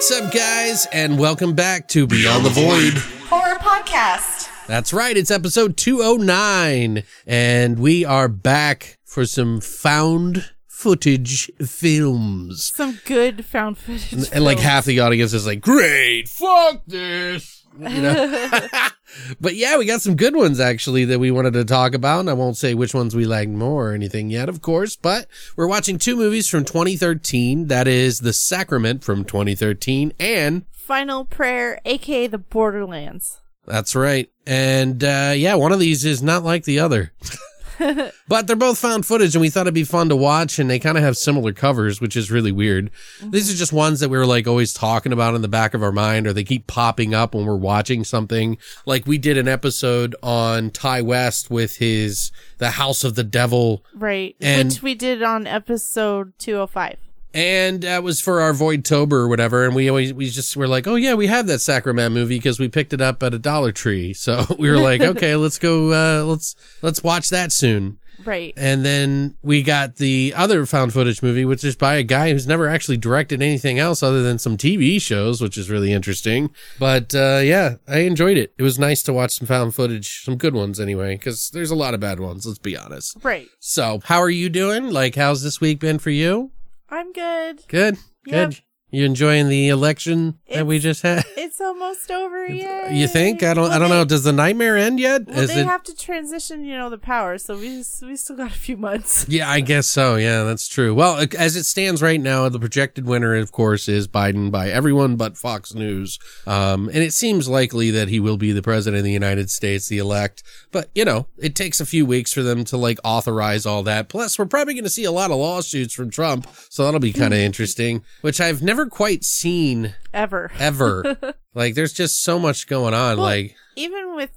What's 0.00 0.12
up, 0.12 0.32
guys, 0.32 0.86
and 0.94 1.18
welcome 1.18 1.52
back 1.54 1.86
to 1.88 2.06
Beyond 2.06 2.46
the 2.46 2.48
Void. 2.48 2.94
Horror 3.28 3.56
podcast. 3.56 4.48
That's 4.66 4.94
right, 4.94 5.14
it's 5.14 5.30
episode 5.30 5.76
209, 5.76 7.02
and 7.26 7.78
we 7.78 8.06
are 8.06 8.26
back 8.26 8.96
for 9.04 9.26
some 9.26 9.60
found 9.60 10.52
footage 10.66 11.50
films. 11.58 12.72
Some 12.74 12.98
good 13.04 13.44
found 13.44 13.76
footage. 13.76 14.32
And 14.32 14.42
like 14.42 14.58
half 14.58 14.86
the 14.86 15.00
audience 15.00 15.34
is 15.34 15.44
like, 15.46 15.60
great, 15.60 16.30
fuck 16.30 16.80
this. 16.86 17.59
You 17.78 18.02
know? 18.02 18.58
but 19.40 19.54
yeah, 19.54 19.78
we 19.78 19.84
got 19.84 20.00
some 20.00 20.16
good 20.16 20.34
ones 20.34 20.60
actually 20.60 21.04
that 21.06 21.18
we 21.18 21.30
wanted 21.30 21.52
to 21.54 21.64
talk 21.64 21.94
about. 21.94 22.20
And 22.20 22.30
I 22.30 22.34
won't 22.34 22.56
say 22.56 22.74
which 22.74 22.94
ones 22.94 23.14
we 23.14 23.24
liked 23.24 23.50
more 23.50 23.90
or 23.90 23.92
anything 23.94 24.30
yet, 24.30 24.48
of 24.48 24.62
course, 24.62 24.96
but 24.96 25.26
we're 25.56 25.66
watching 25.66 25.98
two 25.98 26.16
movies 26.16 26.48
from 26.48 26.64
2013. 26.64 27.68
That 27.68 27.88
is 27.88 28.20
The 28.20 28.32
Sacrament 28.32 29.04
from 29.04 29.24
2013 29.24 30.12
and 30.18 30.64
Final 30.72 31.24
Prayer, 31.24 31.80
aka 31.84 32.26
the 32.26 32.38
Borderlands. 32.38 33.40
That's 33.66 33.94
right. 33.94 34.28
And 34.46 35.04
uh, 35.04 35.32
yeah, 35.36 35.54
one 35.54 35.72
of 35.72 35.78
these 35.78 36.04
is 36.04 36.22
not 36.22 36.42
like 36.42 36.64
the 36.64 36.80
other. 36.80 37.12
but 38.28 38.46
they're 38.46 38.56
both 38.56 38.78
found 38.78 39.06
footage 39.06 39.34
and 39.34 39.40
we 39.40 39.50
thought 39.50 39.62
it'd 39.62 39.74
be 39.74 39.84
fun 39.84 40.08
to 40.08 40.16
watch 40.16 40.58
and 40.58 40.68
they 40.68 40.78
kind 40.78 40.98
of 40.98 41.04
have 41.04 41.16
similar 41.16 41.52
covers, 41.52 42.00
which 42.00 42.16
is 42.16 42.30
really 42.30 42.52
weird. 42.52 42.90
Mm-hmm. 43.20 43.30
These 43.30 43.52
are 43.52 43.56
just 43.56 43.72
ones 43.72 44.00
that 44.00 44.08
we 44.08 44.18
were 44.18 44.26
like 44.26 44.46
always 44.46 44.72
talking 44.72 45.12
about 45.12 45.34
in 45.34 45.42
the 45.42 45.48
back 45.48 45.74
of 45.74 45.82
our 45.82 45.92
mind 45.92 46.26
or 46.26 46.32
they 46.32 46.44
keep 46.44 46.66
popping 46.66 47.14
up 47.14 47.34
when 47.34 47.46
we're 47.46 47.56
watching 47.56 48.04
something. 48.04 48.58
Like 48.86 49.06
we 49.06 49.18
did 49.18 49.38
an 49.38 49.48
episode 49.48 50.14
on 50.22 50.70
Ti 50.70 51.02
West 51.02 51.50
with 51.50 51.76
his 51.76 52.30
The 52.58 52.70
House 52.70 53.04
of 53.04 53.14
the 53.14 53.24
Devil 53.24 53.84
Right. 53.94 54.36
And- 54.40 54.68
Which 54.70 54.82
we 54.82 54.94
did 54.94 55.22
on 55.22 55.46
episode 55.46 56.32
205. 56.38 56.96
And 57.32 57.82
that 57.82 58.02
was 58.02 58.20
for 58.20 58.40
our 58.40 58.52
Voidtober 58.52 59.12
or 59.12 59.28
whatever. 59.28 59.64
And 59.64 59.74
we 59.74 59.88
always 59.88 60.12
we 60.12 60.30
just 60.30 60.56
were 60.56 60.68
like, 60.68 60.86
oh 60.86 60.96
yeah, 60.96 61.14
we 61.14 61.26
have 61.26 61.46
that 61.46 61.60
Sacrament 61.60 62.12
movie 62.12 62.38
because 62.38 62.58
we 62.58 62.68
picked 62.68 62.92
it 62.92 63.00
up 63.00 63.22
at 63.22 63.34
a 63.34 63.38
Dollar 63.38 63.72
Tree. 63.72 64.14
So 64.20 64.44
we 64.58 64.68
were 64.68 64.78
like, 64.78 65.00
okay, 65.00 65.34
let's 65.34 65.58
go, 65.58 65.92
uh, 65.92 66.24
let's 66.24 66.54
let's 66.82 67.02
watch 67.02 67.30
that 67.30 67.52
soon. 67.52 67.98
Right. 68.24 68.52
And 68.56 68.84
then 68.84 69.36
we 69.42 69.62
got 69.62 69.96
the 69.96 70.34
other 70.36 70.66
found 70.66 70.92
footage 70.92 71.22
movie, 71.22 71.44
which 71.44 71.64
is 71.64 71.76
by 71.76 71.94
a 71.94 72.02
guy 72.02 72.32
who's 72.32 72.46
never 72.46 72.68
actually 72.68 72.98
directed 72.98 73.42
anything 73.42 73.78
else 73.78 74.02
other 74.02 74.22
than 74.22 74.38
some 74.38 74.56
TV 74.56 75.00
shows, 75.00 75.40
which 75.40 75.56
is 75.56 75.70
really 75.70 75.92
interesting. 75.92 76.50
But 76.78 77.14
uh, 77.14 77.40
yeah, 77.42 77.76
I 77.88 78.00
enjoyed 78.00 78.36
it. 78.36 78.52
It 78.58 78.62
was 78.62 78.78
nice 78.78 79.02
to 79.04 79.12
watch 79.12 79.32
some 79.32 79.46
found 79.46 79.74
footage, 79.74 80.22
some 80.22 80.36
good 80.36 80.54
ones 80.54 80.78
anyway, 80.78 81.16
because 81.16 81.50
there's 81.50 81.70
a 81.70 81.76
lot 81.76 81.94
of 81.94 82.00
bad 82.00 82.20
ones. 82.20 82.46
Let's 82.46 82.58
be 82.58 82.76
honest. 82.76 83.16
Right. 83.22 83.48
So, 83.58 84.00
how 84.04 84.20
are 84.20 84.30
you 84.30 84.48
doing? 84.48 84.90
Like, 84.90 85.14
how's 85.14 85.42
this 85.42 85.60
week 85.60 85.80
been 85.80 85.98
for 85.98 86.10
you? 86.10 86.50
I'm 86.90 87.12
good. 87.12 87.64
Good. 87.68 87.98
Yep. 88.26 88.50
Good. 88.50 88.60
You 88.90 89.04
enjoying 89.04 89.48
the 89.48 89.68
election 89.68 90.38
that 90.52 90.66
we 90.66 90.78
just 90.78 91.02
had? 91.02 91.24
It's 91.50 91.60
almost 91.60 92.10
over. 92.10 92.46
Yay. 92.46 92.88
You 92.96 93.08
think? 93.08 93.42
I 93.42 93.54
don't. 93.54 93.70
I 93.70 93.78
don't 93.78 93.90
they- 93.90 93.96
know. 93.96 94.04
Does 94.04 94.22
the 94.24 94.32
nightmare 94.32 94.76
end 94.76 95.00
yet? 95.00 95.26
Well, 95.26 95.40
Is 95.40 95.48
they 95.52 95.60
it? 95.60 95.66
have 95.66 95.82
to 95.84 95.94
transition, 95.96 96.64
you 96.64 96.76
know, 96.76 96.88
the 96.90 96.96
power, 96.98 97.38
so 97.38 97.56
we 97.56 97.78
just, 97.78 98.02
we 98.02 98.14
still 98.16 98.36
got 98.36 98.50
a 98.50 98.54
few 98.54 98.76
months. 98.76 99.26
yeah, 99.28 99.50
I 99.50 99.60
guess 99.60 99.86
so. 99.88 100.16
Yeah, 100.16 100.44
that's 100.44 100.68
true. 100.68 100.94
Well, 100.94 101.26
as 101.38 101.56
it 101.56 101.64
stands 101.64 102.02
right 102.02 102.20
now, 102.20 102.48
the 102.48 102.58
projected 102.60 103.04
winner, 103.04 103.34
of 103.34 103.52
course, 103.52 103.88
is 103.88 104.06
Biden 104.08 104.50
by 104.50 104.70
everyone 104.70 105.16
but 105.16 105.36
Fox 105.36 105.74
News. 105.74 106.18
Um, 106.46 106.88
and 106.88 106.98
it 106.98 107.12
seems 107.12 107.48
likely 107.48 107.90
that 107.90 108.08
he 108.08 108.20
will 108.20 108.36
be 108.36 108.52
the 108.52 108.62
president 108.62 108.98
of 108.98 109.04
the 109.04 109.12
United 109.12 109.50
States, 109.50 109.88
the 109.88 109.98
elect. 109.98 110.42
But 110.72 110.88
you 110.94 111.04
know, 111.04 111.26
it 111.36 111.54
takes 111.54 111.80
a 111.80 111.86
few 111.86 112.06
weeks 112.06 112.32
for 112.32 112.42
them 112.42 112.64
to 112.64 112.76
like 112.76 112.98
authorize 113.04 113.66
all 113.66 113.82
that. 113.84 114.08
Plus, 114.08 114.38
we're 114.38 114.46
probably 114.46 114.74
going 114.74 114.84
to 114.84 114.90
see 114.90 115.04
a 115.04 115.12
lot 115.12 115.30
of 115.30 115.36
lawsuits 115.38 115.94
from 115.94 116.10
Trump, 116.10 116.46
so 116.68 116.84
that'll 116.84 117.00
be 117.00 117.12
kind 117.12 117.34
of 117.34 117.40
interesting. 117.40 118.02
Which 118.20 118.40
I've 118.40 118.62
never 118.62 118.79
quite 118.86 119.24
seen 119.24 119.94
Ever. 120.14 120.50
ever. 120.58 121.34
like, 121.54 121.74
there's 121.74 121.92
just 121.92 122.22
so 122.22 122.38
much 122.38 122.66
going 122.66 122.94
on. 122.94 123.16
Well, 123.18 123.26
like. 123.26 123.56
Even 123.76 124.14
with, 124.16 124.30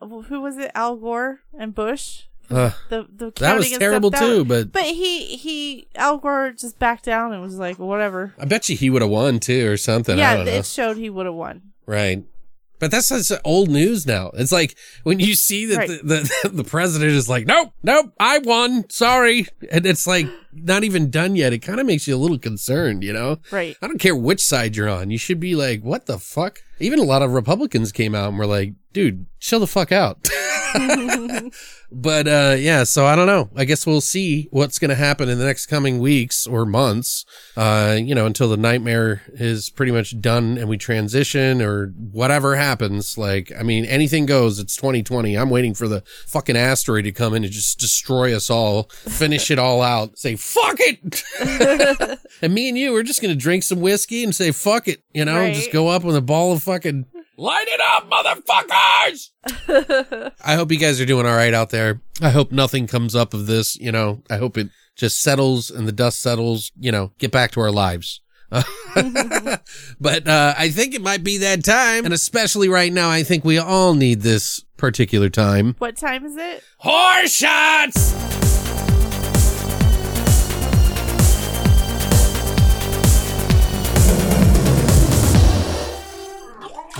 uh, 0.00 0.06
who 0.06 0.40
was 0.40 0.56
it? 0.58 0.70
Al 0.74 0.96
Gore 0.96 1.40
and 1.58 1.74
Bush? 1.74 2.22
Uh, 2.50 2.70
The, 2.88 3.06
the 3.14 3.30
That 3.30 3.30
was 3.30 3.40
counting 3.40 3.56
and 3.58 3.66
stuff, 3.66 3.78
terrible 3.78 4.10
that- 4.10 4.20
too, 4.20 4.44
but 4.44 4.72
But 4.72 4.82
he, 4.82 5.36
he, 5.36 5.86
Al 5.94 6.18
Gore 6.18 6.50
just 6.52 6.78
backed 6.78 7.04
down 7.04 7.32
and 7.32 7.40
was 7.42 7.56
like, 7.58 7.78
whatever. 7.78 8.34
I 8.38 8.44
bet 8.44 8.68
you 8.68 8.76
he 8.76 8.90
would 8.90 9.02
have 9.02 9.10
won 9.10 9.38
too 9.38 9.70
or 9.70 9.76
something. 9.76 10.18
Yeah, 10.18 10.36
don't 10.36 10.46
know. 10.46 10.52
it 10.52 10.66
showed 10.66 10.96
he 10.96 11.10
would 11.10 11.26
have 11.26 11.34
won. 11.36 11.62
Right. 11.86 12.24
But 12.80 12.90
that's 12.90 13.06
such 13.08 13.38
old 13.44 13.68
news 13.68 14.06
now. 14.06 14.30
It's 14.34 14.50
like 14.52 14.74
when 15.02 15.20
you 15.20 15.34
see 15.34 15.66
that 15.66 15.76
Right. 15.76 15.88
the, 15.88 16.30
the, 16.42 16.48
the 16.52 16.64
president 16.64 17.10
is 17.12 17.28
like, 17.28 17.46
nope, 17.46 17.72
nope, 17.82 18.12
I 18.18 18.38
won. 18.38 18.88
Sorry. 18.88 19.46
And 19.70 19.84
it's 19.84 20.06
like 20.06 20.26
not 20.52 20.84
even 20.84 21.10
done 21.10 21.36
yet. 21.36 21.52
It 21.52 21.60
kind 21.60 21.80
of 21.80 21.86
makes 21.86 22.06
you 22.06 22.14
a 22.14 22.18
little 22.18 22.38
concerned, 22.38 23.02
you 23.02 23.12
know? 23.12 23.38
Right. 23.50 23.76
I 23.80 23.86
don't 23.86 23.98
care 23.98 24.16
which 24.16 24.42
side 24.42 24.76
you're 24.76 24.88
on. 24.88 25.10
You 25.10 25.18
should 25.18 25.40
be 25.40 25.54
like, 25.54 25.82
what 25.82 26.06
the 26.06 26.18
fuck? 26.18 26.60
Even 26.78 26.98
a 26.98 27.04
lot 27.04 27.22
of 27.22 27.32
Republicans 27.32 27.92
came 27.92 28.14
out 28.14 28.30
and 28.30 28.38
were 28.38 28.46
like, 28.46 28.72
dude, 28.92 29.26
chill 29.38 29.60
the 29.60 29.66
fuck 29.66 29.92
out. 29.92 30.28
but, 31.92 32.26
uh, 32.26 32.56
yeah, 32.58 32.84
so 32.84 33.04
I 33.04 33.16
don't 33.16 33.26
know. 33.26 33.50
I 33.54 33.64
guess 33.64 33.86
we'll 33.86 34.00
see 34.00 34.48
what's 34.50 34.78
going 34.78 34.88
to 34.88 34.94
happen 34.94 35.28
in 35.28 35.38
the 35.38 35.44
next 35.44 35.66
coming 35.66 35.98
weeks 35.98 36.46
or 36.46 36.64
months, 36.64 37.24
uh, 37.56 37.98
you 38.00 38.14
know, 38.14 38.26
until 38.26 38.48
the 38.48 38.56
nightmare 38.56 39.22
is 39.28 39.68
pretty 39.68 39.92
much 39.92 40.20
done 40.20 40.56
and 40.58 40.68
we 40.68 40.78
transition 40.78 41.60
or 41.60 41.88
whatever 42.12 42.56
happens. 42.56 43.18
Like, 43.18 43.52
I 43.58 43.62
mean, 43.62 43.84
anything 43.84 44.26
goes. 44.26 44.58
It's 44.58 44.76
2020. 44.76 45.36
I'm 45.36 45.50
waiting 45.50 45.74
for 45.74 45.88
the 45.88 46.02
fucking 46.26 46.56
asteroid 46.56 47.04
to 47.04 47.12
come 47.12 47.34
in 47.34 47.44
and 47.44 47.52
just 47.52 47.78
destroy 47.78 48.34
us 48.34 48.48
all, 48.48 48.84
finish 48.84 49.50
it 49.50 49.58
all 49.58 49.82
out, 49.82 50.18
say, 50.18 50.36
fuck 50.40 50.76
it. 50.78 52.18
and 52.42 52.54
me 52.54 52.68
and 52.68 52.78
you, 52.78 52.92
we're 52.92 53.02
just 53.02 53.22
going 53.22 53.34
to 53.34 53.40
drink 53.40 53.62
some 53.62 53.80
whiskey 53.80 54.24
and 54.24 54.34
say, 54.34 54.52
fuck 54.52 54.88
it, 54.88 55.02
you 55.12 55.24
know, 55.24 55.38
Right. 55.38 55.54
just 55.54 55.72
go 55.72 55.88
up 55.88 56.04
with 56.04 56.16
a 56.16 56.20
ball 56.22 56.52
of 56.52 56.62
fucking 56.62 57.06
light 57.36 57.66
it 57.68 57.80
up, 57.80 58.10
motherfuckers. 58.10 60.32
I 60.44 60.54
hope 60.54 60.70
you 60.72 60.78
guys 60.78 61.00
are 61.00 61.06
doing 61.06 61.26
all 61.26 61.36
right 61.36 61.54
out 61.54 61.70
there. 61.70 62.00
I 62.20 62.30
hope 62.30 62.52
nothing 62.52 62.86
comes 62.86 63.14
up 63.14 63.34
of 63.34 63.46
this, 63.46 63.76
you 63.76 63.92
know, 63.92 64.22
I 64.30 64.36
hope 64.36 64.58
it 64.58 64.68
just 64.96 65.20
settles 65.20 65.70
and 65.70 65.88
the 65.88 65.92
dust 65.92 66.20
settles, 66.20 66.72
you 66.78 66.92
know, 66.92 67.12
get 67.18 67.30
back 67.32 67.50
to 67.52 67.60
our 67.60 67.70
lives. 67.70 68.20
but 68.50 70.26
uh, 70.26 70.54
I 70.58 70.70
think 70.70 70.94
it 70.94 71.02
might 71.02 71.22
be 71.22 71.38
that 71.38 71.64
time. 71.64 72.04
And 72.04 72.12
especially 72.12 72.68
right 72.68 72.92
now, 72.92 73.08
I 73.08 73.22
think 73.22 73.44
we 73.44 73.58
all 73.58 73.94
need 73.94 74.22
this 74.22 74.64
particular 74.76 75.28
time. 75.28 75.76
What 75.78 75.96
time 75.96 76.24
is 76.24 76.36
it? 76.36 76.64
Horror 76.78 77.28
shots! 77.28 78.59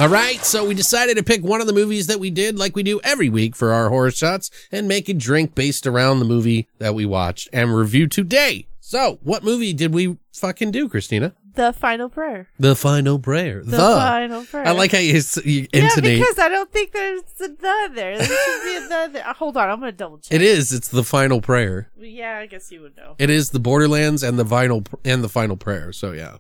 All 0.01 0.09
right, 0.09 0.43
so 0.43 0.65
we 0.65 0.73
decided 0.73 1.19
to 1.19 1.23
pick 1.23 1.45
one 1.45 1.61
of 1.61 1.67
the 1.67 1.75
movies 1.75 2.07
that 2.07 2.19
we 2.19 2.31
did 2.31 2.59
like 2.59 2.75
we 2.75 2.83
do 2.83 3.03
every 3.05 3.29
week 3.29 3.55
for 3.55 3.71
our 3.75 3.91
horror 3.91 4.11
shots 4.11 4.51
and 4.73 4.89
make 4.89 5.11
a 5.11 5.13
drink 5.13 5.55
based 5.55 5.87
around 5.87 6.21
the 6.21 6.25
movie 6.25 6.69
that 6.79 6.95
we 6.95 7.05
watched 7.05 7.51
and 7.53 7.77
review 7.77 8.07
today. 8.07 8.67
So, 8.81 9.19
what 9.23 9.45
movie 9.45 9.75
did 9.75 9.93
we 9.93 10.17
fucking 10.33 10.71
do, 10.71 10.89
Christina? 10.89 11.35
The 11.55 11.75
final 11.75 12.09
prayer. 12.09 12.49
The 12.59 12.75
Final 12.75 13.19
Prayer. 13.19 13.63
The, 13.63 13.77
final 13.77 14.47
prayer. 14.47 14.67
I 14.69 14.71
like 14.71 14.93
how 14.93 14.99
you, 14.99 15.21
you 15.45 15.69
Yeah, 15.71 15.81
intonate. 15.83 16.19
because 16.21 16.39
I 16.39 16.49
don't 16.49 16.73
think 16.73 16.93
there's 16.93 17.21
another. 17.39 17.95
there. 17.95 18.25
Should 18.25 18.63
be 18.65 18.77
a 18.77 18.81
the 18.81 19.11
there. 19.13 19.23
Hold 19.35 19.59
on, 19.59 19.69
I'm 19.69 19.81
gonna 19.81 19.93
double 19.93 20.17
check. 20.17 20.35
it 20.35 20.41
is. 20.41 20.73
It's 20.73 20.89
the 20.89 21.05
Final 21.05 21.43
Prayer. 21.43 21.91
Yeah, 21.99 22.39
I 22.39 22.47
guess 22.47 22.73
you 22.73 22.81
would 22.81 22.97
know. 22.97 23.17
It 23.19 23.29
is 23.29 23.51
the 23.51 23.61
Borderlands 23.61 24.23
and 24.23 24.39
the 24.39 24.47
Final 24.47 24.83
and 25.05 25.23
the 25.23 25.29
Final 25.29 25.59
Prayer. 25.59 25.93
So 25.93 26.13
yeah. 26.13 26.39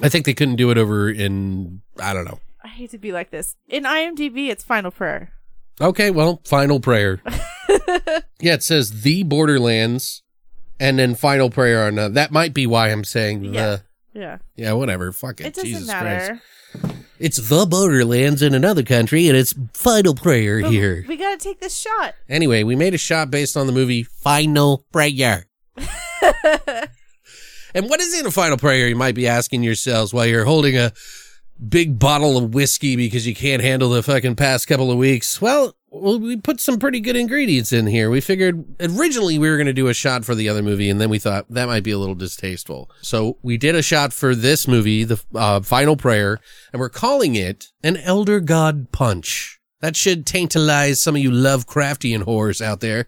I 0.00 0.08
think 0.08 0.24
they 0.24 0.34
couldn't 0.34 0.56
do 0.56 0.70
it 0.70 0.78
over 0.78 1.10
in 1.10 1.82
I 1.98 2.14
don't 2.14 2.24
know. 2.24 2.38
I 2.62 2.68
hate 2.68 2.90
to 2.90 2.98
be 2.98 3.12
like 3.12 3.30
this. 3.30 3.56
In 3.68 3.84
IMDb, 3.84 4.48
it's 4.48 4.64
Final 4.64 4.90
Prayer. 4.90 5.32
Okay, 5.80 6.10
well, 6.10 6.42
final 6.44 6.78
prayer. 6.78 7.22
yeah, 8.40 8.54
it 8.54 8.62
says 8.62 9.02
the 9.02 9.22
Borderlands, 9.22 10.22
and 10.78 10.98
then 10.98 11.14
final 11.14 11.48
prayer 11.48 11.84
on 11.86 11.98
uh, 11.98 12.08
that. 12.10 12.30
Might 12.32 12.52
be 12.52 12.66
why 12.66 12.88
I'm 12.90 13.04
saying 13.04 13.44
Yeah. 13.44 13.50
the. 13.52 13.82
Yeah. 14.12 14.38
Yeah, 14.56 14.72
whatever. 14.72 15.10
Fuck 15.12 15.40
it. 15.40 15.46
It 15.46 15.54
doesn't 15.54 15.70
Jesus 15.70 15.88
Christ. 15.90 16.02
matter. 16.02 16.40
It's 17.18 17.48
the 17.48 17.64
Borderlands 17.66 18.42
in 18.42 18.54
another 18.54 18.82
country, 18.82 19.28
and 19.28 19.36
it's 19.36 19.54
final 19.72 20.14
prayer 20.14 20.60
But 20.62 20.70
here. 20.70 21.04
We 21.08 21.16
gotta 21.16 21.38
take 21.38 21.60
this 21.60 21.78
shot. 21.78 22.14
Anyway, 22.28 22.62
we 22.62 22.76
made 22.76 22.92
a 22.94 22.98
shot 22.98 23.30
based 23.30 23.56
on 23.56 23.66
the 23.66 23.72
movie 23.72 24.02
Final 24.02 24.84
Prayer. 24.92 25.46
and 27.74 27.88
what 27.88 28.00
is 28.00 28.18
in 28.18 28.26
a 28.26 28.30
final 28.30 28.56
prayer? 28.56 28.88
You 28.88 28.96
might 28.96 29.14
be 29.14 29.26
asking 29.28 29.62
yourselves 29.62 30.12
while 30.12 30.26
you're 30.26 30.44
holding 30.44 30.76
a 30.76 30.92
big 31.68 31.98
bottle 31.98 32.36
of 32.36 32.54
whiskey 32.54 32.96
because 32.96 33.26
you 33.26 33.34
can't 33.34 33.62
handle 33.62 33.90
the 33.90 34.02
fucking 34.02 34.36
past 34.36 34.66
couple 34.66 34.90
of 34.90 34.98
weeks. 34.98 35.40
Well, 35.40 35.74
we 35.92 36.36
put 36.36 36.60
some 36.60 36.78
pretty 36.78 37.00
good 37.00 37.16
ingredients 37.16 37.72
in 37.72 37.86
here. 37.86 38.10
We 38.10 38.20
figured 38.20 38.64
originally 38.80 39.38
we 39.38 39.50
were 39.50 39.56
going 39.56 39.66
to 39.66 39.72
do 39.72 39.88
a 39.88 39.94
shot 39.94 40.24
for 40.24 40.34
the 40.34 40.48
other 40.48 40.62
movie, 40.62 40.88
and 40.88 41.00
then 41.00 41.10
we 41.10 41.18
thought 41.18 41.46
that 41.50 41.66
might 41.66 41.82
be 41.82 41.90
a 41.90 41.98
little 41.98 42.14
distasteful. 42.14 42.90
So 43.02 43.38
we 43.42 43.56
did 43.56 43.74
a 43.74 43.82
shot 43.82 44.12
for 44.12 44.34
this 44.34 44.68
movie, 44.68 45.04
the 45.04 45.20
uh, 45.34 45.60
final 45.60 45.96
prayer, 45.96 46.38
and 46.72 46.80
we're 46.80 46.88
calling 46.88 47.34
it 47.34 47.66
an 47.82 47.96
Elder 47.96 48.40
God 48.40 48.92
Punch. 48.92 49.58
That 49.80 49.96
should 49.96 50.26
tantalize 50.26 51.00
some 51.00 51.16
of 51.16 51.22
you 51.22 51.30
Lovecraftian 51.30 52.24
whores 52.24 52.60
out 52.60 52.80
there. 52.80 53.06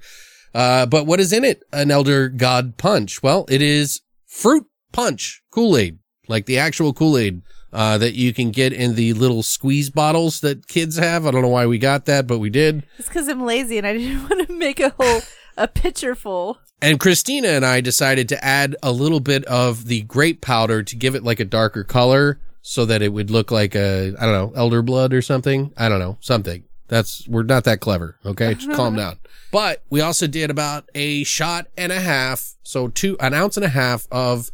Uh, 0.54 0.86
but 0.86 1.06
what 1.06 1.20
is 1.20 1.32
in 1.32 1.44
it? 1.44 1.62
An 1.72 1.90
Elder 1.90 2.28
God 2.28 2.76
Punch. 2.76 3.22
Well, 3.22 3.46
it 3.48 3.62
is 3.62 4.00
fruit 4.26 4.66
punch 4.92 5.42
Kool-Aid, 5.50 5.98
like 6.28 6.46
the 6.46 6.58
actual 6.58 6.92
Kool-Aid, 6.92 7.42
uh, 7.72 7.98
that 7.98 8.14
you 8.14 8.34
can 8.34 8.50
get 8.50 8.72
in 8.72 8.94
the 8.94 9.12
little 9.14 9.42
squeeze 9.42 9.90
bottles 9.90 10.40
that 10.40 10.66
kids 10.66 10.98
have. 10.98 11.26
I 11.26 11.30
don't 11.30 11.42
know 11.42 11.48
why 11.48 11.66
we 11.66 11.78
got 11.78 12.04
that, 12.06 12.26
but 12.26 12.38
we 12.38 12.50
did. 12.50 12.84
It's 12.98 13.08
because 13.08 13.28
I'm 13.28 13.42
lazy 13.42 13.78
and 13.78 13.86
I 13.86 13.94
didn't 13.96 14.22
want 14.28 14.46
to 14.46 14.52
make 14.52 14.80
a 14.80 14.90
whole 14.90 15.22
a 15.56 15.68
pitcher 15.68 16.14
full. 16.14 16.58
And 16.80 16.98
Christina 16.98 17.48
and 17.48 17.64
I 17.64 17.80
decided 17.80 18.28
to 18.30 18.44
add 18.44 18.76
a 18.82 18.90
little 18.90 19.20
bit 19.20 19.44
of 19.44 19.86
the 19.86 20.02
grape 20.02 20.40
powder 20.40 20.82
to 20.82 20.96
give 20.96 21.14
it 21.14 21.22
like 21.22 21.40
a 21.40 21.44
darker 21.44 21.84
color 21.84 22.40
so 22.60 22.84
that 22.84 23.02
it 23.02 23.12
would 23.12 23.30
look 23.30 23.50
like 23.50 23.74
a, 23.74 24.14
I 24.18 24.26
don't 24.26 24.32
know, 24.32 24.52
elder 24.56 24.82
blood 24.82 25.12
or 25.12 25.22
something. 25.22 25.72
I 25.76 25.88
don't 25.88 25.98
know, 25.98 26.18
something. 26.20 26.64
That's, 26.88 27.26
we're 27.28 27.44
not 27.44 27.64
that 27.64 27.80
clever. 27.80 28.16
Okay. 28.26 28.54
Just 28.54 28.72
calm 28.76 28.96
down. 28.96 29.18
But 29.50 29.82
we 29.90 30.00
also 30.00 30.26
did 30.26 30.50
about 30.50 30.88
a 30.94 31.24
shot 31.24 31.68
and 31.76 31.92
a 31.92 32.00
half. 32.00 32.54
So 32.62 32.88
two, 32.88 33.16
an 33.20 33.34
ounce 33.34 33.56
and 33.56 33.64
a 33.64 33.68
half 33.68 34.06
of 34.10 34.50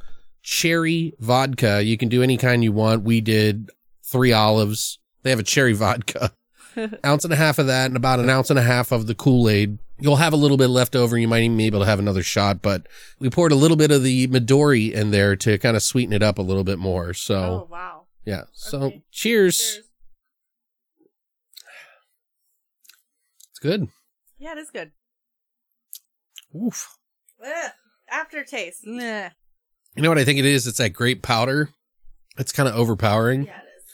cherry 0.49 1.13
vodka. 1.21 1.83
You 1.85 1.99
can 1.99 2.09
do 2.09 2.23
any 2.23 2.39
kind 2.39 2.65
you 2.65 2.73
want. 2.73 3.03
We 3.03 3.21
did 3.21 3.71
three 4.03 4.33
olives. 4.33 4.99
They 5.23 5.29
have 5.31 5.39
a 5.39 5.43
cherry 5.45 5.75
vodka. 5.75 6.33
ounce 7.05 7.25
and 7.25 7.33
a 7.35 7.37
half 7.37 7.59
of 7.59 7.67
that 7.67 7.87
and 7.87 7.97
about 7.97 8.19
an 8.19 8.31
ounce 8.31 8.49
and 8.49 8.59
a 8.59 8.63
half 8.63 8.91
of 8.91 9.07
the 9.07 9.15
Kool-Aid. 9.15 9.79
You'll 10.01 10.17
have 10.17 10.33
a 10.33 10.37
little 10.37 10.57
bit 10.57 10.69
left 10.69 10.97
over. 10.97 11.19
You 11.19 11.29
might 11.29 11.43
even 11.43 11.57
be 11.59 11.67
able 11.67 11.81
to 11.81 11.87
have 11.87 11.99
another 11.99 12.23
shot, 12.23 12.63
but 12.63 12.87
we 13.19 13.29
poured 13.29 13.53
a 13.53 13.57
little 13.57 13.77
bit 13.77 13.91
of 13.91 14.03
the 14.03 14.27
Midori 14.29 14.91
in 14.91 15.11
there 15.11 15.37
to 15.37 15.59
kind 15.59 15.77
of 15.77 15.83
sweeten 15.83 16.15
it 16.15 16.23
up 16.23 16.39
a 16.39 16.43
little 16.43 16.65
bit 16.65 16.79
more. 16.79 17.13
So 17.13 17.37
Oh 17.37 17.69
wow. 17.71 18.07
yeah. 18.25 18.45
So 18.53 18.79
Okay. 18.85 19.03
cheers. 19.11 19.81
It's 23.51 23.59
good. 23.61 23.89
Yeah, 24.39 24.53
it 24.53 24.59
is 24.59 24.71
good. 24.71 24.93
Oof. 26.57 26.97
Ugh. 27.45 27.71
Aftertaste. 28.11 28.87
Nah. 28.87 29.31
You 29.99 30.03
know 30.05 30.11
what 30.11 30.19
I 30.19 30.25
think 30.25 30.39
it 30.39 30.45
is? 30.45 30.67
It's 30.69 30.79
that 30.79 30.91
grape 30.93 31.23
powder. 31.23 31.71
It's 32.39 32.53
kind 32.53 32.69
of 32.69 32.77
overpowering, 32.77 33.47
Yeah, 33.47 33.57
it 33.59 33.65
is. 33.79 33.85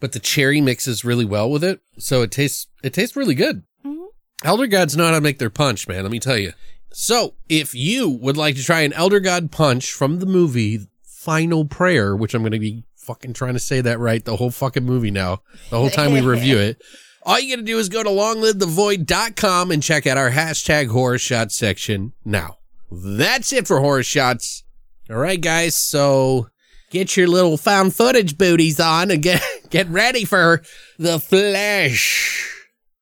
but 0.00 0.12
the 0.12 0.18
cherry 0.20 0.60
mixes 0.60 1.02
really 1.02 1.24
well 1.24 1.50
with 1.50 1.64
it. 1.64 1.80
So 1.98 2.20
it 2.20 2.30
tastes, 2.30 2.66
it 2.82 2.92
tastes 2.92 3.16
really 3.16 3.34
good. 3.34 3.62
Mhm. 3.84 4.08
Elder 4.44 4.66
gods 4.66 4.96
know 4.98 5.06
how 5.06 5.12
to 5.12 5.20
make 5.22 5.38
their 5.38 5.48
punch, 5.48 5.88
man. 5.88 6.02
Let 6.02 6.12
me 6.12 6.20
tell 6.20 6.36
you. 6.36 6.52
So 6.92 7.36
if 7.48 7.74
you 7.74 8.06
would 8.08 8.36
like 8.36 8.54
to 8.56 8.62
try 8.62 8.82
an 8.82 8.92
Elder 8.92 9.18
God 9.18 9.50
punch 9.50 9.90
from 9.92 10.18
the 10.18 10.26
movie 10.26 10.80
Final 11.06 11.64
Prayer, 11.64 12.14
which 12.14 12.34
I'm 12.34 12.42
going 12.42 12.52
to 12.52 12.58
be 12.58 12.84
fucking 12.96 13.32
trying 13.32 13.54
to 13.54 13.58
say 13.60 13.80
that 13.80 13.98
right 13.98 14.22
the 14.24 14.36
whole 14.36 14.50
fucking 14.50 14.84
movie 14.84 15.10
now, 15.10 15.40
the 15.70 15.78
whole 15.78 15.88
time 15.90 16.12
we 16.12 16.20
review 16.20 16.58
it, 16.58 16.82
all 17.22 17.40
you 17.40 17.56
got 17.56 17.60
to 17.60 17.66
do 17.66 17.78
is 17.78 17.88
go 17.88 18.02
to 18.02 18.10
longlivethevoid.com 18.10 19.70
and 19.70 19.82
check 19.82 20.06
out 20.06 20.18
our 20.18 20.30
hashtag 20.32 20.88
horror 20.88 21.16
shot 21.18 21.50
section 21.50 22.12
now. 22.26 22.58
That's 22.92 23.52
it 23.54 23.66
for 23.66 23.80
horror 23.80 24.02
shots. 24.02 24.62
All 25.10 25.16
right, 25.16 25.40
guys. 25.40 25.78
So 25.78 26.48
get 26.90 27.16
your 27.16 27.28
little 27.28 27.56
found 27.56 27.94
footage 27.94 28.36
booties 28.36 28.80
on 28.80 29.10
and 29.10 29.22
get, 29.22 29.42
get 29.70 29.88
ready 29.88 30.24
for 30.24 30.62
the 30.98 31.20
flesh 31.20 32.52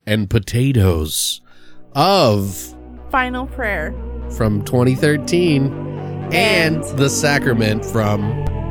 and 0.06 0.28
potatoes 0.28 1.40
of 1.94 2.74
Final 3.10 3.46
prayer. 3.46 3.92
from 4.36 4.64
2013 4.64 5.72
and 6.32 6.82
the 6.98 7.08
sacrament 7.08 7.84
from 7.84 8.20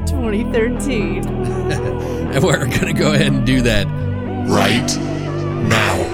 2013. 0.05 1.25
and 1.27 2.43
we're 2.43 2.57
going 2.65 2.87
to 2.87 2.93
go 2.93 3.13
ahead 3.13 3.31
and 3.31 3.45
do 3.45 3.61
that 3.61 3.87
Right 4.45 4.97
now. 5.69 6.12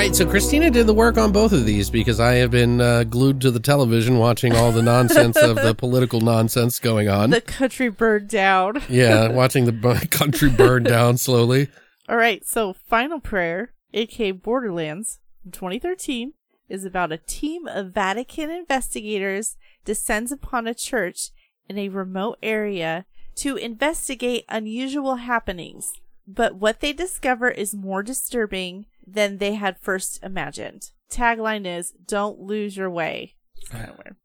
Right 0.00 0.16
so 0.16 0.24
christina 0.26 0.70
did 0.70 0.86
the 0.86 0.94
work 0.94 1.18
on 1.18 1.30
both 1.30 1.52
of 1.52 1.66
these 1.66 1.90
because 1.90 2.20
i 2.20 2.32
have 2.32 2.50
been 2.50 2.80
uh, 2.80 3.04
glued 3.04 3.38
to 3.38 3.50
the 3.50 3.60
television 3.60 4.16
watching 4.16 4.56
all 4.56 4.72
the 4.72 4.80
nonsense 4.80 5.36
of 5.36 5.56
the 5.56 5.74
political 5.78 6.22
nonsense 6.22 6.78
going 6.78 7.06
on 7.06 7.28
The 7.28 7.42
country 7.42 7.90
burned 7.90 8.26
down. 8.30 8.82
yeah 8.88 9.28
watching 9.32 9.66
the 9.66 10.08
country 10.10 10.48
burn 10.48 10.84
down 10.84 11.18
slowly 11.18 11.68
All 12.08 12.16
right, 12.16 12.46
so 12.46 12.72
Final 12.72 13.20
Prayer, 13.20 13.74
aka 13.92 14.30
Borderlands, 14.30 15.18
from 15.42 15.50
2013, 15.50 16.32
is 16.70 16.86
about 16.86 17.12
a 17.12 17.18
team 17.18 17.68
of 17.68 17.92
Vatican 17.92 18.48
investigators 18.50 19.58
descends 19.84 20.32
upon 20.32 20.66
a 20.66 20.72
church 20.72 21.28
in 21.68 21.76
a 21.76 21.90
remote 21.90 22.38
area 22.42 23.04
to 23.34 23.56
investigate 23.56 24.46
unusual 24.48 25.16
happenings. 25.16 25.92
But 26.26 26.54
what 26.54 26.80
they 26.80 26.94
discover 26.94 27.50
is 27.50 27.74
more 27.74 28.02
disturbing 28.02 28.86
than 29.12 29.38
they 29.38 29.54
had 29.54 29.78
first 29.80 30.22
imagined. 30.22 30.90
Tagline 31.10 31.66
is 31.66 31.92
"Don't 32.06 32.40
lose 32.40 32.76
your 32.76 32.90
way." 32.90 33.34
It's 33.56 33.68
kind 33.70 33.88
of 33.90 33.96
weird. 33.98 34.16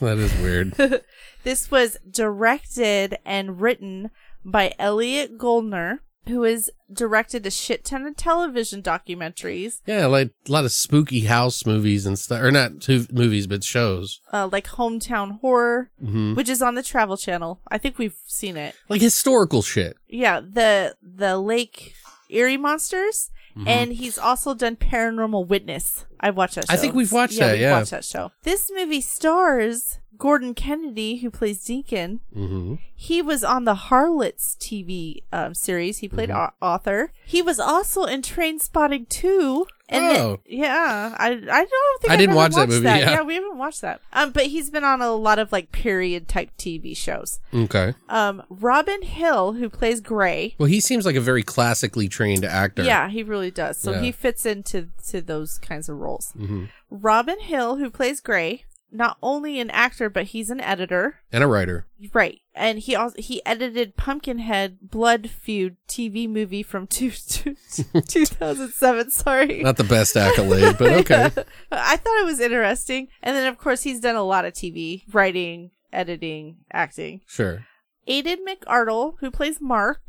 that 0.00 0.18
is 0.18 0.34
weird 0.40 1.02
This 1.44 1.70
was 1.70 1.96
directed 2.08 3.18
and 3.24 3.60
written 3.60 4.10
by 4.44 4.72
Elliot 4.78 5.38
Goldner, 5.38 6.00
who 6.28 6.42
has 6.42 6.70
directed 6.92 7.46
a 7.46 7.50
shit 7.50 7.84
ton 7.84 8.04
of 8.06 8.16
television 8.16 8.82
documentaries, 8.82 9.80
yeah 9.86 10.06
like 10.06 10.30
a 10.48 10.52
lot 10.52 10.64
of 10.64 10.72
spooky 10.72 11.20
house 11.20 11.64
movies 11.66 12.04
and 12.06 12.18
stuff 12.18 12.40
or 12.42 12.50
not 12.50 12.80
two 12.80 13.06
movies 13.12 13.46
but 13.46 13.62
shows 13.64 14.20
uh, 14.32 14.48
like 14.50 14.66
Hometown 14.66 15.40
Horror, 15.40 15.90
hmm 16.00 16.34
which 16.34 16.48
is 16.48 16.62
on 16.62 16.74
the 16.74 16.82
Travel 16.82 17.16
Channel. 17.16 17.60
I 17.70 17.78
think 17.78 17.98
we've 17.98 18.16
seen 18.26 18.56
it. 18.56 18.74
like 18.88 19.00
historical 19.00 19.62
shit 19.62 19.96
Yeah, 20.08 20.40
the 20.40 20.96
the 21.02 21.38
Lake 21.38 21.94
Erie 22.28 22.56
Monsters, 22.56 23.30
and 23.66 23.92
he's 23.92 24.18
also 24.18 24.54
done 24.54 24.76
Paranormal 24.76 25.46
Witness. 25.46 26.04
I've 26.20 26.36
watched 26.36 26.56
that. 26.56 26.66
show. 26.68 26.74
I 26.74 26.76
think 26.76 26.94
we've 26.94 27.12
watched 27.12 27.34
yeah, 27.34 27.46
that, 27.46 27.52
we've 27.52 27.60
yeah. 27.62 27.78
watched 27.78 27.90
that 27.92 28.04
show. 28.04 28.32
This 28.42 28.70
movie 28.74 29.00
stars 29.00 29.98
Gordon 30.18 30.54
Kennedy, 30.54 31.16
who 31.18 31.30
plays 31.30 31.62
Deacon. 31.64 32.20
hmm 32.32 32.74
He 32.94 33.20
was 33.22 33.44
on 33.44 33.64
the 33.64 33.74
Harlots 33.74 34.56
TV 34.58 35.22
um, 35.32 35.54
series. 35.54 35.98
He 35.98 36.08
Mm-hmm. 36.08 36.16
played 36.16 36.30
author. 36.62 37.12
He 37.26 37.42
was 37.42 37.60
also 37.60 38.04
in 38.04 38.22
Trainspotting 38.22 39.08
2. 39.08 39.66
And 39.88 40.04
Oh. 40.16 40.40
yeah, 40.46 41.14
I 41.16 41.28
I 41.28 41.30
don't 41.36 42.00
think 42.00 42.10
I 42.10 42.14
I've 42.14 42.18
didn't 42.18 42.34
watch 42.34 42.54
that 42.54 42.68
movie, 42.68 42.84
yeah. 42.86 43.22
we 43.22 43.34
haven't 43.34 43.56
watched 43.56 43.82
that. 43.82 44.00
Um, 44.12 44.32
but 44.32 44.46
he's 44.46 44.68
been 44.68 44.82
on 44.82 45.00
a 45.00 45.12
lot 45.12 45.38
of 45.38 45.52
like 45.52 45.70
period 45.70 46.26
type 46.26 46.50
TV 46.58 46.96
shows. 46.96 47.38
okay 47.54 47.94
Um, 48.08 48.42
Robin 48.50 49.02
Hill, 49.02 49.52
who 49.52 49.68
plays 49.70 50.00
Gray. 50.00 50.56
well 50.58 50.68
he 50.68 50.80
seems 50.80 51.06
like 51.06 51.14
a 51.16 51.20
very 51.20 51.44
classically 51.44 52.08
trained 52.08 52.44
actor 52.44 52.82
Yeah, 52.82 53.08
he 53.08 53.22
really 53.22 53.52
does. 53.52 53.78
So 53.78 53.92
Yeah. 53.92 54.00
he 54.00 54.10
fits 54.12 54.44
into 54.44 54.88
to 55.10 55.20
those 55.20 55.58
kinds 55.58 55.88
of 55.88 55.98
roles. 55.98 56.32
hmm 56.36 56.64
Robin 56.90 57.38
Hill, 57.40 57.76
who 57.76 57.88
plays 57.90 58.20
Gray, 58.20 58.64
not 58.92 59.16
only 59.22 59.58
an 59.60 59.70
actor 59.70 60.08
but 60.08 60.26
he's 60.26 60.50
an 60.50 60.60
editor. 60.60 61.20
and 61.32 61.42
a 61.42 61.46
writer 61.46 61.86
Right, 62.12 62.40
and 62.54 62.78
he 62.78 62.94
also 62.94 63.20
he 63.20 63.44
edited 63.46 63.96
Pumpkinhead 63.96 64.78
Blood 64.82 65.30
Feud 65.30 65.76
TV 65.88 66.28
movie 66.28 66.62
from 66.62 66.86
two, 66.88 67.10
two, 67.10 67.54
2007. 68.00 69.10
Sorry, 69.10 69.62
not 69.62 69.76
the 69.76 69.84
best 69.84 70.16
accolade 70.16 70.76
but 70.78 70.92
okay 71.00 71.30
I 71.72 71.96
thought 71.96 72.20
it 72.20 72.26
was 72.26 72.40
interesting. 72.40 73.08
And 73.22 73.36
then 73.36 73.46
of 73.46 73.58
course 73.58 73.82
he's 73.82 74.00
done 74.00 74.16
a 74.16 74.22
lot 74.22 74.44
of 74.44 74.52
TV 74.54 75.02
writing, 75.12 75.70
editing, 75.92 76.58
acting. 76.72 77.22
Sure. 77.26 77.66
Aidan 78.06 78.44
McArdle, 78.46 79.14
who 79.18 79.30
plays 79.32 79.60
Mark, 79.60 80.00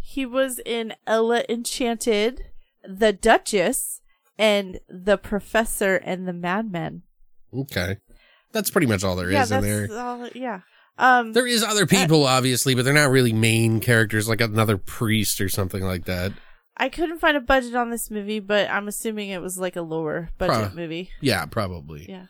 he 0.00 0.26
was 0.26 0.60
in 0.66 0.94
Ella 1.06 1.44
Enchanted, 1.48 2.46
The 2.86 3.12
Duchess, 3.12 4.02
and 4.38 4.80
The 4.88 5.16
Professor 5.16 5.96
and 5.96 6.28
the 6.28 6.34
Madman. 6.34 7.02
Okay. 7.54 7.96
That's 8.52 8.70
pretty 8.70 8.86
much 8.86 9.04
all 9.04 9.16
there 9.16 9.28
is 9.28 9.34
yeah, 9.34 9.42
in 9.44 9.48
that's 9.48 9.64
there. 9.66 9.98
all. 9.98 10.28
Yeah. 10.34 10.60
Um, 10.98 11.32
There 11.32 11.46
is 11.46 11.62
other 11.62 11.86
people, 11.86 12.26
obviously, 12.26 12.74
but 12.74 12.84
they're 12.84 12.92
not 12.94 13.10
really 13.10 13.32
main 13.32 13.78
characters, 13.80 14.28
like 14.28 14.40
another 14.40 14.76
priest 14.76 15.40
or 15.40 15.48
something 15.48 15.84
like 15.84 16.06
that. 16.06 16.32
I 16.76 16.88
couldn't 16.88 17.18
find 17.20 17.36
a 17.36 17.40
budget 17.40 17.74
on 17.74 17.90
this 17.90 18.10
movie, 18.10 18.40
but 18.40 18.68
I'm 18.70 18.88
assuming 18.88 19.30
it 19.30 19.42
was 19.42 19.58
like 19.58 19.76
a 19.76 19.82
lower 19.82 20.30
budget 20.38 20.72
Pro- 20.72 20.76
movie. 20.76 21.10
Yeah, 21.20 21.44
probably. 21.46 22.06
Yeah. 22.08 22.26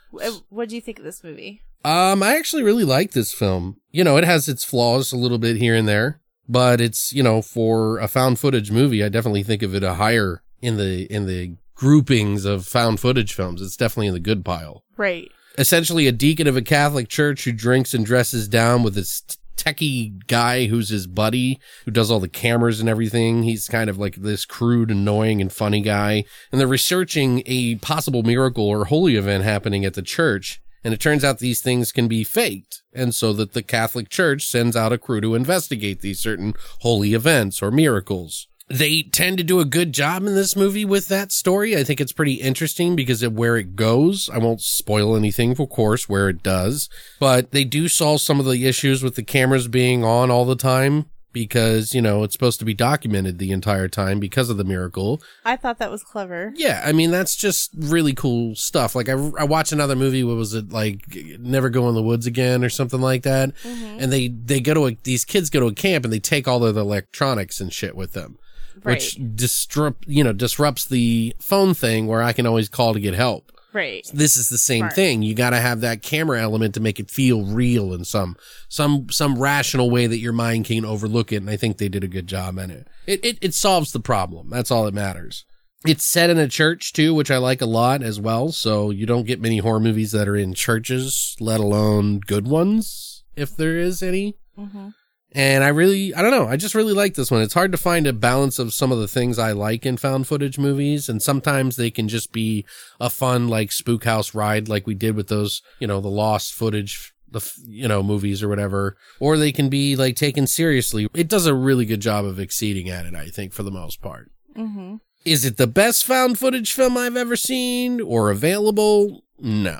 What 0.48 0.68
do 0.68 0.74
you 0.74 0.80
think 0.80 0.98
of 0.98 1.04
this 1.04 1.22
movie? 1.22 1.62
Um, 1.84 2.22
I 2.22 2.36
actually 2.36 2.62
really 2.62 2.84
like 2.84 3.12
this 3.12 3.32
film. 3.32 3.76
You 3.90 4.04
know, 4.04 4.16
it 4.16 4.24
has 4.24 4.48
its 4.48 4.64
flaws 4.64 5.12
a 5.12 5.16
little 5.16 5.38
bit 5.38 5.56
here 5.56 5.74
and 5.74 5.86
there, 5.86 6.20
but 6.48 6.80
it's 6.80 7.12
you 7.12 7.22
know 7.22 7.40
for 7.40 7.98
a 7.98 8.08
found 8.08 8.38
footage 8.38 8.70
movie, 8.70 9.04
I 9.04 9.08
definitely 9.08 9.42
think 9.44 9.62
of 9.62 9.74
it 9.74 9.82
a 9.84 9.94
higher 9.94 10.42
in 10.60 10.76
the 10.76 11.04
in 11.12 11.26
the 11.26 11.56
groupings 11.74 12.44
of 12.44 12.66
found 12.66 13.00
footage 13.00 13.32
films. 13.34 13.62
It's 13.62 13.76
definitely 13.76 14.08
in 14.08 14.14
the 14.14 14.20
good 14.20 14.44
pile. 14.44 14.82
Right. 14.96 15.30
Essentially, 15.58 16.06
a 16.06 16.12
deacon 16.12 16.46
of 16.46 16.56
a 16.56 16.62
Catholic 16.62 17.08
church 17.08 17.44
who 17.44 17.52
drinks 17.52 17.92
and 17.92 18.06
dresses 18.06 18.46
down 18.46 18.84
with 18.84 18.94
this 18.94 19.24
techie 19.56 20.24
guy 20.28 20.66
who's 20.66 20.88
his 20.88 21.08
buddy 21.08 21.58
who 21.84 21.90
does 21.90 22.12
all 22.12 22.20
the 22.20 22.28
cameras 22.28 22.78
and 22.78 22.88
everything. 22.88 23.42
He's 23.42 23.66
kind 23.66 23.90
of 23.90 23.98
like 23.98 24.14
this 24.14 24.44
crude, 24.44 24.92
annoying, 24.92 25.40
and 25.40 25.52
funny 25.52 25.80
guy. 25.80 26.24
And 26.52 26.60
they're 26.60 26.68
researching 26.68 27.42
a 27.44 27.74
possible 27.76 28.22
miracle 28.22 28.68
or 28.68 28.84
holy 28.84 29.16
event 29.16 29.42
happening 29.42 29.84
at 29.84 29.94
the 29.94 30.02
church. 30.02 30.62
And 30.84 30.94
it 30.94 31.00
turns 31.00 31.24
out 31.24 31.40
these 31.40 31.60
things 31.60 31.90
can 31.90 32.06
be 32.06 32.22
faked. 32.22 32.82
And 32.94 33.12
so 33.12 33.32
that 33.32 33.52
the 33.52 33.62
Catholic 33.62 34.08
Church 34.08 34.46
sends 34.46 34.76
out 34.76 34.92
a 34.92 34.98
crew 34.98 35.20
to 35.20 35.34
investigate 35.34 36.02
these 36.02 36.20
certain 36.20 36.54
holy 36.80 37.14
events 37.14 37.60
or 37.60 37.72
miracles. 37.72 38.46
They 38.70 39.02
tend 39.02 39.38
to 39.38 39.44
do 39.44 39.60
a 39.60 39.64
good 39.64 39.92
job 39.92 40.24
in 40.24 40.34
this 40.34 40.54
movie 40.54 40.84
with 40.84 41.08
that 41.08 41.32
story. 41.32 41.76
I 41.76 41.84
think 41.84 42.00
it's 42.00 42.12
pretty 42.12 42.34
interesting 42.34 42.94
because 42.94 43.22
of 43.22 43.32
where 43.32 43.56
it 43.56 43.76
goes. 43.76 44.28
I 44.28 44.38
won't 44.38 44.60
spoil 44.60 45.16
anything, 45.16 45.52
of 45.52 45.68
course, 45.70 46.08
where 46.08 46.28
it 46.28 46.42
does, 46.42 46.88
but 47.18 47.52
they 47.52 47.64
do 47.64 47.88
solve 47.88 48.20
some 48.20 48.38
of 48.38 48.46
the 48.46 48.66
issues 48.66 49.02
with 49.02 49.14
the 49.14 49.22
cameras 49.22 49.68
being 49.68 50.04
on 50.04 50.30
all 50.30 50.44
the 50.44 50.56
time 50.56 51.06
because, 51.32 51.94
you 51.94 52.02
know, 52.02 52.22
it's 52.24 52.32
supposed 52.32 52.58
to 52.58 52.64
be 52.64 52.74
documented 52.74 53.38
the 53.38 53.52
entire 53.52 53.88
time 53.88 54.18
because 54.18 54.50
of 54.50 54.56
the 54.56 54.64
miracle. 54.64 55.22
I 55.44 55.56
thought 55.56 55.78
that 55.78 55.90
was 55.90 56.02
clever. 56.02 56.52
Yeah, 56.56 56.82
I 56.84 56.92
mean 56.92 57.10
that's 57.10 57.36
just 57.36 57.70
really 57.76 58.14
cool 58.14 58.54
stuff. 58.54 58.94
Like 58.94 59.08
I, 59.08 59.12
I 59.12 59.44
watched 59.44 59.72
another 59.72 59.96
movie. 59.96 60.24
What 60.24 60.36
was 60.36 60.54
it 60.54 60.72
like? 60.72 61.04
Never 61.38 61.70
Go 61.70 61.88
in 61.88 61.94
the 61.94 62.02
Woods 62.02 62.26
Again 62.26 62.64
or 62.64 62.70
something 62.70 63.00
like 63.00 63.22
that. 63.22 63.54
Mm-hmm. 63.56 63.98
And 64.00 64.12
they 64.12 64.28
they 64.28 64.60
go 64.60 64.74
to 64.74 64.86
a, 64.86 64.96
these 65.04 65.24
kids 65.24 65.50
go 65.50 65.60
to 65.60 65.66
a 65.66 65.74
camp 65.74 66.04
and 66.04 66.12
they 66.12 66.18
take 66.18 66.48
all 66.48 66.58
their 66.58 66.70
electronics 66.70 67.60
and 67.60 67.72
shit 67.72 67.94
with 67.94 68.12
them, 68.12 68.38
which 68.82 69.18
disrupt 69.34 70.06
you 70.06 70.22
know 70.24 70.32
disrupts 70.32 70.84
the 70.86 71.34
phone 71.40 71.74
thing 71.74 72.06
where 72.06 72.22
I 72.22 72.32
can 72.32 72.46
always 72.46 72.68
call 72.68 72.94
to 72.94 73.00
get 73.00 73.14
help. 73.14 73.52
Right. 73.72 74.06
This 74.14 74.36
is 74.36 74.48
the 74.48 74.56
same 74.58 74.80
Smart. 74.80 74.94
thing. 74.94 75.22
You 75.22 75.34
got 75.34 75.50
to 75.50 75.60
have 75.60 75.82
that 75.82 76.02
camera 76.02 76.40
element 76.40 76.72
to 76.74 76.80
make 76.80 76.98
it 76.98 77.10
feel 77.10 77.44
real 77.44 77.92
in 77.92 78.04
some 78.04 78.36
some 78.68 79.08
some 79.10 79.38
rational 79.38 79.90
way 79.90 80.06
that 80.06 80.18
your 80.18 80.32
mind 80.32 80.64
can 80.64 80.84
overlook 80.86 81.32
it. 81.32 81.36
And 81.36 81.50
I 81.50 81.56
think 81.56 81.76
they 81.76 81.90
did 81.90 82.02
a 82.02 82.08
good 82.08 82.26
job 82.26 82.56
in 82.58 82.70
it. 82.70 82.88
It 83.06 83.24
it, 83.24 83.38
it 83.42 83.54
solves 83.54 83.92
the 83.92 84.00
problem. 84.00 84.48
That's 84.50 84.70
all 84.70 84.84
that 84.86 84.94
matters. 84.94 85.44
It's 85.86 86.04
set 86.04 86.30
in 86.30 86.38
a 86.38 86.48
church 86.48 86.92
too, 86.92 87.14
which 87.14 87.30
I 87.30 87.36
like 87.36 87.60
a 87.60 87.66
lot 87.66 88.02
as 88.02 88.18
well. 88.18 88.50
So 88.52 88.90
you 88.90 89.06
don't 89.06 89.26
get 89.26 89.40
many 89.40 89.58
horror 89.58 89.78
movies 89.80 90.12
that 90.12 90.26
are 90.28 90.36
in 90.36 90.54
churches, 90.54 91.36
let 91.38 91.60
alone 91.60 92.20
good 92.20 92.48
ones, 92.48 93.22
if 93.36 93.54
there 93.56 93.78
is 93.78 94.02
any. 94.02 94.38
Mhm. 94.58 94.94
And 95.32 95.62
I 95.62 95.68
really, 95.68 96.14
I 96.14 96.22
don't 96.22 96.30
know, 96.30 96.48
I 96.48 96.56
just 96.56 96.74
really 96.74 96.94
like 96.94 97.14
this 97.14 97.30
one. 97.30 97.42
It's 97.42 97.54
hard 97.54 97.70
to 97.72 97.78
find 97.78 98.06
a 98.06 98.14
balance 98.14 98.58
of 98.58 98.72
some 98.72 98.90
of 98.90 98.98
the 98.98 99.08
things 99.08 99.38
I 99.38 99.52
like 99.52 99.84
in 99.84 99.98
found 99.98 100.26
footage 100.26 100.58
movies. 100.58 101.08
And 101.08 101.22
sometimes 101.22 101.76
they 101.76 101.90
can 101.90 102.08
just 102.08 102.32
be 102.32 102.64
a 102.98 103.10
fun, 103.10 103.46
like, 103.48 103.70
spook 103.70 104.04
house 104.04 104.34
ride, 104.34 104.68
like 104.68 104.86
we 104.86 104.94
did 104.94 105.16
with 105.16 105.28
those, 105.28 105.60
you 105.80 105.86
know, 105.86 106.00
the 106.00 106.08
lost 106.08 106.54
footage, 106.54 107.12
the, 107.30 107.46
you 107.66 107.86
know, 107.86 108.02
movies 108.02 108.42
or 108.42 108.48
whatever. 108.48 108.96
Or 109.20 109.36
they 109.36 109.52
can 109.52 109.68
be, 109.68 109.96
like, 109.96 110.16
taken 110.16 110.46
seriously. 110.46 111.08
It 111.12 111.28
does 111.28 111.44
a 111.44 111.54
really 111.54 111.84
good 111.84 112.00
job 112.00 112.24
of 112.24 112.40
exceeding 112.40 112.88
at 112.88 113.04
it, 113.04 113.14
I 113.14 113.26
think, 113.26 113.52
for 113.52 113.62
the 113.62 113.70
most 113.70 114.00
part. 114.00 114.30
Mm-hmm. 114.56 114.96
Is 115.26 115.44
it 115.44 115.58
the 115.58 115.66
best 115.66 116.06
found 116.06 116.38
footage 116.38 116.72
film 116.72 116.96
I've 116.96 117.16
ever 117.18 117.36
seen 117.36 118.00
or 118.00 118.30
available? 118.30 119.24
No. 119.38 119.78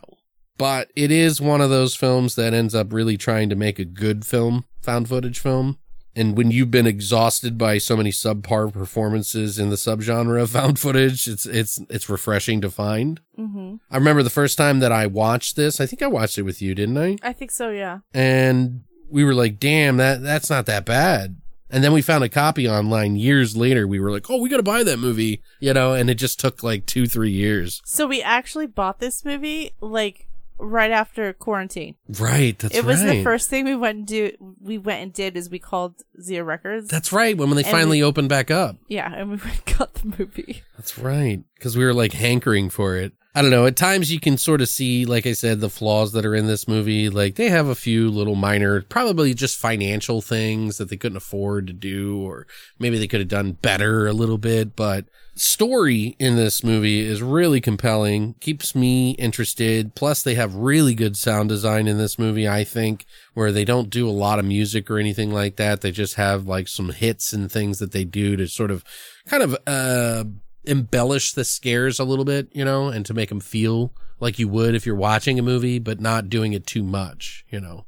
But 0.59 0.91
it 0.97 1.11
is 1.11 1.41
one 1.41 1.61
of 1.61 1.71
those 1.71 1.95
films 1.95 2.35
that 2.35 2.53
ends 2.53 2.75
up 2.75 2.93
really 2.93 3.17
trying 3.17 3.49
to 3.49 3.57
make 3.57 3.79
a 3.79 3.85
good 3.85 4.27
film, 4.27 4.65
found 4.83 5.09
footage 5.09 5.39
film. 5.39 5.79
And 6.17 6.37
when 6.37 6.51
you've 6.51 6.73
been 6.73 6.87
exhausted 6.87 7.57
by 7.57 7.79
so 7.79 7.97
many 7.97 8.11
subpar 8.11 8.73
performances 8.73 9.57
in 9.57 9.71
the 9.71 9.77
subgenre 9.77 10.43
of 10.43 10.51
found 10.59 10.81
footage, 10.81 11.29
it's 11.29 11.47
it's 11.47 11.81
it's 11.89 12.09
refreshing 12.09 12.61
to 12.63 12.71
find. 12.71 13.21
Mm-hmm. 13.39 13.77
I 13.89 13.97
remember 13.97 14.25
the 14.25 14.31
first 14.31 14.59
time 14.59 14.81
that 14.81 14.91
I 14.91 15.07
watched 15.07 15.55
this, 15.55 15.81
I 15.81 15.87
think 15.87 16.03
I 16.03 16.09
watched 16.09 16.37
it 16.37 16.43
with 16.43 16.61
you, 16.61 16.75
didn't 16.75 16.99
I? 16.99 17.19
I 17.23 17.33
think 17.33 17.53
so. 17.53 17.71
Yeah. 17.71 18.01
and 18.13 18.83
we 19.11 19.25
were 19.25 19.35
like, 19.35 19.59
"Damn, 19.61 19.97
that 19.99 20.23
that's 20.23 20.51
not 20.51 20.67
that 20.67 20.85
bad." 20.85 21.37
And 21.71 21.85
then 21.85 21.93
we 21.93 22.03
found 22.03 22.25
a 22.25 22.29
copy 22.31 22.69
online 22.69 23.17
years 23.17 23.57
later. 23.57 23.87
We 23.87 24.01
were 24.01 24.11
like, 24.11 24.29
"Oh, 24.31 24.41
we 24.41 24.49
got 24.49 24.57
to 24.57 24.63
buy 24.63 24.83
that 24.83 24.99
movie," 24.99 25.43
you 25.61 25.73
know. 25.73 25.93
And 25.95 26.11
it 26.11 26.15
just 26.17 26.41
took 26.41 26.63
like 26.63 26.85
two, 26.87 27.07
three 27.07 27.31
years. 27.31 27.81
So 27.85 28.07
we 28.07 28.23
actually 28.23 28.67
bought 28.67 28.99
this 29.01 29.25
movie 29.25 29.73
like 29.81 30.28
right 30.59 30.91
after 30.91 31.33
quarantine. 31.33 31.95
Right. 32.19 32.59
That's 32.59 32.77
it 32.77 32.85
was 32.85 33.03
right. 33.03 33.19
the 33.19 33.23
first 33.25 33.49
thing 33.51 33.65
we 33.65 33.77
went 33.77 33.99
and 33.99 34.07
do. 34.07 34.33
We 34.61 34.79
went 34.79 35.03
and 35.03 35.13
did 35.13 35.37
is 35.37 35.51
we 35.51 35.59
called 35.59 36.03
Zia 36.21 36.45
Records. 36.45 36.89
That's 36.89 37.13
right. 37.13 37.37
When 37.37 37.51
they 37.51 37.63
finally 37.63 37.99
we- 37.99 38.05
opened 38.05 38.29
back 38.29 38.51
up. 38.51 38.77
yeah, 38.89 39.13
and 39.15 39.31
we 39.31 39.37
went 39.45 39.67
and 39.67 39.79
got 39.79 39.95
the 39.95 40.15
movie. 40.19 40.63
That's 40.77 40.99
right. 40.99 41.43
Because 41.55 41.77
we 41.77 41.85
were 41.85 41.95
like 41.95 42.13
hankering 42.13 42.71
for 42.71 42.97
it. 42.97 43.13
I 43.35 43.43
don't 43.43 43.51
know. 43.53 43.67
At 43.67 43.77
times 43.77 44.11
you 44.11 44.19
can 44.19 44.37
sort 44.37 44.61
of 44.63 44.69
see, 44.69 45.05
like 45.05 45.25
I 45.25 45.33
said, 45.33 45.61
the 45.61 45.71
flaws 45.71 46.11
that 46.13 46.27
are 46.27 46.35
in 46.35 46.49
this 46.49 46.67
movie. 46.67 47.09
Like 47.09 47.37
they 47.37 47.51
have 47.51 47.69
a 47.69 47.77
few 47.77 48.11
little 48.11 48.35
minor, 48.35 48.83
probably 48.83 49.33
just 49.33 49.59
financial 49.59 50.21
things 50.21 50.79
that 50.79 50.89
they 50.89 50.97
couldn't 50.97 51.19
afford 51.19 51.69
to 51.69 51.73
do, 51.73 52.19
or 52.21 52.49
maybe 52.81 52.99
they 52.99 53.07
could 53.07 53.21
have 53.21 53.29
done 53.29 53.53
better 53.53 54.09
a 54.09 54.13
little 54.13 54.39
bit. 54.39 54.75
But 54.75 55.05
story 55.41 56.17
in 56.19 56.37
this 56.37 56.65
movie 56.65 57.01
is 57.01 57.23
really 57.23 57.61
compelling, 57.61 58.35
keeps 58.41 58.75
me 58.75 59.13
interested. 59.13 59.95
Plus 59.95 60.23
they 60.23 60.35
have 60.35 60.55
really 60.55 60.95
good 60.95 61.17
sound 61.17 61.49
design 61.49 61.87
in 61.87 61.99
this 61.99 62.19
movie, 62.19 62.49
I 62.49 62.65
think, 62.65 63.07
where 63.35 63.53
they 63.53 63.65
don't 63.65 63.91
do 63.91 64.09
a 64.09 64.11
lot 64.11 64.39
of 64.39 64.45
music 64.45 64.91
or 64.91 64.99
anything 64.99 65.31
like 65.31 65.57
that. 65.57 65.81
They 65.81 65.91
just 65.91 66.15
have 66.15 66.47
like 66.47 66.69
some 66.69 66.91
hits 66.91 67.33
and 67.33 67.51
things 67.51 67.79
that 67.79 67.93
they 67.93 68.05
do 68.05 68.37
to 68.37 68.47
sort 68.49 68.71
of 68.71 68.85
kind 69.27 69.43
of, 69.43 69.57
uh, 69.67 70.25
embellish 70.65 71.33
the 71.33 71.45
scares 71.45 71.99
a 71.99 72.05
little 72.05 72.25
bit, 72.25 72.49
you 72.53 72.65
know, 72.65 72.89
and 72.89 73.07
to 73.07 73.15
make 73.15 73.31
them 73.31 73.41
feel 73.41 73.93
like 74.21 74.39
you 74.39 74.49
would 74.49 74.75
if 74.75 74.85
you're 74.85 74.95
watching 74.95 75.39
a 75.39 75.43
movie, 75.43 75.79
but 75.79 76.01
not 76.01 76.29
doing 76.29 76.53
it 76.53 76.67
too 76.67 76.83
much, 76.83 77.45
you 77.49 77.61
know. 77.61 77.87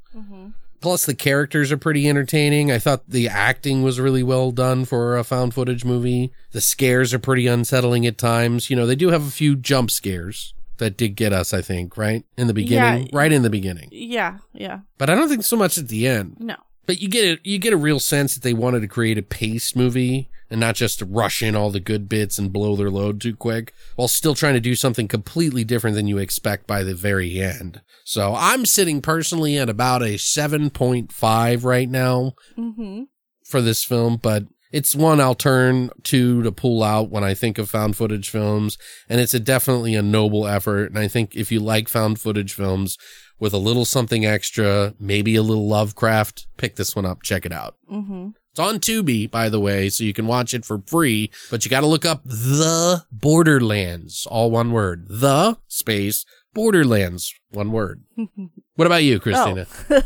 Plus, 0.81 1.05
the 1.05 1.13
characters 1.13 1.71
are 1.71 1.77
pretty 1.77 2.09
entertaining. 2.09 2.71
I 2.71 2.79
thought 2.79 3.07
the 3.07 3.27
acting 3.29 3.83
was 3.83 3.99
really 3.99 4.23
well 4.23 4.51
done 4.51 4.83
for 4.85 5.15
a 5.15 5.23
found 5.23 5.53
footage 5.53 5.85
movie. 5.85 6.33
The 6.51 6.61
scares 6.61 7.13
are 7.13 7.19
pretty 7.19 7.45
unsettling 7.47 8.05
at 8.07 8.17
times. 8.17 8.69
You 8.69 8.75
know, 8.75 8.87
they 8.87 8.95
do 8.95 9.09
have 9.09 9.25
a 9.25 9.31
few 9.31 9.55
jump 9.55 9.91
scares 9.91 10.53
that 10.77 10.97
did 10.97 11.15
get 11.15 11.31
us, 11.33 11.53
I 11.53 11.61
think, 11.61 11.95
right? 11.97 12.25
In 12.35 12.47
the 12.47 12.53
beginning, 12.55 13.03
Yeah. 13.03 13.09
right 13.13 13.31
in 13.31 13.43
the 13.43 13.51
beginning. 13.51 13.89
Yeah, 13.91 14.39
yeah. 14.53 14.79
But 14.97 15.11
I 15.11 15.15
don't 15.15 15.29
think 15.29 15.43
so 15.43 15.55
much 15.55 15.77
at 15.77 15.87
the 15.89 16.07
end. 16.07 16.37
No. 16.39 16.55
But 16.87 16.99
you 16.99 17.07
get 17.07 17.25
it. 17.25 17.39
You 17.43 17.59
get 17.59 17.73
a 17.73 17.77
real 17.77 17.99
sense 17.99 18.33
that 18.33 18.41
they 18.41 18.55
wanted 18.55 18.79
to 18.79 18.87
create 18.87 19.19
a 19.19 19.21
pace 19.21 19.75
movie 19.75 20.30
and 20.51 20.59
not 20.59 20.75
just 20.75 21.01
rush 21.07 21.41
in 21.41 21.55
all 21.55 21.71
the 21.71 21.79
good 21.79 22.07
bits 22.07 22.37
and 22.37 22.53
blow 22.53 22.75
their 22.75 22.91
load 22.91 23.19
too 23.19 23.35
quick, 23.35 23.73
while 23.95 24.07
still 24.07 24.35
trying 24.35 24.53
to 24.53 24.59
do 24.59 24.75
something 24.75 25.07
completely 25.07 25.63
different 25.63 25.95
than 25.95 26.05
you 26.07 26.19
expect 26.19 26.67
by 26.67 26.83
the 26.83 26.93
very 26.93 27.39
end. 27.39 27.81
So 28.03 28.35
I'm 28.37 28.67
sitting 28.67 29.01
personally 29.01 29.57
at 29.57 29.69
about 29.69 30.03
a 30.03 30.17
seven 30.17 30.69
point 30.69 31.11
five 31.11 31.63
right 31.65 31.89
now 31.89 32.33
Mm-hmm. 32.57 33.03
for 33.45 33.61
this 33.61 33.83
film, 33.83 34.17
but 34.17 34.43
it's 34.71 34.95
one 34.95 35.19
I'll 35.19 35.35
turn 35.35 35.89
to 36.03 36.43
to 36.43 36.51
pull 36.51 36.83
out 36.83 37.09
when 37.09 37.23
I 37.23 37.33
think 37.33 37.57
of 37.57 37.69
found 37.69 37.97
footage 37.97 38.29
films, 38.29 38.77
and 39.09 39.19
it's 39.19 39.33
a 39.33 39.39
definitely 39.39 39.95
a 39.95 40.01
noble 40.01 40.47
effort. 40.47 40.85
And 40.91 40.97
I 40.99 41.07
think 41.07 41.35
if 41.35 41.51
you 41.51 41.59
like 41.59 41.89
found 41.89 42.19
footage 42.21 42.53
films 42.53 42.97
with 43.39 43.53
a 43.53 43.57
little 43.57 43.85
something 43.85 44.25
extra, 44.25 44.93
maybe 44.99 45.35
a 45.35 45.41
little 45.41 45.67
Lovecraft, 45.67 46.47
pick 46.57 46.75
this 46.75 46.95
one 46.95 47.05
up, 47.05 47.23
check 47.23 47.45
it 47.45 47.51
out. 47.51 47.75
Mm-hmm. 47.91 48.29
It's 48.51 48.59
on 48.59 48.79
Tubi, 48.79 49.31
by 49.31 49.47
the 49.47 49.61
way, 49.61 49.87
so 49.87 50.03
you 50.03 50.13
can 50.13 50.27
watch 50.27 50.53
it 50.53 50.65
for 50.65 50.81
free, 50.85 51.31
but 51.49 51.63
you 51.63 51.71
got 51.71 51.81
to 51.81 51.87
look 51.87 52.05
up 52.05 52.21
The 52.25 53.05
Borderlands, 53.09 54.27
all 54.29 54.51
one 54.51 54.73
word. 54.73 55.05
The 55.07 55.57
space 55.69 56.25
Borderlands, 56.53 57.33
one 57.49 57.71
word. 57.71 58.03
what 58.75 58.85
about 58.85 59.03
you, 59.03 59.21
Christina? 59.21 59.67
Oh. 59.89 60.01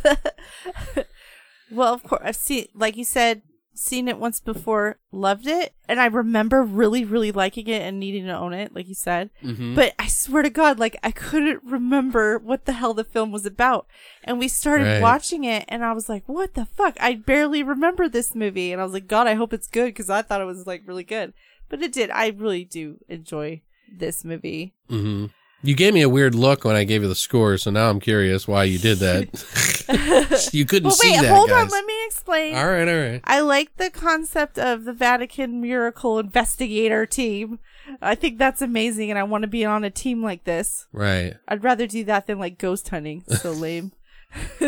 well, 1.71 1.93
of 1.93 2.03
course, 2.03 2.21
I've 2.23 2.35
seen, 2.35 2.67
like 2.75 2.95
you 2.97 3.05
said, 3.05 3.41
seen 3.75 4.07
it 4.07 4.17
once 4.17 4.39
before, 4.39 4.97
loved 5.11 5.45
it, 5.47 5.73
and 5.87 5.99
I 5.99 6.05
remember 6.07 6.63
really, 6.63 7.03
really 7.05 7.31
liking 7.31 7.67
it 7.67 7.81
and 7.81 7.99
needing 7.99 8.25
to 8.25 8.35
own 8.35 8.53
it, 8.53 8.73
like 8.73 8.87
you 8.87 8.95
said. 8.95 9.29
Mm-hmm. 9.43 9.75
But 9.75 9.93
I 9.99 10.07
swear 10.07 10.41
to 10.43 10.49
God, 10.49 10.79
like 10.79 10.97
I 11.03 11.11
couldn't 11.11 11.61
remember 11.63 12.39
what 12.39 12.65
the 12.65 12.73
hell 12.73 12.93
the 12.93 13.03
film 13.03 13.31
was 13.31 13.45
about. 13.45 13.85
And 14.23 14.39
we 14.39 14.47
started 14.47 14.85
Right. 14.85 15.01
watching 15.01 15.43
it, 15.43 15.65
and 15.67 15.83
I 15.85 15.91
was 15.93 16.07
like, 16.09 16.23
"What 16.27 16.53
the 16.55 16.65
fuck?" 16.65 16.95
I 16.99 17.15
barely 17.15 17.61
remember 17.63 18.07
this 18.09 18.33
movie, 18.33 18.71
and 18.71 18.81
I 18.81 18.83
was 18.85 18.93
like, 18.93 19.07
"God, 19.07 19.27
I 19.27 19.33
hope 19.35 19.53
it's 19.53 19.67
good," 19.67 19.87
because 19.87 20.09
I 20.09 20.21
thought 20.21 20.41
it 20.41 20.45
was 20.45 20.65
like 20.65 20.83
really 20.85 21.03
good. 21.03 21.33
But 21.69 21.81
it 21.83 21.91
did. 21.91 22.09
I 22.11 22.29
really 22.29 22.63
do 22.63 22.97
enjoy 23.09 23.61
this 23.91 24.23
movie. 24.23 24.73
hmm 24.89 25.25
You 25.63 25.75
gave 25.75 25.93
me 25.93 26.01
a 26.01 26.09
weird 26.09 26.35
look 26.35 26.63
when 26.63 26.75
I 26.75 26.83
gave 26.85 27.01
you 27.01 27.07
the 27.07 27.15
score, 27.15 27.57
so 27.57 27.71
now 27.71 27.89
I'm 27.89 27.99
curious 27.99 28.47
why 28.47 28.63
you 28.65 28.77
did 28.77 28.99
that. 28.99 29.29
you 30.51 30.65
couldn't 30.65 30.85
Well, 30.85 30.91
see 30.91 31.11
wait, 31.11 31.21
that, 31.21 31.31
hold 31.33 31.49
guys. 31.49 31.63
on. 31.63 31.69
Let 31.69 31.85
me 31.85 32.05
explain. 32.05 32.55
all 32.55 32.67
right, 32.67 32.87
all 32.87 32.95
right. 33.11 33.21
I 33.23 33.39
like 33.41 33.75
the 33.77 33.89
concept 33.89 34.57
of 34.59 34.83
the 34.85 34.93
Vatican 34.93 35.61
miracle 35.61 36.19
investigator 36.19 37.05
team. 37.05 37.59
I 38.01 38.15
think 38.15 38.39
that's 38.39 38.61
amazing, 38.61 39.09
and 39.11 39.19
I 39.19 39.23
want 39.23 39.43
to 39.43 39.47
be 39.47 39.63
on 39.65 39.83
a 39.83 39.89
team 39.91 40.23
like 40.23 40.43
this. 40.43 40.87
Right. 40.91 41.35
I'd 41.47 41.63
rather 41.63 41.85
do 41.87 42.03
that 42.05 42.27
than 42.27 42.39
like 42.39 42.57
ghost 42.57 42.89
hunting. 42.89 43.23
So 43.41 43.51
lame. 43.51 43.91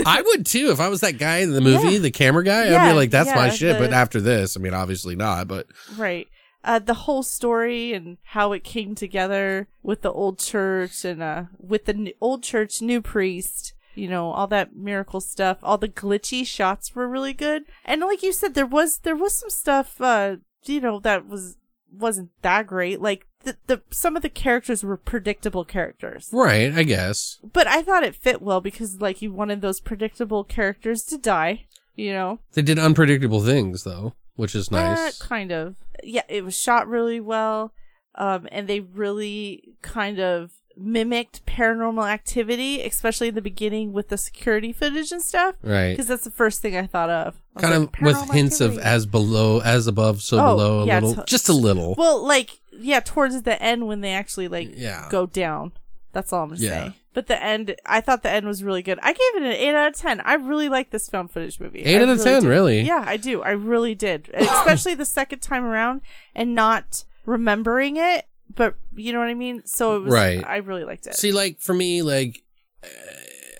I 0.05 0.21
would 0.21 0.45
too 0.45 0.69
if 0.71 0.79
I 0.79 0.87
was 0.87 1.01
that 1.01 1.17
guy 1.17 1.37
in 1.39 1.51
the 1.51 1.59
movie, 1.61 1.93
Yeah. 1.93 1.99
the 1.99 2.11
camera 2.11 2.43
guy. 2.43 2.73
I'd 2.73 2.89
be 2.91 2.95
like, 2.95 3.09
"That's 3.11 3.33
my 3.35 3.49
shit." 3.49 3.77
the- 3.77 3.85
But 3.85 3.93
after 3.93 4.21
this, 4.21 4.55
I 4.55 4.59
mean, 4.61 4.73
obviously 4.73 5.15
not. 5.15 5.47
But 5.47 5.67
Right. 5.97 6.27
Uh, 6.63 6.79
the 6.79 6.93
whole 6.93 7.23
story 7.23 7.93
and 7.93 8.17
how 8.23 8.51
it 8.51 8.63
came 8.63 8.93
together 8.95 9.67
with 9.83 10.01
the 10.01 10.11
old 10.11 10.37
church 10.39 11.03
and 11.05 11.21
uh, 11.23 11.43
with 11.59 11.85
the 11.85 11.93
n- 11.93 12.09
old 12.21 12.43
church, 12.43 12.81
new 12.81 13.01
priest, 13.01 13.73
you 13.97 14.07
know, 14.07 14.31
all 14.31 14.47
that 14.47 14.75
miracle 14.75 15.19
stuff, 15.21 15.57
all 15.63 15.77
the 15.77 15.89
glitchy 15.89 16.45
shots 16.45 16.93
were 16.95 17.07
really 17.07 17.33
good. 17.33 17.63
And 17.85 18.01
like 18.01 18.23
you 18.23 18.31
said, 18.31 18.53
there 18.53 18.65
was 18.65 18.99
there 18.99 19.15
was 19.15 19.33
some 19.33 19.49
stuff, 19.49 19.99
uh, 19.99 20.37
you 20.65 20.79
know, 20.81 20.99
that 21.01 21.27
was 21.27 21.57
wasn't 21.91 22.29
that 22.41 22.67
great. 22.67 23.01
Like 23.01 23.25
the, 23.43 23.57
the 23.67 23.81
some 23.91 24.15
of 24.15 24.21
the 24.21 24.29
characters 24.29 24.83
were 24.83 24.97
predictable 24.97 25.63
characters, 25.65 26.29
right, 26.31 26.73
I 26.73 26.83
guess. 26.83 27.39
but 27.53 27.65
I 27.67 27.81
thought 27.81 28.03
it 28.03 28.15
fit 28.15 28.41
well 28.41 28.61
because 28.61 28.99
like 29.01 29.21
you 29.21 29.31
wanted 29.31 29.61
those 29.61 29.79
predictable 29.79 30.43
characters 30.43 31.03
to 31.05 31.17
die. 31.17 31.65
You 31.95 32.13
know, 32.13 32.39
They 32.53 32.61
did 32.61 32.77
unpredictable 32.77 33.41
things 33.41 33.83
though, 33.83 34.13
which 34.35 34.53
is 34.53 34.71
Uh, 34.71 34.75
nice. 34.93 35.19
kind 35.19 35.51
of. 35.51 35.75
Yeah, 36.03 36.21
it 36.29 36.43
was 36.45 36.55
shot 36.55 36.87
really 36.87 37.19
well. 37.19 37.73
Um, 38.17 38.47
and 38.51 38.67
they 38.67 38.79
really 38.79 39.75
kind 39.81 40.19
of 40.19 40.51
mimicked 40.75 41.45
paranormal 41.45 42.07
activity, 42.07 42.81
especially 42.83 43.29
in 43.29 43.35
the 43.35 43.41
beginning 43.41 43.93
with 43.93 44.09
the 44.09 44.17
security 44.17 44.71
footage 44.71 45.11
and 45.11 45.21
stuff. 45.23 45.55
Right. 45.63 45.91
Because 45.91 46.07
that's 46.07 46.23
the 46.23 46.31
first 46.31 46.61
thing 46.61 46.75
I 46.77 46.85
thought 46.87 47.09
of. 47.09 47.35
I 47.55 47.61
Kind 47.61 47.73
of 47.75 47.89
with 48.01 48.31
hints 48.31 48.61
of 48.61 48.77
as 48.77 49.05
below, 49.05 49.59
as 49.59 49.87
above, 49.87 50.21
so 50.21 50.37
Oh, 50.39 50.55
below 50.55 50.79
a 50.81 50.85
yeah, 50.85 50.99
little, 50.99 51.15
to- 51.15 51.23
just 51.25 51.49
a 51.49 51.53
little. 51.53 51.95
Well, 51.97 52.23
like, 52.25 52.59
yeah, 52.71 52.99
towards 52.99 53.41
the 53.41 53.61
end 53.61 53.87
when 53.87 54.01
they 54.01 54.11
actually, 54.11 54.47
like, 54.47 54.69
Yeah. 54.75 55.07
go 55.09 55.25
down. 55.25 55.71
That's 56.13 56.31
all 56.33 56.43
I'm 56.43 56.49
going 56.49 56.59
to 56.61 56.65
Yeah. 56.65 56.87
say. 56.89 56.93
But 57.13 57.25
the 57.27 57.43
end, 57.43 57.75
I 57.85 58.01
thought 58.01 58.21
the 58.21 58.29
end 58.29 58.45
was 58.45 58.63
really 58.63 58.83
good. 58.83 58.99
I 59.01 59.11
gave 59.13 59.35
it 59.35 59.41
an 59.41 59.51
8 59.51 59.73
out 59.75 59.87
of 59.89 59.95
10. 59.95 60.21
I 60.21 60.35
really 60.35 60.69
like 60.69 60.91
this 60.91 61.09
found 61.09 61.31
footage 61.31 61.59
movie. 61.59 61.79
Eight 61.81 61.99
I 61.99 62.03
out 62.03 62.09
of 62.09 62.23
10, 62.23 62.43
do. 62.43 62.49
really? 62.49 62.81
Yeah, 62.81 63.03
I 63.05 63.17
do. 63.17 63.41
I 63.41 63.51
really 63.51 63.95
did. 63.95 64.29
Especially 64.33 64.93
the 64.93 65.05
second 65.05 65.39
time 65.39 65.63
around 65.65 66.01
and 66.35 66.53
not 66.53 67.03
remembering 67.27 67.97
it. 67.97 68.25
But 68.55 68.75
you 68.95 69.13
know 69.13 69.19
what 69.19 69.27
I 69.27 69.35
mean? 69.35 69.61
So 69.65 69.97
it 69.97 70.03
was, 70.03 70.13
Right. 70.13 70.43
I 70.43 70.57
really 70.57 70.83
liked 70.83 71.05
it. 71.05 71.13
See, 71.15 71.31
like 71.31 71.59
for 71.59 71.75
me, 71.75 72.01
like 72.01 72.43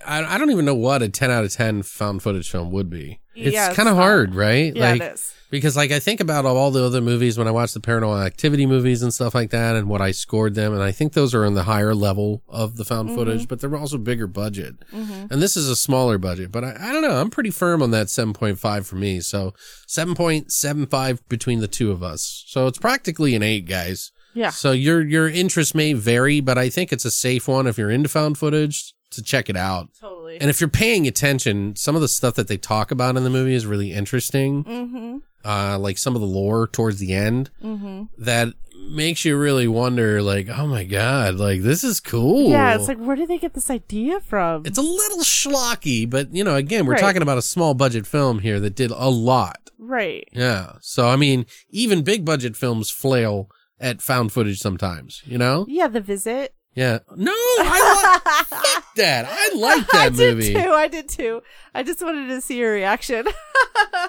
I, 0.08 0.36
I 0.36 0.38
don't 0.38 0.52
even 0.52 0.66
know 0.66 0.76
what 0.76 1.02
a 1.02 1.10
ten 1.10 1.30
out 1.32 1.44
of 1.44 1.52
ten 1.54 1.84
found 1.84 2.24
footage 2.24 2.50
film 2.50 2.72
would 2.72 2.90
be. 2.90 3.20
It's 3.36 3.54
Yeah, 3.54 3.74
kind 3.74 3.88
of 3.90 3.96
hard, 3.96 4.34
right? 4.34 4.76
yeah, 4.76 4.92
like 4.92 5.02
it 5.02 5.14
is. 5.14 5.34
because 5.52 5.76
like 5.78 5.92
I 5.92 6.00
think 6.00 6.20
about 6.20 6.46
all 6.46 6.72
the 6.72 6.84
other 6.84 7.02
movies 7.02 7.38
when 7.38 7.48
I 7.48 7.52
watch 7.52 7.74
the 7.74 7.80
Paranormal 7.80 8.26
Activity 8.26 8.66
movies 8.66 9.04
and 9.04 9.14
stuff 9.14 9.36
like 9.36 9.52
that, 9.52 9.76
and 9.76 9.88
what 9.88 10.02
I 10.02 10.10
scored 10.12 10.56
them, 10.56 10.74
and 10.74 10.82
I 10.82 10.92
think 10.92 11.14
those 11.14 11.36
are 11.36 11.46
in 11.46 11.54
the 11.54 11.64
higher 11.64 11.94
level 11.94 12.42
of 12.48 12.78
the 12.78 12.86
found 12.86 13.10
Mm-hmm. 13.10 13.18
footage, 13.18 13.48
but 13.48 13.60
they're 13.60 13.76
also 13.76 13.98
bigger 14.00 14.26
budget, 14.28 14.76
and 14.92 15.30
this 15.42 15.56
is 15.56 15.70
a 15.70 15.76
smaller 15.76 16.18
budget. 16.18 16.52
But 16.52 16.64
I, 16.64 16.76
I 16.80 16.92
don't 16.94 17.04
know, 17.04 17.22
I'm 17.22 17.30
pretty 17.30 17.52
firm 17.52 17.84
on 17.84 17.92
that 17.92 18.10
seven 18.10 18.34
point 18.34 18.58
five 18.60 18.88
for 18.88 18.96
me. 18.96 19.20
So 19.20 19.54
seven 19.86 20.16
point 20.16 20.52
seven 20.52 20.88
five 20.88 21.22
between 21.30 21.60
the 21.60 21.68
two 21.68 21.92
of 21.92 22.02
us. 22.02 22.44
So 22.48 22.66
it's 22.66 22.80
practically 22.80 23.36
an 23.36 23.44
eight, 23.44 23.68
guys. 23.68 24.12
Yeah. 24.34 24.50
So 24.50 24.72
your 24.72 25.06
your 25.06 25.28
interest 25.30 25.76
may 25.76 25.94
vary, 25.94 26.40
but 26.42 26.58
I 26.58 26.70
think 26.70 26.92
it's 26.92 27.06
a 27.06 27.12
safe 27.12 27.48
one 27.48 27.68
if 27.68 27.78
you're 27.78 27.92
into 27.92 28.10
found 28.10 28.38
footage 28.38 28.94
to 29.18 29.24
check 29.24 29.50
it 29.50 29.58
out. 29.58 29.90
Totally. 30.00 30.40
And 30.40 30.50
if 30.50 30.60
you're 30.62 30.70
paying 30.70 31.06
attention, 31.08 31.76
some 31.76 31.94
of 31.96 32.02
the 32.02 32.08
stuff 32.08 32.34
that 32.36 32.48
they 32.48 32.58
talk 32.58 32.90
about 32.92 33.18
in 33.18 33.24
the 33.24 33.30
movie 33.30 33.54
is 33.54 33.66
really 33.66 33.92
interesting. 33.94 34.64
mm-hmm. 34.64 35.18
Uh, 35.46 35.78
like 35.80 35.98
some 35.98 36.14
of 36.16 36.20
the 36.20 36.28
lore 36.28 36.68
towards 36.68 37.00
the 37.00 37.14
end 37.14 37.50
Mm-hmm. 37.64 38.04
that 38.18 38.50
makes 38.90 39.24
you 39.24 39.38
really 39.38 39.68
wonder, 39.68 40.22
like, 40.22 40.50
oh 40.50 40.68
my 40.68 40.84
god, 40.84 41.36
like 41.36 41.62
this 41.62 41.84
is 41.86 42.00
cool. 42.02 42.50
Yeah, 42.50 42.76
it's 42.76 42.88
like, 42.90 42.98
where 42.98 43.16
did 43.16 43.30
they 43.30 43.38
get 43.38 43.54
this 43.54 43.70
idea 43.70 44.20
from? 44.20 44.66
it's 44.66 44.78
a 44.78 44.82
little 44.82 45.20
schlocky, 45.20 46.10
but 46.10 46.34
you 46.34 46.44
know, 46.44 46.56
again, 46.56 46.86
we're 46.86 46.94
Right. 46.94 47.02
talking 47.02 47.22
about 47.22 47.38
a 47.38 47.42
small 47.42 47.74
budget 47.76 48.06
film 48.08 48.40
here 48.40 48.60
that 48.60 48.76
did 48.76 48.92
a 48.92 49.10
lot. 49.10 49.70
right. 49.80 50.28
Yeah. 50.34 50.74
So 50.82 51.08
I 51.08 51.16
mean, 51.16 51.46
even 51.70 52.02
big 52.02 52.26
budget 52.26 52.58
films 52.58 52.90
flail 52.90 53.50
at 53.80 54.02
found 54.02 54.32
footage 54.34 54.60
sometimes. 54.60 55.22
You 55.26 55.38
know? 55.38 55.66
Yeah, 55.70 55.88
The 55.88 56.02
Visit. 56.02 56.56
Yeah. 56.78 57.00
No, 57.16 57.32
I 57.34 58.22
like 58.22 58.50
fuck 58.64 58.96
that. 58.98 59.26
I 59.28 59.56
like 59.56 59.88
that 59.88 60.06
I 60.06 60.10
movie. 60.12 60.54
did 60.54 60.64
too. 60.64 60.70
I 60.70 60.88
did 60.88 61.10
too. 61.10 61.42
I 61.74 61.82
just 61.82 62.04
wanted 62.04 62.28
to 62.28 62.40
see 62.40 62.58
your 62.58 62.72
reaction. 62.72 63.26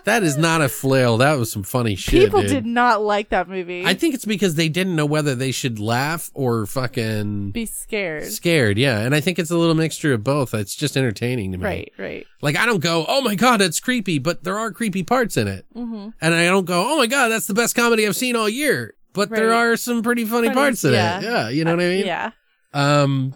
That 0.04 0.22
is 0.22 0.38
not 0.38 0.62
a 0.62 0.68
flail. 0.68 1.18
That 1.18 1.38
was 1.38 1.52
some 1.52 1.62
funny 1.62 1.94
shit. 1.94 2.24
People 2.24 2.40
dude. 2.40 2.50
did 2.50 2.66
not 2.66 3.02
like 3.02 3.28
that 3.28 3.48
movie. 3.48 3.84
I 3.84 3.92
think 3.92 4.14
it's 4.14 4.24
because 4.24 4.54
they 4.54 4.68
didn't 4.70 4.96
know 4.96 5.04
whether 5.04 5.34
they 5.34 5.52
should 5.52 5.78
laugh 5.78 6.30
or 6.32 6.64
fucking 6.64 7.50
be 7.50 7.66
scared. 7.66 8.24
scared. 8.24 8.78
Yeah, 8.78 9.00
and 9.00 9.14
I 9.14 9.20
think 9.20 9.38
it's 9.38 9.50
a 9.50 9.56
little 9.56 9.74
mixture 9.74 10.14
of 10.14 10.24
both. 10.24 10.54
It's 10.54 10.74
just 10.74 10.96
entertaining 10.96 11.52
to 11.52 11.58
me. 11.58 11.64
Right, 11.64 11.92
right. 11.98 12.26
Like 12.40 12.56
I 12.56 12.64
don't 12.64 12.80
go, 12.80 13.04
oh 13.06 13.20
my 13.20 13.34
god, 13.34 13.60
that's 13.60 13.80
creepy, 13.80 14.18
but 14.18 14.44
there 14.44 14.58
are 14.58 14.70
creepy 14.70 15.02
parts 15.02 15.36
in 15.36 15.48
it, 15.48 15.66
mm-hmm. 15.74 16.10
and 16.20 16.34
I 16.34 16.46
don't 16.46 16.64
go, 16.64 16.86
oh 16.88 16.96
my 16.96 17.06
god, 17.06 17.28
that's 17.28 17.46
the 17.46 17.54
best 17.54 17.74
comedy 17.74 18.06
I've 18.06 18.16
seen 18.16 18.36
all 18.36 18.48
year. 18.48 18.94
But 19.12 19.30
there 19.30 19.52
are 19.52 19.76
some 19.76 20.02
pretty 20.02 20.24
funny, 20.24 20.48
Funny, 20.48 20.54
parts 20.54 20.84
in 20.84 20.94
yeah. 20.94 21.18
it. 21.18 21.24
Yeah, 21.24 21.48
you 21.50 21.64
know 21.64 21.72
what 21.76 21.84
I 21.84 21.88
mean. 21.88 22.06
Yeah. 22.06 22.30
Um, 22.72 23.34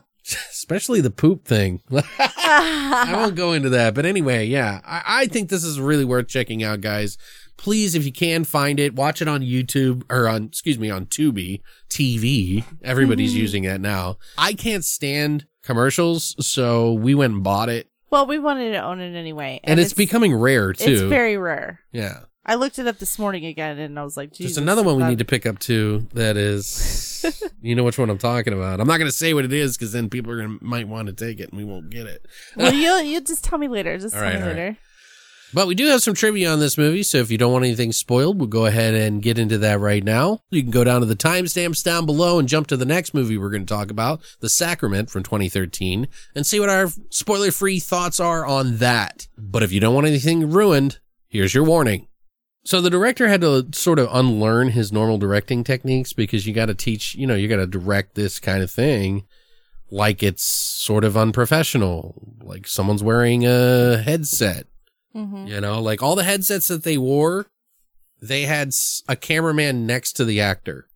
especially 0.51 1.01
the 1.01 1.11
poop 1.11 1.45
thing. 1.45 1.81
I 2.19 3.11
won't 3.15 3.35
go 3.35 3.53
into 3.53 3.71
that, 3.71 3.95
but 3.95 4.07
anyway, 4.07 4.47
yeah, 4.47 4.81
I, 4.85 5.03
I 5.07 5.27
think 5.27 5.49
this 5.49 5.65
is 5.65 5.81
really 5.81 6.05
worth 6.05 6.29
checking 6.29 6.63
out, 6.63 6.81
guys. 6.81 7.17
Please, 7.57 7.95
if 7.95 8.05
you 8.05 8.13
can 8.13 8.45
find 8.45 8.81
it, 8.81 8.95
watch 8.95 9.23
it 9.23 9.29
on 9.29 9.41
YouTube 9.43 10.03
or 10.11 10.29
on, 10.29 10.45
excuse 10.47 10.79
me, 10.79 10.91
on 10.91 11.07
Tubi 11.07 11.61
TV. 11.89 12.65
Everybody's 12.83 13.37
using 13.37 13.63
that 13.65 13.81
now. 13.81 14.17
I 14.37 14.55
can't 14.55 14.85
stand 14.85 15.47
commercials, 15.63 16.35
so 16.45 16.93
we 16.93 17.15
went 17.15 17.35
and 17.35 17.45
bought 17.45 17.69
it, 17.69 17.89
Well, 18.11 18.27
we 18.27 18.39
wanted 18.39 18.73
to 18.73 18.83
own 18.83 19.01
it 19.01 19.15
anyway, 19.17 19.61
and, 19.65 19.79
it's, 19.79 19.93
becoming 19.93 20.35
rare 20.35 20.73
too. 20.73 20.93
it's 20.93 21.03
very 21.03 21.37
rare. 21.37 21.81
yeah. 21.93 22.21
I 22.45 22.57
looked 22.57 22.79
it 22.79 22.89
up 22.89 22.99
this 22.99 23.19
morning 23.21 23.45
again, 23.47 23.79
and 23.79 23.99
I 23.99 24.03
was 24.03 24.17
like, 24.17 24.33
Jesus, 24.33 24.57
There's 24.57 24.63
another 24.63 24.83
one 24.83 24.97
we 24.97 25.03
that- 25.05 25.09
need 25.11 25.19
to 25.19 25.25
pick 25.25 25.47
up 25.47 25.59
too. 25.61 26.09
That 26.15 26.37
is, 26.37 27.25
you 27.63 27.75
know 27.77 27.85
which 27.85 27.99
one 27.99 28.11
I'm 28.11 28.19
talking 28.19 28.53
about. 28.53 28.81
I'm 28.81 28.89
not 28.89 28.99
going 28.99 29.11
to 29.11 29.17
say 29.17 29.33
what 29.33 29.45
it 29.45 29.53
is 29.53 29.77
because 29.77 29.93
then 29.93 30.11
people 30.11 30.33
are 30.33 30.43
gonna 30.43 30.59
might 30.61 30.89
want 30.89 31.07
to 31.07 31.13
take 31.13 31.39
it 31.39 31.51
and 31.51 31.59
we 31.59 31.65
won't 31.65 31.91
get 31.91 32.07
it. 32.07 32.27
Well, 32.57 32.73
you 32.75 32.91
you 33.09 33.21
just 33.21 33.45
tell 33.45 33.59
me 33.59 33.69
later. 33.69 33.97
Just 33.99 34.15
All 34.15 34.21
tell 34.21 34.29
right, 34.31 34.37
me 34.37 34.43
all 34.43 34.49
right. 34.49 34.57
later. 34.57 34.77
But 35.55 35.67
we 35.67 35.75
do 35.75 35.87
have 35.89 36.03
some 36.03 36.15
trivia 36.15 36.51
on 36.51 36.61
this 36.61 36.79
movie, 36.79 37.03
so 37.03 37.19
if 37.19 37.31
you 37.31 37.37
don't 37.37 37.53
want 37.53 37.67
anything 37.67 37.93
spoiled, 37.93 38.39
we'll 38.41 38.49
go 38.49 38.65
ahead 38.65 38.95
and 38.95 39.21
get 39.23 39.39
into 39.39 39.59
that 39.59 39.81
right 39.81 40.03
now. 40.03 40.41
You 40.51 40.63
can 40.63 40.71
go 40.71 40.83
down 40.83 41.01
to 41.01 41.07
the 41.07 41.15
timestamps 41.15 41.85
down 41.85 42.07
below 42.07 42.39
and 42.39 42.49
jump 42.49 42.69
to 42.69 42.77
the 42.79 42.87
next 42.87 43.13
movie 43.13 43.37
we're 43.37 43.51
going 43.51 43.67
to 43.67 43.75
talk 43.75 43.91
about, 43.91 44.23
The 44.41 44.49
Sacrament 44.49 45.11
from 45.11 45.25
2013, 45.25 46.09
and 46.35 46.47
see 46.47 46.59
what 46.59 46.71
our 46.71 46.89
spoiler 47.11 47.51
free 47.51 47.81
thoughts 47.81 48.19
are 48.19 48.47
on 48.47 48.79
that. 48.79 49.29
But 49.37 49.63
if 49.63 49.73
you 49.73 49.79
don't 49.81 49.95
want 49.95 50.07
anything 50.07 50.51
ruined, 50.51 51.01
here's 51.29 51.53
your 51.55 51.65
warning. 51.65 52.09
So 52.65 52.81
the 52.81 52.91
director 52.91 53.29
had 53.29 53.41
to 53.41 53.67
sort 53.73 53.99
of 53.99 54.09
unlearn 54.13 54.69
his 54.69 54.93
normal 54.93 55.19
directing 55.19 55.65
techniques 55.65 56.13
because 56.13 56.47
you 56.47 56.53
got 56.55 56.67
to 56.67 56.75
teach, 56.75 57.15
you 57.17 57.27
know, 57.27 57.35
you 57.35 57.49
got 57.49 57.57
to 57.57 57.67
direct 57.67 58.15
this 58.15 58.39
kind 58.39 58.63
of 58.63 58.71
thing 58.71 59.25
like 59.91 60.23
it's 60.23 60.43
sort 60.45 61.05
of 61.05 61.17
unprofessional, 61.17 62.37
like 62.43 62.67
someone's 62.67 63.03
wearing 63.03 63.45
a 63.47 63.99
headset. 63.99 64.67
Mm-hmm. 65.15 65.47
You 65.47 65.61
know, 65.61 65.81
like 65.83 66.03
all 66.03 66.15
the 66.17 66.25
headsets 66.25 66.69
that 66.69 66.85
they 66.85 66.97
wore, 66.97 67.47
they 68.23 68.43
had 68.43 68.71
a 69.09 69.17
cameraman 69.17 69.87
next 69.87 70.15
to 70.15 70.25
the 70.25 70.41
actor, 70.41 70.87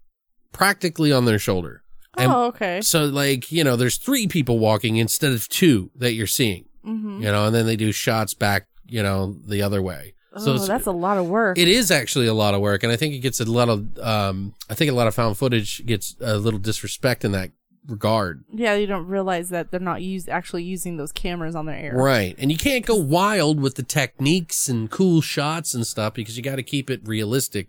practically 0.52 1.12
on 1.12 1.26
their 1.26 1.38
shoulder. 1.38 1.82
And 2.16 2.32
Oh, 2.32 2.44
okay. 2.46 2.80
so, 2.80 3.04
like, 3.04 3.52
you 3.52 3.62
know, 3.62 3.76
there's 3.76 3.98
three 3.98 4.26
people 4.26 4.58
walking 4.58 4.96
instead 4.96 5.32
of 5.32 5.46
two 5.48 5.90
that 5.96 6.12
you're 6.14 6.26
seeing, 6.26 6.64
Mm-hmm. 6.86 7.22
you 7.22 7.30
know, 7.30 7.44
and 7.46 7.54
then 7.54 7.66
they 7.66 7.76
do 7.76 7.92
shots 7.92 8.32
back, 8.32 8.68
you 8.86 9.02
know, 9.02 9.36
the 9.46 9.60
other 9.60 9.82
way. 9.82 10.14
So 10.38 10.54
oh, 10.54 10.58
that's 10.58 10.86
a 10.86 10.92
lot 10.92 11.18
of 11.18 11.28
work. 11.28 11.58
it 11.58 11.68
is 11.68 11.90
actually 11.90 12.26
a 12.26 12.34
lot 12.34 12.54
of 12.54 12.60
work, 12.60 12.82
and 12.82 12.92
I 12.92 12.96
think 12.96 13.14
it 13.14 13.18
gets 13.18 13.40
a 13.40 13.44
lot 13.44 13.68
of, 13.68 13.98
um, 13.98 14.54
I 14.68 14.74
think 14.74 14.90
a 14.90 14.94
lot 14.94 15.06
of 15.06 15.14
found 15.14 15.38
footage 15.38 15.84
gets 15.86 16.16
a 16.20 16.36
little 16.36 16.58
disrespect 16.58 17.24
in 17.24 17.32
that 17.32 17.52
regard. 17.86 18.44
Yeah, 18.52 18.74
you 18.74 18.86
don't 18.86 19.06
realize 19.06 19.50
that 19.50 19.70
they're 19.70 19.80
not 19.80 20.02
use 20.02 20.28
actually 20.28 20.64
using 20.64 20.96
those 20.96 21.12
cameras 21.12 21.54
on 21.54 21.66
their 21.66 21.76
air. 21.76 21.94
Right. 21.96 22.34
And 22.38 22.50
you 22.50 22.58
can't 22.58 22.84
go 22.84 22.96
wild 22.96 23.60
with 23.60 23.76
the 23.76 23.82
techniques 23.82 24.68
and 24.68 24.90
cool 24.90 25.20
shots 25.20 25.74
and 25.74 25.86
stuff 25.86 26.14
because 26.14 26.36
you 26.36 26.42
got 26.42 26.56
to 26.56 26.62
keep 26.62 26.90
it 26.90 27.06
realistic. 27.06 27.68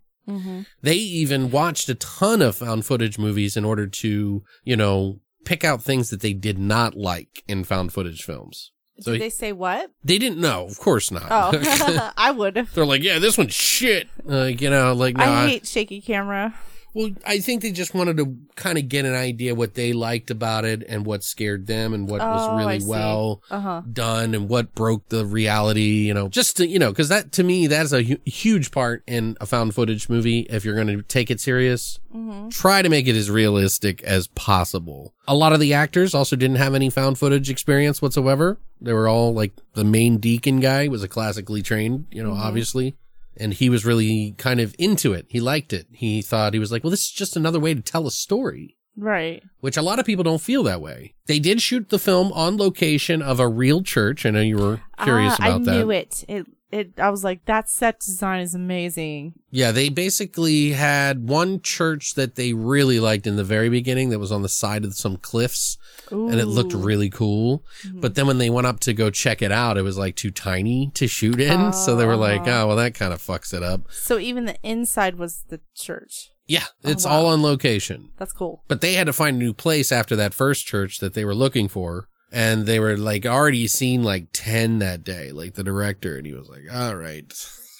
They 0.81 0.95
even 0.95 1.51
watched 1.51 1.87
a 1.87 1.95
ton 1.95 2.41
of 2.41 2.57
found 2.57 2.85
footage 2.85 3.17
movies 3.17 3.55
in 3.55 3.63
order 3.63 3.87
to, 3.87 4.43
you 4.65 4.75
know, 4.75 5.21
pick 5.45 5.63
out 5.63 5.81
things 5.81 6.09
that 6.09 6.19
they 6.19 6.33
did 6.33 6.59
not 6.59 6.97
like 6.97 7.43
in 7.47 7.63
found 7.63 7.93
footage 7.93 8.23
films. 8.23 8.73
So 8.99 9.11
Did 9.13 9.21
they 9.21 9.29
say 9.29 9.51
what? 9.51 9.91
they 10.03 10.17
didn't 10.17 10.39
know, 10.39 10.65
of 10.65 10.79
course 10.79 11.11
not. 11.11 11.27
Oh, 11.29 11.51
I 12.17 12.31
would. 12.31 12.55
They're 12.73 12.85
like, 12.85 13.03
yeah, 13.03 13.19
this 13.19 13.37
one's 13.37 13.53
shit. 13.53 14.07
Like, 14.23 14.59
you 14.61 14.69
know, 14.69 14.93
like, 14.93 15.15
no, 15.17 15.23
I 15.23 15.43
I- 15.43 15.47
hate 15.47 15.67
shaky 15.67 16.01
camera. 16.01 16.53
Well, 16.97 17.11
I 17.27 17.37
think 17.39 17.61
they 17.61 17.71
just 17.71 17.93
wanted 17.93 18.17
to 18.17 18.35
kind 18.55 18.79
of 18.79 18.89
get 18.89 19.05
an 19.05 19.13
idea 19.13 19.53
what 19.53 19.75
they 19.75 19.93
liked 19.93 20.31
about 20.31 20.65
it 20.65 20.83
and 20.89 21.05
what 21.05 21.23
scared 21.23 21.67
them 21.67 21.93
and 21.93 22.09
what 22.09 22.21
Oh, 22.21 22.31
was 22.31 22.49
really 22.49 22.89
well 22.89 23.43
Uh-huh. 23.51 23.83
done 23.93 24.33
and 24.33 24.49
what 24.49 24.73
broke 24.73 25.07
the 25.09 25.23
reality, 25.23 26.07
you 26.07 26.13
know, 26.15 26.27
just 26.27 26.57
to, 26.57 26.67
you 26.67 26.79
know, 26.79 26.91
cause 26.91 27.09
that 27.09 27.31
to 27.33 27.43
me, 27.43 27.67
that's 27.67 27.91
a 27.91 28.01
hu- 28.01 28.17
huge 28.25 28.71
part 28.71 29.03
in 29.05 29.37
a 29.39 29.45
found 29.45 29.75
footage 29.75 30.09
movie. 30.09 30.39
If 30.49 30.65
you're 30.65 30.73
going 30.73 30.87
to 30.87 31.03
take 31.03 31.29
it 31.29 31.39
serious, 31.39 31.99
Mm-hmm. 32.15 32.49
try 32.49 32.81
to 32.81 32.89
make 32.89 33.05
it 33.07 33.15
as 33.15 33.29
realistic 33.29 34.01
as 34.01 34.25
possible. 34.29 35.13
A 35.27 35.35
lot 35.35 35.53
of 35.53 35.59
the 35.59 35.73
actors 35.75 36.15
also 36.15 36.35
didn't 36.35 36.55
have 36.55 36.73
any 36.73 36.89
found 36.89 37.19
footage 37.19 37.47
experience 37.51 38.01
whatsoever. 38.01 38.57
They 38.81 38.93
were 38.93 39.07
all 39.07 39.35
like 39.35 39.51
the 39.75 39.83
main 39.83 40.17
deacon 40.17 40.59
guy 40.59 40.87
was 40.87 41.03
a 41.03 41.07
classically 41.07 41.61
trained, 41.61 42.05
you 42.09 42.23
know, 42.23 42.31
obviously. 42.33 42.95
And 43.39 43.53
he 43.53 43.69
was 43.69 43.85
really 43.85 44.33
kind 44.37 44.59
of 44.59 44.75
into 44.79 45.13
it. 45.13 45.25
He 45.29 45.39
liked 45.39 45.73
it. 45.73 45.87
He 45.91 46.21
thought 46.21 46.53
he 46.53 46.59
was 46.59 46.71
like, 46.71 46.83
well, 46.83 46.91
this 46.91 47.03
is 47.03 47.11
just 47.11 47.35
another 47.35 47.59
way 47.59 47.73
to 47.73 47.81
tell 47.81 48.07
a 48.07 48.11
story 48.11 48.76
Right. 48.97 49.43
which 49.59 49.77
a 49.77 49.81
lot 49.83 49.99
of 49.99 50.05
people 50.05 50.23
don't 50.23 50.41
feel 50.41 50.63
that 50.63 50.81
way. 50.81 51.13
They 51.27 51.39
did 51.39 51.61
shoot 51.61 51.89
the 51.89 51.99
film 51.99 52.31
on 52.33 52.57
location 52.57 53.21
of 53.21 53.39
a 53.39 53.47
real 53.47 53.83
church. 53.83 54.25
I 54.25 54.31
know 54.31 54.41
you 54.41 54.57
were 54.57 54.81
curious 55.03 55.33
Ah, 55.39 55.45
about 55.47 55.61
I 55.61 55.63
that. 55.65 55.71
knew 55.77 55.91
it. 55.91 56.23
It. 56.27 56.47
It. 56.69 56.99
I 56.99 57.09
was 57.11 57.23
like, 57.23 57.45
that 57.45 57.69
set 57.69 58.01
design 58.01 58.41
is 58.41 58.53
amazing. 58.53 59.35
Yeah, 59.51 59.71
they 59.71 59.87
basically 59.87 60.71
had 60.73 61.29
one 61.29 61.61
church 61.61 62.15
that 62.15 62.35
they 62.35 62.51
really 62.53 62.99
liked 62.99 63.25
in 63.25 63.37
the 63.37 63.43
very 63.45 63.69
beginning 63.69 64.09
that 64.09 64.19
was 64.19 64.33
on 64.33 64.41
the 64.41 64.49
side 64.49 64.83
of 64.83 64.93
some 64.93 65.15
cliffs 65.15 65.77
and 66.11 66.33
it 66.35 66.45
looked 66.47 66.73
really 66.73 67.09
cool. 67.09 67.63
But 67.93 68.15
then 68.15 68.27
when 68.27 68.37
they 68.37 68.49
went 68.49 68.67
up 68.67 68.81
to 68.81 68.93
go 68.93 69.09
check 69.09 69.41
it 69.41 69.51
out, 69.51 69.77
it 69.77 69.83
was 69.83 69.97
like 69.97 70.15
too 70.17 70.31
tiny 70.31 70.91
to 70.95 71.07
shoot 71.07 71.39
in. 71.39 71.71
So 71.71 71.95
they 71.95 72.05
were 72.05 72.17
like, 72.17 72.41
oh, 72.47 72.67
well, 72.67 72.75
that 72.77 72.93
kind 72.95 73.13
of 73.13 73.21
fucks 73.21 73.53
it 73.53 73.63
up. 73.63 73.81
So 73.89 74.17
even 74.19 74.43
the 74.45 74.57
inside 74.61 75.15
was 75.17 75.45
the 75.47 75.61
church. 75.73 76.31
Yeah, 76.47 76.63
it's 76.83 77.05
wow. 77.05 77.11
all 77.11 77.25
on 77.27 77.41
location. 77.41 78.09
That's 78.17 78.31
cool. 78.31 78.63
But 78.67 78.81
they 78.81 78.93
had 78.93 79.07
to 79.07 79.13
find 79.13 79.35
a 79.35 79.39
new 79.39 79.53
place 79.53 79.91
after 79.91 80.15
that 80.15 80.33
first 80.33 80.65
church 80.65 80.99
that 80.99 81.13
they 81.13 81.25
were 81.25 81.35
looking 81.35 81.67
for. 81.67 82.07
And 82.31 82.65
they 82.65 82.79
were 82.79 82.97
like 82.97 83.25
already 83.25 83.67
seen 83.67 84.03
like 84.03 84.27
10 84.33 84.79
that 84.79 85.03
day, 85.03 85.31
like 85.31 85.53
the 85.53 85.63
director. 85.63 86.17
And 86.17 86.25
he 86.25 86.33
was 86.33 86.49
like, 86.49 86.63
all 86.73 86.95
right. 86.95 87.31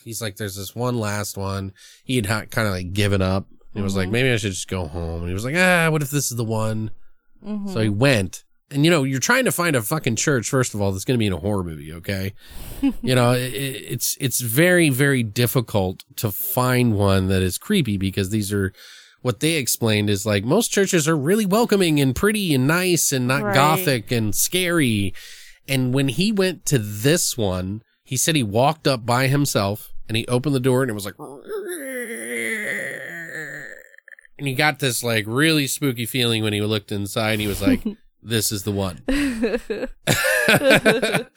He's 0.04 0.22
like, 0.22 0.38
there's 0.38 0.56
this 0.56 0.74
one 0.76 0.98
last 0.98 1.38
one. 1.38 1.74
He 2.06 2.16
had 2.16 2.28
kind 2.52 2.68
of 2.68 2.74
like 2.74 2.94
given 2.94 3.22
up. 3.22 3.48
He 3.74 3.82
was 3.82 3.96
like, 3.96 4.10
maybe 4.10 4.32
I 4.32 4.38
should 4.38 4.54
just 4.54 4.70
go 4.70 4.88
home. 4.88 5.20
And 5.20 5.28
he 5.28 5.34
was 5.34 5.46
like, 5.46 5.56
ah, 5.56 5.90
what 5.92 6.02
if 6.02 6.10
this 6.10 6.32
is 6.32 6.38
the 6.38 6.44
one? 6.44 6.92
So 7.68 7.80
he 7.80 7.90
went. 7.90 8.44
And 8.70 8.84
you 8.84 8.92
know, 8.92 9.04
you're 9.04 9.20
trying 9.22 9.46
to 9.46 9.52
find 9.52 9.76
a 9.76 9.82
fucking 9.82 10.18
church, 10.18 10.50
first 10.50 10.74
of 10.74 10.82
all, 10.82 10.92
that's 10.92 11.06
going 11.06 11.18
to 11.18 11.20
be 11.20 11.28
in 11.28 11.34
a 11.34 11.38
horror 11.38 11.64
movie, 11.64 11.94
okay? 11.94 12.34
you 13.02 13.16
know, 13.16 13.32
it, 13.32 13.54
it's, 13.54 14.18
it's 14.20 14.42
very, 14.42 14.90
very 14.90 15.24
difficult 15.24 16.04
to 16.18 16.32
find 16.32 16.96
one 16.98 17.28
that 17.28 17.42
is 17.42 17.58
creepy 17.58 17.98
because 17.98 18.30
these 18.30 18.52
are, 18.52 18.74
what 19.22 19.40
they 19.40 19.54
explained 19.56 20.10
is 20.10 20.26
like 20.26 20.44
most 20.44 20.70
churches 20.72 21.08
are 21.08 21.18
really 21.18 21.46
welcoming 21.46 22.00
and 22.00 22.16
pretty 22.16 22.54
and 22.54 22.68
nice 22.68 23.12
and 23.12 23.28
not 23.28 23.44
Right. 23.44 23.54
gothic 23.54 24.12
and 24.12 24.36
scary. 24.36 25.14
And 25.68 25.94
when 25.94 26.10
he 26.10 26.32
went 26.32 26.66
to 26.68 26.78
this 26.78 27.38
one, 27.38 27.82
he 28.04 28.16
said 28.18 28.36
he 28.36 28.44
walked 28.44 28.88
up 28.88 29.06
by 29.06 29.28
himself 29.28 29.90
and 30.08 30.16
he 30.18 30.26
opened 30.28 30.56
the 30.56 30.60
door 30.60 30.82
and 30.82 30.90
it 30.92 30.94
was 30.94 31.06
like, 31.06 31.16
and 34.38 34.48
he 34.48 34.54
got 34.54 34.80
this 34.80 35.04
like 35.04 35.26
really 35.28 35.68
spooky 35.68 36.06
feeling 36.06 36.44
when 36.44 36.54
he 36.54 36.62
looked 36.62 36.92
inside 36.92 37.32
and 37.34 37.42
he 37.42 37.48
was 37.48 37.62
like, 37.62 37.84
this 38.28 38.52
is 38.52 38.64
the 38.64 38.72
one. 38.72 39.02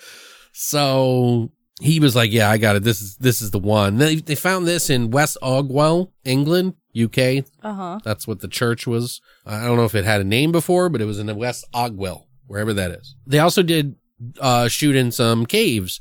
so 0.53 1.51
he 1.81 2.01
was 2.01 2.15
like, 2.15 2.33
yeah, 2.33 2.51
I 2.51 2.59
got 2.59 2.77
it. 2.77 2.83
This 2.83 3.01
is, 3.01 3.17
this 3.17 3.41
is 3.41 3.51
the 3.51 3.59
one. 3.59 3.99
They, 3.99 4.17
they 4.17 4.35
found 4.35 4.67
this 4.67 4.91
in 4.91 5.11
West 5.11 5.39
Ogwell, 5.43 6.11
England, 6.25 6.75
UK. 7.01 7.45
Uh 7.63 7.73
huh. 7.73 7.99
That's 8.05 8.27
what 8.27 8.41
the 8.41 8.49
church 8.49 8.87
was. 8.87 9.21
I 9.47 9.65
don't 9.65 9.77
know 9.77 9.85
if 9.85 9.95
it 9.95 10.05
had 10.05 10.21
a 10.21 10.25
name 10.25 10.53
before, 10.53 10.89
but 10.89 11.01
it 11.01 11.07
was 11.07 11.19
in 11.19 11.27
the 11.27 11.35
West 11.35 11.65
Ogwell, 11.75 12.25
wherever 12.47 12.73
that 12.75 12.91
is. 12.91 13.15
They 13.27 13.39
also 13.39 13.63
did 13.63 13.97
uh, 14.41 14.69
shoot 14.69 14.97
in 14.97 15.13
some 15.13 15.47
caves 15.47 16.01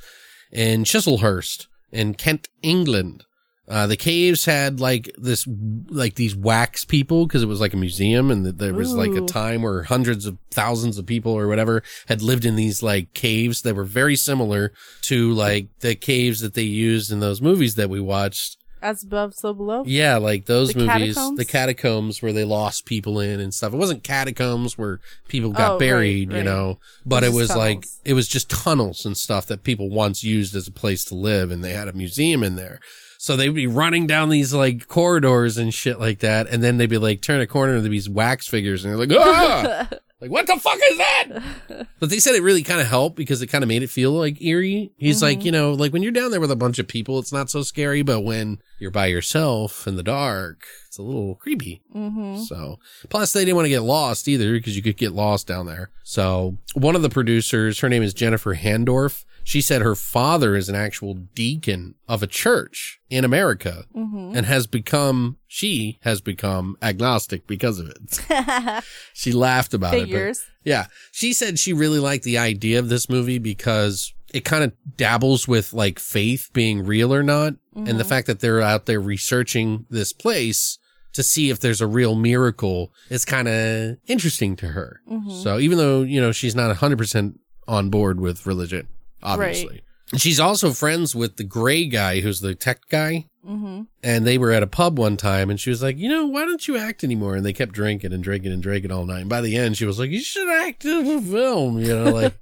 in 0.52 0.84
Chislehurst 0.84 1.67
in 1.91 2.15
Kent, 2.15 2.47
England. 2.62 3.23
Uh, 3.70 3.86
the 3.86 3.96
caves 3.96 4.46
had 4.46 4.80
like 4.80 5.12
this, 5.18 5.48
like 5.90 6.16
these 6.16 6.36
wax 6.36 6.86
people 6.86 7.28
because 7.28 7.44
it 7.44 7.48
was 7.48 7.62
like 7.62 7.74
a 7.74 7.78
museum 7.78 8.32
and 8.32 8.44
th- 8.44 8.56
there 8.56 8.74
was 8.74 8.96
like 8.96 9.12
a 9.12 9.22
time 9.22 9.62
where 9.62 9.84
hundreds 9.84 10.26
of 10.26 10.38
thousands 10.50 10.98
of 10.98 11.06
people 11.06 11.34
or 11.34 11.48
whatever 11.48 11.84
had 12.08 12.24
lived 12.24 12.46
in 12.46 12.56
these 12.56 12.82
like 12.82 13.14
caves 13.14 13.62
that 13.62 13.76
were 13.76 13.84
very 13.84 14.16
similar 14.16 14.74
to 15.02 15.32
like 15.34 15.68
the 15.82 15.94
caves 15.94 16.40
that 16.40 16.56
they 16.56 16.64
used 16.64 17.12
in 17.12 17.20
those 17.20 17.42
movies 17.44 17.76
that 17.76 17.92
we 17.92 18.00
watched. 18.00 18.58
As 18.82 19.04
above, 19.04 19.34
so 19.36 19.54
below. 19.54 19.84
Yeah, 19.86 20.16
like 20.18 20.46
those 20.46 20.70
The 20.74 20.80
movies, 20.80 21.14
catacombs? 21.16 21.38
the 21.38 21.46
catacombs 21.46 22.22
where 22.22 22.32
they 22.34 22.46
lost 22.46 22.86
people 22.86 23.20
in 23.20 23.40
and 23.42 23.54
stuff. 23.54 23.74
It 23.74 23.78
wasn't 23.78 24.04
catacombs 24.04 24.78
where 24.78 25.00
people 25.28 25.52
got 25.52 25.72
Oh, 25.72 25.74
right, 25.74 25.80
buried, 25.80 26.32
you 26.32 26.44
know, 26.44 26.80
but 27.06 27.24
It 27.24 27.28
it 27.28 27.34
was 27.34 27.50
was 27.50 27.58
like, 27.58 27.86
it 28.06 28.14
was 28.14 28.28
just 28.30 28.50
tunnels 28.50 29.06
and 29.06 29.16
stuff 29.18 29.46
that 29.48 29.64
people 29.64 29.90
once 29.90 30.24
used 30.24 30.56
as 30.56 30.68
a 30.68 30.72
place 30.72 31.04
to 31.06 31.14
live 31.16 31.52
and 31.52 31.62
they 31.62 31.74
had 31.74 31.88
a 31.90 31.94
museum 31.94 32.42
in 32.42 32.56
there. 32.56 32.80
So 33.22 33.36
they'd 33.36 33.50
be 33.50 33.68
running 33.68 34.08
down 34.08 34.30
these 34.30 34.54
like 34.54 34.88
corridors 34.88 35.58
and 35.58 35.74
shit 35.74 36.00
like 36.00 36.20
that. 36.20 36.48
And 36.48 36.64
then 36.64 36.78
they'd 36.78 36.90
be 36.90 36.98
like, 36.98 37.22
turn 37.22 37.42
a 37.42 37.48
corner 37.48 37.74
and 37.74 37.84
there'd 37.84 37.92
be 37.92 37.98
these 37.98 38.10
wax 38.10 38.48
figures 38.48 38.86
and 38.86 38.92
they're 38.94 39.06
like, 39.06 39.12
ah! 39.12 39.90
Like, 40.22 40.32
what 40.32 40.48
the 40.48 40.58
fuck 40.58 40.78
is 40.92 40.98
that? 40.98 41.88
But 42.00 42.10
they 42.10 42.20
said 42.20 42.36
it 42.36 42.44
really 42.44 42.62
kind 42.62 42.82
of 42.82 42.88
helped 42.88 43.16
because 43.16 43.42
it 43.42 43.48
kind 43.48 43.64
of 43.64 43.70
made 43.70 43.84
it 43.84 43.90
feel 43.90 44.12
like 44.12 44.42
eerie. 44.42 44.92
He's 44.98 45.22
like, 45.22 45.46
you 45.46 45.52
know, 45.54 45.72
like 45.72 45.94
when 45.94 46.04
you're 46.04 46.12
down 46.12 46.32
there 46.32 46.42
with 46.42 46.52
a 46.52 46.58
bunch 46.58 46.78
of 46.78 46.90
people, 46.90 47.20
it's 47.20 47.32
not 47.32 47.50
so 47.50 47.62
scary, 47.62 48.02
but 48.02 48.20
when 48.20 48.60
you're 48.80 48.92
by 48.92 49.08
yourself 49.08 49.88
in 49.88 49.96
the 49.96 50.04
dark, 50.04 50.65
it's 50.88 50.98
a 50.98 51.02
little 51.04 51.36
creepy. 51.36 51.82
Mm-hmm. 51.96 52.44
So, 52.44 52.80
plus 53.10 53.34
they 53.34 53.42
didn't 53.46 53.56
want 53.56 53.65
to 53.65 53.70
get 53.70 53.82
lost 53.84 54.28
either 54.28 54.52
because 54.54 54.76
you 54.76 54.82
could 54.82 54.98
get 54.98 55.12
lost 55.13 55.48
down 55.48 55.65
there. 55.65 55.89
So, 56.04 56.58
one 56.74 56.96
of 56.96 57.02
the 57.02 57.10
producers, 57.10 57.80
her 57.80 57.89
name 57.89 58.04
is 58.04 58.13
Jennifer 58.13 58.56
Handorf. 58.56 59.26
She 59.44 59.62
said 59.62 59.82
her 59.82 59.96
father 59.96 60.56
is 60.56 60.70
an 60.70 60.76
actual 60.76 61.15
deacon 61.15 61.96
of 62.08 62.22
a 62.22 62.28
church 62.28 63.00
in 63.10 63.26
America 63.26 63.86
Mm-hmm. 63.96 64.36
and 64.36 64.46
has 64.46 64.68
become, 64.68 65.38
she 65.48 65.98
has 66.04 66.22
become 66.22 66.78
agnostic 66.84 67.48
because 67.48 67.80
of 67.80 67.89
it. 67.89 68.84
she 69.13 69.32
laughed 69.32 69.74
about 69.74 69.96
it. 69.96 70.02
Figures. 70.02 70.44
yeah. 70.63 70.86
She 71.12 71.34
said 71.34 71.58
she 71.58 71.74
really 71.74 72.00
liked 72.00 72.24
the 72.26 72.38
idea 72.38 72.78
of 72.80 72.89
this 72.89 73.10
movie 73.10 73.39
because 73.39 74.13
it 74.34 74.46
kind 74.46 74.63
of 74.63 74.74
dabbles 74.96 75.48
with 75.48 75.74
like 75.74 75.98
faith 75.98 76.50
being 76.54 76.86
real 76.86 77.12
or 77.13 77.24
not. 77.24 77.56
And 77.88 78.00
the 78.00 78.04
fact 78.04 78.28
that 78.28 78.39
they're 78.39 78.62
out 78.62 78.86
there 78.86 79.00
researching 79.00 79.86
this 79.89 80.13
place 80.13 80.78
to 81.13 81.24
see 81.24 81.50
if 81.50 81.60
there's 81.60 81.82
a 81.82 81.88
real 81.88 82.15
miracle 82.15 82.94
is 83.10 83.26
kind 83.26 83.48
of 83.48 83.98
interesting 84.08 84.56
to 84.58 84.68
her. 84.68 85.02
So 85.42 85.60
even 85.60 85.78
though, 85.78 86.02
you 86.02 86.22
know, 86.22 86.32
she's 86.32 86.56
not 86.56 86.76
100% 86.76 87.36
on 87.68 87.89
board 87.89 88.20
with 88.20 88.46
religion, 88.46 88.88
obviously. 89.24 89.82
She's 90.18 90.39
also 90.39 90.72
friends 90.72 91.15
with 91.15 91.38
the 91.38 91.44
gray 91.44 91.86
guy 91.86 92.22
who's 92.22 92.42
the 92.42 92.56
tech 92.56 92.82
guy. 92.89 93.28
Mm-hmm. 93.48 93.84
And 94.04 94.28
they 94.28 94.38
were 94.38 94.52
at 94.52 94.63
a 94.63 94.68
pub 94.68 95.00
one 95.00 95.18
time 95.18 95.50
and 95.50 95.60
she 95.60 95.70
was 95.70 95.82
like, 95.82 95.98
you 95.98 96.10
know, 96.10 96.26
why 96.28 96.46
don't 96.46 96.68
you 96.68 96.78
act 96.78 97.04
anymore? 97.04 97.36
And 97.36 97.46
they 97.46 97.54
kept 97.54 97.72
drinking 97.72 98.13
and 98.13 98.24
drinking 98.24 98.52
and 98.52 98.62
drinking 98.62 98.92
all 98.92 99.06
night. 99.06 99.22
And 99.22 99.30
by 99.30 99.42
the 99.42 99.56
end, 99.56 99.78
she 99.78 99.86
was 99.86 99.98
like, 100.00 100.10
you 100.10 100.22
should 100.22 100.50
act 100.50 100.86
in 100.86 101.08
a 101.08 101.22
film, 101.22 101.80
you 101.80 101.96
know, 101.96 102.12
like, 102.12 102.34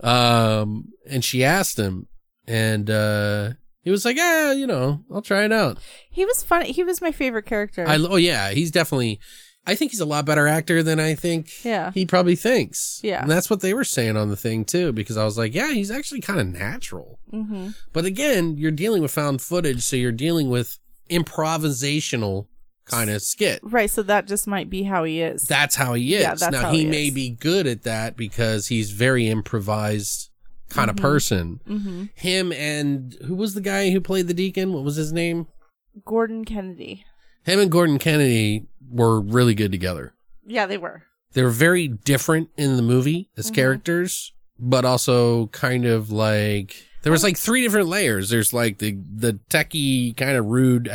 um, 0.00 0.92
and 1.08 1.24
she 1.24 1.44
asked 1.44 1.78
him 1.78 2.06
and, 2.46 2.88
uh, 2.88 3.52
he 3.86 3.90
was 3.92 4.04
like, 4.04 4.16
yeah, 4.16 4.50
you 4.50 4.66
know, 4.66 5.04
I'll 5.14 5.22
try 5.22 5.44
it 5.44 5.52
out. 5.52 5.78
He 6.10 6.24
was 6.24 6.42
funny. 6.42 6.72
He 6.72 6.82
was 6.82 7.00
my 7.00 7.12
favorite 7.12 7.46
character. 7.46 7.86
I, 7.86 7.94
oh 7.98 8.16
yeah, 8.16 8.50
he's 8.50 8.72
definitely, 8.72 9.20
I 9.64 9.76
think 9.76 9.92
he's 9.92 10.00
a 10.00 10.04
lot 10.04 10.24
better 10.24 10.48
actor 10.48 10.82
than 10.82 10.98
I 10.98 11.14
think 11.14 11.64
Yeah. 11.64 11.92
he 11.92 12.04
probably 12.04 12.34
thinks. 12.34 12.98
Yeah. 13.04 13.22
And 13.22 13.30
that's 13.30 13.48
what 13.48 13.60
they 13.60 13.74
were 13.74 13.84
saying 13.84 14.16
on 14.16 14.28
the 14.28 14.36
thing 14.36 14.64
too, 14.64 14.92
because 14.92 15.16
I 15.16 15.24
was 15.24 15.38
like, 15.38 15.54
yeah, 15.54 15.72
he's 15.72 15.92
actually 15.92 16.20
kind 16.20 16.40
of 16.40 16.48
natural. 16.48 17.20
mm-hmm. 17.32 17.68
But 17.92 18.04
again, 18.06 18.56
you're 18.56 18.72
dealing 18.72 19.02
with 19.02 19.12
found 19.12 19.40
footage, 19.40 19.82
so 19.84 19.94
you're 19.94 20.10
dealing 20.10 20.50
with 20.50 20.78
improvisational 21.08 22.48
kind 22.86 23.08
of 23.10 23.22
skit. 23.22 23.60
Right. 23.62 23.88
So 23.90 24.02
that 24.02 24.26
just 24.26 24.46
might 24.48 24.68
be 24.68 24.82
how 24.82 25.04
he 25.04 25.20
is. 25.20 25.42
That's 25.44 25.76
how 25.76 25.94
he 25.94 26.14
is. 26.14 26.22
Yeah, 26.22 26.34
that's 26.34 26.50
now 26.52 26.62
how 26.62 26.72
he, 26.72 26.80
he 26.80 26.86
may 26.86 27.10
be 27.10 27.30
good 27.30 27.66
at 27.68 27.82
that 27.84 28.16
because 28.16 28.66
he's 28.66 28.90
very 28.90 29.28
improvised 29.28 30.30
kind 30.68 30.90
of 30.90 30.96
mm-hmm. 30.96 31.04
person. 31.04 31.60
mm-hmm. 31.68 32.04
Him 32.14 32.52
and 32.52 33.16
who 33.24 33.34
was 33.34 33.54
the 33.54 33.60
guy 33.60 33.90
who 33.90 34.00
played 34.00 34.28
the 34.28 34.34
deacon? 34.34 34.72
What 34.72 34.84
was 34.84 34.96
his 34.96 35.12
name? 35.12 35.46
Gordon 36.04 36.44
Kennedy. 36.44 37.04
Him 37.44 37.60
and 37.60 37.70
Gordon 37.70 37.98
Kennedy 37.98 38.66
were 38.90 39.20
really 39.20 39.54
good 39.54 39.72
together. 39.72 40.14
Yeah, 40.44 40.66
they 40.66 40.78
were. 40.78 41.02
they're 41.32 41.48
very 41.48 41.86
different 41.86 42.48
in 42.56 42.76
the 42.76 42.82
movie 42.82 43.30
as 43.36 43.46
mm-hmm. 43.46 43.56
characters, 43.56 44.32
but 44.58 44.84
also 44.84 45.48
kind 45.48 45.84
of 45.84 46.10
like 46.10 46.86
there 47.02 47.12
was 47.12 47.22
um, 47.22 47.28
like 47.28 47.36
three 47.36 47.62
different 47.62 47.88
layers. 47.88 48.30
There's 48.30 48.52
like 48.52 48.78
the 48.78 48.98
the 49.14 49.38
techie 49.50 50.16
kind 50.16 50.36
of 50.36 50.46
rude, 50.46 50.90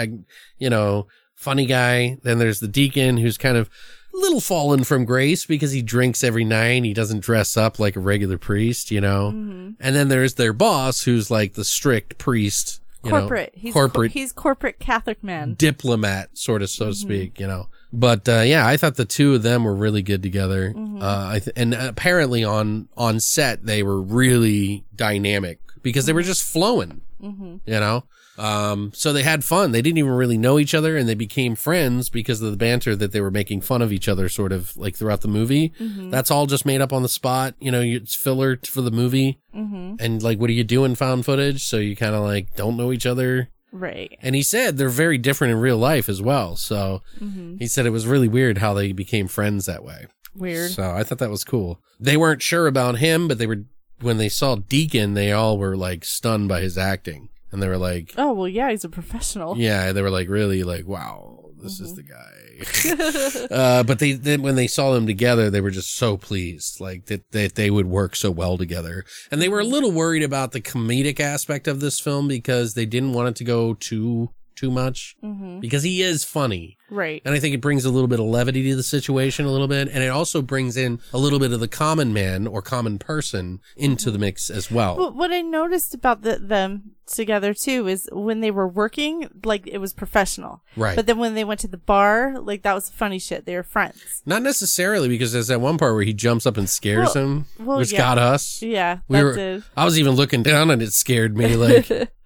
you 0.57 0.69
know, 0.69 1.07
funny 1.35 1.65
guy. 1.65 2.17
Then 2.23 2.39
there's 2.39 2.59
the 2.59 2.67
deacon 2.67 3.17
who's 3.17 3.37
kind 3.37 3.55
of 3.55 3.69
a 4.13 4.17
little 4.17 4.41
fallen 4.41 4.83
from 4.83 5.05
grace 5.05 5.45
because 5.45 5.71
he 5.71 5.81
drinks 5.81 6.23
every 6.23 6.43
night. 6.43 6.83
He 6.83 6.93
doesn't 6.93 7.21
dress 7.21 7.55
up 7.57 7.79
like 7.79 7.95
a 7.95 7.99
regular 7.99 8.37
priest, 8.37 8.91
you 8.91 9.01
know. 9.01 9.29
And 9.29 9.75
then 9.79 10.09
there's 10.09 10.35
their 10.35 10.53
boss 10.53 11.03
who's 11.03 11.31
like 11.31 11.53
the 11.53 11.63
strict 11.63 12.17
priest, 12.17 12.81
you 13.03 13.11
know, 13.11 13.19
corporate. 13.21 13.53
he's 13.55 13.73
cor- 13.73 13.87
corporate 13.89 14.11
he's 14.11 14.31
corporate 14.31 14.79
Catholic 14.79 15.23
man. 15.23 15.55
diplomat, 15.55 16.37
sort 16.37 16.61
of, 16.61 16.69
so 16.69 16.87
to 16.87 16.93
speak, 16.95 17.39
you 17.39 17.47
know. 17.47 17.67
But 17.93 18.27
uh, 18.29 18.41
yeah, 18.41 18.65
I 18.67 18.77
thought 18.77 18.95
the 18.95 19.05
two 19.05 19.35
of 19.35 19.43
them 19.43 19.63
were 19.63 19.75
really 19.75 20.01
good 20.01 20.23
together. 20.23 20.73
Uh, 20.77 21.27
I 21.33 21.39
th- 21.39 21.53
and 21.57 21.73
apparently 21.73 22.43
on 22.43 22.87
on 22.95 23.19
set 23.19 23.65
they 23.65 23.83
were 23.83 24.01
really 24.01 24.85
dynamic 24.95 25.59
because 25.81 26.05
they 26.05 26.13
were 26.13 26.21
just 26.23 26.43
flowing, 26.43 27.01
you 27.19 27.59
know. 27.65 28.03
Um, 28.41 28.91
so 28.95 29.13
they 29.13 29.21
had 29.21 29.43
fun. 29.43 29.71
They 29.71 29.83
didn't 29.83 29.99
even 29.99 30.11
really 30.11 30.37
know 30.37 30.57
each 30.57 30.73
other, 30.73 30.97
and 30.97 31.07
they 31.07 31.13
became 31.13 31.55
friends 31.55 32.09
because 32.09 32.41
of 32.41 32.49
the 32.49 32.57
banter 32.57 32.95
that 32.95 33.11
they 33.11 33.21
were 33.21 33.29
making 33.29 33.61
fun 33.61 33.83
of 33.83 33.93
each 33.93 34.07
other, 34.07 34.29
sort 34.29 34.51
of 34.51 34.75
like 34.75 34.95
throughout 34.95 35.21
the 35.21 35.27
movie. 35.27 35.69
Mm-hmm. 35.79 36.09
That's 36.09 36.31
all 36.31 36.47
just 36.47 36.65
made 36.65 36.81
up 36.81 36.91
on 36.91 37.03
the 37.03 37.09
spot. 37.09 37.53
You 37.59 37.71
know, 37.71 37.81
it's 37.81 38.15
filler 38.15 38.57
for 38.65 38.81
the 38.81 38.89
movie, 38.89 39.39
mm-hmm. 39.55 39.95
and 39.99 40.23
like, 40.23 40.39
what 40.39 40.49
are 40.49 40.53
you 40.53 40.63
doing? 40.63 40.95
Found 40.95 41.23
footage, 41.23 41.63
so 41.63 41.77
you 41.77 41.95
kind 41.95 42.15
of 42.15 42.23
like 42.23 42.55
don't 42.55 42.77
know 42.77 42.91
each 42.91 43.05
other. 43.05 43.49
Right. 43.71 44.17
And 44.21 44.35
he 44.35 44.41
said 44.41 44.77
they're 44.77 44.89
very 44.89 45.17
different 45.17 45.51
in 45.51 45.59
real 45.59 45.77
life 45.77 46.09
as 46.09 46.21
well. 46.21 46.55
So 46.55 47.03
mm-hmm. 47.19 47.57
he 47.57 47.67
said 47.67 47.85
it 47.85 47.91
was 47.91 48.07
really 48.07 48.27
weird 48.27 48.57
how 48.57 48.73
they 48.73 48.91
became 48.91 49.27
friends 49.27 49.65
that 49.67 49.83
way. 49.83 50.07
Weird. 50.35 50.71
So 50.71 50.91
I 50.91 51.03
thought 51.03 51.19
that 51.19 51.29
was 51.29 51.43
cool. 51.43 51.79
They 51.99 52.17
weren't 52.17 52.41
sure 52.41 52.67
about 52.67 52.97
him, 52.97 53.27
but 53.27 53.37
they 53.37 53.47
were, 53.47 53.65
when 54.01 54.17
they 54.17 54.29
saw 54.29 54.55
Deacon, 54.55 55.13
they 55.13 55.31
all 55.31 55.57
were 55.57 55.77
like 55.77 56.03
stunned 56.03 56.49
by 56.49 56.61
his 56.61 56.77
acting. 56.77 57.29
And 57.51 57.61
they 57.61 57.67
were 57.67 57.77
like, 57.77 58.13
Oh 58.17 58.33
well, 58.33 58.47
yeah, 58.47 58.69
he's 58.71 58.83
a 58.83 58.89
professional. 58.89 59.57
yeah, 59.57 59.91
they 59.91 60.01
were 60.01 60.09
like 60.09 60.29
really 60.29 60.63
like, 60.63 60.87
wow, 60.87 61.49
this 61.61 61.79
is 61.79 61.95
the 61.95 62.03
guy. 62.03 63.45
uh, 63.55 63.83
but 63.83 63.99
they 63.99 64.13
then 64.13 64.41
when 64.41 64.55
they 64.55 64.67
saw 64.67 64.93
them 64.93 65.05
together, 65.05 65.49
they 65.49 65.61
were 65.61 65.71
just 65.71 65.95
so 65.95 66.17
pleased, 66.17 66.79
like 66.79 67.05
that 67.07 67.29
that 67.31 67.55
they 67.55 67.69
would 67.69 67.87
work 67.87 68.15
so 68.15 68.31
well 68.31 68.57
together. 68.57 69.03
And 69.31 69.41
they 69.41 69.49
were 69.49 69.59
a 69.59 69.65
little 69.65 69.91
worried 69.91 70.23
about 70.23 70.51
the 70.51 70.61
comedic 70.61 71.19
aspect 71.19 71.67
of 71.67 71.79
this 71.79 71.99
film 71.99 72.27
because 72.27 72.73
they 72.73 72.85
didn't 72.85 73.13
want 73.13 73.29
it 73.29 73.35
to 73.37 73.43
go 73.43 73.73
too 73.73 74.29
too 74.61 74.69
much 74.69 75.15
mm-hmm. 75.23 75.59
because 75.59 75.81
he 75.81 76.03
is 76.03 76.23
funny. 76.23 76.77
Right. 76.91 77.21
And 77.25 77.33
I 77.33 77.39
think 77.39 77.55
it 77.55 77.61
brings 77.61 77.83
a 77.83 77.89
little 77.89 78.07
bit 78.07 78.19
of 78.19 78.27
levity 78.27 78.69
to 78.69 78.75
the 78.75 78.83
situation 78.83 79.45
a 79.45 79.51
little 79.51 79.67
bit. 79.67 79.87
And 79.87 80.03
it 80.03 80.09
also 80.09 80.41
brings 80.41 80.77
in 80.77 80.99
a 81.13 81.17
little 81.17 81.39
bit 81.39 81.51
of 81.51 81.59
the 81.59 81.67
common 81.67 82.13
man 82.13 82.45
or 82.45 82.61
common 82.61 82.99
person 82.99 83.59
into 83.75 84.11
the 84.11 84.19
mix 84.19 84.51
as 84.51 84.69
well. 84.69 84.97
But 84.97 85.15
what 85.15 85.31
I 85.31 85.41
noticed 85.41 85.95
about 85.95 86.21
the, 86.21 86.37
them 86.37 86.91
together 87.07 87.53
too 87.55 87.87
is 87.87 88.07
when 88.11 88.41
they 88.41 88.51
were 88.51 88.67
working, 88.67 89.29
like 89.43 89.65
it 89.65 89.79
was 89.79 89.93
professional. 89.93 90.61
Right. 90.75 90.95
But 90.95 91.07
then 91.07 91.17
when 91.17 91.33
they 91.33 91.43
went 91.43 91.61
to 91.61 91.67
the 91.67 91.77
bar, 91.77 92.35
like 92.39 92.61
that 92.61 92.75
was 92.75 92.89
funny 92.89 93.17
shit. 93.17 93.45
They 93.45 93.55
were 93.55 93.63
friends. 93.63 94.21
Not 94.27 94.43
necessarily 94.43 95.09
because 95.09 95.33
there's 95.33 95.47
that 95.47 95.61
one 95.61 95.79
part 95.79 95.95
where 95.95 96.03
he 96.03 96.13
jumps 96.13 96.45
up 96.45 96.57
and 96.57 96.69
scares 96.69 97.15
Well- 97.15 97.23
him, 97.23 97.45
well, 97.57 97.77
which 97.79 97.93
yeah. 97.93 97.97
got 97.97 98.19
us. 98.19 98.61
Yeah, 98.61 98.99
We 99.07 99.23
were, 99.23 99.33
did. 99.33 99.63
I 99.75 99.85
was 99.85 99.97
even 99.97 100.13
looking 100.13 100.43
down 100.43 100.69
and 100.69 100.83
it 100.83 100.93
scared 100.93 101.35
me. 101.35 101.55
Like, 101.55 101.89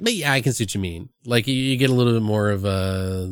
but 0.00 0.14
yeah, 0.14 0.32
I 0.32 0.40
can 0.40 0.52
see 0.52 0.64
what 0.64 0.74
you 0.74 0.80
mean. 0.80 1.08
Like 1.24 1.46
you, 1.46 1.54
you 1.54 1.76
get 1.76 1.90
a 1.90 1.94
little 1.94 2.12
bit 2.12 2.22
more 2.22 2.50
of 2.50 2.64
uh, 2.64 3.28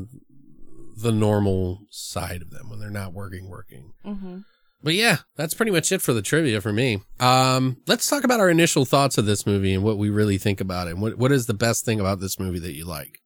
the 0.96 1.12
normal 1.12 1.80
side 1.90 2.42
of 2.42 2.50
them 2.50 2.70
when 2.70 2.80
they're 2.80 2.90
not 2.90 3.12
working, 3.12 3.48
working. 3.48 3.92
hmm 4.04 4.38
But 4.82 4.94
yeah, 4.94 5.18
that's 5.36 5.54
pretty 5.54 5.72
much 5.72 5.90
it 5.92 6.02
for 6.02 6.12
the 6.12 6.22
trivia 6.22 6.60
for 6.60 6.72
me. 6.72 7.00
Um, 7.20 7.78
let's 7.86 8.08
talk 8.08 8.24
about 8.24 8.40
our 8.40 8.50
initial 8.50 8.84
thoughts 8.84 9.18
of 9.18 9.26
this 9.26 9.46
movie 9.46 9.74
and 9.74 9.82
what 9.82 9.98
we 9.98 10.10
really 10.10 10.38
think 10.38 10.60
about 10.60 10.86
it. 10.86 10.92
And 10.92 11.02
what 11.02 11.18
what 11.18 11.32
is 11.32 11.46
the 11.46 11.54
best 11.54 11.84
thing 11.84 12.00
about 12.00 12.20
this 12.20 12.38
movie 12.38 12.60
that 12.60 12.74
you 12.74 12.84
like? 12.84 13.20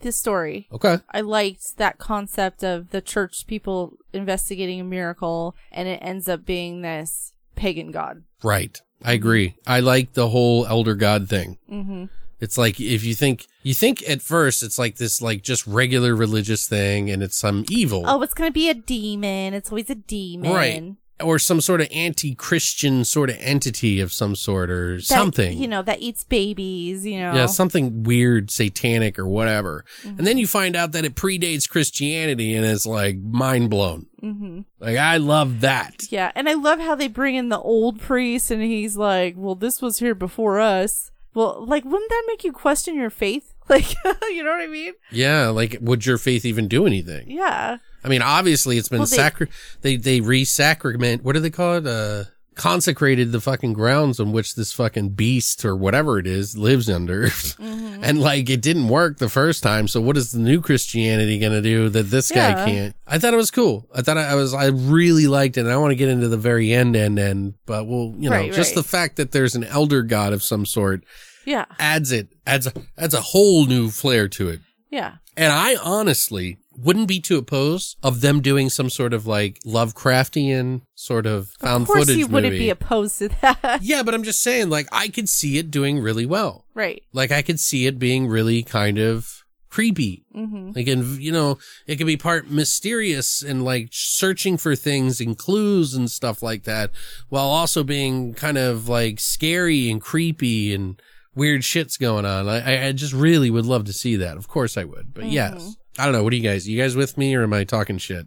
This 0.00 0.16
story. 0.16 0.68
Okay. 0.70 0.98
I 1.10 1.22
liked 1.22 1.76
that 1.78 1.98
concept 1.98 2.62
of 2.62 2.90
the 2.90 3.00
church 3.00 3.46
people 3.48 3.94
investigating 4.12 4.80
a 4.80 4.84
miracle 4.84 5.56
and 5.72 5.88
it 5.88 5.98
ends 6.00 6.28
up 6.28 6.46
being 6.46 6.82
this 6.82 7.32
pagan 7.56 7.90
god. 7.90 8.22
Right. 8.44 8.80
I 9.04 9.12
agree. 9.14 9.56
I 9.66 9.80
like 9.80 10.12
the 10.12 10.28
whole 10.28 10.66
elder 10.66 10.94
god 10.94 11.28
thing. 11.28 11.58
Mm-hmm. 11.68 12.04
It's 12.40 12.56
like 12.56 12.80
if 12.80 13.04
you 13.04 13.14
think 13.14 13.46
you 13.62 13.74
think 13.74 14.08
at 14.08 14.22
first 14.22 14.62
it's 14.62 14.78
like 14.78 14.96
this 14.96 15.20
like 15.20 15.42
just 15.42 15.66
regular 15.66 16.14
religious 16.14 16.68
thing 16.68 17.10
and 17.10 17.22
it's 17.22 17.36
some 17.36 17.64
evil. 17.68 18.04
Oh, 18.06 18.22
it's 18.22 18.34
gonna 18.34 18.50
be 18.50 18.68
a 18.68 18.74
demon. 18.74 19.54
It's 19.54 19.70
always 19.70 19.90
a 19.90 19.96
demon. 19.96 20.52
Right. 20.52 20.94
Or 21.20 21.40
some 21.40 21.60
sort 21.60 21.80
of 21.80 21.88
anti-Christian 21.92 23.04
sort 23.04 23.28
of 23.28 23.36
entity 23.40 23.98
of 23.98 24.12
some 24.12 24.36
sort 24.36 24.70
or 24.70 24.98
That, 24.98 25.02
something. 25.02 25.58
You 25.58 25.66
know, 25.66 25.82
that 25.82 26.00
eats 26.00 26.22
babies, 26.22 27.04
you 27.04 27.18
know. 27.18 27.34
Yeah, 27.34 27.46
something 27.46 28.04
weird, 28.04 28.52
satanic 28.52 29.18
or 29.18 29.26
whatever. 29.26 29.84
Mm-hmm. 30.04 30.18
And 30.18 30.26
then 30.28 30.38
you 30.38 30.46
find 30.46 30.76
out 30.76 30.92
that 30.92 31.04
it 31.04 31.16
predates 31.16 31.68
Christianity 31.68 32.54
and 32.54 32.64
it's 32.64 32.86
like 32.86 33.16
mind 33.18 33.68
blown. 33.68 34.06
Mm-hmm. 34.22 34.60
Like 34.78 34.96
I 34.96 35.16
love 35.16 35.60
that. 35.62 36.04
Yeah, 36.08 36.30
and 36.36 36.48
I 36.48 36.54
love 36.54 36.78
how 36.78 36.94
they 36.94 37.08
bring 37.08 37.34
in 37.34 37.48
the 37.48 37.58
old 37.58 37.98
priest 38.00 38.52
and 38.52 38.62
he's 38.62 38.96
like, 38.96 39.34
Well, 39.36 39.56
this 39.56 39.82
was 39.82 39.98
here 39.98 40.14
before 40.14 40.60
us. 40.60 41.10
Well, 41.34 41.64
like, 41.66 41.84
wouldn't 41.84 42.10
that 42.10 42.24
make 42.26 42.44
you 42.44 42.52
question 42.52 42.94
your 42.94 43.10
faith? 43.10 43.54
Like, 43.68 43.84
you 44.30 44.42
know 44.42 44.50
what 44.50 44.62
I 44.62 44.66
mean? 44.66 44.94
Yeah, 45.12 45.48
like 45.48 45.76
would 45.82 46.06
your 46.06 46.16
faith 46.16 46.46
even 46.46 46.68
do 46.68 46.86
anything? 46.86 47.30
Yeah. 47.30 47.76
I 48.02 48.08
mean, 48.08 48.22
obviously 48.22 48.78
it's 48.78 48.88
been 48.88 49.00
Well, 49.00 49.06
they- 49.06 49.16
sacri- 49.16 49.48
they 49.82 49.96
they 49.96 50.20
re-sacrament. 50.22 51.22
What 51.22 51.34
do 51.34 51.40
they 51.40 51.50
call 51.50 51.74
it? 51.76 51.86
Uh, 51.86 52.24
consecrated 52.58 53.32
the 53.32 53.40
fucking 53.40 53.72
grounds 53.72 54.20
on 54.20 54.32
which 54.32 54.54
this 54.54 54.72
fucking 54.74 55.10
beast 55.10 55.64
or 55.64 55.74
whatever 55.74 56.18
it 56.18 56.26
is 56.26 56.58
lives 56.58 56.90
under, 56.90 57.22
Mm-hmm. 57.28 58.04
and 58.04 58.20
like 58.20 58.50
it 58.50 58.60
didn't 58.60 58.88
work 58.88 59.16
the 59.18 59.28
first 59.30 59.62
time. 59.62 59.88
So 59.88 60.00
what 60.00 60.16
is 60.18 60.32
the 60.32 60.38
new 60.38 60.60
Christianity 60.60 61.38
gonna 61.38 61.62
do 61.62 61.88
that 61.88 62.04
this 62.04 62.30
guy 62.30 62.52
can't? 62.66 62.94
I 63.06 63.18
thought 63.18 63.32
it 63.32 63.38
was 63.38 63.50
cool. 63.50 63.88
I 63.94 64.02
thought 64.02 64.18
I 64.18 64.34
was 64.34 64.52
I 64.54 64.66
really 64.66 65.26
liked 65.26 65.56
it. 65.56 65.60
and 65.62 65.70
I 65.70 65.76
want 65.78 65.92
to 65.92 65.96
get 65.96 66.08
into 66.10 66.28
the 66.28 66.36
very 66.36 66.72
end 66.72 66.94
end 66.96 67.18
end, 67.18 67.54
but 67.66 67.86
well, 67.86 68.14
you 68.18 68.28
know, 68.28 68.36
Right, 68.36 68.52
just 68.52 68.76
right. 68.76 68.82
the 68.82 68.88
fact 68.88 69.16
that 69.16 69.32
there's 69.32 69.54
an 69.54 69.64
elder 69.64 70.02
god 70.02 70.32
of 70.32 70.42
some 70.42 70.66
sort 70.66 71.02
Yeah. 71.46 71.64
adds 71.78 72.12
it 72.12 72.28
adds 72.46 72.66
a, 72.66 72.72
adds 72.98 73.14
a 73.14 73.20
whole 73.20 73.64
new 73.66 73.90
flair 73.90 74.28
to 74.28 74.48
it. 74.50 74.60
Yeah. 74.90 75.14
And 75.36 75.52
I 75.52 75.76
honestly 75.82 76.58
wouldn't 76.80 77.08
be 77.08 77.20
too 77.20 77.36
opposed 77.38 77.96
of 78.02 78.20
them 78.20 78.40
doing 78.40 78.68
some 78.70 78.88
sort 78.88 79.12
of 79.12 79.26
like 79.26 79.58
Lovecraftian 79.66 80.82
sort 80.94 81.26
of 81.26 81.48
found 81.58 81.82
of 81.82 81.88
course 81.88 82.00
footage 82.04 82.16
you 82.18 82.26
wouldn't 82.26 82.52
be 82.52 82.70
opposed 82.70 83.18
to 83.18 83.28
that. 83.40 83.80
yeah, 83.82 84.02
but 84.02 84.14
I'm 84.14 84.22
just 84.22 84.42
saying, 84.42 84.70
like, 84.70 84.86
I 84.92 85.08
could 85.08 85.28
see 85.28 85.58
it 85.58 85.70
doing 85.70 85.98
really 86.00 86.26
well. 86.26 86.64
right. 86.74 87.02
Like, 87.12 87.32
I 87.32 87.42
could 87.42 87.60
see 87.60 87.86
it 87.86 87.98
being 87.98 88.26
really 88.28 88.62
kind 88.62 88.98
of 88.98 89.42
creepy. 89.70 90.24
Mm-hmm. 90.34 90.70
Like, 90.74 90.86
and 90.88 91.20
you 91.20 91.32
know, 91.32 91.58
it 91.86 91.96
could 91.96 92.06
be 92.06 92.16
part 92.16 92.48
mysterious 92.50 93.42
and 93.42 93.64
like 93.64 93.88
searching 93.92 94.56
for 94.56 94.74
things 94.76 95.20
and 95.20 95.36
clues 95.36 95.94
and 95.94 96.10
stuff 96.10 96.42
like 96.42 96.62
that, 96.64 96.90
while 97.28 97.48
also 97.48 97.82
being 97.84 98.34
kind 98.34 98.56
of 98.58 98.88
like 98.88 99.20
scary 99.20 99.90
and 99.90 100.00
creepy 100.00 100.72
and 100.74 101.00
weird 101.34 101.64
shit's 101.64 101.96
going 101.96 102.24
on. 102.24 102.48
I, 102.48 102.60
I- 102.60 102.86
I 102.88 102.92
just 102.92 103.12
really 103.12 103.50
would 103.50 103.66
love 103.66 103.84
to 103.84 103.92
see 103.92 104.16
that. 104.16 104.36
Of 104.36 104.48
course 104.48 104.76
I 104.76 104.84
would. 104.84 105.12
But 105.12 105.26
yes, 105.26 105.76
I 105.98 106.04
don't 106.04 106.12
know. 106.12 106.22
What 106.22 106.30
do 106.30 106.36
you 106.36 106.42
guys? 106.42 106.68
You 106.68 106.80
guys 106.80 106.94
with 106.96 107.18
me 107.18 107.34
or 107.34 107.42
am 107.42 107.52
I 107.52 107.64
talking 107.64 107.98
shit? 107.98 108.26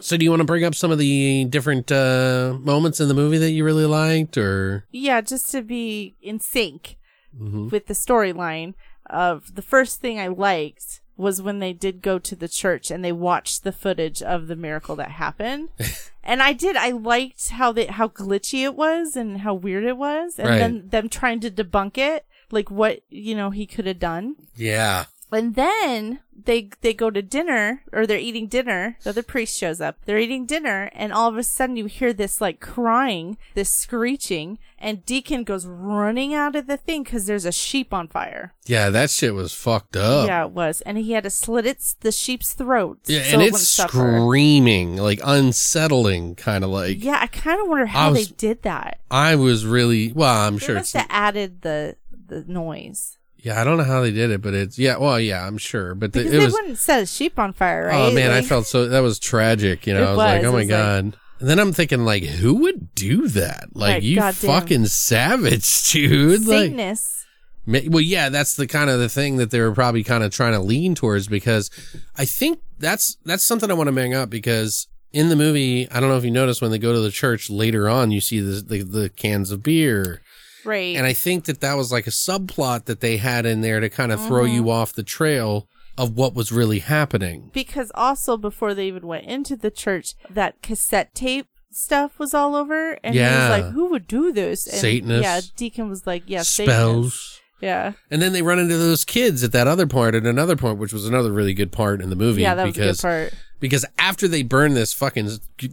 so 0.00 0.16
do 0.16 0.24
you 0.24 0.30
want 0.30 0.40
to 0.40 0.44
bring 0.46 0.64
up 0.64 0.74
some 0.74 0.90
of 0.90 0.98
the 0.98 1.44
different 1.44 1.92
uh 1.92 2.56
moments 2.60 2.98
in 3.00 3.08
the 3.08 3.14
movie 3.14 3.38
that 3.38 3.50
you 3.50 3.64
really 3.64 3.84
liked 3.84 4.36
or 4.38 4.86
Yeah, 4.90 5.20
just 5.20 5.50
to 5.52 5.62
be 5.62 6.16
in 6.22 6.40
sync 6.40 6.96
Mhm. 7.38 7.70
with 7.70 7.86
the 7.86 7.94
storyline 7.94 8.72
of 9.10 9.54
the 9.54 9.62
first 9.62 10.00
thing 10.00 10.18
I 10.18 10.28
liked 10.28 11.00
was 11.18 11.40
when 11.42 11.58
they 11.60 11.72
did 11.74 12.00
go 12.02 12.18
to 12.18 12.34
the 12.34 12.48
church 12.48 12.90
and 12.90 13.04
they 13.04 13.12
watched 13.12 13.62
the 13.64 13.72
footage 13.72 14.22
of 14.22 14.46
the 14.48 14.56
miracle 14.56 14.96
that 14.96 15.10
happened. 15.12 15.68
and 16.24 16.42
I 16.42 16.52
did 16.54 16.76
I 16.76 16.90
liked 16.90 17.50
how 17.50 17.72
they 17.72 17.86
how 17.86 18.08
glitchy 18.08 18.64
it 18.64 18.74
was 18.74 19.14
and 19.16 19.38
how 19.42 19.52
weird 19.54 19.84
it 19.84 19.96
was 19.98 20.38
and 20.38 20.48
Right. 20.48 20.58
then 20.58 20.88
them 20.88 21.08
trying 21.10 21.40
to 21.40 21.50
debunk 21.50 21.98
it 21.98 22.24
like 22.50 22.70
what, 22.70 23.00
you 23.10 23.34
know, 23.34 23.50
he 23.50 23.66
could 23.66 23.86
have 23.86 23.98
done. 23.98 24.36
yeah. 24.56 25.04
And 25.32 25.54
then 25.54 26.20
they 26.44 26.70
they 26.82 26.94
go 26.94 27.10
to 27.10 27.20
dinner 27.20 27.82
or 27.92 28.06
they're 28.06 28.16
eating 28.18 28.46
dinner. 28.46 28.96
The 29.02 29.10
other 29.10 29.22
priest 29.22 29.58
shows 29.58 29.80
up. 29.80 29.96
They're 30.04 30.18
eating 30.18 30.46
dinner, 30.46 30.90
and 30.94 31.12
all 31.12 31.28
of 31.28 31.36
a 31.36 31.42
sudden 31.42 31.76
you 31.76 31.86
hear 31.86 32.12
this 32.12 32.40
like 32.40 32.60
crying, 32.60 33.36
this 33.54 33.70
screeching, 33.70 34.58
and 34.78 35.04
Deacon 35.04 35.42
goes 35.44 35.66
running 35.66 36.32
out 36.32 36.54
of 36.54 36.66
the 36.68 36.76
thing 36.76 37.02
because 37.02 37.26
there's 37.26 37.44
a 37.44 37.52
sheep 37.52 37.92
on 37.92 38.06
fire. 38.08 38.54
Yeah, 38.66 38.88
that 38.90 39.10
shit 39.10 39.34
was 39.34 39.52
fucked 39.52 39.96
up. 39.96 40.26
Yeah, 40.28 40.44
it 40.44 40.52
was, 40.52 40.80
and 40.82 40.96
he 40.96 41.12
had 41.12 41.24
to 41.24 41.30
slit 41.30 41.66
its 41.66 41.94
the 41.94 42.12
sheep's 42.12 42.52
throat. 42.54 43.00
Yeah, 43.06 43.22
so 43.24 43.32
and 43.34 43.42
it 43.42 43.46
it's 43.46 43.52
wouldn't 43.52 43.66
suffer. 43.68 44.20
screaming, 44.20 44.96
like 44.96 45.20
unsettling, 45.24 46.34
kind 46.36 46.62
of 46.64 46.70
like. 46.70 47.02
Yeah, 47.02 47.18
I 47.20 47.26
kind 47.26 47.60
of 47.60 47.68
wonder 47.68 47.86
how 47.86 48.10
was- 48.12 48.28
they 48.28 48.34
did 48.36 48.62
that. 48.62 49.00
I 49.10 49.34
was 49.36 49.66
really 49.66 50.12
well. 50.12 50.46
I'm 50.46 50.54
They 50.58 50.66
sure 50.66 50.74
must 50.76 50.94
it's. 50.94 51.02
have 51.02 51.10
added 51.10 51.62
the 51.62 51.96
the 52.28 52.44
noise 52.46 53.15
Yeah, 53.46 53.60
I 53.60 53.64
don't 53.64 53.76
know 53.78 53.84
how 53.84 54.00
they 54.00 54.10
did 54.10 54.30
it, 54.32 54.42
but 54.42 54.54
it's 54.54 54.76
yeah. 54.76 54.96
Well, 54.96 55.20
yeah, 55.20 55.46
I'm 55.46 55.56
sure, 55.56 55.94
but 55.94 56.12
the, 56.12 56.18
because 56.20 56.34
it 56.34 56.38
they 56.38 56.44
was. 56.44 56.52
wouldn't 56.52 56.78
set 56.78 57.00
a 57.02 57.06
sheep 57.06 57.38
on 57.38 57.52
fire, 57.52 57.84
oh, 57.84 57.88
right? 57.88 58.10
Oh 58.10 58.12
man, 58.12 58.32
I 58.32 58.42
felt 58.42 58.66
so. 58.66 58.88
That 58.88 59.00
was 59.00 59.18
tragic. 59.20 59.86
You 59.86 59.94
know, 59.94 60.04
I 60.04 60.08
was, 60.10 60.18
like, 60.18 60.40
oh 60.44 60.50
my 60.52 60.58
was 60.58 60.64
like- 60.64 60.68
god. 60.68 61.16
And 61.38 61.48
then 61.50 61.58
I'm 61.58 61.72
thinking, 61.74 62.04
like, 62.04 62.22
who 62.24 62.54
would 62.62 62.94
do 62.94 63.28
that? 63.28 63.68
Like, 63.74 63.92
Right, 63.96 64.02
you 64.02 64.16
goddamn. 64.16 64.50
fucking 64.50 64.86
savage, 64.86 65.90
dude. 65.92 66.46
Like, 66.46 66.70
Satanists. 66.70 67.26
Ma- 67.66 67.80
Well, 67.88 68.00
yeah, 68.00 68.30
that's 68.30 68.56
the 68.56 68.66
kind 68.66 68.88
of 68.88 68.98
the 69.00 69.08
thing 69.10 69.36
that 69.36 69.50
they 69.50 69.60
were 69.60 69.72
probably 69.72 70.02
kind 70.02 70.24
of 70.24 70.32
trying 70.32 70.54
to 70.54 70.60
lean 70.60 70.94
towards 70.94 71.28
because 71.28 71.70
I 72.16 72.24
think 72.24 72.60
that's 72.78 73.16
that's 73.26 73.44
something 73.44 73.70
I 73.70 73.74
want 73.74 73.88
to 73.88 73.92
bring 73.92 74.14
up 74.14 74.30
because 74.30 74.88
in 75.12 75.28
the 75.28 75.36
movie, 75.36 75.88
I 75.90 76.00
don't 76.00 76.08
know 76.08 76.16
if 76.16 76.24
you 76.24 76.30
noticed 76.30 76.62
when 76.62 76.70
they 76.70 76.78
go 76.78 76.92
to 76.94 77.00
the 77.00 77.10
church 77.10 77.50
later 77.50 77.88
on, 77.88 78.10
you 78.10 78.20
see 78.22 78.40
the 78.40 78.62
the, 78.62 78.82
the 78.82 79.08
cans 79.10 79.50
of 79.50 79.62
beer, 79.62 80.22
right. 80.66 80.96
and 80.96 81.06
I 81.06 81.12
think 81.12 81.44
that 81.46 81.60
that 81.60 81.74
was 81.74 81.90
like 81.92 82.06
a 82.06 82.10
subplot 82.10 82.84
that 82.86 83.00
they 83.00 83.16
had 83.16 83.46
in 83.46 83.60
there 83.60 83.80
to 83.80 83.88
kind 83.88 84.12
of 84.12 84.24
throw 84.26 84.44
Mm-hmm. 84.44 84.54
you 84.54 84.70
off 84.70 84.92
the 84.92 85.02
trail 85.02 85.68
of 85.98 86.14
what 86.16 86.34
was 86.34 86.52
really 86.52 86.80
happening. 86.80 87.50
because 87.54 87.90
also 87.94 88.36
before 88.36 88.74
they 88.74 88.86
even 88.86 89.06
went 89.06 89.24
into 89.24 89.56
the 89.56 89.70
church, 89.70 90.14
that 90.28 90.60
cassette 90.62 91.14
tape 91.14 91.46
stuff 91.70 92.18
was 92.18 92.32
all 92.34 92.54
over, 92.54 92.98
and 93.04 93.14
he 93.14 93.20
was 93.20 93.50
like, 93.50 93.72
"Who 93.72 93.86
would 93.90 94.06
do 94.06 94.32
this?" 94.32 94.66
And 94.66 94.76
Satanists. 94.76 95.22
Yeah, 95.22 95.40
Deacon 95.56 95.88
was 95.88 96.06
like, 96.06 96.22
"Yeah, 96.26 96.42
Satanists." 96.42 96.72
Spells. 97.14 97.40
Yeah, 97.60 97.92
And 98.10 98.20
then 98.20 98.34
they 98.34 98.42
run 98.42 98.58
into 98.58 98.76
those 98.76 99.02
kids 99.06 99.42
at 99.42 99.52
that 99.52 99.66
other 99.66 99.86
part, 99.86 100.14
at 100.14 100.26
another 100.26 100.56
point, 100.56 100.76
which 100.78 100.92
was 100.92 101.06
another 101.06 101.32
really 101.32 101.54
good 101.54 101.72
part 101.72 102.02
in 102.02 102.10
the 102.10 102.16
movie. 102.16 102.42
yeah, 102.42 102.54
that 102.54 102.66
was 102.66 102.76
a 102.76 102.80
good 102.80 102.98
part. 102.98 103.32
because 103.60 103.86
after 103.98 104.28
they 104.28 104.42
burn 104.42 104.74
this 104.74 104.92
fucking 104.92 105.30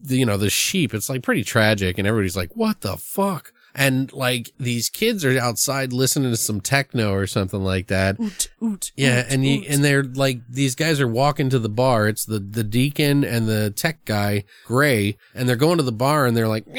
you 0.07 0.25
know 0.25 0.37
the 0.37 0.49
sheep 0.49 0.93
it's 0.93 1.09
like 1.09 1.21
pretty 1.23 1.43
tragic 1.43 1.97
and 1.97 2.07
everybody's 2.07 2.37
like 2.37 2.51
what 2.55 2.79
the 2.81 2.95
fuck 2.95 3.51
and 3.75 4.11
like 4.13 4.51
these 4.59 4.89
kids 4.89 5.25
are 5.25 5.37
outside 5.39 5.91
listening 5.93 6.29
to 6.31 6.37
some 6.37 6.61
techno 6.61 7.11
or 7.13 7.25
something 7.25 7.63
like 7.63 7.87
that 7.87 8.19
Oot, 8.19 8.49
oot, 8.63 8.91
yeah 8.95 9.19
oot, 9.21 9.25
and 9.31 9.45
you 9.45 9.63
and 9.67 9.83
they're 9.83 10.03
like 10.03 10.41
these 10.47 10.75
guys 10.75 10.99
are 11.01 11.07
walking 11.07 11.49
to 11.49 11.57
the 11.59 11.69
bar 11.69 12.07
it's 12.07 12.25
the 12.25 12.39
the 12.39 12.63
deacon 12.63 13.23
and 13.23 13.47
the 13.47 13.71
tech 13.71 14.05
guy 14.05 14.43
gray 14.65 15.17
and 15.33 15.49
they're 15.49 15.55
going 15.55 15.77
to 15.77 15.83
the 15.83 15.91
bar 15.91 16.25
and 16.25 16.37
they're 16.37 16.47
like 16.47 16.65
like 16.67 16.73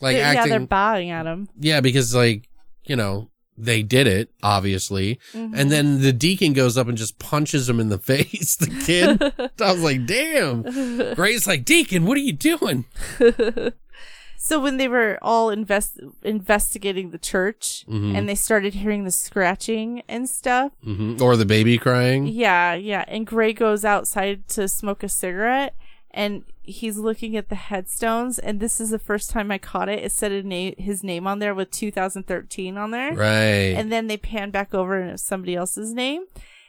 They- 0.00 0.18
yeah, 0.18 0.30
acting 0.36 0.50
they're 0.50 0.60
bowing 0.60 1.10
at 1.10 1.26
him. 1.26 1.48
yeah, 1.60 1.80
because 1.80 2.12
like, 2.14 2.48
you 2.84 2.96
know, 2.96 3.28
they 3.56 3.82
did 3.84 4.06
it, 4.08 4.30
obviously. 4.42 5.20
Mm-hmm. 5.32 5.54
And 5.54 5.70
then 5.70 6.00
the 6.00 6.12
deacon 6.12 6.54
goes 6.54 6.76
up 6.76 6.88
and 6.88 6.98
just 6.98 7.18
punches 7.20 7.68
him 7.68 7.78
in 7.78 7.88
the 7.90 7.98
face, 8.12 8.56
the 8.56 8.66
kid. 8.84 9.22
I 9.60 9.72
was 9.72 9.82
like, 9.82 10.06
damn. 10.06 11.14
Gray's 11.14 11.46
like, 11.46 11.64
Deacon, 11.64 12.04
what 12.06 12.16
are 12.16 12.20
you 12.20 12.32
doing? 12.32 12.86
So 14.44 14.58
when 14.60 14.76
they 14.76 14.88
were 14.88 15.18
all 15.22 15.50
invest 15.50 16.00
investigating 16.24 17.10
the 17.10 17.18
church, 17.32 17.84
Mm-hmm. 17.88 18.16
and 18.16 18.28
they 18.28 18.34
started 18.34 18.74
hearing 18.74 19.04
the 19.04 19.12
scratching 19.12 20.02
and 20.08 20.28
stuff, 20.28 20.72
hmm 20.82 21.16
Or 21.22 21.36
the 21.36 21.44
baby 21.46 21.78
crying. 21.78 22.26
Yeah, 22.26 22.74
yeah. 22.74 23.04
And 23.06 23.24
Gray 23.26 23.52
goes 23.52 23.84
outside 23.84 24.48
to 24.48 24.66
smoke 24.66 25.02
a 25.04 25.08
cigarette 25.08 25.74
and 26.10 26.42
he's 26.62 26.98
looking 26.98 27.36
at 27.36 27.48
the 27.50 27.54
headstones. 27.54 28.38
And 28.40 28.58
this 28.58 28.80
is 28.80 28.90
the 28.90 28.98
first 28.98 29.30
time 29.30 29.50
I 29.52 29.58
caught 29.58 29.88
it. 29.88 30.02
It 30.04 30.10
said 30.12 30.32
a 30.32 30.42
na- 30.42 30.74
his 30.76 31.04
name 31.04 31.26
on 31.28 31.38
there 31.38 31.54
with 31.54 31.70
2013 31.70 32.76
on 32.76 32.90
there. 32.90 33.14
Right. 33.14 33.74
And 33.78 33.92
then 33.92 34.08
they 34.08 34.16
pan 34.16 34.50
back 34.50 34.74
over 34.74 35.00
and 35.00 35.10
it's 35.12 35.22
somebody 35.22 35.54
else's 35.54 35.94
name. 35.94 36.24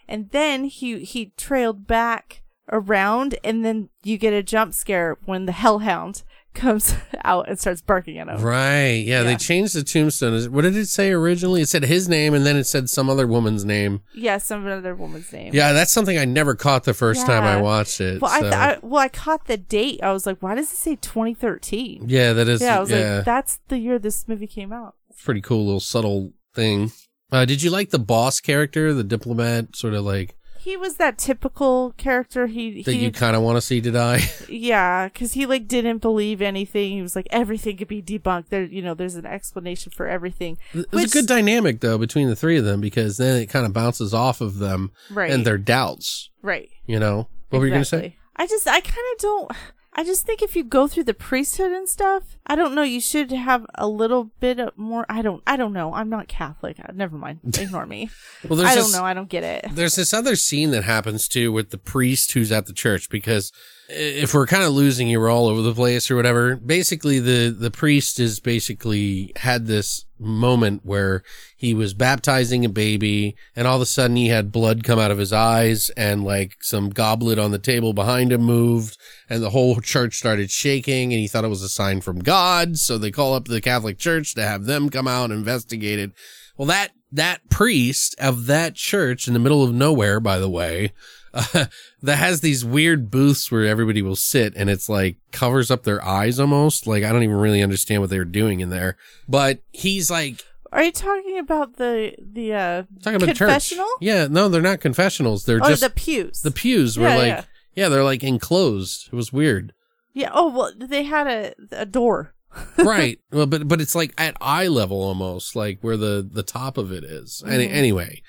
And 0.07 0.29
then 0.29 0.65
he, 0.65 1.03
he 1.03 1.31
trailed 1.37 1.87
back 1.87 2.43
around 2.71 3.35
and 3.43 3.65
then 3.65 3.89
you 4.03 4.17
get 4.17 4.33
a 4.33 4.43
jump 4.43 4.73
scare 4.73 5.17
when 5.25 5.45
the 5.47 5.51
hellhound 5.51 6.23
comes 6.53 6.95
out 7.23 7.49
and 7.49 7.59
starts 7.59 7.81
barking 7.81 8.17
at 8.19 8.27
him. 8.27 8.41
right. 8.41 9.03
Yeah, 9.05 9.23
they 9.23 9.35
changed 9.35 9.75
the 9.75 9.83
tombstone. 9.83 10.51
What 10.51 10.61
did 10.61 10.75
it 10.75 10.87
say 10.87 11.11
originally? 11.11 11.61
It 11.61 11.69
said 11.69 11.83
his 11.83 12.07
name 12.07 12.33
and 12.33 12.45
then 12.45 12.55
it 12.55 12.65
said 12.65 12.89
some 12.89 13.09
other 13.09 13.27
woman's 13.27 13.65
name. 13.65 14.01
Yeah, 14.13 14.37
some 14.37 14.65
other 14.67 14.95
woman's 14.95 15.31
name. 15.31 15.53
Yeah, 15.53 15.73
that's 15.73 15.91
something 15.91 16.17
I 16.17 16.25
never 16.25 16.55
caught 16.55 16.83
the 16.83 16.93
first 16.93 17.25
time 17.25 17.43
I 17.43 17.61
watched 17.61 18.01
it. 18.01 18.21
Well, 18.21 18.31
I, 18.31 18.41
th- 18.41 18.53
I 18.53 18.77
well, 18.81 19.01
I 19.01 19.09
caught 19.09 19.45
the 19.45 19.57
date. 19.57 20.01
I 20.03 20.11
was 20.11 20.25
like, 20.25 20.37
why 20.41 20.55
does 20.55 20.71
it 20.71 20.77
say 20.77 20.95
2013? 20.95 22.05
yeah, 22.07 22.33
that 22.33 22.47
is. 22.47 22.61
yeah, 22.61 22.77
I 22.77 22.79
was 22.79 22.91
yeah. 22.91 23.15
like, 23.17 23.25
that's 23.25 23.59
the 23.67 23.77
year 23.77 23.99
this 23.99 24.27
movie 24.27 24.47
came 24.47 24.71
out. 24.71 24.95
pretty 25.23 25.41
cool 25.41 25.65
little 25.65 25.79
subtle 25.79 26.33
thing. 26.53 26.91
Uh, 27.31 27.45
did 27.45 27.63
you 27.63 27.71
like 27.71 27.89
the 27.89 27.99
boss 27.99 28.39
character, 28.39 28.93
the 28.93 29.03
diplomat, 29.03 29.75
sort 29.75 29.93
of 29.95 30.05
like 30.05 30.35
He 30.63 30.77
was 30.77 30.95
that 30.95 31.17
typical 31.17 31.93
character. 31.97 32.47
He, 32.47 32.83
that 32.83 32.91
he 32.93 32.99
you 33.05 33.11
kind 33.11 33.35
of 33.35 33.41
want 33.41 33.57
to 33.57 33.61
see 33.61 33.81
to 33.81 33.91
die? 33.91 34.21
yeah, 34.49 35.09
because 35.09 35.33
he 35.33 35.45
like 35.45 35.67
didn't 35.67 35.97
believe 35.97 36.41
anything. 36.41 36.93
He 36.93 37.01
was 37.01 37.15
like, 37.17 37.27
everything 37.31 37.75
could 37.75 37.89
be 37.89 38.01
debunked. 38.01 38.47
There, 38.47 38.63
you 38.63 38.81
know, 38.81 38.93
there's 38.93 39.15
an 39.15 39.25
explanation 39.25 39.91
for 39.91 40.07
everything. 40.07 40.57
It's 40.73 40.89
Which- 40.91 41.07
a 41.07 41.09
good 41.09 41.27
dynamic 41.27 41.81
though 41.81 41.97
between 41.97 42.29
the 42.29 42.35
three 42.35 42.57
of 42.57 42.63
them 42.63 42.79
because 42.79 43.17
then 43.17 43.41
it 43.41 43.47
kind 43.47 43.65
of 43.65 43.73
bounces 43.73 44.13
off 44.13 44.39
of 44.39 44.59
them 44.59 44.91
Right. 45.11 45.31
and 45.31 45.45
their 45.45 45.57
doubts. 45.57 46.29
Right. 46.41 46.69
You 46.85 46.99
know 46.99 47.27
what 47.49 47.59
were 47.59 47.65
you 47.65 47.71
gonna 47.73 47.83
say? 47.85 48.15
I 48.35 48.47
just, 48.47 48.65
I 48.67 48.79
kind 48.79 48.97
of 49.13 49.19
don't. 49.19 49.51
I 49.95 50.03
just 50.03 50.25
think 50.25 50.41
if 50.41 50.55
you 50.55 50.63
go 50.63 50.87
through 50.87 51.03
the 51.03 51.13
priesthood 51.13 51.71
and 51.71 51.87
stuff, 51.87 52.37
I 52.47 52.55
don't 52.55 52.73
know. 52.73 52.81
You 52.81 52.99
should 52.99 53.31
have 53.31 53.65
a 53.75 53.87
little 53.87 54.31
bit 54.39 54.59
of 54.59 54.77
more. 54.77 55.05
I 55.07 55.21
don't. 55.21 55.43
I 55.45 55.55
don't 55.55 55.73
know. 55.73 55.93
I'm 55.93 56.09
not 56.09 56.27
Catholic. 56.27 56.79
Uh, 56.79 56.91
Never 56.93 57.15
mind. 57.15 57.39
Ignore 57.59 57.85
me. 57.85 58.09
Well, 58.47 58.57
there's 58.57 58.71
I 58.71 58.75
don't 58.75 58.85
this, 58.85 58.95
know. 58.95 59.05
I 59.05 59.13
don't 59.13 59.29
get 59.29 59.43
it. 59.43 59.67
There's 59.71 59.95
this 59.95 60.13
other 60.13 60.35
scene 60.35 60.71
that 60.71 60.83
happens 60.83 61.27
too 61.27 61.51
with 61.51 61.69
the 61.69 61.77
priest 61.77 62.31
who's 62.31 62.51
at 62.51 62.65
the 62.65 62.73
church 62.73 63.09
because 63.09 63.51
if 63.89 64.33
we're 64.33 64.47
kind 64.47 64.63
of 64.63 64.71
losing 64.71 65.07
you, 65.07 65.19
we're 65.19 65.29
all 65.29 65.47
over 65.47 65.61
the 65.61 65.73
place 65.73 66.09
or 66.09 66.15
whatever. 66.15 66.55
Basically, 66.55 67.19
the 67.19 67.49
the 67.49 67.71
priest 67.71 68.19
is 68.19 68.39
basically 68.39 69.31
had 69.37 69.67
this 69.67 70.05
moment 70.19 70.81
where 70.85 71.21
he 71.57 71.73
was 71.73 71.93
baptizing 71.93 72.63
a 72.63 72.69
baby, 72.69 73.35
and 73.55 73.67
all 73.67 73.75
of 73.75 73.81
a 73.81 73.85
sudden 73.85 74.15
he 74.15 74.29
had 74.29 74.51
blood 74.51 74.83
come 74.83 74.99
out 74.99 75.11
of 75.11 75.17
his 75.17 75.33
eyes, 75.33 75.89
and 75.91 76.23
like 76.23 76.57
some 76.61 76.89
goblet 76.89 77.37
on 77.37 77.51
the 77.51 77.59
table 77.59 77.93
behind 77.93 78.31
him 78.31 78.41
moved, 78.41 78.97
and 79.29 79.43
the 79.43 79.49
whole 79.49 79.79
church 79.81 80.15
started 80.15 80.49
shaking, 80.49 81.11
and 81.11 81.19
he 81.19 81.27
thought 81.27 81.45
it 81.45 81.49
was 81.49 81.63
a 81.63 81.69
sign 81.69 82.01
from 82.01 82.19
God. 82.19 82.77
So 82.77 82.97
they 82.97 83.11
call 83.11 83.33
up 83.33 83.45
the 83.45 83.61
Catholic 83.61 83.97
Church 83.97 84.33
to 84.35 84.43
have 84.43 84.65
them 84.65 84.89
come 84.89 85.07
out 85.07 85.25
and 85.25 85.33
investigate 85.33 85.99
it. 85.99 86.11
Well, 86.57 86.67
that 86.67 86.91
that 87.11 87.49
priest 87.49 88.15
of 88.19 88.45
that 88.47 88.75
church 88.75 89.27
in 89.27 89.33
the 89.33 89.39
middle 89.39 89.63
of 89.63 89.73
nowhere, 89.73 90.19
by 90.19 90.39
the 90.39 90.49
way, 90.49 90.93
uh, 91.33 91.65
that 92.01 92.17
has 92.17 92.41
these 92.41 92.63
weird 92.63 93.09
booths 93.11 93.51
where 93.51 93.65
everybody 93.65 94.01
will 94.01 94.15
sit 94.15 94.53
and 94.55 94.69
it's 94.69 94.87
like 94.89 95.17
covers 95.31 95.71
up 95.71 95.83
their 95.83 96.03
eyes 96.05 96.39
almost. 96.39 96.85
Like 96.87 97.03
I 97.03 97.11
don't 97.11 97.23
even 97.23 97.35
really 97.37 97.61
understand 97.63 98.01
what 98.01 98.09
they 98.09 98.17
were 98.19 98.25
doing 98.25 98.59
in 98.59 98.69
there. 98.69 98.97
But 99.27 99.59
he's 99.71 100.09
like 100.11 100.43
Are 100.71 100.83
you 100.83 100.91
talking 100.91 101.37
about 101.39 101.77
the 101.77 102.15
the 102.19 102.53
uh 102.53 102.83
talking 103.01 103.15
about 103.21 103.35
confessional? 103.35 103.85
church. 103.85 103.97
Yeah, 104.01 104.27
no, 104.29 104.49
they're 104.49 104.61
not 104.61 104.79
confessionals. 104.79 105.45
They're 105.45 105.59
Oh, 105.63 105.69
just 105.69 105.81
the 105.81 105.89
pews. 105.89 106.41
the 106.41 106.51
pews 106.51 106.97
were 106.97 107.07
Yeah, 107.07 107.15
like 107.17 107.27
yeah. 107.27 107.43
yeah, 107.75 107.89
they're 107.89 108.03
like 108.03 108.23
enclosed. 108.23 109.07
It 109.11 109.15
was 109.15 109.33
weird. 109.33 109.73
yeah. 110.13 110.29
Oh 110.33 110.49
well, 110.51 110.71
they 110.77 111.03
had 111.03 111.27
a 111.27 111.53
a 111.71 111.85
door. 111.85 112.33
right. 112.77 113.17
Well, 113.31 113.47
but 113.47 113.67
but 113.67 113.81
it's 113.81 113.95
like 113.95 114.13
at 114.19 114.37
eye 114.39 114.67
level 114.67 115.01
almost, 115.01 115.55
like 115.55 115.79
where 115.81 115.97
the 115.97 116.27
the 116.31 116.43
top 116.43 116.77
of 116.77 116.91
it 116.91 117.03
is. 117.03 117.43
Any, 117.47 117.67
anyway, 117.67 118.21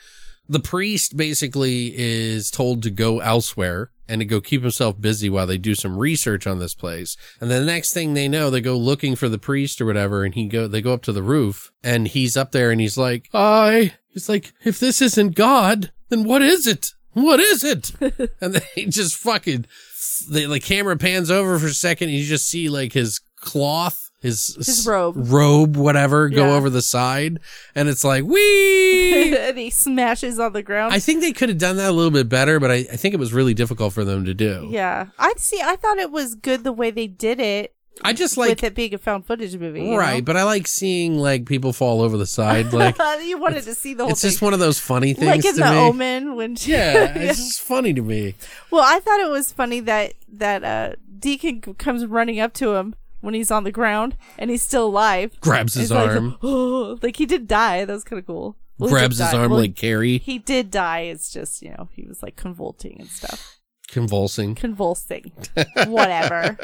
the 0.48 0.60
priest 0.60 1.16
basically 1.16 1.94
is 1.96 2.50
told 2.50 2.82
to 2.82 2.90
go 2.90 3.20
elsewhere 3.20 3.90
and 4.08 4.20
to 4.20 4.24
go 4.24 4.40
keep 4.40 4.62
himself 4.62 5.00
busy 5.00 5.30
while 5.30 5.46
they 5.46 5.56
do 5.56 5.74
some 5.74 5.96
research 5.96 6.46
on 6.46 6.58
this 6.58 6.74
place. 6.74 7.16
And 7.40 7.50
then 7.50 7.64
the 7.64 7.72
next 7.72 7.94
thing 7.94 8.12
they 8.12 8.28
know, 8.28 8.50
they 8.50 8.60
go 8.60 8.76
looking 8.76 9.16
for 9.16 9.28
the 9.28 9.38
priest 9.38 9.80
or 9.80 9.86
whatever, 9.86 10.24
and 10.24 10.34
he 10.34 10.46
go 10.46 10.66
they 10.66 10.82
go 10.82 10.92
up 10.92 11.02
to 11.02 11.12
the 11.12 11.22
roof, 11.22 11.72
and 11.82 12.08
he's 12.08 12.36
up 12.36 12.52
there, 12.52 12.70
and 12.70 12.80
he's 12.80 12.98
like, 12.98 13.28
"I." 13.32 13.94
He's 14.08 14.28
like, 14.28 14.52
"If 14.64 14.78
this 14.78 15.02
isn't 15.02 15.34
God, 15.34 15.92
then 16.08 16.24
what 16.24 16.42
is 16.42 16.66
it? 16.66 16.92
What 17.12 17.40
is 17.40 17.64
it?" 17.64 17.92
and 18.40 18.54
they 18.54 18.84
just 18.84 19.16
fucking 19.16 19.66
the, 20.28 20.46
the 20.46 20.60
camera 20.60 20.96
pans 20.96 21.30
over 21.30 21.58
for 21.58 21.66
a 21.66 21.70
second 21.70 22.08
and 22.08 22.18
you 22.18 22.24
just 22.24 22.48
see 22.48 22.68
like 22.68 22.92
his 22.92 23.20
cloth 23.36 24.03
his 24.24 24.56
His 24.56 24.86
robe. 24.86 25.14
robe 25.16 25.76
whatever 25.76 26.28
go 26.28 26.56
over 26.56 26.68
the 26.70 26.82
side 26.82 27.38
and 27.74 27.88
it's 27.88 28.02
like 28.04 28.24
wee 28.24 29.36
and 29.38 29.58
he 29.58 29.70
smashes 29.70 30.38
on 30.38 30.52
the 30.52 30.62
ground. 30.62 30.92
i 30.92 30.98
think 30.98 31.20
they 31.20 31.32
could 31.32 31.48
have 31.50 31.58
done 31.58 31.76
that 31.76 31.90
a 31.90 31.92
little 31.92 32.10
bit 32.10 32.28
better 32.28 32.58
but 32.58 32.70
I, 32.70 32.74
I 32.92 32.96
think 32.96 33.14
it 33.14 33.18
was 33.20 33.32
really 33.32 33.54
difficult 33.54 33.92
for 33.92 34.04
them 34.04 34.24
to 34.24 34.34
do 34.34 34.66
yeah, 34.70 35.06
I 35.18 35.34
see. 35.36 35.60
I 35.62 35.76
thought 35.76 35.98
it 35.98 36.10
was 36.10 36.34
good 36.34 36.64
the 36.64 36.72
way 36.72 36.90
they 36.90 37.06
did 37.06 37.38
it 37.38 37.74
i 38.02 38.12
just 38.12 38.36
like 38.36 38.48
with 38.48 38.64
it 38.64 38.74
being 38.74 38.92
a 38.92 38.98
found 38.98 39.24
footage 39.24 39.56
movie. 39.56 39.94
right 39.94 40.16
know? 40.16 40.22
but 40.24 40.36
i 40.36 40.42
like 40.42 40.66
seeing 40.66 41.16
like 41.16 41.46
people 41.46 41.72
fall 41.72 42.00
over 42.02 42.16
the 42.16 42.26
side 42.26 42.72
like 42.72 42.96
you 43.24 43.38
wanted 43.38 43.62
to 43.62 43.72
see 43.74 43.94
the 43.94 44.02
whole 44.02 44.10
it's 44.10 44.20
thing, 44.22 44.30
just 44.30 44.42
one 44.42 44.52
of 44.52 44.58
those 44.58 44.80
funny 44.80 45.12
things 45.14 45.28
like 45.28 45.44
in 45.44 45.54
the 45.54 45.70
me 45.70 45.76
Omen 45.76 46.34
when 46.34 46.56
yeah 46.62 47.12
it's 47.16 47.38
just 47.38 47.60
funny 47.60 47.92
to 47.94 48.02
me 48.02 48.34
Well, 48.72 48.82
I 48.82 48.98
thought 48.98 49.20
it 49.20 49.30
was 49.30 49.52
funny 49.52 49.78
that 49.80 50.14
that 50.32 50.64
uh, 50.64 50.94
Deacon 51.20 51.60
comes 51.60 52.04
running 52.04 52.40
up 52.40 52.52
to 52.54 52.74
him 52.74 52.96
when 53.24 53.34
he's 53.34 53.50
on 53.50 53.64
the 53.64 53.72
ground 53.72 54.16
and 54.38 54.50
he's 54.50 54.62
still 54.62 54.86
alive. 54.86 55.38
grabs 55.40 55.74
his 55.74 55.84
He's 55.84 55.92
like, 55.92 56.10
arm 56.10 56.38
oh, 56.42 56.98
like 57.02 57.16
he 57.16 57.26
did 57.26 57.48
die. 57.48 57.84
That 57.84 57.92
was 57.92 58.04
kind 58.04 58.18
of 58.18 58.26
cool. 58.26 58.56
Well, 58.78 58.90
grabs 58.90 59.18
his 59.18 59.30
die. 59.30 59.38
arm 59.38 59.50
Well, 59.50 59.60
like 59.60 59.76
carrie 59.76 60.18
he 60.18 60.38
did 60.38 60.70
die. 60.70 61.00
It's 61.00 61.32
just 61.32 61.62
you 61.62 61.70
know 61.70 61.88
he 61.92 62.06
was 62.06 62.22
like 62.22 62.36
convulsing 62.36 62.96
and 63.00 63.08
stuff, 63.08 63.58
convulsing 63.88 64.54
convulsing, 64.54 65.32
whatever. 65.86 66.56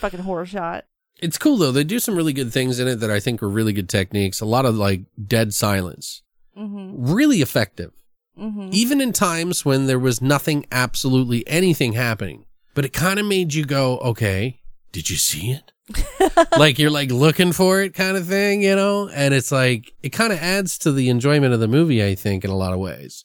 Fucking 0.00 0.20
horror 0.20 0.46
shot. 0.46 0.84
It's 1.20 1.38
cool 1.38 1.56
though. 1.56 1.72
They 1.72 1.84
do 1.84 1.98
some 1.98 2.16
really 2.16 2.32
good 2.32 2.52
things 2.52 2.78
in 2.78 2.88
it 2.88 2.96
that 2.96 3.10
I 3.10 3.20
think 3.20 3.42
are 3.42 3.48
really 3.48 3.72
good 3.72 3.88
techniques. 3.88 4.40
A 4.40 4.46
lot 4.46 4.66
of 4.66 4.76
like 4.76 5.02
dead 5.26 5.54
silence. 5.54 6.22
Mm-hmm. 6.56 7.12
Really 7.12 7.40
effective. 7.40 7.92
Mm-hmm. 8.38 8.70
Even 8.72 9.00
in 9.00 9.12
times 9.12 9.64
when 9.64 9.86
there 9.86 9.98
was 9.98 10.20
nothing, 10.20 10.66
absolutely 10.72 11.46
anything 11.46 11.92
happening. 11.92 12.46
But 12.74 12.84
it 12.84 12.92
kind 12.92 13.20
of 13.20 13.26
made 13.26 13.54
you 13.54 13.64
go, 13.64 13.98
okay, 13.98 14.60
did 14.90 15.08
you 15.08 15.16
see 15.16 15.50
it? 15.50 15.72
like 16.58 16.78
you're 16.78 16.90
like 16.90 17.10
looking 17.10 17.52
for 17.52 17.82
it 17.82 17.94
kind 17.94 18.16
of 18.16 18.26
thing, 18.26 18.62
you 18.62 18.74
know? 18.74 19.08
And 19.08 19.34
it's 19.34 19.52
like, 19.52 19.92
it 20.02 20.10
kind 20.10 20.32
of 20.32 20.38
adds 20.38 20.78
to 20.78 20.92
the 20.92 21.08
enjoyment 21.08 21.52
of 21.52 21.60
the 21.60 21.68
movie, 21.68 22.04
I 22.04 22.14
think, 22.14 22.44
in 22.44 22.50
a 22.50 22.56
lot 22.56 22.72
of 22.72 22.78
ways. 22.78 23.24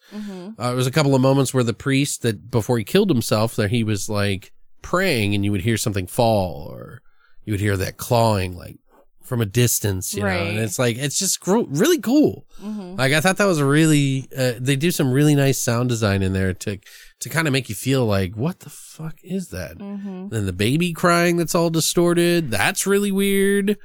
Uh, 0.58 0.68
there 0.68 0.76
was 0.76 0.88
a 0.88 0.92
couple 0.92 1.16
of 1.16 1.22
moments 1.22 1.54
where 1.54 1.64
the 1.64 1.74
priest 1.74 2.22
that 2.24 2.52
before 2.52 2.78
he 2.78 2.84
killed 2.84 3.10
himself, 3.10 3.56
that 3.56 3.70
he 3.72 3.84
was 3.84 4.10
like 4.10 4.52
praying 4.82 5.36
and 5.36 5.46
you 5.46 5.52
would 5.52 5.62
hear 5.62 5.78
something 5.78 6.08
fall 6.08 6.68
or 6.70 7.02
you 7.46 7.54
would 7.54 7.60
hear 7.62 7.78
that 7.78 7.98
clawing 7.98 8.56
like 8.58 8.78
from 9.24 9.42
a 9.42 9.46
distance, 9.46 10.14
you 10.14 10.22
know? 10.24 10.28
And 10.50 10.60
it's 10.60 10.80
like, 10.80 10.98
it's 10.98 11.18
just 11.20 11.40
gro- 11.40 11.68
really 11.70 12.00
cool. 12.00 12.46
Like 12.98 13.14
I 13.14 13.22
thought 13.22 13.38
that 13.38 13.46
was 13.46 13.62
really, 13.62 14.28
uh, 14.38 14.54
they 14.60 14.76
do 14.76 14.92
some 14.92 15.12
really 15.12 15.36
nice 15.36 15.62
sound 15.62 15.88
design 15.88 16.22
in 16.24 16.34
there 16.34 16.54
to, 16.54 16.80
to 17.20 17.30
kind 17.30 17.48
of 17.48 17.54
make 17.54 17.70
you 17.70 17.76
feel 17.76 18.06
like, 18.06 18.36
what 18.36 18.62
the 18.62 18.70
fuck 18.70 19.16
is 19.24 19.50
that? 19.50 19.78
Mm-hmm. 19.78 20.30
Then 20.30 20.46
the 20.46 20.54
baby 20.54 20.94
crying 20.94 21.38
that's 21.38 21.56
all 21.56 21.70
distorted. 21.70 22.52
That's 22.52 22.88
really 22.88 23.12
weird. 23.12 23.78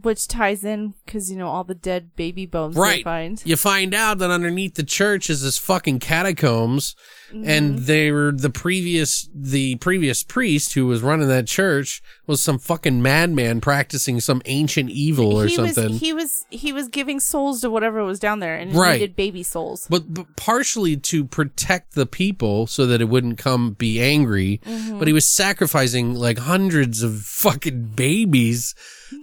Which 0.00 0.26
ties 0.26 0.64
in 0.64 0.94
because 1.04 1.30
you 1.30 1.36
know 1.36 1.48
all 1.48 1.64
the 1.64 1.74
dead 1.74 2.16
baby 2.16 2.46
bones 2.46 2.74
they 2.76 2.80
Right. 2.80 3.04
find. 3.04 3.42
You 3.44 3.56
find 3.56 3.94
out 3.94 4.18
that 4.18 4.30
underneath 4.30 4.74
the 4.74 4.84
church 4.84 5.28
is 5.28 5.42
this 5.42 5.58
fucking 5.58 5.98
catacombs 6.00 6.96
and 7.30 7.76
Mm-hmm. 7.76 7.84
they 7.84 8.10
were 8.10 8.32
the 8.32 8.48
previous, 8.50 9.28
the 9.34 9.76
previous 9.76 10.22
priest 10.22 10.74
who 10.74 10.86
was 10.86 11.02
running 11.02 11.28
that 11.28 11.46
church 11.46 12.02
was 12.26 12.42
some 12.42 12.58
fucking 12.58 13.02
madman 13.02 13.60
practicing 13.60 14.20
some 14.20 14.40
ancient 14.46 14.88
evil 14.90 15.36
or 15.38 15.46
he 15.46 15.56
something. 15.56 15.92
was 15.92 16.00
he 16.00 16.12
was 16.12 16.46
he 16.50 16.72
was 16.72 16.88
giving 16.88 17.20
souls 17.20 17.60
to 17.60 17.70
whatever 17.70 18.02
was 18.04 18.18
down 18.18 18.38
there, 18.40 18.56
and 18.56 18.74
Right. 18.74 18.94
needed 19.00 19.14
baby 19.16 19.42
souls. 19.42 19.86
but, 19.90 20.12
but 20.12 20.36
partially 20.36 20.96
to 20.96 21.24
protect 21.24 21.94
the 21.94 22.06
people 22.06 22.66
so 22.66 22.86
that 22.86 23.00
it 23.02 23.10
wouldn't 23.10 23.36
come 23.38 23.72
be 23.72 24.00
angry. 24.00 24.60
Mm-hmm. 24.66 24.98
But 24.98 25.06
he 25.08 25.12
was 25.14 25.28
sacrificing 25.28 26.14
like 26.14 26.38
hundreds 26.38 27.02
of 27.02 27.20
fucking 27.22 27.92
babies 27.94 28.74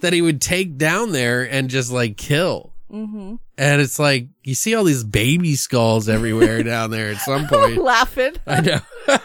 that 0.02 0.14
he 0.14 0.22
would 0.22 0.42
take 0.42 0.78
down 0.78 1.12
there 1.12 1.50
and 1.50 1.70
just 1.70 1.92
like 1.92 2.18
kill. 2.18 2.74
Mm-hmm. 2.92 3.36
And 3.58 3.82
it's 3.82 4.00
like 4.00 4.28
you 4.44 4.56
see 4.56 4.74
all 4.76 4.84
these 4.84 5.04
baby 5.04 5.56
skulls 5.56 6.10
everywhere 6.10 6.64
down 6.64 6.92
there 6.92 7.12
at 7.12 7.18
some 7.18 7.48
point. 7.48 7.78
Laughing. 7.84 8.36
I 8.48 8.62
know. 8.62 8.80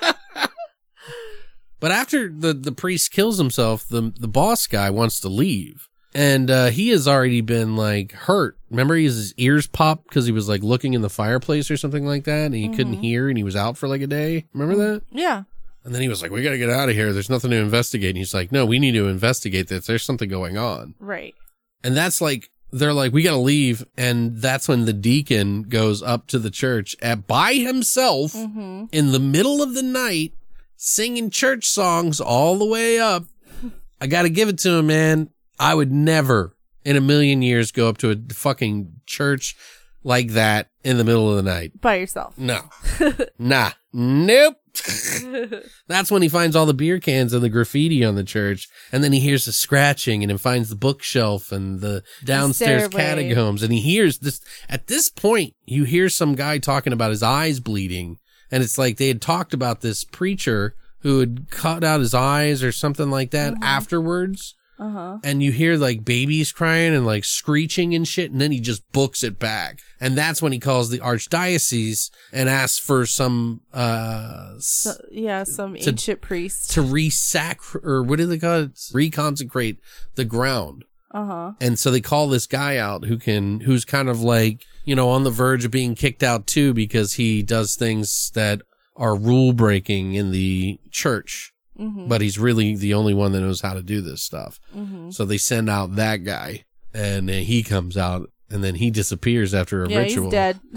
but 1.80 1.90
after 1.90 2.28
the 2.28 2.52
the 2.52 2.72
priest 2.72 3.10
kills 3.10 3.38
himself, 3.38 3.88
the 3.88 4.12
the 4.18 4.28
boss 4.28 4.66
guy 4.66 4.90
wants 4.90 5.20
to 5.20 5.28
leave, 5.28 5.88
and 6.14 6.50
uh, 6.50 6.66
he 6.66 6.90
has 6.90 7.08
already 7.08 7.40
been 7.40 7.76
like 7.76 8.12
hurt. 8.12 8.58
Remember, 8.70 8.96
his 8.96 9.32
ears 9.36 9.66
popped 9.66 10.08
because 10.08 10.26
he 10.26 10.32
was 10.32 10.48
like 10.48 10.62
looking 10.62 10.94
in 10.94 11.00
the 11.00 11.10
fireplace 11.10 11.70
or 11.70 11.76
something 11.76 12.04
like 12.04 12.24
that, 12.24 12.46
and 12.46 12.54
he 12.54 12.68
couldn't 12.68 12.94
hear, 12.94 13.28
and 13.28 13.38
he 13.38 13.44
was 13.44 13.56
out 13.56 13.78
for 13.78 13.88
like 13.88 14.02
a 14.02 14.06
day. 14.06 14.46
Remember 14.52 14.76
that? 14.76 15.02
Yeah. 15.10 15.44
And 15.84 15.94
then 15.94 16.02
he 16.02 16.08
was 16.08 16.22
like, 16.22 16.30
"We 16.30 16.42
got 16.42 16.50
to 16.50 16.58
get 16.58 16.70
out 16.70 16.88
of 16.88 16.94
here. 16.94 17.12
There's 17.12 17.30
nothing 17.30 17.50
to 17.50 17.56
investigate." 17.56 18.10
And 18.10 18.18
he's 18.18 18.34
like, 18.34 18.50
"No, 18.50 18.64
we 18.64 18.78
need 18.78 18.92
to 18.92 19.08
investigate 19.08 19.68
this. 19.68 19.86
There's 19.86 20.02
something 20.02 20.28
going 20.28 20.56
on." 20.56 20.94
Right. 20.98 21.34
And 21.82 21.96
that's 21.96 22.20
like 22.20 22.50
they're 22.72 22.94
like, 22.94 23.12
"We 23.12 23.22
got 23.22 23.32
to 23.32 23.36
leave." 23.36 23.84
And 23.96 24.38
that's 24.38 24.66
when 24.66 24.86
the 24.86 24.92
deacon 24.92 25.64
goes 25.64 26.02
up 26.02 26.26
to 26.28 26.38
the 26.38 26.50
church 26.50 26.96
at 27.02 27.26
by 27.26 27.54
himself 27.54 28.32
mm-hmm. 28.32 28.86
in 28.92 29.12
the 29.12 29.20
middle 29.20 29.62
of 29.62 29.74
the 29.74 29.82
night, 29.82 30.32
singing 30.76 31.30
church 31.30 31.66
songs 31.66 32.20
all 32.20 32.56
the 32.58 32.66
way 32.66 32.98
up. 32.98 33.24
I 34.00 34.06
got 34.06 34.22
to 34.22 34.30
give 34.30 34.48
it 34.48 34.58
to 34.60 34.72
him, 34.72 34.86
man. 34.86 35.30
I 35.58 35.74
would 35.74 35.92
never 35.92 36.56
in 36.84 36.96
a 36.96 37.00
million 37.00 37.42
years 37.42 37.72
go 37.72 37.88
up 37.88 37.98
to 37.98 38.10
a 38.10 38.16
fucking 38.32 38.92
church 39.06 39.56
like 40.02 40.30
that 40.30 40.68
in 40.82 40.98
the 40.98 41.04
middle 41.04 41.30
of 41.30 41.36
the 41.36 41.50
night. 41.50 41.80
By 41.80 41.96
yourself. 41.96 42.38
No. 42.38 42.60
nah. 43.38 43.72
Nope. 43.92 44.56
That's 45.86 46.10
when 46.10 46.22
he 46.22 46.28
finds 46.28 46.56
all 46.56 46.66
the 46.66 46.74
beer 46.74 46.98
cans 46.98 47.32
and 47.32 47.42
the 47.42 47.48
graffiti 47.48 48.04
on 48.04 48.14
the 48.16 48.24
church. 48.24 48.68
And 48.90 49.04
then 49.04 49.12
he 49.12 49.20
hears 49.20 49.44
the 49.44 49.52
scratching 49.52 50.22
and 50.22 50.32
he 50.32 50.38
finds 50.38 50.68
the 50.68 50.76
bookshelf 50.76 51.52
and 51.52 51.80
the 51.80 52.02
downstairs 52.24 52.84
stairway. 52.84 53.28
catacombs. 53.28 53.62
And 53.62 53.72
he 53.72 53.80
hears 53.80 54.18
this. 54.18 54.40
At 54.68 54.88
this 54.88 55.08
point, 55.08 55.54
you 55.64 55.84
hear 55.84 56.08
some 56.08 56.34
guy 56.34 56.58
talking 56.58 56.92
about 56.92 57.10
his 57.10 57.22
eyes 57.22 57.60
bleeding. 57.60 58.18
And 58.50 58.62
it's 58.62 58.78
like 58.78 58.96
they 58.96 59.08
had 59.08 59.22
talked 59.22 59.54
about 59.54 59.80
this 59.80 60.04
preacher 60.04 60.74
who 61.00 61.20
had 61.20 61.50
cut 61.50 61.84
out 61.84 62.00
his 62.00 62.14
eyes 62.14 62.62
or 62.62 62.72
something 62.72 63.10
like 63.10 63.30
that 63.30 63.54
uh-huh. 63.54 63.64
afterwards. 63.64 64.54
Uh-huh. 64.78 65.18
And 65.22 65.42
you 65.42 65.52
hear 65.52 65.76
like 65.76 66.04
babies 66.04 66.50
crying 66.50 66.94
and 66.94 67.06
like 67.06 67.24
screeching 67.24 67.94
and 67.94 68.06
shit. 68.08 68.32
And 68.32 68.40
then 68.40 68.50
he 68.52 68.58
just 68.60 68.82
books 68.92 69.22
it 69.22 69.38
back. 69.38 69.78
And 70.00 70.16
that's 70.18 70.42
when 70.42 70.52
he 70.52 70.58
calls 70.58 70.90
the 70.90 70.98
archdiocese 70.98 72.10
and 72.32 72.48
asks 72.48 72.78
for 72.78 73.06
some, 73.06 73.60
uh, 73.72 74.54
So, 74.58 74.94
yeah, 75.10 75.44
some 75.44 75.74
To- 75.74 75.90
ancient 75.90 76.20
priest. 76.20 76.70
to 76.72 76.80
resac 76.82 77.58
or 77.84 78.02
what 78.02 78.16
do 78.18 78.26
they 78.26 78.38
call 78.38 78.62
it? 78.62 78.74
Reconsecrate 78.92 79.78
the 80.16 80.24
ground. 80.24 80.84
Uh-huh. 81.12 81.52
And 81.60 81.78
so 81.78 81.90
they 81.92 82.00
call 82.00 82.28
this 82.28 82.46
guy 82.48 82.76
out 82.76 83.04
who 83.04 83.16
can, 83.18 83.60
who's 83.60 83.84
kind 83.84 84.08
of 84.08 84.20
like, 84.20 84.64
you 84.84 84.96
know, 84.96 85.08
on 85.10 85.22
the 85.22 85.30
verge 85.30 85.64
of 85.64 85.70
being 85.70 85.94
kicked 85.94 86.24
out 86.24 86.46
too 86.48 86.74
because 86.74 87.14
he 87.14 87.42
does 87.42 87.76
things 87.76 88.32
that 88.34 88.60
are 88.96 89.14
rule 89.16 89.52
breaking 89.52 90.14
in 90.14 90.32
the 90.32 90.78
church. 90.90 91.52
Mm-hmm. 91.78 92.06
But 92.08 92.20
he's 92.20 92.38
really 92.38 92.76
the 92.76 92.94
only 92.94 93.14
one 93.14 93.32
that 93.32 93.40
knows 93.40 93.60
how 93.60 93.74
to 93.74 93.82
do 93.82 94.00
this 94.00 94.22
stuff. 94.22 94.60
Mm-hmm. 94.76 95.10
So 95.10 95.24
they 95.24 95.38
send 95.38 95.68
out 95.68 95.96
that 95.96 96.18
guy 96.24 96.64
and 96.92 97.28
then 97.28 97.42
he 97.44 97.62
comes 97.62 97.96
out 97.96 98.30
and 98.50 98.62
then 98.62 98.76
he 98.76 98.90
disappears 98.90 99.52
after 99.54 99.82
a 99.82 99.88
Yeah, 99.88 99.98
ritual. 99.98 100.24
he's 100.24 100.32
dead. 100.32 100.60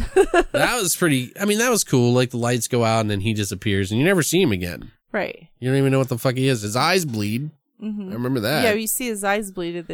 That 0.54 0.82
was 0.82 0.96
pretty, 0.96 1.34
I 1.40 1.46
mean, 1.46 1.60
that 1.60 1.70
was 1.70 1.84
cool. 1.84 2.14
Like 2.14 2.32
the 2.32 2.38
lights 2.38 2.68
go 2.68 2.84
out 2.84 3.02
and 3.02 3.12
then 3.12 3.22
he 3.22 3.34
disappears 3.36 3.92
and 3.92 4.00
you 4.00 4.06
never 4.06 4.24
see 4.24 4.42
him 4.42 4.52
again. 4.52 4.92
right. 5.12 5.50
You 5.60 5.70
don't 5.70 5.78
even 5.78 5.92
know 5.92 6.00
what 6.00 6.10
the 6.10 6.18
fuck 6.18 6.36
he 6.36 6.48
is. 6.48 6.62
His 6.64 6.76
eyes 6.76 7.06
bleed. 7.06 7.52
Mm-hmm. 7.82 8.10
I 8.10 8.14
remember 8.14 8.40
that. 8.40 8.64
Yeah, 8.64 8.74
you 8.74 8.88
see 8.88 9.08
his 9.08 9.24
eyes 9.24 9.52
bleed. 9.52 9.86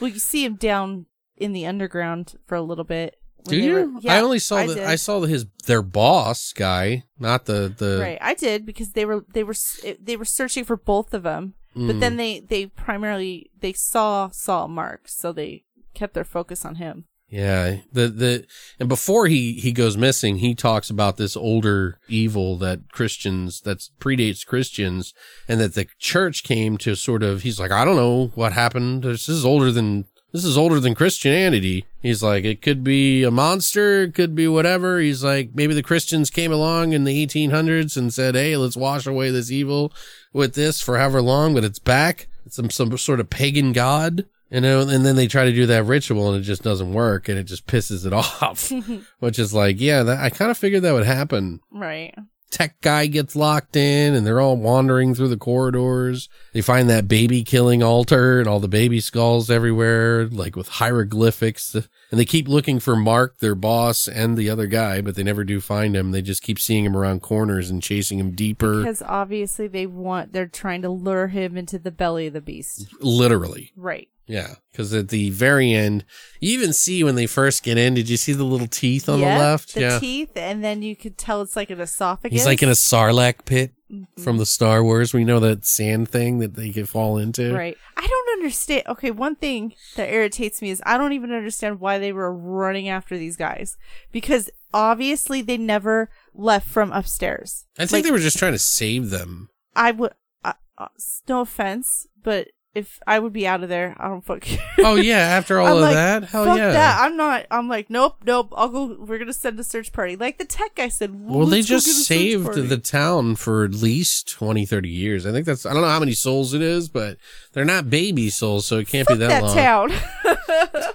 Well, 0.00 0.10
you 0.10 0.18
see 0.18 0.44
him 0.44 0.56
down 0.56 1.06
in 1.36 1.52
the 1.52 1.64
underground 1.66 2.34
for 2.48 2.56
a 2.56 2.62
little 2.62 2.82
bit. 2.84 3.14
Do 3.44 3.56
you? 3.56 3.72
were- 3.74 4.00
yeah, 4.00 4.14
I 4.16 4.20
only 4.20 4.38
saw 4.38 4.64
the 4.66 4.74
did. 4.74 4.84
I 4.84 4.96
saw 4.96 5.20
the, 5.20 5.28
his 5.28 5.46
their 5.66 5.82
boss 5.82 6.52
guy, 6.52 7.04
not 7.18 7.46
the 7.46 7.72
the 7.76 7.98
right, 8.00 8.18
I 8.20 8.34
did 8.34 8.64
because 8.66 8.92
they 8.92 9.04
were 9.04 9.24
they 9.32 9.44
were 9.44 9.54
they 10.00 10.16
were 10.16 10.24
searching 10.24 10.64
for 10.64 10.76
both 10.76 11.14
of 11.14 11.22
them, 11.22 11.54
but 11.74 11.96
Mm. 11.96 12.00
then 12.00 12.16
they 12.16 12.40
they 12.40 12.66
primarily 12.66 13.50
they 13.60 13.72
saw 13.72 14.30
saw 14.30 14.66
Mark, 14.66 15.08
so 15.08 15.32
they 15.32 15.64
kept 15.94 16.14
their 16.14 16.24
focus 16.24 16.64
on 16.64 16.76
him. 16.76 17.04
Yeah, 17.28 17.76
the 17.92 18.08
the 18.08 18.46
and 18.80 18.88
before 18.88 19.28
he 19.28 19.52
he 19.52 19.70
goes 19.70 19.96
missing, 19.96 20.38
he 20.38 20.52
talks 20.56 20.90
about 20.90 21.16
this 21.16 21.36
older 21.36 21.98
evil 22.08 22.56
that 22.58 22.90
Christians 22.90 23.60
that 23.60 23.78
predates 24.00 24.44
Christians, 24.44 25.14
and 25.46 25.60
that 25.60 25.74
the 25.74 25.86
church 26.00 26.42
came 26.42 26.76
to 26.78 26.96
sort 26.96 27.22
of. 27.22 27.42
He's 27.42 27.60
like, 27.60 27.70
I 27.70 27.84
don't 27.84 27.94
know 27.94 28.32
what 28.34 28.52
happened. 28.52 29.04
This 29.04 29.28
is 29.28 29.44
older 29.44 29.70
than 29.70 30.06
this 30.32 30.44
is 30.44 30.58
older 30.58 30.80
than 30.80 30.96
Christianity. 30.96 31.84
He's 32.02 32.22
like, 32.22 32.44
it 32.44 32.62
could 32.62 32.82
be 32.82 33.24
a 33.24 33.30
monster, 33.30 34.04
it 34.04 34.14
could 34.14 34.34
be 34.34 34.48
whatever. 34.48 34.98
He's 34.98 35.22
like, 35.22 35.50
maybe 35.54 35.74
the 35.74 35.82
Christians 35.82 36.30
came 36.30 36.52
along 36.52 36.92
in 36.92 37.04
the 37.04 37.26
1800s 37.26 37.96
and 37.96 38.12
said, 38.12 38.34
hey, 38.34 38.56
let's 38.56 38.76
wash 38.76 39.06
away 39.06 39.30
this 39.30 39.50
evil 39.50 39.92
with 40.32 40.54
this 40.54 40.80
for 40.80 40.98
however 40.98 41.20
long, 41.20 41.54
but 41.54 41.64
it's 41.64 41.78
back. 41.78 42.28
It's 42.46 42.56
some 42.56 42.70
some 42.70 42.96
sort 42.96 43.20
of 43.20 43.28
pagan 43.30 43.72
god. 43.72 44.26
You 44.50 44.60
know, 44.60 44.80
and 44.80 45.06
then 45.06 45.14
they 45.14 45.28
try 45.28 45.44
to 45.44 45.52
do 45.52 45.66
that 45.66 45.84
ritual 45.84 46.32
and 46.32 46.42
it 46.42 46.44
just 46.44 46.64
doesn't 46.64 46.92
work 46.92 47.28
and 47.28 47.38
it 47.38 47.44
just 47.44 47.68
pisses 47.68 48.04
it 48.04 48.12
off. 48.42 48.72
Which 49.20 49.38
is 49.38 49.54
like, 49.54 49.80
yeah, 49.80 50.02
that, 50.02 50.18
I 50.18 50.30
kind 50.30 50.50
of 50.50 50.58
figured 50.58 50.82
that 50.82 50.92
would 50.92 51.06
happen. 51.06 51.60
Right. 51.70 52.14
Tech 52.50 52.80
guy 52.80 53.06
gets 53.06 53.36
locked 53.36 53.76
in 53.76 54.14
and 54.14 54.26
they're 54.26 54.40
all 54.40 54.56
wandering 54.56 55.14
through 55.14 55.28
the 55.28 55.36
corridors. 55.36 56.28
They 56.52 56.60
find 56.60 56.90
that 56.90 57.06
baby 57.06 57.44
killing 57.44 57.82
altar 57.82 58.40
and 58.40 58.48
all 58.48 58.58
the 58.58 58.68
baby 58.68 59.00
skulls 59.00 59.50
everywhere, 59.50 60.26
like 60.26 60.56
with 60.56 60.68
hieroglyphics. 60.68 61.74
And 61.74 61.86
they 62.18 62.24
keep 62.24 62.48
looking 62.48 62.80
for 62.80 62.96
Mark, 62.96 63.38
their 63.38 63.54
boss, 63.54 64.08
and 64.08 64.36
the 64.36 64.50
other 64.50 64.66
guy, 64.66 65.00
but 65.00 65.14
they 65.14 65.22
never 65.22 65.44
do 65.44 65.60
find 65.60 65.94
him. 65.94 66.10
They 66.10 66.22
just 66.22 66.42
keep 66.42 66.58
seeing 66.58 66.84
him 66.84 66.96
around 66.96 67.22
corners 67.22 67.70
and 67.70 67.80
chasing 67.82 68.18
him 68.18 68.32
deeper. 68.32 68.78
Because 68.78 69.02
obviously 69.02 69.68
they 69.68 69.86
want 69.86 70.32
they're 70.32 70.46
trying 70.46 70.82
to 70.82 70.90
lure 70.90 71.28
him 71.28 71.56
into 71.56 71.78
the 71.78 71.92
belly 71.92 72.26
of 72.26 72.32
the 72.32 72.40
beast. 72.40 72.86
Literally. 73.00 73.72
Right. 73.76 74.08
Yeah, 74.30 74.54
because 74.70 74.94
at 74.94 75.08
the 75.08 75.30
very 75.30 75.72
end, 75.72 76.04
you 76.40 76.52
even 76.52 76.72
see 76.72 77.02
when 77.02 77.16
they 77.16 77.26
first 77.26 77.64
get 77.64 77.76
in. 77.76 77.94
Did 77.94 78.08
you 78.08 78.16
see 78.16 78.32
the 78.32 78.44
little 78.44 78.68
teeth 78.68 79.08
on 79.08 79.20
the 79.20 79.26
left? 79.26 79.74
The 79.74 79.80
yeah, 79.80 79.98
teeth, 79.98 80.36
and 80.36 80.62
then 80.62 80.82
you 80.82 80.94
could 80.94 81.18
tell 81.18 81.42
it's 81.42 81.56
like 81.56 81.70
an 81.70 81.80
esophagus. 81.80 82.38
he's 82.38 82.46
like 82.46 82.62
in 82.62 82.68
a 82.68 82.72
sarlacc 82.72 83.44
pit 83.44 83.72
Mm-hmm. 83.90 84.22
from 84.22 84.38
the 84.38 84.46
Star 84.46 84.84
Wars. 84.84 85.12
We 85.12 85.24
know 85.24 85.40
that 85.40 85.64
sand 85.66 86.08
thing 86.08 86.38
that 86.38 86.54
they 86.54 86.70
could 86.70 86.88
fall 86.88 87.18
into. 87.18 87.52
Right. 87.52 87.76
I 87.96 88.06
don't 88.06 88.38
understand. 88.38 88.84
Okay, 88.86 89.10
one 89.10 89.34
thing 89.34 89.74
that 89.96 90.08
irritates 90.12 90.62
me 90.62 90.70
is 90.70 90.80
I 90.86 90.96
don't 90.96 91.12
even 91.12 91.32
understand 91.32 91.80
why 91.80 91.98
they 91.98 92.12
were 92.12 92.32
running 92.32 92.88
after 92.88 93.18
these 93.18 93.36
guys 93.36 93.76
because 94.12 94.48
obviously 94.72 95.42
they 95.42 95.56
never 95.56 96.08
left 96.34 96.68
from 96.68 96.92
upstairs. 96.92 97.66
I 97.78 97.82
think 97.86 97.92
Like, 97.92 98.04
they 98.04 98.10
were 98.12 98.20
just 98.20 98.38
trying 98.38 98.52
to 98.52 98.60
save 98.60 99.10
them. 99.10 99.48
I 99.74 99.90
would. 99.90 100.12
Uh, 100.44 100.52
uh, 100.78 100.86
no 101.28 101.40
offense, 101.40 102.06
but 102.22 102.46
if 102.74 103.00
I 103.06 103.18
would 103.18 103.32
be 103.32 103.46
out 103.46 103.62
of 103.62 103.68
there. 103.68 103.96
I 103.98 104.08
don't 104.08 104.24
fuck. 104.24 104.46
Oh 104.82 104.94
yeah, 104.94 105.18
after 105.18 105.60
all 105.60 105.66
I'm 105.66 105.76
of 105.76 105.80
like, 105.82 105.94
that, 105.94 106.24
hell 106.24 106.46
fuck 106.46 106.56
yeah. 106.56 106.70
that. 106.70 107.00
I'm 107.02 107.14
not. 107.16 107.46
I'm 107.50 107.68
like, 107.68 107.90
nope, 107.90 108.16
nope. 108.24 108.52
I'll 108.56 108.68
go. 108.68 108.96
We're 108.98 109.18
gonna 109.18 109.34
send 109.34 109.60
a 109.60 109.64
search 109.64 109.92
party, 109.92 110.16
like 110.16 110.38
the 110.38 110.46
tech 110.46 110.74
guy 110.74 110.88
said. 110.88 111.10
Well, 111.14 111.46
they 111.46 111.60
just 111.60 111.84
get 111.84 111.92
a 111.92 111.98
search 111.98 112.06
saved 112.06 112.68
the 112.70 112.78
town 112.78 113.36
for 113.36 113.64
at 113.64 113.74
least 113.74 114.30
20, 114.30 114.64
30 114.64 114.88
years. 114.88 115.26
I 115.26 115.32
think 115.32 115.44
that's, 115.44 115.66
I 115.66 115.74
don't 115.74 115.82
know 115.82 115.88
how 115.88 116.00
many 116.00 116.12
souls 116.12 116.54
it 116.54 116.62
is, 116.62 116.88
but 116.88 117.18
they're 117.52 117.66
not 117.66 117.90
baby 117.90 118.30
souls, 118.30 118.64
so 118.64 118.78
it 118.78 118.88
can't 118.88 119.06
Fuck 119.06 119.18
be 119.18 119.26
that, 119.26 119.28
that 119.28 119.42
long. 119.42 119.54
town. 119.54 119.90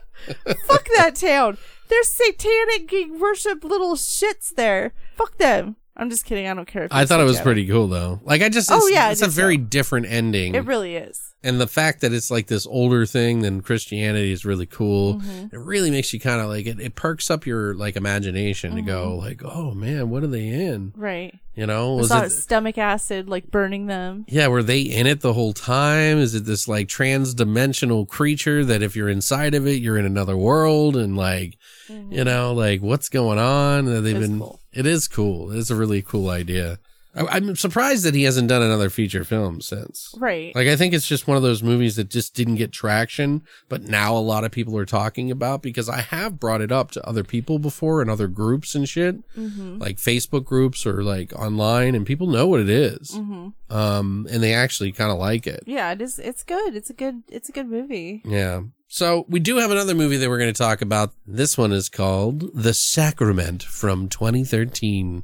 Fuck 0.66 0.88
that 0.98 1.16
town. 1.16 1.58
There's 1.88 2.08
satanic 2.08 2.92
worship 3.20 3.64
little 3.64 3.94
shits 3.96 4.50
there. 4.56 4.94
Fuck 5.16 5.38
them. 5.38 5.76
I'm 5.98 6.10
just 6.10 6.26
kidding. 6.26 6.48
I 6.48 6.54
don't 6.54 6.68
care. 6.68 6.84
If 6.84 6.92
I 6.94 7.06
thought 7.06 7.20
it 7.22 7.26
was 7.26 7.40
pretty 7.40 7.66
cool 7.68 7.88
though. 7.88 8.20
Like 8.24 8.42
I 8.42 8.50
just, 8.50 8.70
Oh, 8.72 8.78
it's, 8.78 8.92
yeah, 8.92 9.12
it's 9.12 9.22
a 9.22 9.28
very 9.28 9.56
so. 9.58 9.64
different 9.64 10.08
ending. 10.08 10.54
It 10.56 10.66
really 10.66 10.96
is. 10.96 11.22
and 11.44 11.62
the 11.62 11.68
fact 11.68 12.02
that 12.02 12.12
it's 12.12 12.30
like 12.32 12.48
this 12.48 12.66
older 12.68 13.06
thing 13.06 13.42
than 13.42 13.62
Christianity 13.62 14.32
is 14.32 14.44
really 14.46 14.66
cool. 14.66 15.16
Mm-hmm. 15.16 15.56
It 15.56 15.60
really 15.60 15.92
makes 15.92 16.12
you 16.14 16.20
kind 16.20 16.42
of 16.42 16.48
like 16.50 16.66
it, 16.66 16.80
it 16.82 16.96
perks 16.96 17.30
up 17.32 17.46
your 17.46 17.76
like 17.76 17.96
imagination 17.96 18.76
to 18.76 18.82
go 18.82 19.12
Mm-hmm. 19.18 19.26
like, 19.26 19.42
oh 19.46 19.72
man, 19.74 20.10
what 20.10 20.24
are 20.24 20.28
they 20.28 20.48
in? 20.48 20.92
Right. 20.98 21.34
You 21.54 21.66
know, 21.66 21.94
was 21.96 22.12
it? 22.12 22.32
stomach 22.32 22.78
acid 22.78 23.30
like 23.30 23.50
burning 23.50 23.86
them. 23.86 24.26
Yeah, 24.28 24.48
were 24.48 24.64
they 24.64 24.82
in 24.82 25.08
it 25.08 25.22
the 25.22 25.32
whole 25.32 25.54
time? 25.54 26.18
Is 26.18 26.36
it 26.36 26.44
this 26.44 26.68
like 26.68 26.90
trans-dimensional 26.90 28.06
creature 28.08 28.66
that 28.66 28.82
if 28.82 28.96
you're 28.96 29.08
inside 29.10 29.54
of 29.56 29.66
it, 29.66 29.82
you're 29.82 29.98
in 29.98 30.06
another 30.06 30.36
world 30.36 30.98
and 30.98 31.16
like, 31.16 31.58
you 31.88 32.24
know, 32.26 32.54
like 32.54 32.82
what's 32.82 33.08
going 33.10 33.40
on? 33.40 33.86
That 33.86 34.02
They've 34.02 34.20
been. 34.20 34.40
cool. 34.40 34.60
It 34.76 34.86
is 34.86 35.08
cool. 35.08 35.52
It's 35.52 35.70
a 35.70 35.76
really 35.76 36.02
cool 36.02 36.30
idea. 36.30 36.80
I, 37.16 37.26
I'm 37.38 37.56
surprised 37.56 38.04
that 38.04 38.14
he 38.14 38.24
hasn't 38.24 38.50
done 38.50 38.62
another 38.62 38.90
feature 38.90 39.24
film 39.24 39.62
since. 39.62 40.14
Right. 40.18 40.54
Like 40.54 40.68
I 40.68 40.76
think 40.76 40.94
it's 40.94 41.08
just 41.08 41.28
one 41.28 41.38
of 41.38 41.44
those 41.44 41.64
movies 41.64 41.96
that 41.96 42.10
just 42.10 42.36
didn't 42.36 42.56
get 42.56 42.72
traction, 42.72 43.44
but 43.70 43.84
now 43.84 44.16
a 44.16 44.20
lot 44.20 44.44
of 44.44 44.52
people 44.52 44.78
are 44.78 44.86
talking 44.86 45.32
about 45.32 45.62
because 45.62 45.88
I 45.88 46.02
have 46.02 46.40
brought 46.40 46.62
it 46.62 46.72
up 46.72 46.92
to 46.92 47.08
other 47.08 47.24
people 47.24 47.58
before 47.58 48.02
and 48.02 48.10
other 48.10 48.28
groups 48.28 48.76
and 48.76 48.88
shit, 48.88 49.28
mm-hmm. 49.36 49.78
like 49.78 49.98
Facebook 49.98 50.46
groups 50.46 50.86
or 50.86 51.04
like 51.04 51.34
online, 51.34 51.96
and 51.96 52.06
people 52.06 52.28
know 52.28 52.48
what 52.48 52.60
it 52.60 52.70
is. 52.70 53.12
Mm-hmm. 53.12 53.76
um, 53.76 54.28
and 54.30 54.44
they 54.44 54.54
actually 54.54 54.92
kind 54.92 55.12
of 55.12 55.18
like 55.18 55.48
it. 55.48 55.64
Yeah, 55.66 55.92
it 55.94 56.02
is. 56.02 56.20
It's 56.20 56.44
good. 56.44 56.76
It's 56.76 56.90
a 56.90 56.94
good. 56.94 57.24
It's 57.30 57.50
a 57.50 57.54
good 57.54 57.70
movie. 57.70 58.22
Yeah. 58.26 58.62
So 58.88 59.26
we 59.28 59.40
do 59.40 59.58
have 59.58 59.72
another 59.72 59.96
movie 59.96 60.18
that 60.18 60.30
we're 60.30 60.38
going 60.38 60.54
to 60.54 60.58
talk 60.58 60.82
about. 60.82 61.12
This 61.26 61.58
one 61.58 61.72
is 61.72 61.90
called 61.90 62.52
The 62.54 62.74
Sacrament 62.74 63.64
from 63.64 64.08
2013. 64.10 65.24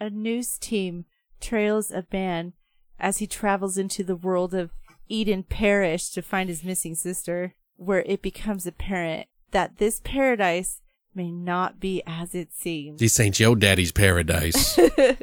A 0.00 0.10
news 0.10 0.58
team 0.58 1.04
trails 1.40 1.90
a 1.90 2.04
man 2.12 2.52
as 2.98 3.18
he 3.18 3.26
travels 3.26 3.78
into 3.78 4.02
the 4.02 4.16
world 4.16 4.54
of 4.54 4.70
Eden 5.08 5.44
Parish 5.44 6.10
to 6.10 6.22
find 6.22 6.48
his 6.48 6.64
missing 6.64 6.94
sister, 6.94 7.54
where 7.76 8.02
it 8.02 8.22
becomes 8.22 8.66
apparent 8.66 9.28
that 9.52 9.78
this 9.78 10.00
paradise 10.02 10.80
may 11.14 11.30
not 11.30 11.80
be 11.80 12.02
as 12.06 12.34
it 12.34 12.52
seems. 12.52 13.00
This 13.00 13.20
ain't 13.20 13.40
your 13.40 13.56
daddy's 13.56 13.92
paradise. 13.92 14.74
the 14.76 15.16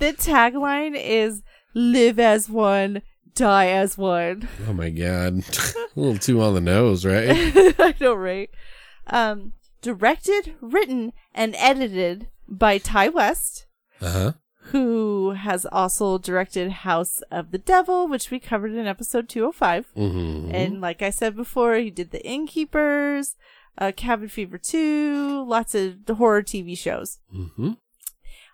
tagline 0.00 0.94
is 0.96 1.42
"Live 1.74 2.18
as 2.18 2.50
one, 2.50 3.02
die 3.34 3.68
as 3.68 3.96
one." 3.98 4.48
oh 4.68 4.72
my 4.72 4.90
god, 4.90 5.34
a 5.96 6.00
little 6.00 6.18
too 6.18 6.40
on 6.42 6.54
the 6.54 6.60
nose, 6.60 7.04
right? 7.04 7.28
I 7.78 7.94
know, 8.00 8.14
right? 8.14 8.50
Um, 9.06 9.52
directed, 9.80 10.54
written, 10.60 11.12
and 11.34 11.54
edited 11.56 12.28
by 12.48 12.78
Ti 12.78 13.08
West, 13.08 13.66
Uh 14.00 14.10
huh. 14.12 14.32
who 14.70 15.30
has 15.32 15.66
also 15.66 16.18
directed 16.18 16.70
House 16.70 17.20
of 17.30 17.50
the 17.50 17.58
Devil, 17.58 18.06
which 18.08 18.30
we 18.30 18.38
covered 18.38 18.72
in 18.72 18.86
episode 18.86 19.28
205. 19.28 19.86
Mm-hmm. 19.96 20.54
And 20.54 20.80
like 20.80 21.02
I 21.02 21.10
said 21.10 21.34
before, 21.34 21.74
he 21.76 21.90
did 21.90 22.10
The 22.10 22.24
Innkeepers, 22.26 23.34
uh, 23.78 23.90
Cabin 23.96 24.28
Fever 24.28 24.58
2, 24.58 25.44
lots 25.48 25.74
of 25.74 25.96
horror 26.08 26.42
TV 26.42 26.76
shows. 26.78 27.18
Mm-hmm. 27.34 27.72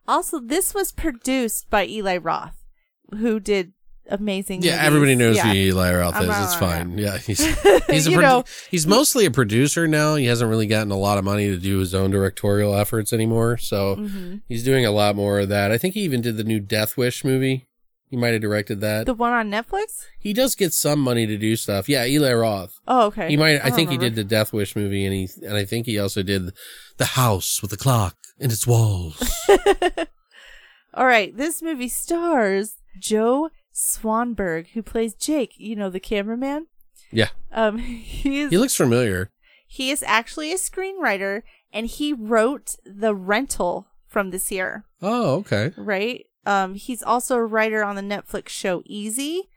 Also, 0.07 0.41
this 0.41 0.73
was 0.73 0.93
produced 0.93 1.69
by 1.69 1.87
Eli 1.87 2.17
Roth, 2.17 2.65
who 3.11 3.39
did 3.41 3.73
amazing. 4.09 4.63
Yeah, 4.63 4.73
movies. 4.73 4.87
everybody 4.87 5.15
knows 5.15 5.37
Yeah. 5.37 5.47
who 5.49 5.53
Eli 5.55 5.95
Roth 5.95 6.21
is. 6.23 6.29
It's 6.29 6.55
fine. 6.57 6.91
not. 6.97 6.99
Yeah, 6.99 7.19
he's 7.19 7.41
he's 7.87 8.07
a 8.07 8.11
know. 8.11 8.45
he's 8.71 8.87
mostly 8.87 9.25
a 9.27 9.31
producer 9.31 9.87
now. 9.87 10.15
He 10.17 10.27
hasn't 10.27 10.49
really 10.51 10.67
gotten 10.67 10.91
a 10.91 10.97
lot 10.99 11.19
of 11.19 11.25
money 11.25 11.47
to 11.49 11.57
do 11.59 11.79
his 11.79 11.95
own 11.95 12.11
directorial 12.11 12.75
efforts 12.75 13.13
anymore. 13.13 13.57
So 13.59 13.97
Mm-hmm. 13.97 14.37
he's 14.49 14.65
doing 14.65 14.85
a 14.87 14.91
lot 14.91 15.17
more 15.17 15.41
of 15.41 15.49
that. 15.51 15.71
I 15.73 15.79
think 15.79 15.95
he 15.95 16.01
even 16.01 16.21
did 16.21 16.37
the 16.37 16.45
new 16.45 16.61
Death 16.61 16.97
Wish 16.97 17.25
movie. 17.25 17.67
He 18.11 18.17
might 18.17 18.33
have 18.33 18.41
directed 18.41 18.81
that. 18.81 19.05
The 19.05 19.13
one 19.13 19.33
on 19.35 19.51
Netflix? 19.51 20.07
he 20.19 20.33
does 20.33 20.55
get 20.55 20.73
some 20.73 20.99
money 20.99 21.27
to 21.27 21.37
do 21.37 21.57
stuff. 21.57 21.91
Yeah, 21.91 22.07
Eli 22.07 22.33
Roth. 22.33 22.73
Oh, 22.89 23.07
okay. 23.09 23.29
He 23.29 23.37
might. 23.37 23.61
I, 23.63 23.69
don't 23.69 23.77
think 23.77 23.91
he 23.91 23.99
did 23.99 24.15
the 24.15 24.25
Death 24.25 24.51
Wish 24.53 24.75
movie, 24.75 25.05
and 25.05 25.15
he 25.15 25.29
and 25.47 25.55
I 25.57 25.67
think 25.67 25.85
he 25.85 25.99
also 25.99 26.23
did 26.23 26.53
the 26.97 27.05
house 27.05 27.61
with 27.61 27.71
the 27.71 27.77
clock 27.77 28.17
in 28.39 28.51
its 28.51 28.67
walls. 28.67 29.23
All 30.95 31.07
right, 31.07 31.37
this 31.37 31.63
movie 31.63 31.89
stars 31.89 32.77
Joe 32.99 33.51
Swanberg, 33.79 34.69
who 34.75 34.83
plays 34.83 35.15
Jake. 35.15 35.55
You 35.57 35.77
know 35.77 35.89
the 35.91 36.01
cameraman. 36.01 36.67
yeah, 37.13 37.29
Um, 37.53 37.79
he 37.79 38.49
he 38.49 38.59
looks 38.59 38.75
familiar. 38.75 39.31
he 39.67 39.91
is 39.91 40.03
actually 40.03 40.53
a 40.53 40.57
screenwriter, 40.57 41.43
and 41.73 41.87
he 41.87 42.13
wrote 42.13 42.75
The 42.85 43.15
Rental 43.15 43.87
from 44.07 44.31
this 44.31 44.51
year. 44.51 44.85
Oh, 45.01 45.37
okay. 45.37 45.73
Right. 45.77 46.27
Um, 46.45 46.75
he's 46.75 47.03
also 47.03 47.37
a 47.37 47.45
writer 47.45 47.85
on 47.85 47.95
the 47.95 48.03
Netflix 48.03 48.49
show 48.49 48.83
Easy. 48.87 49.49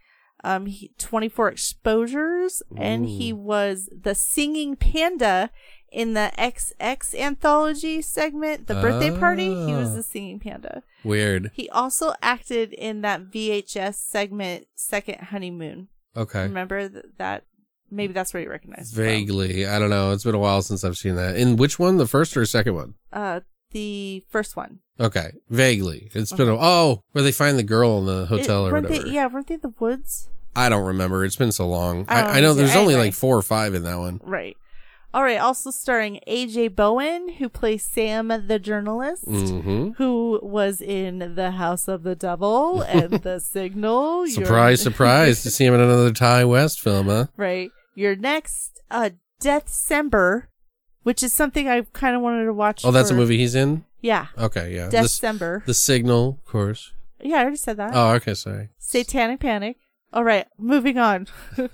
Um, 0.44 0.66
he, 0.66 0.92
24 0.98 1.50
exposures, 1.50 2.64
and 2.76 3.08
he 3.08 3.32
was 3.32 3.90
the 3.92 4.16
singing 4.16 4.76
panda 4.76 5.52
in 5.92 6.14
the 6.14 6.32
XX 6.38 7.14
anthology 7.20 8.02
segment, 8.02 8.68
the 8.68 8.76
birthday 8.76 9.12
party. 9.18 9.54
He 9.66 9.74
was 9.74 9.90
Ah. 9.92 9.96
the 9.96 10.04
singing 10.04 10.40
panda. 10.40 10.84
Weird. 11.04 11.52
He 11.54 11.70
also 11.70 12.14
acted 12.22 12.74
in 12.74 13.02
that 13.02 13.32
VHS 13.32 13.96
segment, 13.98 14.68
Second 14.76 15.20
Honeymoon. 15.20 15.88
Okay. 16.16 16.44
Remember 16.44 16.88
th- 16.90 17.06
that? 17.18 17.44
Maybe 17.94 18.14
that's 18.14 18.34
where 18.34 18.42
you 18.42 18.50
recognize 18.50 18.92
it 18.94 18.96
from. 18.96 19.04
Vaguely. 19.04 19.66
I 19.66 19.78
don't 19.80 19.90
know. 19.90 20.12
It's 20.12 20.24
been 20.24 20.36
a 20.36 20.40
while 20.40 20.62
since 20.62 20.84
I've 20.86 20.98
seen 20.98 21.16
that. 21.16 21.36
In 21.36 21.58
which 21.58 21.78
one? 21.78 21.98
The 21.98 22.08
first 22.08 22.38
or 22.38 22.46
second 22.46 22.74
one? 22.76 22.94
Uh, 23.12 23.42
the 23.72 24.24
first 24.30 24.56
one. 24.56 24.80
Okay. 25.00 25.32
Vaguely. 25.50 26.10
It's 26.14 26.32
been 26.32 26.48
a, 26.48 26.56
oh, 26.58 27.04
where 27.12 27.24
they 27.24 27.32
find 27.34 27.58
the 27.58 27.64
girl 27.64 28.00
in 28.00 28.06
the 28.06 28.26
hotel 28.28 28.66
It- 28.66 28.70
or 28.70 28.74
whatever. 28.82 29.04
They, 29.04 29.10
yeah, 29.10 29.28
weren't 29.28 29.48
they 29.48 29.56
in 29.56 29.62
the 29.62 29.74
woods? 29.80 30.30
I 30.56 30.70
don't 30.70 30.86
remember. 30.86 31.24
It's 31.26 31.36
been 31.38 31.52
so 31.52 31.68
long. 31.68 32.06
I 32.08 32.22
I, 32.22 32.38
I, 32.38 32.40
know 32.42 32.54
there's 32.54 32.76
only 32.76 32.94
Anyway. 32.94 33.08
like 33.08 33.14
four 33.14 33.38
or 33.38 33.42
five 33.42 33.74
in 33.74 33.84
that 33.84 33.98
one. 33.98 34.20
Right. 34.24 34.56
All 35.14 35.24
right. 35.24 35.38
Also 35.40 35.72
starring 35.72 36.20
AJ 36.28 36.76
Bowen, 36.76 37.30
who 37.34 37.50
plays 37.50 37.84
Sam 37.84 38.30
the 38.48 38.60
journalist, 38.60 39.26
Mm-hmm. 39.28 39.92
who 39.98 40.40
was 40.42 40.82
in 40.82 41.36
The 41.36 41.52
House 41.52 41.88
of 41.88 42.04
the 42.04 42.16
Devil 42.16 42.82
and 42.84 43.12
The 43.14 43.40
Signal. 43.56 44.28
Surprise, 44.28 44.82
surprise 44.90 45.44
to 45.44 45.52
see 45.52 45.66
him 45.66 45.74
in 45.74 45.82
another 45.82 46.12
Ti 46.12 46.46
West 46.46 46.80
film, 46.80 47.08
huh? 47.08 47.26
right. 47.38 47.70
You're 47.94 48.16
Next, 48.16 48.80
uh, 48.90 49.10
Deathcember, 49.42 50.44
which 51.04 51.22
is 51.22 51.34
something 51.34 51.68
I 51.68 51.82
kind 51.94 52.16
of 52.16 52.22
wanted 52.22 52.46
to 52.46 52.54
watch. 52.54 52.86
Oh, 52.86 52.92
that's 52.92 53.10
a 53.12 53.14
movie 53.14 53.38
he's 53.38 53.54
in? 53.56 53.84
Yeah. 54.00 54.28
Okay, 54.38 54.74
yeah. 54.74 54.88
This, 54.88 55.20
Deathcember. 55.20 55.66
the 55.66 55.74
Signal, 55.74 56.40
of 56.40 56.46
course. 56.50 56.94
yeah, 57.22 57.38
I 57.38 57.42
already 57.42 57.58
said 57.58 57.76
that. 57.78 57.92
Oh, 57.94 58.12
okay, 58.14 58.34
sorry. 58.34 58.70
Satanic 58.80 59.42
Panic. 59.42 59.76
All 60.14 60.24
right, 60.24 60.48
moving 60.58 60.98
on. 60.98 61.28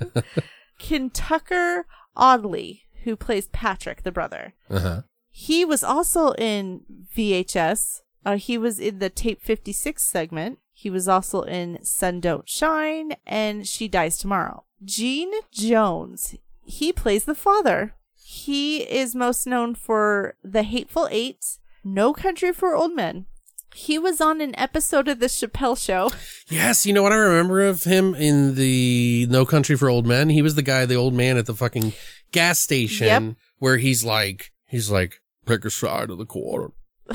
Kentucker 0.80 1.86
Audley, 2.16 2.84
who 3.08 3.16
plays 3.16 3.48
Patrick, 3.48 4.04
the 4.04 4.12
brother. 4.12 4.54
Uh-huh. 4.70 5.04
He 5.32 5.64
was 5.64 5.82
also 5.82 6.32
in 6.34 6.82
VHS. 7.16 8.02
Uh, 8.26 8.36
he 8.36 8.58
was 8.58 8.80
in 8.80 9.00
the 9.00 9.10
Tape 9.10 9.42
56 9.42 10.04
segment. 10.04 10.60
He 10.74 10.90
was 10.90 11.08
also 11.08 11.44
in 11.44 11.84
Sun 11.86 12.20
Don't 12.20 12.50
Shine 12.50 13.16
and 13.26 13.66
She 13.66 13.88
Dies 13.88 14.18
Tomorrow. 14.18 14.66
Gene 14.84 15.32
Jones, 15.52 16.36
he 16.66 16.92
plays 16.92 17.24
the 17.24 17.34
father. 17.34 17.94
He 18.14 18.80
is 18.80 19.16
most 19.16 19.48
known 19.48 19.74
for 19.74 20.36
The 20.44 20.64
Hateful 20.64 21.08
Eight, 21.10 21.60
No 21.84 22.12
Country 22.14 22.52
for 22.52 22.76
Old 22.76 22.94
Men. 22.94 23.26
He 23.74 23.98
was 23.98 24.20
on 24.20 24.42
an 24.42 24.58
episode 24.60 25.08
of 25.08 25.20
The 25.20 25.28
Chappelle 25.28 25.78
Show. 25.78 26.12
Yes, 26.50 26.86
you 26.86 26.94
know 26.94 27.04
what 27.04 27.12
I 27.12 27.18
remember 27.18 27.62
of 27.62 27.84
him 27.84 28.16
in 28.16 28.56
the 28.56 29.28
No 29.30 29.46
Country 29.46 29.76
for 29.76 29.90
Old 29.90 30.08
Men? 30.08 30.30
He 30.30 30.42
was 30.42 30.56
the 30.56 30.62
guy, 30.62 30.86
the 30.86 30.96
old 30.96 31.14
man 31.14 31.38
at 31.38 31.46
the 31.46 31.54
fucking 31.54 31.94
gas 32.32 32.60
station 32.60 33.08
Yep. 33.08 33.36
where 33.60 33.78
he's 33.78 34.04
like, 34.04 34.52
he's 34.68 34.90
like, 34.92 35.22
pick 35.46 35.66
a 35.66 35.70
side 35.70 36.10
of 36.10 36.18
the 36.18 36.26
quarter. 36.26 36.72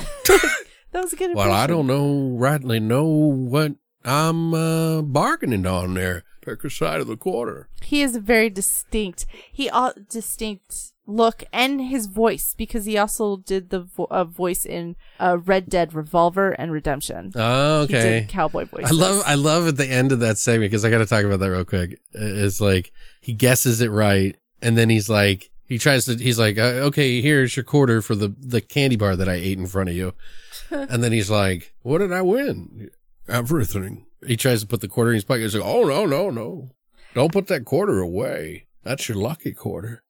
That 0.93 1.05
was 1.05 1.13
a 1.15 1.17
good 1.17 1.35
Well, 1.35 1.51
I 1.53 1.67
don't 1.67 1.87
know 1.87 2.37
rightly 2.37 2.79
know 2.79 3.05
what 3.07 3.77
I'm 4.05 4.53
uh, 4.53 5.01
bargaining 5.01 5.65
on 5.67 5.95
there. 5.95 6.23
Pick 6.45 6.65
a 6.65 6.71
side 6.71 7.01
of 7.01 7.07
the 7.07 7.17
quarter. 7.17 7.71
He 7.83 8.03
is 8.03 8.17
very 8.19 8.51
distinct. 8.51 9.25
He 9.51 9.71
all 9.71 9.95
distinct 10.11 10.93
look 11.07 11.45
and 11.53 11.81
his 11.81 12.07
voice 12.09 12.55
because 12.59 12.85
he 12.85 12.99
also 12.99 13.39
did 13.39 13.71
the 13.71 13.81
vo- 13.81 14.07
uh, 14.11 14.25
voice 14.25 14.67
in 14.67 14.97
uh, 15.19 15.39
Red 15.43 15.71
Dead 15.71 15.95
Revolver 15.95 16.51
and 16.53 16.71
Redemption. 16.73 17.33
Oh, 17.37 17.87
He 17.87 17.97
okay. 17.97 18.21
did 18.21 18.29
cowboy 18.29 18.67
voices. 18.67 18.91
I 18.91 18.95
love 18.95 19.23
I 19.27 19.35
love 19.35 19.67
at 19.69 19.77
the 19.79 19.87
end 19.89 20.13
of 20.13 20.21
that 20.21 20.37
segment 20.37 20.71
because 20.73 20.85
I 20.85 20.91
got 20.91 20.99
to 20.99 21.07
talk 21.07 21.25
about 21.25 21.41
that 21.41 21.51
real 21.51 21.65
quick. 21.65 21.99
It's 22.13 22.61
like 22.61 22.93
he 23.23 23.33
guesses 23.33 23.81
it 23.81 23.91
right, 23.91 24.37
and 24.63 24.79
then 24.79 24.89
he's 24.89 25.09
like 25.11 25.51
he 25.67 25.79
tries 25.79 26.05
to 26.07 26.17
he's 26.17 26.39
like 26.39 26.57
uh, 26.59 26.87
okay 26.89 27.21
here's 27.21 27.57
your 27.57 27.65
quarter 27.65 28.01
for 28.01 28.15
the 28.15 28.35
the 28.39 28.61
candy 28.61 28.97
bar 28.97 29.17
that 29.17 29.29
I 29.29 29.35
ate 29.35 29.59
in 29.59 29.67
front 29.67 29.89
of 29.91 29.95
you, 29.97 30.15
and 30.71 31.03
then 31.03 31.13
he's 31.13 31.31
like 31.31 31.75
what 31.83 31.99
did 31.99 32.13
I 32.13 32.23
win? 32.23 32.91
Everything. 33.29 34.07
He 34.27 34.37
tries 34.37 34.61
to 34.61 34.67
put 34.67 34.81
the 34.81 34.89
quarter 34.89 35.11
in 35.11 35.15
his 35.17 35.25
pocket. 35.25 35.43
He's 35.43 35.55
like 35.55 35.65
oh 35.65 35.85
no 35.85 36.07
no 36.07 36.31
no, 36.31 36.71
don't 37.15 37.33
put 37.33 37.47
that 37.49 37.65
quarter 37.65 37.99
away. 38.01 38.67
That's 38.85 39.09
your 39.09 39.17
lucky 39.17 39.53
quarter. 39.53 40.03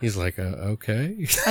He's 0.00 0.16
like 0.16 0.38
uh, 0.38 0.42
okay. 0.74 1.26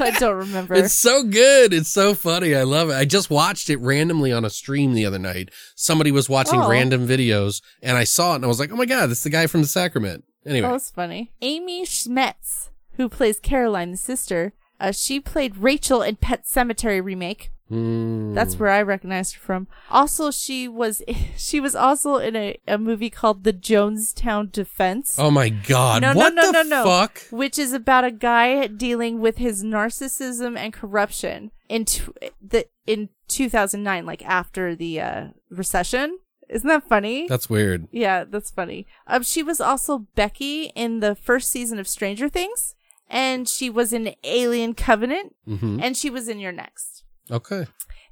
I 0.00 0.14
don't 0.18 0.36
remember. 0.36 0.74
It's 0.74 0.94
so 0.94 1.24
good. 1.24 1.72
It's 1.72 1.88
so 1.88 2.14
funny. 2.14 2.54
I 2.54 2.62
love 2.62 2.90
it. 2.90 2.94
I 2.94 3.04
just 3.04 3.30
watched 3.30 3.68
it 3.68 3.78
randomly 3.80 4.32
on 4.32 4.44
a 4.44 4.50
stream 4.50 4.92
the 4.94 5.06
other 5.06 5.18
night. 5.18 5.50
Somebody 5.74 6.12
was 6.12 6.28
watching 6.28 6.60
Oh. 6.60 6.68
random 6.70 7.06
videos 7.08 7.60
and 7.82 7.96
I 7.96 8.04
saw 8.04 8.32
it 8.32 8.36
and 8.36 8.44
I 8.44 8.48
was 8.48 8.60
like, 8.60 8.70
oh 8.70 8.76
my 8.76 8.84
God, 8.86 9.06
that's 9.10 9.24
the 9.24 9.30
guy 9.30 9.46
from 9.48 9.62
the 9.62 9.66
Sacrament. 9.66 10.24
Anyway. 10.46 10.66
Oh, 10.68 10.72
that's 10.72 10.90
funny. 10.90 11.32
Amy 11.42 11.84
Seimetz, 11.84 12.70
who 12.96 13.08
plays 13.08 13.40
Caroline, 13.40 13.90
the 13.90 13.96
sister, 13.96 14.52
uh, 14.80 14.92
she 14.92 15.20
played 15.20 15.56
Rachel 15.56 16.02
in 16.02 16.16
Pet 16.16 16.44
Sematary 16.44 17.02
remake. 17.02 17.50
Hmm. 17.68 18.32
That's 18.32 18.58
where 18.58 18.70
I 18.70 18.80
recognized 18.80 19.34
her 19.34 19.40
from. 19.40 19.68
Also, 19.90 20.30
she 20.30 20.66
was 20.68 21.02
she 21.36 21.60
was 21.60 21.74
also 21.74 22.16
in 22.16 22.34
a, 22.34 22.58
a 22.66 22.78
movie 22.78 23.10
called 23.10 23.44
The 23.44 23.52
Jonestown 23.52 24.50
Defense. 24.50 25.16
oh 25.18 25.30
my 25.30 25.50
God. 25.50 26.00
no, 26.00 26.14
what 26.14 26.32
no, 26.34 26.44
no, 26.44 26.52
the 26.52 26.62
no, 26.62 26.82
no. 26.82 26.84
fuck? 26.84 27.22
Which 27.30 27.58
is 27.58 27.74
about 27.74 28.04
a 28.04 28.10
guy 28.10 28.66
dealing 28.68 29.20
with 29.20 29.36
his 29.36 29.62
narcissism 29.62 30.56
and 30.56 30.72
corruption 30.72 31.50
in 31.68 31.84
tw- 31.84 32.08
the 32.40 32.66
in 32.86 33.10
2009, 33.28 34.06
like 34.06 34.24
after 34.24 34.74
the 34.74 35.00
uh, 35.02 35.26
recession. 35.50 36.20
Isn't 36.48 36.68
that 36.68 36.88
funny? 36.88 37.26
That's 37.28 37.50
weird. 37.50 37.88
Yeah, 37.90 38.24
that's 38.24 38.50
funny. 38.50 38.86
Um, 39.06 39.22
she 39.22 39.42
was 39.42 39.60
also 39.60 40.06
Becky 40.14 40.72
in 40.74 41.00
the 41.00 41.14
first 41.14 41.50
season 41.50 41.78
of 41.78 41.86
Stranger 41.86 42.28
Things, 42.28 42.74
and 43.08 43.48
she 43.48 43.68
was 43.70 43.92
in 43.92 44.14
Alien 44.24 44.74
Covenant, 44.74 45.34
hmm 45.46 45.78
and 45.82 45.96
she 45.96 46.10
was 46.10 46.28
in 46.28 46.38
You're 46.40 46.52
Next. 46.52 47.04
Okay. 47.30 47.66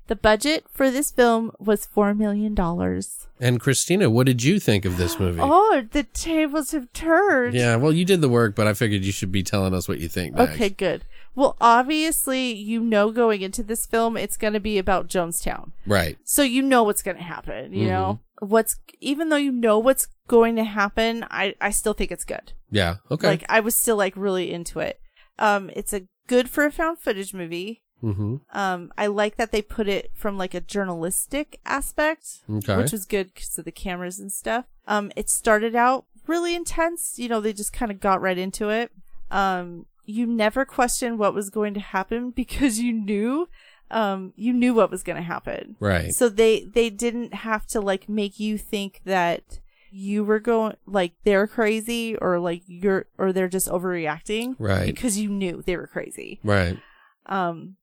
The 0.09 0.17
budget 0.17 0.67
for 0.71 0.89
this 0.91 1.11
film 1.11 1.51
was 1.59 1.85
four 1.85 2.15
million 2.15 2.55
dollars. 2.55 3.27
And 3.41 3.59
Christina, 3.59 4.09
what 4.09 4.27
did 4.27 4.43
you 4.43 4.61
think 4.61 4.85
of 4.85 4.97
this 4.97 5.19
movie? 5.19 5.41
Oh, 5.43 5.83
the 5.91 6.05
tables 6.05 6.71
have 6.71 6.93
turned. 6.93 7.55
Yeah, 7.55 7.77
well, 7.77 7.93
you 7.93 8.05
did 8.05 8.21
the 8.21 8.29
work, 8.29 8.55
but 8.55 8.67
I 8.67 8.75
figured 8.75 9.05
you 9.05 9.13
should 9.13 9.33
be 9.33 9.43
telling 9.43 9.75
us 9.75 9.89
what 9.89 9.99
you 9.99 10.09
think. 10.09 10.39
Okay, 10.39 10.69
good. 10.71 11.05
Well, 11.35 11.57
obviously, 11.61 12.53
you 12.55 12.81
know 12.81 13.11
going 13.11 13.43
into 13.43 13.63
this 13.63 13.85
film, 13.85 14.17
it's 14.17 14.39
going 14.39 14.55
to 14.55 14.61
be 14.61 14.79
about 14.79 15.09
Jonestown. 15.09 15.73
Right. 15.87 16.17
So 16.25 16.43
you 16.43 16.63
know 16.63 16.83
what's 16.83 17.03
going 17.03 17.19
to 17.19 17.23
happen, 17.23 17.75
you 17.75 17.89
know? 17.89 18.21
Mm-hmm. 18.41 18.47
What's 18.49 18.77
even 19.01 19.29
though 19.29 19.37
you 19.37 19.53
know 19.53 19.79
what's 19.79 20.09
going 20.29 20.57
to 20.57 20.65
happen, 20.65 21.25
I 21.31 21.55
I 21.61 21.71
still 21.71 21.93
think 21.95 22.11
it's 22.11 22.25
good. 22.25 22.53
Yeah. 22.71 22.97
Okay. 23.11 23.27
Like 23.27 23.45
I 23.49 23.61
was 23.61 23.75
still 23.77 23.97
like 23.97 24.15
really 24.17 24.53
into 24.53 24.81
it. 24.81 25.01
Um 25.39 25.71
it's 25.75 25.93
a 25.93 26.03
good 26.27 26.51
for 26.51 26.65
a 26.65 26.73
found 26.73 26.99
footage 26.99 27.33
movie. 27.35 27.83
hmm 28.01 28.37
Um 28.53 28.93
I 28.99 29.07
like 29.07 29.37
that 29.37 29.53
they 29.53 29.63
put 29.63 29.89
it 29.89 30.11
from 30.15 30.37
like 30.37 30.55
a 30.55 30.61
journalistic 30.61 31.61
aspect, 31.65 32.41
Okay. 32.51 32.77
which 32.77 32.93
was 32.93 33.07
good 33.07 33.33
because 33.35 33.59
of 33.59 33.65
the 33.65 33.73
cameras 33.73 34.19
and 34.19 34.33
stuff. 34.33 34.65
Um 34.87 35.13
it 35.17 35.31
started 35.31 35.75
out 35.75 36.05
really 36.27 36.55
intense, 36.55 37.19
you 37.19 37.29
know, 37.29 37.41
they 37.41 37.53
just 37.53 37.73
kind 37.73 37.91
of 37.93 38.01
got 38.01 38.21
right 38.21 38.39
into 38.39 38.69
it. 38.71 38.91
Um 39.31 39.87
you 40.09 40.25
never 40.27 40.65
questioned 40.65 41.19
what 41.19 41.35
was 41.35 41.51
going 41.51 41.75
to 41.75 41.81
happen 41.81 42.31
because 42.43 42.79
you 42.79 42.93
knew 42.93 43.49
um 43.91 44.33
you 44.37 44.53
knew 44.53 44.75
what 44.75 44.91
was 44.91 45.03
going 45.03 45.17
to 45.17 45.23
happen. 45.23 45.77
Right. 45.81 46.13
So 46.13 46.29
they 46.29 46.65
they 46.65 46.91
didn't 46.91 47.35
have 47.35 47.67
to 47.69 47.81
like 47.81 48.09
make 48.09 48.41
you 48.41 48.59
think 48.59 49.01
that 49.05 49.61
you 49.91 50.25
were 50.25 50.41
going 50.41 50.75
like 50.87 51.13
they're 51.25 51.47
crazy 51.47 52.17
or 52.17 52.39
like 52.39 52.63
you're 52.67 53.07
or 53.19 53.33
they're 53.33 53.49
just 53.49 53.69
overreacting 53.69 54.57
Right. 54.59 54.87
because 54.87 55.17
you 55.19 55.29
knew 55.31 55.63
they 55.65 55.77
were 55.77 55.87
crazy. 55.87 56.41
Right. 56.43 56.79
Um 57.27 57.77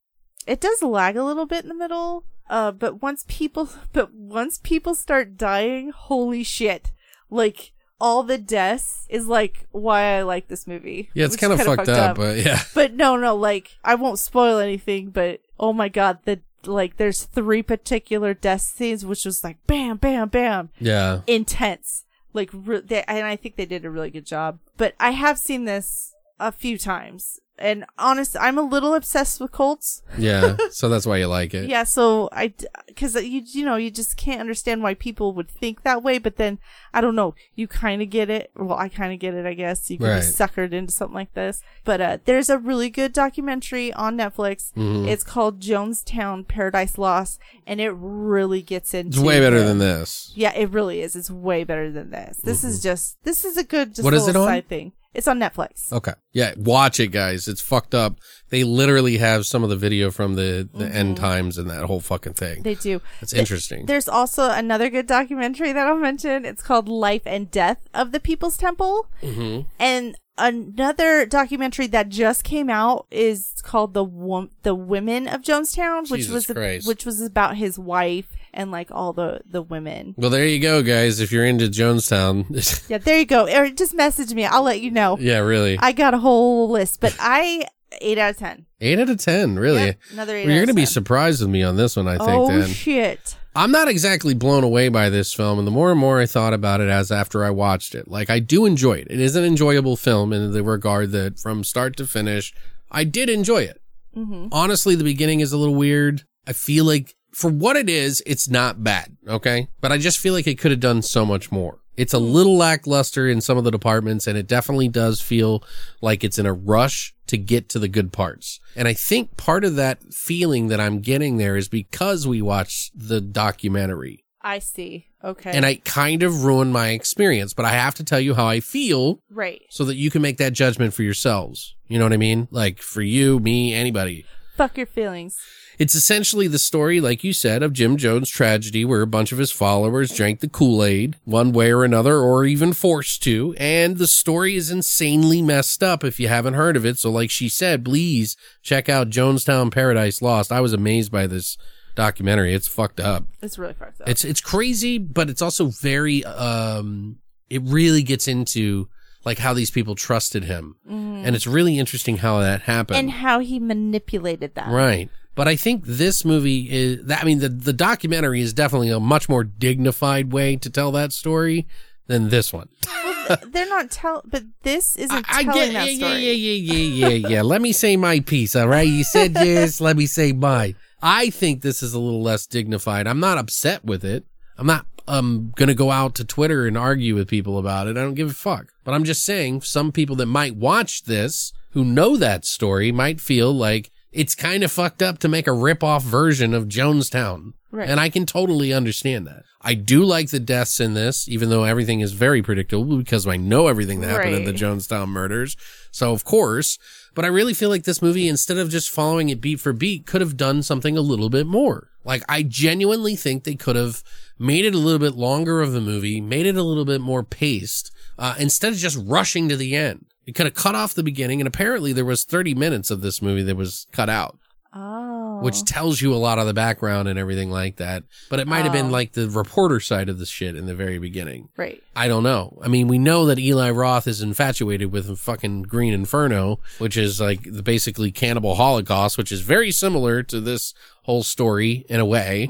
it 0.45 0.59
does 0.59 0.83
lag 0.83 1.15
a 1.15 1.23
little 1.23 1.45
bit 1.45 1.63
in 1.63 1.69
the 1.69 1.75
middle. 1.75 2.25
Uh 2.49 2.71
but 2.71 3.01
once 3.01 3.23
people 3.27 3.69
but 3.93 4.13
once 4.13 4.59
people 4.61 4.95
start 4.95 5.37
dying, 5.37 5.91
holy 5.91 6.43
shit. 6.43 6.91
Like 7.29 7.71
all 7.99 8.23
the 8.23 8.37
deaths 8.37 9.05
is 9.09 9.27
like 9.27 9.65
why 9.71 10.17
I 10.17 10.23
like 10.23 10.49
this 10.49 10.67
movie. 10.67 11.09
Yeah, 11.13 11.25
it's 11.25 11.37
kind 11.37 11.53
of 11.53 11.59
kinda 11.59 11.75
fucked 11.77 11.87
up, 11.89 12.17
but 12.17 12.37
yeah. 12.45 12.61
but 12.75 12.93
no, 12.93 13.15
no, 13.15 13.33
like 13.35 13.77
I 13.83 13.95
won't 13.95 14.19
spoil 14.19 14.57
anything, 14.57 15.09
but 15.09 15.39
oh 15.59 15.73
my 15.73 15.89
god, 15.89 16.19
the 16.25 16.41
like 16.65 16.95
there's 16.97 17.23
three 17.23 17.61
particular 17.61 18.33
death 18.33 18.61
scenes 18.61 19.05
which 19.05 19.25
was 19.25 19.43
like 19.43 19.57
bam, 19.67 19.97
bam, 19.97 20.29
bam, 20.29 20.69
Yeah. 20.79 21.21
intense. 21.27 22.05
Like 22.33 22.49
re- 22.53 22.79
they, 22.81 23.03
and 23.03 23.25
I 23.27 23.35
think 23.35 23.57
they 23.57 23.65
did 23.65 23.85
a 23.85 23.89
really 23.89 24.09
good 24.09 24.25
job. 24.25 24.59
But 24.77 24.95
I 24.99 25.11
have 25.11 25.37
seen 25.37 25.65
this 25.65 26.13
a 26.39 26.51
few 26.51 26.77
times. 26.77 27.39
And 27.59 27.85
honest, 27.99 28.35
I'm 28.39 28.57
a 28.57 28.63
little 28.63 28.95
obsessed 28.95 29.39
with 29.39 29.51
cults. 29.51 30.01
Yeah. 30.17 30.57
so 30.71 30.89
that's 30.89 31.05
why 31.05 31.17
you 31.17 31.27
like 31.27 31.53
it. 31.53 31.69
Yeah, 31.69 31.83
so 31.83 32.27
I, 32.31 32.51
because 32.87 33.13
you 33.15 33.43
you 33.45 33.63
know 33.63 33.75
you 33.75 33.91
just 33.91 34.17
can't 34.17 34.41
understand 34.41 34.81
why 34.81 34.95
people 34.95 35.33
would 35.33 35.51
think 35.51 35.83
that 35.83 36.01
way, 36.01 36.17
but 36.17 36.37
then 36.37 36.57
I 36.95 37.01
don't 37.01 37.15
know, 37.15 37.35
you 37.55 37.67
kind 37.67 38.01
of 38.01 38.09
get 38.09 38.29
it. 38.31 38.49
Well, 38.55 38.77
I 38.77 38.89
kind 38.89 39.13
of 39.13 39.19
get 39.19 39.35
it, 39.35 39.45
I 39.45 39.53
guess. 39.53 39.89
You 39.91 39.99
can 39.99 40.07
Right. 40.07 40.19
be 40.19 40.25
suckered 40.25 40.73
into 40.73 40.91
something 40.91 41.13
like 41.13 41.33
this. 41.35 41.61
But 41.83 42.01
uh, 42.01 42.17
there's 42.25 42.49
a 42.49 42.57
really 42.57 42.89
good 42.89 43.13
documentary 43.13 43.93
on 43.93 44.17
Netflix. 44.17 44.73
Mm-hmm. 44.73 45.07
It's 45.07 45.23
called 45.23 45.59
Jonestown 45.59 46.47
Paradise 46.47 46.97
Lost, 46.97 47.39
and 47.67 47.79
it 47.79 47.91
really 47.95 48.63
gets 48.63 48.95
into. 48.95 49.09
It's 49.19 49.19
way 49.19 49.39
better 49.39 49.59
the- 49.59 49.65
than 49.65 49.77
this. 49.77 50.31
Yeah, 50.35 50.53
it 50.55 50.71
really 50.71 51.01
is. 51.01 51.15
It's 51.15 51.29
way 51.29 51.63
better 51.63 51.91
than 51.91 52.09
this. 52.09 52.37
This 52.37 52.63
is 52.63 52.81
just 52.81 53.23
this 53.23 53.45
is 53.45 53.57
a 53.57 53.63
good 53.63 53.89
just 53.89 53.99
Mm-hmm. 53.99 54.05
What 54.05 54.13
is 54.15 54.27
it 54.27 54.35
on? 54.35 54.47
side 54.47 54.67
thing. 54.67 54.91
It's 55.13 55.27
on 55.27 55.39
Netflix. 55.39 55.91
Okay. 55.91 56.13
Yeah, 56.31 56.53
watch 56.57 56.99
it, 56.99 57.07
guys. 57.07 57.47
It's 57.47 57.61
fucked 57.61 57.93
up. 57.93 58.19
They 58.49 58.63
literally 58.63 59.17
have 59.17 59.45
some 59.45 59.63
of 59.63 59.69
the 59.69 59.75
video 59.75 60.11
from 60.11 60.35
the, 60.35 60.67
the 60.73 60.87
end 60.87 61.17
times 61.17 61.57
and 61.57 61.69
that 61.69 61.83
whole 61.85 61.99
fucking 61.99 62.33
thing. 62.33 62.55
Mm-hmm. 62.55 62.63
They 62.63 62.75
do. 62.75 63.01
It's 63.21 63.33
interesting. 63.33 63.85
There's 63.85 64.07
also 64.07 64.49
another 64.49 64.89
good 64.89 65.07
documentary 65.07 65.71
that 65.71 65.87
I'll 65.87 65.97
mention. 65.97 66.45
It's 66.45 66.63
called 66.63 66.87
Life 66.87 67.23
and 67.25 67.49
Death 67.51 67.87
of 67.93 68.11
the 68.11 68.19
People's 68.19 68.57
Temple. 68.57 69.07
Mm-hmm. 69.21 69.61
And 69.79 70.15
another 70.37 71.25
documentary 71.25 71.87
that 71.87 72.09
just 72.09 72.43
came 72.43 72.69
out 72.69 73.05
is 73.11 73.53
called 73.63 73.93
the 73.93 74.03
Wom- 74.03 74.51
the 74.63 74.75
Women 74.75 75.27
of 75.27 75.41
Jonestown, 75.41 76.09
which 76.09 76.21
Jesus 76.21 76.47
was 76.47 76.55
Christ. 76.57 76.87
which 76.87 77.05
was 77.05 77.21
about 77.21 77.55
his 77.57 77.77
wife 77.79 78.27
and 78.53 78.71
like 78.71 78.89
all 78.91 79.13
the 79.13 79.41
the 79.49 79.61
women. 79.61 80.15
Well, 80.17 80.29
there 80.29 80.45
you 80.45 80.59
go, 80.59 80.81
guys. 80.83 81.19
If 81.19 81.31
you're 81.31 81.45
into 81.45 81.65
Jonestown, 81.67 82.45
Yeah, 82.89 82.97
there 82.99 83.19
you 83.19 83.25
go. 83.25 83.47
Or 83.47 83.69
just 83.69 83.93
message 83.93 84.33
me. 84.33 84.45
I'll 84.45 84.63
let 84.63 84.81
you 84.81 84.91
know. 84.91 85.17
yeah, 85.19 85.39
really. 85.39 85.77
I 85.79 85.91
got 85.91 86.13
a 86.13 86.19
whole 86.19 86.69
list, 86.69 86.99
but 86.99 87.15
I 87.19 87.67
eight 88.01 88.17
out 88.17 88.31
of 88.31 88.37
ten. 88.37 88.65
Eight 88.81 88.99
out 88.99 89.09
of 89.09 89.17
ten, 89.19 89.57
really. 89.57 89.95
Another 90.11 90.35
eight 90.35 90.45
Well, 90.45 90.55
you're 90.55 90.63
gonna 90.63 90.71
of 90.71 90.75
be 90.75 90.85
surprised 90.85 91.41
with 91.41 91.49
me 91.49 91.63
on 91.63 91.75
this 91.77 91.95
one. 91.95 92.07
I 92.07 92.17
think. 92.17 92.29
oh 92.29 92.47
then 92.47 92.67
shit! 92.69 93.37
I'm 93.55 93.71
not 93.71 93.87
exactly 93.87 94.33
blown 94.33 94.63
away 94.63 94.89
by 94.89 95.09
this 95.09 95.33
film, 95.33 95.59
and 95.59 95.67
the 95.67 95.71
more 95.71 95.91
and 95.91 95.99
more 95.99 96.19
I 96.19 96.25
thought 96.25 96.53
about 96.53 96.81
it 96.81 96.89
as 96.89 97.11
after 97.11 97.43
I 97.43 97.51
watched 97.51 97.93
it, 97.93 98.07
like 98.07 98.29
I 98.29 98.39
do 98.39 98.65
enjoy 98.65 98.93
it. 98.93 99.07
It 99.09 99.19
is 99.19 99.35
an 99.35 99.43
enjoyable 99.43 99.95
film 99.95 100.33
in 100.33 100.51
the 100.51 100.63
regard 100.63 101.11
that 101.11 101.39
from 101.39 101.63
start 101.63 101.95
to 101.97 102.07
finish, 102.07 102.53
I 102.91 103.03
did 103.03 103.29
enjoy 103.29 103.63
it. 103.63 103.81
Mm-hmm. 104.15 104.47
Honestly, 104.51 104.95
the 104.95 105.03
beginning 105.03 105.39
is 105.39 105.53
a 105.53 105.57
little 105.57 105.75
weird. 105.75 106.23
I 106.47 106.53
feel 106.53 106.85
like 106.85 107.15
for 107.31 107.49
what 107.49 107.75
it 107.75 107.89
is, 107.89 108.23
it's 108.25 108.49
not 108.49 108.83
bad. 108.83 109.17
Okay. 109.27 109.67
But 109.81 109.91
I 109.91 109.97
just 109.97 110.19
feel 110.19 110.33
like 110.33 110.47
it 110.47 110.59
could 110.59 110.71
have 110.71 110.79
done 110.79 111.01
so 111.01 111.25
much 111.25 111.51
more. 111.51 111.79
It's 111.95 112.13
a 112.13 112.19
hmm. 112.19 112.25
little 112.25 112.57
lackluster 112.57 113.27
in 113.27 113.41
some 113.41 113.57
of 113.57 113.63
the 113.63 113.71
departments 113.71 114.27
and 114.27 114.37
it 114.37 114.47
definitely 114.47 114.87
does 114.87 115.21
feel 115.21 115.63
like 116.01 116.23
it's 116.23 116.39
in 116.39 116.45
a 116.45 116.53
rush 116.53 117.13
to 117.27 117.37
get 117.37 117.69
to 117.69 117.79
the 117.79 117.87
good 117.87 118.11
parts. 118.11 118.59
And 118.75 118.87
I 118.87 118.93
think 118.93 119.37
part 119.37 119.63
of 119.63 119.75
that 119.75 120.13
feeling 120.13 120.67
that 120.67 120.79
I'm 120.79 120.99
getting 120.99 121.37
there 121.37 121.55
is 121.55 121.67
because 121.67 122.27
we 122.27 122.41
watched 122.41 122.91
the 122.95 123.21
documentary 123.21 124.23
I 124.43 124.59
see. 124.59 125.07
Okay. 125.23 125.51
and 125.51 125.65
I 125.65 125.75
kind 125.75 126.21
of 126.21 126.43
ruined 126.43 126.73
my 126.73 126.89
experience, 126.89 127.53
but 127.53 127.63
I 127.63 127.71
have 127.71 127.95
to 127.95 128.03
tell 128.03 128.19
you 128.19 128.33
how 128.33 128.45
I 128.45 128.59
feel 128.59 129.21
right. 129.29 129.61
so 129.69 129.85
that 129.85 129.95
you 129.95 130.11
can 130.11 130.21
make 130.21 130.37
that 130.37 130.51
judgment 130.51 130.93
for 130.93 131.01
yourselves. 131.03 131.75
You 131.87 131.97
know 131.97 132.03
what 132.03 132.11
I 132.11 132.17
mean? 132.17 132.49
Like 132.51 132.79
for 132.79 133.01
you, 133.01 133.39
me, 133.39 133.73
anybody. 133.73 134.25
Fuck 134.55 134.77
your 134.77 134.85
feelings. 134.85 135.37
It's 135.79 135.95
essentially 135.95 136.47
the 136.47 136.59
story, 136.59 137.01
like 137.01 137.23
you 137.23 137.33
said, 137.33 137.63
of 137.63 137.73
Jim 137.73 137.97
Jones' 137.97 138.29
tragedy 138.29 138.85
where 138.85 139.01
a 139.01 139.07
bunch 139.07 139.31
of 139.31 139.39
his 139.39 139.51
followers 139.51 140.15
drank 140.15 140.39
the 140.39 140.47
Kool-Aid 140.47 141.15
one 141.25 141.51
way 141.51 141.71
or 141.71 141.83
another, 141.83 142.19
or 142.19 142.45
even 142.45 142.73
forced 142.73 143.23
to. 143.23 143.55
And 143.57 143.97
the 143.97 144.05
story 144.05 144.55
is 144.55 144.69
insanely 144.69 145.41
messed 145.41 145.81
up 145.81 146.03
if 146.03 146.19
you 146.19 146.27
haven't 146.27 146.53
heard 146.53 146.77
of 146.77 146.85
it. 146.85 146.99
So 146.99 147.09
like 147.09 147.31
she 147.31 147.49
said, 147.49 147.83
please 147.83 148.37
check 148.61 148.87
out 148.87 149.09
Jonestown 149.09 149.71
Paradise 149.71 150.21
Lost. 150.21 150.51
I 150.51 150.61
was 150.61 150.73
amazed 150.73 151.11
by 151.11 151.25
this 151.25 151.57
documentary. 151.95 152.53
It's 152.53 152.67
fucked 152.67 152.99
up. 152.99 153.25
It's 153.41 153.57
really 153.57 153.73
fucked 153.73 154.01
up. 154.01 154.09
It's, 154.09 154.23
it's 154.23 154.41
crazy, 154.41 154.99
but 154.99 155.29
it's 155.31 155.41
also 155.41 155.67
very, 155.67 156.23
um, 156.25 157.17
it 157.49 157.63
really 157.63 158.03
gets 158.03 158.27
into 158.27 158.87
like 159.25 159.37
how 159.39 159.53
these 159.53 159.71
people 159.71 159.95
trusted 159.95 160.43
him. 160.45 160.75
Mm-hmm. 160.89 161.25
And 161.25 161.35
it's 161.35 161.47
really 161.47 161.79
interesting 161.79 162.17
how 162.17 162.39
that 162.39 162.63
happened. 162.63 162.97
and 162.99 163.11
how 163.11 163.39
he 163.39 163.59
manipulated 163.59 164.55
that. 164.55 164.67
Right. 164.67 165.09
But 165.35 165.47
I 165.47 165.55
think 165.55 165.85
this 165.85 166.23
movie 166.23 166.69
is 166.69 167.05
that 167.05 167.23
I 167.23 167.25
mean 167.25 167.39
the 167.39 167.49
the 167.49 167.73
documentary 167.73 168.41
is 168.41 168.53
definitely 168.53 168.89
a 168.89 168.99
much 168.99 169.27
more 169.27 169.43
dignified 169.43 170.31
way 170.31 170.57
to 170.57 170.69
tell 170.69 170.91
that 170.91 171.11
story 171.11 171.67
than 172.07 172.29
this 172.29 172.53
one. 172.53 172.69
They're 173.47 173.69
not 173.69 173.89
tell, 173.89 174.21
but 174.25 174.43
this 174.63 174.95
isn't 174.97 175.25
I 175.29 175.43
telling 175.43 175.71
get 175.71 175.73
that 175.73 175.89
story. 175.89 175.95
yeah, 175.95 176.07
story. 176.07 176.21
yeah, 176.23 176.31
yeah, 176.31 176.73
yeah, 176.75 177.07
yeah, 177.07 177.27
yeah. 177.29 177.41
Let 177.41 177.61
me 177.61 177.71
say 177.71 177.95
my 177.97 178.19
piece, 178.19 178.55
all 178.55 178.67
right? 178.67 178.87
You 178.87 179.03
said 179.03 179.31
yes, 179.35 179.81
let 179.81 179.97
me 179.97 180.05
say 180.05 180.33
mine. 180.33 180.75
I 181.01 181.29
think 181.31 181.61
this 181.61 181.81
is 181.81 181.93
a 181.93 181.99
little 181.99 182.21
less 182.21 182.45
dignified. 182.45 183.07
I'm 183.07 183.19
not 183.19 183.37
upset 183.37 183.83
with 183.83 184.05
it. 184.05 184.25
I'm 184.57 184.67
not 184.67 184.85
um 185.07 185.51
gonna 185.55 185.73
go 185.73 185.91
out 185.91 186.15
to 186.15 186.25
Twitter 186.25 186.65
and 186.65 186.77
argue 186.77 187.15
with 187.15 187.27
people 187.27 187.57
about 187.57 187.87
it. 187.87 187.97
I 187.97 188.01
don't 188.01 188.13
give 188.13 188.29
a 188.29 188.33
fuck. 188.33 188.67
But 188.83 188.93
I'm 188.93 189.03
just 189.03 189.23
saying 189.23 189.61
some 189.61 189.91
people 189.91 190.15
that 190.17 190.25
might 190.25 190.55
watch 190.55 191.03
this 191.03 191.53
who 191.71 191.83
know 191.83 192.17
that 192.17 192.45
story 192.45 192.91
might 192.91 193.19
feel 193.19 193.51
like 193.53 193.91
it's 194.11 194.35
kind 194.35 194.63
of 194.63 194.71
fucked 194.71 195.01
up 195.01 195.17
to 195.19 195.27
make 195.27 195.47
a 195.47 195.53
rip-off 195.53 196.03
version 196.03 196.53
of 196.53 196.65
Jonestown. 196.67 197.53
Right. 197.71 197.89
And 197.89 197.99
I 197.99 198.09
can 198.09 198.27
totally 198.27 198.71
understand 198.71 199.25
that. 199.25 199.43
I 199.59 199.73
do 199.73 200.03
like 200.03 200.29
the 200.29 200.39
deaths 200.39 200.79
in 200.79 200.93
this, 200.93 201.27
even 201.27 201.49
though 201.49 201.63
everything 201.63 202.01
is 202.01 202.11
very 202.11 202.43
predictable 202.43 202.97
because 202.97 203.25
I 203.25 203.37
know 203.37 203.67
everything 203.67 204.01
that 204.01 204.09
happened 204.11 204.35
in 204.35 204.43
the 204.43 204.51
Right. 204.51 204.59
Jonestown 204.59 205.07
murders. 205.07 205.57
So 205.89 206.11
of 206.11 206.23
course, 206.23 206.77
but 207.15 207.25
I 207.25 207.29
really 207.29 207.53
feel 207.53 207.69
like 207.69 207.83
this 207.83 208.01
movie, 208.01 208.27
instead 208.27 208.57
of 208.57 208.69
just 208.69 208.89
following 208.89 209.29
it 209.29 209.41
beat 209.41 209.59
for 209.59 209.73
beat, 209.73 210.05
could 210.05 210.21
have 210.21 210.37
done 210.37 210.63
something 210.63 210.97
a 210.97 211.01
little 211.01 211.29
bit 211.29 211.47
more. 211.47 211.89
Like 212.03 212.23
I 212.27 212.43
genuinely 212.43 213.15
think 213.15 213.43
they 213.43 213.55
could 213.55 213.75
have 213.75 214.03
made 214.37 214.65
it 214.65 214.75
a 214.75 214.79
little 214.79 214.99
bit 214.99 215.15
longer 215.15 215.61
of 215.61 215.75
a 215.75 215.81
movie, 215.81 216.19
made 216.19 216.45
it 216.45 216.57
a 216.57 216.63
little 216.63 216.85
bit 216.85 217.01
more 217.01 217.23
paced, 217.23 217.91
uh, 218.17 218.35
instead 218.37 218.73
of 218.73 218.79
just 218.79 218.99
rushing 219.03 219.47
to 219.49 219.55
the 219.55 219.75
end. 219.75 220.05
It 220.25 220.35
could 220.35 220.45
have 220.45 220.55
cut 220.55 220.75
off 220.75 220.93
the 220.93 221.03
beginning, 221.03 221.41
and 221.41 221.47
apparently 221.47 221.91
there 221.93 222.05
was 222.05 222.23
30 222.23 222.55
minutes 222.55 222.89
of 222.89 223.01
this 223.01 223.21
movie 223.21 223.43
that 223.43 223.57
was 223.57 223.87
cut 223.91 224.09
out 224.09 224.37
Oh. 224.75 225.02
Which 225.43 225.63
tells 225.65 226.01
you 226.01 226.13
a 226.13 226.15
lot 226.15 226.39
of 226.39 226.47
the 226.47 226.53
background 226.53 227.07
and 227.07 227.19
everything 227.19 227.51
like 227.51 227.75
that. 227.77 228.03
But 228.29 228.39
it 228.39 228.47
might 228.47 228.63
have 228.63 228.71
been 228.73 228.87
Oh. 228.87 228.91
like 228.91 229.13
the 229.13 229.29
reporter 229.29 229.79
side 229.79 230.09
of 230.09 230.17
the 230.19 230.25
shit 230.25 230.55
in 230.55 230.65
the 230.65 230.75
very 230.75 230.97
beginning. 230.99 231.49
right. 231.57 231.81
I 231.95 232.07
don't 232.07 232.23
know. 232.23 232.57
I 232.63 232.69
mean, 232.69 232.87
we 232.87 232.97
know 232.97 233.27
that 233.27 233.37
Eli 233.37 233.69
Roth 233.69 234.07
is 234.07 234.21
infatuated 234.21 234.91
with 234.91 235.15
fucking 235.19 235.63
Green 235.63 235.93
Inferno, 235.93 236.59
which 236.79 236.97
is 236.97 237.21
like 237.21 237.43
the 237.43 237.61
basically 237.61 238.11
cannibal 238.11 238.55
holocaust, 238.55 239.15
which 239.17 239.31
is 239.31 239.41
very 239.41 239.69
similar 239.71 240.23
to 240.23 240.41
this 240.41 240.73
whole 241.03 241.21
story 241.21 241.85
in 241.89 241.99
a 241.99 242.05
way. 242.05 242.47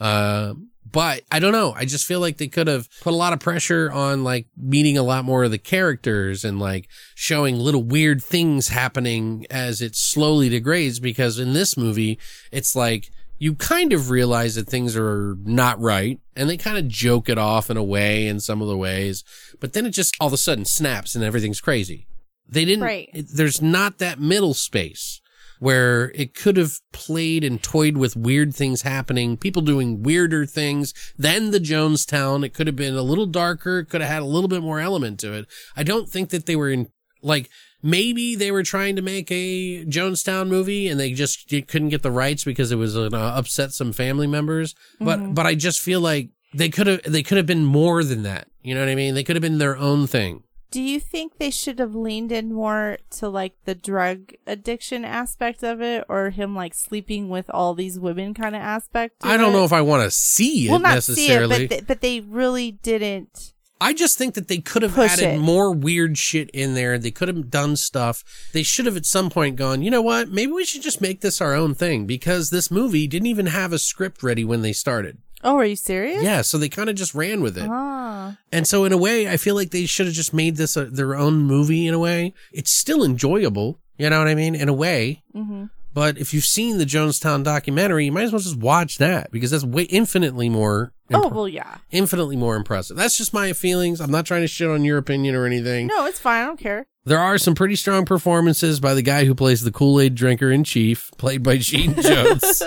Uh, 0.00 0.54
but 0.94 1.22
I 1.30 1.40
don't 1.40 1.52
know. 1.52 1.72
I 1.76 1.84
just 1.84 2.06
feel 2.06 2.20
like 2.20 2.38
they 2.38 2.48
could 2.48 2.68
have 2.68 2.88
put 3.02 3.12
a 3.12 3.16
lot 3.16 3.32
of 3.34 3.40
pressure 3.40 3.90
on 3.92 4.24
like 4.24 4.46
meeting 4.56 4.96
a 4.96 5.02
lot 5.02 5.24
more 5.26 5.44
of 5.44 5.50
the 5.50 5.58
characters 5.58 6.44
and 6.44 6.58
like 6.58 6.88
showing 7.14 7.58
little 7.58 7.82
weird 7.82 8.22
things 8.22 8.68
happening 8.68 9.44
as 9.50 9.82
it 9.82 9.96
slowly 9.96 10.48
degrades. 10.48 11.00
Because 11.00 11.38
in 11.38 11.52
this 11.52 11.76
movie, 11.76 12.18
it's 12.52 12.74
like 12.76 13.10
you 13.38 13.54
kind 13.56 13.92
of 13.92 14.08
realize 14.10 14.54
that 14.54 14.68
things 14.68 14.96
are 14.96 15.36
not 15.42 15.80
right 15.80 16.20
and 16.36 16.48
they 16.48 16.56
kind 16.56 16.78
of 16.78 16.86
joke 16.88 17.28
it 17.28 17.36
off 17.38 17.68
in 17.68 17.76
a 17.76 17.82
way 17.82 18.26
in 18.28 18.38
some 18.38 18.62
of 18.62 18.68
the 18.68 18.76
ways. 18.76 19.24
But 19.60 19.72
then 19.72 19.84
it 19.86 19.90
just 19.90 20.14
all 20.20 20.28
of 20.28 20.32
a 20.32 20.36
sudden 20.38 20.64
snaps 20.64 21.14
and 21.16 21.24
everything's 21.24 21.60
crazy. 21.60 22.06
They 22.48 22.64
didn't, 22.64 22.84
Right. 22.84 23.08
it- 23.12 23.26
there's 23.34 23.60
not 23.60 23.98
that 23.98 24.20
middle 24.20 24.54
space 24.54 25.20
where 25.58 26.10
it 26.14 26.34
could 26.34 26.56
have 26.56 26.80
played 26.92 27.44
and 27.44 27.62
toyed 27.62 27.96
with 27.96 28.16
weird 28.16 28.54
things 28.54 28.82
happening, 28.82 29.36
people 29.36 29.62
doing 29.62 30.02
weirder 30.02 30.46
things 30.46 30.92
than 31.16 31.50
the 31.50 31.58
Jonestown. 31.58 32.44
It 32.44 32.54
could 32.54 32.66
have 32.66 32.76
been 32.76 32.96
a 32.96 33.02
little 33.02 33.26
darker. 33.26 33.80
It 33.80 33.88
could 33.88 34.00
have 34.00 34.10
had 34.10 34.22
a 34.22 34.26
little 34.26 34.48
bit 34.48 34.62
more 34.62 34.80
element 34.80 35.20
to 35.20 35.32
it. 35.32 35.46
I 35.76 35.82
don't 35.82 36.08
think 36.08 36.30
that 36.30 36.46
they 36.46 36.56
were 36.56 36.70
in, 36.70 36.88
like, 37.22 37.48
maybe 37.82 38.34
they 38.34 38.50
were 38.50 38.62
trying 38.62 38.96
to 38.96 39.02
make 39.02 39.30
a 39.30 39.84
Jonestown 39.84 40.48
movie 40.48 40.88
and 40.88 40.98
they 40.98 41.12
just 41.12 41.48
couldn't 41.48 41.90
get 41.90 42.02
the 42.02 42.10
rights 42.10 42.44
because 42.44 42.72
it 42.72 42.76
was 42.76 42.94
going 42.94 43.10
to 43.10 43.18
upset 43.18 43.72
some 43.72 43.92
family 43.92 44.26
members. 44.26 44.74
But, 44.98 45.18
mm-hmm. 45.18 45.34
but 45.34 45.46
I 45.46 45.54
just 45.54 45.80
feel 45.80 46.00
like 46.00 46.30
they 46.54 46.68
could 46.68 46.86
have, 46.86 47.02
they 47.02 47.22
could 47.22 47.36
have 47.36 47.46
been 47.46 47.64
more 47.64 48.02
than 48.04 48.22
that. 48.22 48.48
You 48.62 48.74
know 48.74 48.80
what 48.80 48.88
I 48.88 48.94
mean? 48.94 49.14
They 49.14 49.24
could 49.24 49.36
have 49.36 49.42
been 49.42 49.58
their 49.58 49.76
own 49.76 50.06
thing. 50.06 50.42
Do 50.74 50.82
you 50.82 50.98
think 50.98 51.38
they 51.38 51.52
should 51.52 51.78
have 51.78 51.94
leaned 51.94 52.32
in 52.32 52.52
more 52.52 52.98
to 53.12 53.28
like 53.28 53.54
the 53.64 53.76
drug 53.76 54.32
addiction 54.44 55.04
aspect 55.04 55.62
of 55.62 55.80
it, 55.80 56.04
or 56.08 56.30
him 56.30 56.56
like 56.56 56.74
sleeping 56.74 57.28
with 57.28 57.48
all 57.50 57.74
these 57.74 57.96
women 58.00 58.34
kind 58.34 58.56
of 58.56 58.60
aspect? 58.60 59.20
to 59.20 59.28
I 59.28 59.36
don't 59.36 59.50
it? 59.50 59.52
know 59.52 59.64
if 59.64 59.72
I 59.72 59.82
want 59.82 60.02
to 60.02 60.10
see 60.10 60.66
it 60.66 60.70
well, 60.70 60.80
not 60.80 60.94
necessarily. 60.96 61.54
see 61.56 61.62
it, 61.64 61.68
but 61.68 61.74
th- 61.74 61.86
but 61.86 62.00
they 62.00 62.18
really 62.18 62.72
didn't. 62.72 63.52
I 63.80 63.92
just 63.92 64.18
think 64.18 64.34
that 64.34 64.48
they 64.48 64.58
could 64.58 64.82
have 64.82 64.98
added 64.98 65.34
it. 65.34 65.38
more 65.38 65.70
weird 65.70 66.18
shit 66.18 66.50
in 66.50 66.74
there. 66.74 66.98
They 66.98 67.12
could 67.12 67.28
have 67.28 67.50
done 67.50 67.76
stuff. 67.76 68.24
They 68.52 68.64
should 68.64 68.86
have 68.86 68.96
at 68.96 69.06
some 69.06 69.30
point 69.30 69.54
gone, 69.54 69.80
you 69.82 69.92
know 69.92 70.02
what? 70.02 70.28
Maybe 70.28 70.50
we 70.50 70.64
should 70.64 70.82
just 70.82 71.00
make 71.00 71.20
this 71.20 71.40
our 71.40 71.54
own 71.54 71.74
thing 71.74 72.04
because 72.04 72.50
this 72.50 72.68
movie 72.68 73.06
didn't 73.06 73.26
even 73.26 73.46
have 73.46 73.72
a 73.72 73.78
script 73.78 74.24
ready 74.24 74.44
when 74.44 74.62
they 74.62 74.72
started. 74.72 75.18
Oh, 75.44 75.56
are 75.58 75.64
you 75.64 75.76
serious? 75.76 76.22
Yeah, 76.22 76.42
so 76.42 76.56
they 76.58 76.68
kind 76.68 76.88
of 76.88 76.96
just 76.96 77.14
ran 77.14 77.42
with 77.42 77.58
it. 77.58 77.68
Ah, 77.70 78.36
And 78.50 78.66
so 78.66 78.84
in 78.84 78.92
a 78.92 78.96
way, 78.96 79.28
I 79.28 79.36
feel 79.36 79.54
like 79.54 79.70
they 79.70 79.84
should 79.86 80.06
have 80.06 80.14
just 80.14 80.32
made 80.32 80.56
this 80.56 80.76
a, 80.76 80.86
their 80.86 81.14
own 81.14 81.34
movie 81.40 81.86
in 81.86 81.94
a 81.94 81.98
way. 81.98 82.32
It's 82.52 82.70
still 82.72 83.04
enjoyable. 83.04 83.78
You 83.98 84.10
know 84.10 84.18
what 84.18 84.28
I 84.28 84.34
mean? 84.34 84.54
In 84.54 84.68
a 84.68 84.72
way. 84.72 85.22
mm-hmm. 85.34 85.66
But 85.92 86.18
if 86.18 86.34
you've 86.34 86.44
seen 86.44 86.78
the 86.78 86.84
Jonestown 86.84 87.44
documentary, 87.44 88.06
you 88.06 88.10
might 88.12 88.24
as 88.24 88.32
well 88.32 88.40
just 88.40 88.56
watch 88.58 88.98
that 88.98 89.30
because 89.30 89.52
that's 89.52 89.62
way 89.64 89.84
infinitely 89.84 90.48
more 90.48 90.92
Oh 91.12 91.28
well, 91.28 91.48
yeah. 91.48 91.78
infinitely 91.90 92.36
more 92.36 92.56
impressive. 92.56 92.96
That's 92.96 93.16
just 93.16 93.34
my 93.34 93.52
feelings. 93.52 94.00
I'm 94.00 94.10
not 94.10 94.24
trying 94.24 94.40
to 94.40 94.46
shit 94.48 94.68
on 94.70 94.84
your 94.84 94.96
opinion 94.98 95.34
or 95.34 95.44
anything. 95.44 95.86
No, 95.86 96.06
it's 96.06 96.18
fine. 96.18 96.42
I 96.42 96.46
don't 96.46 96.58
care. 96.58 96.86
There 97.06 97.18
are 97.18 97.36
some 97.36 97.54
pretty 97.54 97.76
strong 97.76 98.06
performances 98.06 98.80
by 98.80 98.94
the 98.94 99.02
guy 99.02 99.26
who 99.26 99.34
plays 99.34 99.62
the 99.62 99.70
Kool-Aid 99.70 100.14
drinker 100.14 100.50
in 100.50 100.64
chief, 100.64 101.10
played 101.18 101.42
by 101.42 101.58
Gene 101.58 101.94
Jones. 102.00 102.62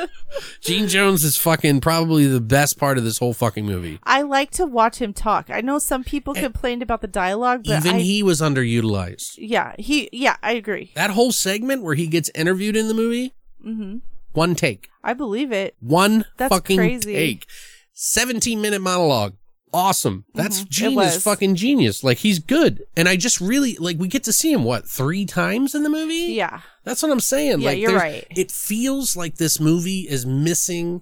Gene 0.62 0.88
Jones 0.88 1.24
is 1.24 1.38
fucking 1.38 1.82
probably 1.82 2.28
the 2.28 2.40
best 2.40 2.78
part 2.78 3.00
of 3.00 3.04
this 3.04 3.18
whole 3.18 3.34
fucking 3.34 3.66
movie. 3.66 3.98
I 4.04 4.22
like 4.22 4.52
to 4.52 4.68
watch 4.68 5.02
him 5.02 5.12
talk. 5.12 5.50
I 5.50 5.62
know 5.62 5.80
some 5.80 6.04
people 6.04 6.36
complained 6.36 6.84
about 6.84 7.02
the 7.02 7.08
dialogue, 7.08 7.64
but 7.66 7.80
Even 7.84 7.96
I, 7.96 8.00
he 8.02 8.22
was 8.22 8.40
underutilized. 8.40 9.34
yeah, 9.40 9.74
he, 9.80 10.08
yeah, 10.14 10.36
I 10.44 10.52
agree. 10.52 10.92
That 10.94 11.10
whole 11.10 11.32
segment 11.32 11.82
where 11.82 11.96
he 11.96 12.06
gets 12.06 12.30
interviewed 12.36 12.76
in 12.76 12.88
the 12.88 12.94
movie, 12.94 13.34
hmm 13.64 13.98
one 14.34 14.54
take. 14.54 14.90
I 15.04 15.14
believe 15.14 15.52
it. 15.52 15.76
One 15.80 16.26
That's 16.38 16.54
fucking 16.54 16.78
crazy. 16.78 17.14
take. 17.14 17.48
17 18.00 18.62
minute 18.62 18.80
monologue. 18.80 19.34
Awesome. 19.74 20.24
That's 20.36 20.64
Mhm, 20.64 20.70
is 20.92 20.96
was. 21.16 21.24
fucking 21.24 21.56
genius. 21.56 22.04
Like 22.04 22.20
he's 22.20 22.38
good. 22.40 22.84
And 22.96 23.10
I 23.10 23.16
just 23.18 23.42
really 23.42 23.76
like 23.80 23.98
we 24.00 24.08
get 24.08 24.24
to 24.26 24.32
see 24.34 24.52
him 24.54 24.64
what, 24.64 24.88
three 24.88 25.26
times 25.26 25.74
in 25.76 25.82
the 25.84 25.90
movie? 25.90 26.34
Yeah, 26.34 26.62
That's 26.84 27.02
what 27.02 27.12
I'm 27.12 27.20
saying. 27.20 27.62
Yeah, 27.62 27.70
like, 27.72 27.80
you're 27.80 27.96
right. 27.96 28.26
It 28.30 28.52
feels 28.52 29.18
like 29.18 29.36
this 29.38 29.60
movie 29.60 30.02
is 30.08 30.26
missing 30.26 31.02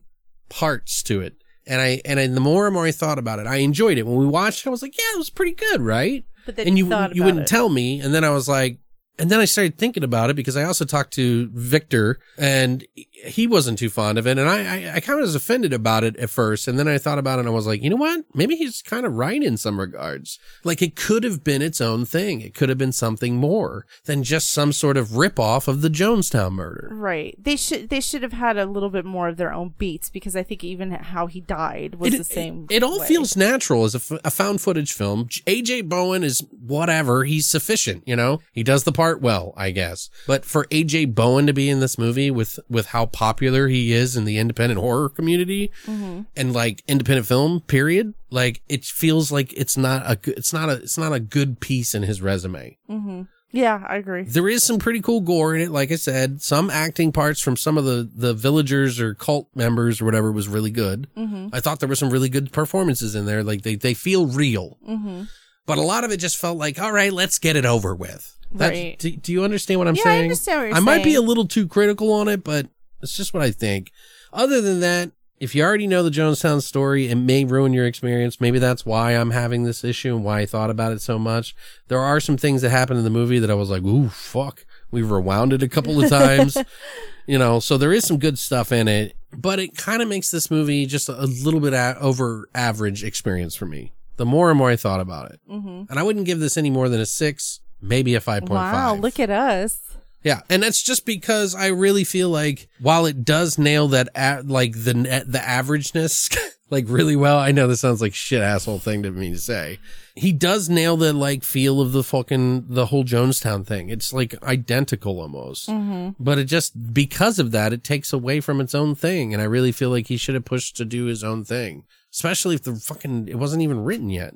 parts 0.49 1.03
to 1.03 1.19
it. 1.21 1.35
And 1.67 1.81
I, 1.81 2.01
and 2.05 2.19
I, 2.19 2.27
the 2.27 2.39
more 2.39 2.65
and 2.65 2.73
more 2.73 2.85
I 2.85 2.91
thought 2.91 3.19
about 3.19 3.39
it, 3.39 3.47
I 3.47 3.57
enjoyed 3.57 3.97
it. 3.97 4.05
When 4.07 4.15
we 4.17 4.25
watched 4.25 4.65
it, 4.65 4.69
I 4.69 4.71
was 4.71 4.81
like, 4.81 4.97
yeah, 4.97 5.15
it 5.15 5.17
was 5.17 5.29
pretty 5.29 5.53
good, 5.53 5.81
right? 5.81 6.23
but 6.45 6.55
then 6.55 6.67
and 6.67 6.77
you 6.77 6.87
you, 6.87 7.07
you 7.13 7.23
wouldn't 7.23 7.43
it. 7.43 7.47
tell 7.47 7.69
me. 7.69 7.99
And 7.99 8.13
then 8.13 8.23
I 8.23 8.29
was 8.29 8.47
like, 8.47 8.79
and 9.17 9.29
then 9.31 9.39
I 9.39 9.45
started 9.45 9.77
thinking 9.77 10.03
about 10.03 10.29
it 10.29 10.35
because 10.35 10.55
I 10.57 10.63
also 10.63 10.85
talked 10.85 11.13
to 11.13 11.49
Victor 11.53 12.19
and 12.37 12.85
he 13.23 13.47
wasn't 13.47 13.79
too 13.79 13.89
fond 13.89 14.17
of 14.17 14.27
it. 14.27 14.37
And 14.37 14.49
I, 14.49 14.59
I, 14.91 14.95
I 14.95 14.99
kind 14.99 15.19
of 15.19 15.23
was 15.23 15.35
offended 15.35 15.73
about 15.73 16.03
it 16.03 16.15
at 16.17 16.29
first. 16.29 16.67
And 16.67 16.77
then 16.77 16.87
I 16.87 16.97
thought 16.97 17.17
about 17.19 17.37
it 17.39 17.41
and 17.41 17.49
I 17.49 17.51
was 17.51 17.67
like, 17.67 17.81
you 17.81 17.89
know 17.89 17.95
what? 17.95 18.23
Maybe 18.33 18.55
he's 18.55 18.81
kind 18.81 19.05
of 19.05 19.13
right 19.13 19.41
in 19.41 19.57
some 19.57 19.79
regards. 19.79 20.37
Like 20.63 20.81
it 20.81 20.95
could 20.95 21.23
have 21.23 21.43
been 21.43 21.61
its 21.61 21.81
own 21.81 22.05
thing. 22.05 22.41
It 22.41 22.53
could 22.53 22.69
have 22.69 22.77
been 22.77 22.91
something 22.91 23.35
more 23.35 23.85
than 24.05 24.23
just 24.23 24.51
some 24.51 24.71
sort 24.73 24.97
of 24.97 25.09
ripoff 25.09 25.67
of 25.67 25.81
the 25.81 25.89
Jonestown 25.89 26.53
murder. 26.53 26.89
Right. 26.91 27.35
They 27.41 27.55
should 27.55 27.89
they 27.89 28.01
should 28.01 28.21
have 28.23 28.33
had 28.33 28.57
a 28.57 28.65
little 28.65 28.89
bit 28.89 29.05
more 29.05 29.27
of 29.29 29.37
their 29.37 29.53
own 29.53 29.73
beats 29.77 30.09
because 30.09 30.35
I 30.35 30.43
think 30.43 30.63
even 30.63 30.91
how 30.91 31.27
he 31.27 31.41
died 31.41 31.95
was 31.95 32.13
It, 32.13 32.17
the 32.17 32.23
same. 32.23 32.67
it, 32.69 32.77
it 32.77 32.83
all 32.83 32.99
way. 32.99 33.07
feels 33.07 33.35
natural 33.35 33.83
as 33.85 33.95
a, 33.95 33.97
f- 33.97 34.19
a 34.23 34.31
found 34.31 34.61
footage 34.61 34.93
film. 34.93 35.25
AJ 35.47 35.89
Bowen 35.89 36.23
is 36.23 36.43
whatever. 36.51 37.23
He's 37.23 37.45
sufficient, 37.45 38.03
you 38.07 38.15
know? 38.15 38.39
He 38.53 38.63
does 38.63 38.83
the 38.83 38.91
part 38.91 39.21
well, 39.21 39.53
I 39.57 39.71
guess. 39.71 40.09
But 40.27 40.45
for 40.45 40.65
AJ 40.65 41.15
Bowen 41.15 41.47
to 41.47 41.53
be 41.53 41.69
in 41.69 41.79
this 41.79 41.97
movie 41.97 42.29
with, 42.31 42.59
with 42.69 42.87
how 42.87 43.04
popular 43.07 43.67
he 43.67 43.93
is 43.93 44.15
in 44.15 44.25
the 44.25 44.37
independent 44.37 44.79
horror 44.79 45.09
community 45.09 45.71
Mm-hmm. 45.85 46.21
and 46.35 46.53
like 46.53 46.83
independent 46.87 47.27
film, 47.27 47.61
period, 47.61 48.13
like 48.29 48.61
it 48.67 48.83
feels 48.85 49.31
like 49.31 49.53
it's 49.53 49.77
not 49.77 50.03
a, 50.05 50.15
good- 50.15 50.37
it's 50.37 50.53
not 50.53 50.69
a, 50.69 50.73
it's 50.73 50.97
not 50.97 51.13
a 51.13 51.19
good 51.19 51.59
piece 51.59 51.93
in 51.95 52.03
his 52.03 52.21
resume. 52.21 52.77
Mm-hmm. 52.89 53.21
Yeah, 53.51 53.81
I 53.87 53.95
agree. 53.95 54.23
There 54.23 54.49
is 54.49 54.63
some 54.65 54.79
pretty 54.79 54.99
cool 54.99 55.21
gore 55.21 55.55
in 55.55 55.61
it. 55.61 55.71
Like 55.71 55.89
I 55.91 55.95
said, 55.95 56.41
some 56.41 56.69
acting 56.69 57.13
parts 57.13 57.39
from 57.39 57.55
some 57.55 57.77
of 57.77 57.85
the, 57.85 58.09
the 58.13 58.33
villagers 58.33 58.99
or 58.99 59.13
cult 59.13 59.47
members 59.55 60.01
or 60.01 60.05
whatever 60.05 60.29
was 60.29 60.49
really 60.49 60.71
good. 60.71 61.07
Mm-hmm. 61.15 61.47
I 61.53 61.61
thought 61.61 61.79
there 61.79 61.87
were 61.87 61.95
some 61.95 62.09
really 62.09 62.27
good 62.27 62.51
performances 62.51 63.15
in 63.15 63.25
there. 63.25 63.43
Like 63.43 63.61
they, 63.61 63.75
they 63.75 63.93
feel 63.93 64.27
real, 64.27 64.77
Mm-hmm. 64.85 65.23
but 65.65 65.77
a 65.77 65.81
lot 65.81 66.03
of 66.03 66.11
it 66.11 66.17
just 66.17 66.35
felt 66.37 66.57
like, 66.57 66.81
all 66.81 66.91
right, 66.91 67.13
let's 67.13 67.39
get 67.39 67.55
it 67.55 67.65
over 67.65 67.95
with. 67.95 68.29
That- 68.51 68.71
Right. 68.71 68.99
Do, 68.99 69.11
do 69.11 69.31
you 69.31 69.43
understand 69.45 69.79
what 69.79 69.87
I'm 69.87 69.95
Yeah, 69.95 70.01
I 70.01 70.03
saying? 70.05 70.21
understand 70.23 70.59
what 70.59 70.67
you're 70.67 70.75
I 70.77 70.79
might 70.81 71.03
be 71.05 71.15
a 71.15 71.21
little 71.21 71.47
too 71.47 71.67
critical 71.67 72.11
on 72.11 72.27
it, 72.27 72.43
but 72.43 72.67
it's 73.05 73.17
just 73.17 73.33
what 73.33 73.43
I 73.43 73.51
think. 73.51 73.91
Other 74.33 74.59
than 74.61 74.81
that, 74.81 75.11
if 75.39 75.53
you 75.53 75.63
already 75.63 75.87
know 75.87 76.01
the 76.01 76.09
Jonestown 76.09 76.61
story, 76.61 77.09
it 77.09 77.15
may 77.15 77.43
ruin 77.43 77.73
your 77.73 77.85
experience. 77.85 78.39
Maybe 78.39 78.57
that's 78.57 78.85
why 78.85 79.11
I'm 79.11 79.31
having 79.31 79.63
this 79.63 79.83
issue 79.83 80.15
and 80.15 80.23
why 80.23 80.41
I 80.41 80.45
thought 80.45 80.69
about 80.69 80.93
it 80.93 81.01
so 81.01 81.19
much. 81.19 81.55
There 81.87 81.99
are 81.99 82.19
some 82.19 82.37
things 82.37 82.61
that 82.61 82.69
happen 82.69 82.97
in 82.97 83.03
the 83.03 83.09
movie 83.09 83.39
that 83.39 83.51
I 83.51 83.53
was 83.53 83.69
like, 83.69 83.83
ooh, 83.83 84.09
fuck. 84.09 84.65
We've 84.91 85.09
rewound 85.09 85.51
it 85.51 85.61
a 85.61 85.67
couple 85.67 86.01
of 86.01 86.09
times. 86.09 86.57
you 87.27 87.37
know, 87.37 87.59
so 87.59 87.77
there 87.77 87.91
is 87.91 88.05
some 88.05 88.17
good 88.17 88.39
stuff 88.39 88.71
in 88.71 88.87
it, 88.87 89.17
but 89.33 89.59
it 89.59 89.75
kind 89.75 90.01
of 90.01 90.07
makes 90.07 90.31
this 90.31 90.49
movie 90.49 90.85
just 90.85 91.09
a 91.09 91.25
little 91.25 91.59
bit 91.59 91.73
a- 91.73 91.97
over 91.99 92.47
average 92.55 93.03
experience 93.03 93.55
for 93.55 93.65
me. 93.65 93.91
The 94.15 94.25
more 94.25 94.49
and 94.49 94.57
more 94.57 94.69
I 94.69 94.77
thought 94.77 95.01
about 95.01 95.31
it. 95.31 95.41
Mm-hmm. 95.49 95.83
And 95.89 95.99
I 95.99 96.03
wouldn't 96.03 96.25
give 96.25 96.39
this 96.39 96.55
any 96.55 96.69
more 96.69 96.87
than 96.87 97.01
a 97.01 97.05
six, 97.05 97.59
maybe 97.81 98.15
a 98.15 98.21
5.5. 98.21 98.49
Wow, 98.49 98.95
look 98.95 99.19
at 99.19 99.29
us. 99.29 99.79
Yeah, 100.25 100.41
and 100.49 100.63
that's 100.63 100.81
just 100.81 101.05
because 101.05 101.53
I 101.53 101.67
really 101.67 102.03
feel 102.03 102.29
like 102.31 102.67
while 102.81 103.05
it 103.05 103.23
does 103.23 103.59
nail 103.59 103.87
that 103.89 104.09
a- 104.15 104.41
like 104.43 104.73
the 104.73 104.93
the 105.27 105.37
averageness 105.37 106.35
like 106.71 106.85
really 106.87 107.15
well. 107.15 107.37
I 107.37 107.51
know 107.51 107.67
this 107.67 107.81
sounds 107.81 108.01
like 108.01 108.15
shit 108.15 108.41
asshole 108.41 108.79
thing 108.79 109.03
to 109.03 109.11
me 109.11 109.29
to 109.29 109.37
say. 109.37 109.77
He 110.15 110.31
does 110.31 110.67
nail 110.67 110.97
the 110.97 111.13
like 111.13 111.43
feel 111.43 111.79
of 111.79 111.91
the 111.91 112.03
fucking 112.03 112.65
the 112.69 112.87
whole 112.87 113.03
Jonestown 113.03 113.67
thing. 113.67 113.89
It's 113.89 114.13
like 114.13 114.41
identical 114.43 115.21
almost. 115.21 115.69
Mm-hmm. 115.69 116.21
But 116.23 116.39
it 116.39 116.45
just 116.45 116.91
because 116.91 117.37
of 117.37 117.51
that 117.51 117.71
it 117.71 117.83
takes 117.83 118.11
away 118.11 118.41
from 118.41 118.59
its 118.59 118.73
own 118.73 118.95
thing 118.95 119.31
and 119.31 119.43
I 119.43 119.45
really 119.45 119.71
feel 119.71 119.91
like 119.91 120.07
he 120.07 120.17
should 120.17 120.33
have 120.33 120.45
pushed 120.45 120.75
to 120.77 120.85
do 120.85 121.05
his 121.05 121.23
own 121.23 121.45
thing. 121.45 121.83
Especially 122.11 122.55
if 122.55 122.63
the 122.63 122.73
fucking 122.73 123.27
it 123.27 123.35
wasn't 123.35 123.61
even 123.61 123.83
written 123.83 124.09
yet. 124.09 124.33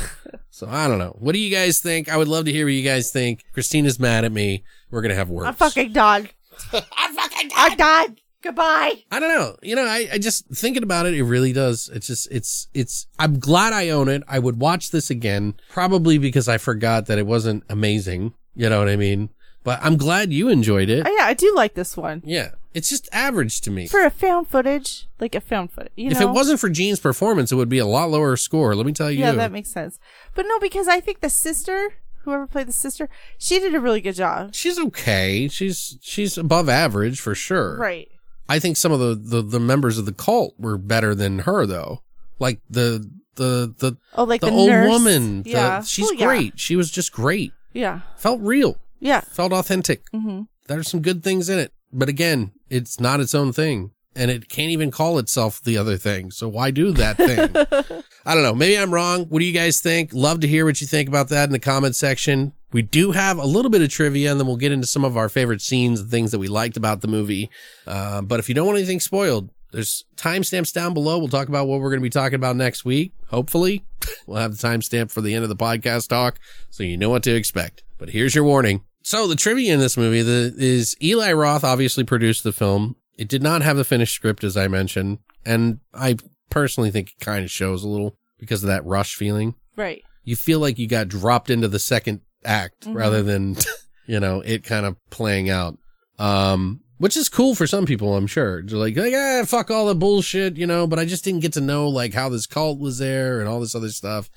so 0.60 0.68
I 0.68 0.86
don't 0.88 0.98
know. 0.98 1.16
What 1.18 1.32
do 1.32 1.38
you 1.38 1.50
guys 1.50 1.80
think? 1.80 2.10
I 2.10 2.18
would 2.18 2.28
love 2.28 2.44
to 2.44 2.52
hear 2.52 2.66
what 2.66 2.74
you 2.74 2.84
guys 2.84 3.10
think. 3.10 3.44
Christina's 3.54 3.98
mad 3.98 4.26
at 4.26 4.32
me. 4.32 4.62
We're 4.90 5.00
gonna 5.00 5.14
have 5.14 5.30
words. 5.30 5.48
I'm 5.48 5.54
fucking 5.54 5.92
done. 5.92 6.28
I'm 6.72 7.14
fucking 7.14 7.48
done. 7.48 7.58
I'm 7.58 7.76
done. 7.78 8.16
Goodbye. 8.42 9.02
I 9.10 9.20
don't 9.20 9.28
know. 9.30 9.56
You 9.62 9.74
know, 9.76 9.86
I, 9.86 10.08
I 10.12 10.18
just 10.18 10.46
thinking 10.54 10.82
about 10.82 11.06
it, 11.06 11.14
it 11.14 11.22
really 11.24 11.54
does. 11.54 11.90
It's 11.92 12.06
just, 12.06 12.30
it's, 12.30 12.68
it's, 12.74 13.06
I'm 13.18 13.38
glad 13.38 13.72
I 13.72 13.88
own 13.90 14.08
it. 14.08 14.22
I 14.28 14.38
would 14.38 14.60
watch 14.60 14.90
this 14.90 15.10
again, 15.10 15.54
probably 15.70 16.18
because 16.18 16.48
I 16.48 16.56
forgot 16.58 17.06
that 17.06 17.18
it 17.18 17.26
wasn't 17.26 17.64
amazing. 17.68 18.34
You 18.54 18.68
know 18.68 18.78
what 18.78 18.88
I 18.88 18.96
mean? 18.96 19.30
But 19.62 19.80
I'm 19.82 19.96
glad 19.96 20.32
you 20.32 20.48
enjoyed 20.48 20.88
it. 20.88 21.06
Oh, 21.06 21.14
yeah, 21.16 21.24
I 21.24 21.34
do 21.34 21.54
like 21.54 21.74
this 21.74 21.96
one. 21.96 22.22
yeah. 22.24 22.52
It's 22.72 22.88
just 22.88 23.08
average 23.12 23.60
to 23.62 23.70
me. 23.70 23.86
For 23.88 24.04
a 24.04 24.10
found 24.10 24.46
footage, 24.48 25.06
like 25.18 25.34
a 25.34 25.40
found 25.40 25.72
footage. 25.72 25.92
You 25.96 26.10
if 26.10 26.20
know? 26.20 26.30
it 26.30 26.32
wasn't 26.32 26.60
for 26.60 26.68
Gene's 26.68 27.00
performance, 27.00 27.50
it 27.50 27.56
would 27.56 27.68
be 27.68 27.78
a 27.78 27.86
lot 27.86 28.10
lower 28.10 28.36
score. 28.36 28.74
Let 28.76 28.86
me 28.86 28.92
tell 28.92 29.10
you. 29.10 29.18
Yeah, 29.20 29.32
that 29.32 29.50
makes 29.52 29.70
sense. 29.70 29.98
But 30.34 30.46
no, 30.48 30.58
because 30.60 30.86
I 30.86 31.00
think 31.00 31.20
the 31.20 31.30
sister, 31.30 31.94
whoever 32.22 32.46
played 32.46 32.68
the 32.68 32.72
sister, 32.72 33.08
she 33.38 33.58
did 33.58 33.74
a 33.74 33.80
really 33.80 34.00
good 34.00 34.14
job. 34.14 34.54
she's 34.54 34.78
okay. 34.78 35.48
She's, 35.48 35.98
she's 36.00 36.38
above 36.38 36.68
average 36.68 37.20
for 37.20 37.34
sure. 37.34 37.76
Right. 37.76 38.08
I 38.48 38.58
think 38.60 38.76
some 38.76 38.92
of 38.92 39.00
the, 39.00 39.14
the, 39.16 39.42
the 39.42 39.60
members 39.60 39.98
of 39.98 40.06
the 40.06 40.12
cult 40.12 40.54
were 40.58 40.78
better 40.78 41.14
than 41.14 41.40
her 41.40 41.66
though. 41.66 42.02
Like 42.38 42.60
the, 42.70 43.04
the, 43.34 43.74
the, 43.78 43.96
Oh, 44.14 44.24
like 44.24 44.40
the, 44.42 44.46
the, 44.48 44.52
old 44.52 44.70
nurse. 44.70 44.88
woman. 44.90 45.42
the- 45.42 45.50
Yeah. 45.50 45.82
she's 45.82 46.04
Well, 46.04 46.14
yeah. 46.14 46.26
great. 46.26 46.58
She 46.60 46.76
was 46.76 46.90
just 46.90 47.10
great. 47.12 47.52
Yeah. 47.72 48.00
Felt 48.16 48.40
real. 48.40 48.76
Yeah. 49.00 49.20
Felt 49.22 49.52
authentic. 49.52 50.02
hmm 50.12 50.42
There's 50.68 50.88
some 50.88 51.00
good 51.02 51.22
things 51.24 51.48
in 51.48 51.58
it. 51.58 51.72
But 51.92 52.08
again, 52.08 52.52
it's 52.70 53.00
not 53.00 53.20
its 53.20 53.34
own 53.34 53.52
thing. 53.52 53.90
And 54.16 54.30
it 54.30 54.48
can't 54.48 54.70
even 54.70 54.90
call 54.90 55.18
itself 55.18 55.62
the 55.62 55.78
other 55.78 55.96
thing. 55.96 56.30
So 56.32 56.48
why 56.48 56.72
do 56.72 56.92
that 56.92 57.16
thing? 57.16 58.02
I 58.26 58.34
don't 58.34 58.42
know. 58.42 58.54
Maybe 58.54 58.76
I'm 58.76 58.92
wrong. 58.92 59.26
What 59.26 59.38
do 59.38 59.44
you 59.44 59.52
guys 59.52 59.80
think? 59.80 60.10
Love 60.12 60.40
to 60.40 60.48
hear 60.48 60.64
what 60.64 60.80
you 60.80 60.86
think 60.86 61.08
about 61.08 61.28
that 61.28 61.44
in 61.44 61.52
the 61.52 61.60
comment 61.60 61.94
section. 61.94 62.52
We 62.72 62.82
do 62.82 63.12
have 63.12 63.38
a 63.38 63.46
little 63.46 63.70
bit 63.70 63.82
of 63.82 63.88
trivia 63.88 64.30
and 64.30 64.40
then 64.40 64.46
we'll 64.46 64.56
get 64.56 64.72
into 64.72 64.86
some 64.86 65.04
of 65.04 65.16
our 65.16 65.28
favorite 65.28 65.60
scenes 65.60 66.00
and 66.00 66.10
things 66.10 66.32
that 66.32 66.38
we 66.38 66.48
liked 66.48 66.76
about 66.76 67.02
the 67.02 67.08
movie. 67.08 67.50
Uh, 67.86 68.20
but 68.22 68.40
if 68.40 68.48
you 68.48 68.54
don't 68.54 68.66
want 68.66 68.78
anything 68.78 69.00
spoiled, 69.00 69.50
there's 69.72 70.04
timestamps 70.16 70.72
down 70.72 70.92
below. 70.92 71.18
We'll 71.18 71.28
talk 71.28 71.48
about 71.48 71.68
what 71.68 71.80
we're 71.80 71.90
going 71.90 72.00
to 72.00 72.04
be 72.04 72.10
talking 72.10 72.34
about 72.34 72.56
next 72.56 72.84
week. 72.84 73.12
Hopefully 73.28 73.84
we'll 74.26 74.38
have 74.38 74.56
the 74.56 74.68
timestamp 74.68 75.12
for 75.12 75.20
the 75.20 75.34
end 75.34 75.44
of 75.44 75.48
the 75.48 75.56
podcast 75.56 76.08
talk 76.08 76.40
so 76.68 76.82
you 76.82 76.96
know 76.96 77.10
what 77.10 77.22
to 77.24 77.34
expect. 77.34 77.84
But 77.98 78.10
here's 78.10 78.34
your 78.34 78.44
warning. 78.44 78.82
So 79.02 79.26
the 79.26 79.36
trivia 79.36 79.72
in 79.72 79.80
this 79.80 79.96
movie 79.96 80.22
the, 80.22 80.54
is 80.56 80.96
Eli 81.02 81.32
Roth 81.32 81.64
obviously 81.64 82.04
produced 82.04 82.44
the 82.44 82.52
film. 82.52 82.96
It 83.16 83.28
did 83.28 83.42
not 83.42 83.62
have 83.62 83.76
the 83.76 83.84
finished 83.84 84.14
script, 84.14 84.44
as 84.44 84.56
I 84.56 84.68
mentioned. 84.68 85.18
And 85.44 85.80
I 85.94 86.16
personally 86.50 86.90
think 86.90 87.12
it 87.12 87.24
kind 87.24 87.44
of 87.44 87.50
shows 87.50 87.82
a 87.82 87.88
little 87.88 88.16
because 88.38 88.62
of 88.62 88.68
that 88.68 88.84
rush 88.84 89.14
feeling. 89.14 89.54
Right. 89.76 90.02
You 90.24 90.36
feel 90.36 90.58
like 90.58 90.78
you 90.78 90.86
got 90.86 91.08
dropped 91.08 91.50
into 91.50 91.68
the 91.68 91.78
second 91.78 92.20
act 92.44 92.86
rather 92.86 93.22
than, 93.22 93.56
you 94.06 94.20
know, 94.20 94.40
it 94.40 94.64
kind 94.64 94.86
of 94.86 94.96
playing 95.10 95.50
out. 95.50 95.78
Um, 96.18 96.80
which 97.00 97.16
is 97.16 97.30
cool 97.30 97.54
for 97.54 97.66
some 97.66 97.86
people, 97.86 98.14
I'm 98.14 98.26
sure. 98.26 98.62
They're 98.62 98.78
like, 98.78 98.94
like, 98.94 99.14
ah, 99.16 99.44
fuck 99.46 99.70
all 99.70 99.86
the 99.86 99.94
bullshit, 99.94 100.58
you 100.58 100.66
know, 100.66 100.86
but 100.86 100.98
I 100.98 101.06
just 101.06 101.24
didn't 101.24 101.40
get 101.40 101.54
to 101.54 101.60
know 101.62 101.88
like 101.88 102.12
how 102.12 102.28
this 102.28 102.46
cult 102.46 102.78
was 102.78 102.98
there 102.98 103.40
and 103.40 103.48
all 103.48 103.58
this 103.58 103.74
other 103.74 103.88
stuff. 103.88 104.28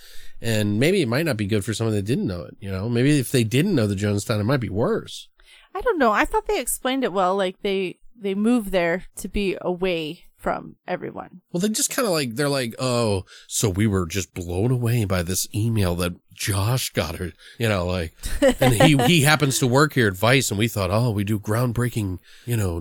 And 0.44 0.80
maybe 0.80 1.02
it 1.02 1.08
might 1.08 1.26
not 1.26 1.38
be 1.38 1.48
good 1.48 1.64
for 1.64 1.74
someone 1.74 1.96
that 1.96 2.06
didn't 2.06 2.28
know 2.28 2.42
it, 2.42 2.56
you 2.60 2.70
know? 2.70 2.90
Maybe 2.90 3.18
if 3.18 3.32
they 3.32 3.44
didn't 3.44 3.76
know 3.76 3.88
the 3.88 3.96
Jonestown, 3.96 4.40
it 4.40 4.44
might 4.44 4.60
be 4.60 4.70
worse. 4.70 5.30
I 5.74 5.82
don't 5.82 5.98
know. 5.98 6.12
I 6.12 6.26
thought 6.26 6.48
they 6.48 6.60
explained 6.60 7.04
it 7.04 7.14
well. 7.14 7.36
Like 7.36 7.62
they 7.62 7.98
they 8.16 8.36
moved 8.36 8.72
there 8.72 9.06
to 9.16 9.28
be 9.28 9.58
away 9.62 10.26
from 10.44 10.76
everyone. 10.86 11.42
Well, 11.52 11.62
they 11.62 11.70
just 11.70 11.90
kind 11.90 12.06
of 12.06 12.12
like, 12.12 12.36
they're 12.36 12.50
like, 12.50 12.76
oh, 12.78 13.24
so 13.48 13.70
we 13.70 13.88
were 13.88 14.06
just 14.06 14.34
blown 14.34 14.72
away 14.72 15.06
by 15.06 15.24
this 15.24 15.48
email 15.56 15.96
that 15.96 16.14
Josh 16.34 16.90
got 16.90 17.16
her, 17.16 17.32
you 17.58 17.70
know, 17.70 17.86
like, 17.86 18.14
and 18.60 18.74
he, 18.74 18.98
he 19.08 19.22
happens 19.22 19.58
to 19.60 19.68
work 19.68 19.94
here 19.94 20.08
at 20.08 20.18
Vice 20.18 20.52
and 20.52 20.58
we 20.58 20.68
thought, 20.68 20.92
oh, 20.92 21.12
we 21.12 21.24
do 21.24 21.40
groundbreaking, 21.40 22.20
you 22.46 22.58
know, 22.58 22.78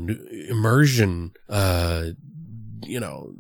immersion, 0.49 1.33
uh, 1.49 2.07
you 2.83 2.99
know, 2.99 3.33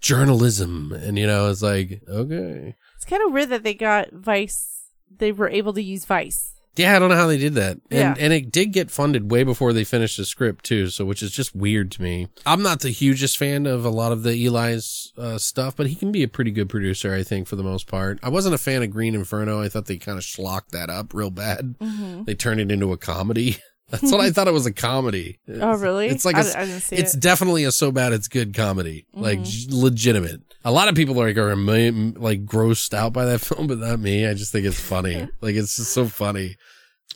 journalism. 0.00 0.92
And, 0.92 1.16
you 1.16 1.28
know, 1.28 1.48
it's 1.48 1.62
like, 1.62 2.02
okay. 2.08 2.74
Kind 3.10 3.22
of 3.26 3.32
weird 3.32 3.50
that 3.50 3.62
they 3.64 3.74
got 3.74 4.12
Vice. 4.12 4.68
They 5.14 5.32
were 5.32 5.48
able 5.50 5.72
to 5.74 5.82
use 5.82 6.04
Vice. 6.06 6.54
Yeah, 6.76 6.94
I 6.94 6.98
don't 7.00 7.08
know 7.10 7.16
how 7.16 7.26
they 7.26 7.36
did 7.36 7.54
that. 7.54 7.78
And 7.90 7.98
Yeah. 7.98 8.14
and 8.18 8.32
it 8.32 8.52
did 8.52 8.72
get 8.72 8.90
funded 8.92 9.30
way 9.30 9.42
before 9.42 9.72
they 9.72 9.82
finished 9.84 10.16
the 10.16 10.24
script 10.24 10.64
too, 10.64 10.86
so 10.88 11.04
which 11.04 11.20
is 11.22 11.32
just 11.32 11.54
weird 11.54 11.90
to 11.92 12.02
me. 12.02 12.28
I'm 12.46 12.62
not 12.62 12.80
the 12.80 12.90
hugest 12.90 13.36
fan 13.36 13.66
of 13.66 13.84
a 13.84 13.90
lot 13.90 14.12
of 14.12 14.22
the 14.22 14.46
Eli's 14.46 15.12
uh, 15.18 15.36
stuff, 15.36 15.76
but 15.76 15.88
he 15.88 15.94
can 15.96 16.12
be 16.12 16.22
a 16.22 16.28
pretty 16.28 16.52
good 16.52 16.68
producer, 16.70 17.12
I 17.12 17.24
think, 17.24 17.48
for 17.48 17.56
the 17.56 17.64
most 17.64 17.88
part. 17.88 18.20
I 18.22 18.28
wasn't 18.28 18.54
a 18.54 18.58
fan 18.58 18.82
of 18.84 18.90
Green 18.92 19.16
Inferno. 19.16 19.60
I 19.60 19.68
thought 19.68 19.86
they 19.86 19.98
kind 19.98 20.16
of 20.16 20.24
schlocked 20.24 20.70
that 20.70 20.88
up 20.88 21.12
real 21.12 21.30
bad. 21.30 21.74
Mm-hmm. 21.80 22.22
They 22.24 22.34
turned 22.34 22.60
it 22.60 22.70
into 22.70 22.92
a 22.92 22.96
comedy. 22.96 23.58
That's 23.90 24.10
what 24.12 24.20
I 24.20 24.30
thought 24.30 24.48
it 24.48 24.52
was 24.52 24.66
a 24.66 24.72
comedy. 24.72 25.38
Oh, 25.48 25.76
really? 25.76 26.06
It's 26.08 26.24
like 26.24 26.36
I 26.36 26.40
a, 26.42 26.56
I 26.58 26.64
didn't 26.66 26.80
see 26.82 26.96
it's 26.96 27.14
it. 27.14 27.20
definitely 27.20 27.64
a 27.64 27.72
so 27.72 27.90
bad 27.92 28.12
it's 28.12 28.28
good 28.28 28.54
comedy, 28.54 29.06
like 29.12 29.38
Mm-hmm. 29.40 29.70
j- 29.70 29.76
legitimate. 29.76 30.40
A 30.64 30.70
lot 30.72 30.88
of 30.88 30.94
people 30.94 31.20
are 31.20 31.26
like 31.26 31.36
are 31.38 31.54
like 31.56 32.44
grossed 32.46 32.94
out 32.94 33.12
by 33.12 33.24
that 33.26 33.40
film, 33.40 33.66
but 33.66 33.78
not 33.78 33.98
me. 34.00 34.26
I 34.26 34.34
just 34.34 34.52
think 34.52 34.66
it's 34.66 34.80
funny. 34.80 35.28
like 35.40 35.54
it's 35.56 35.76
just 35.76 35.92
so 35.92 36.06
funny. 36.06 36.56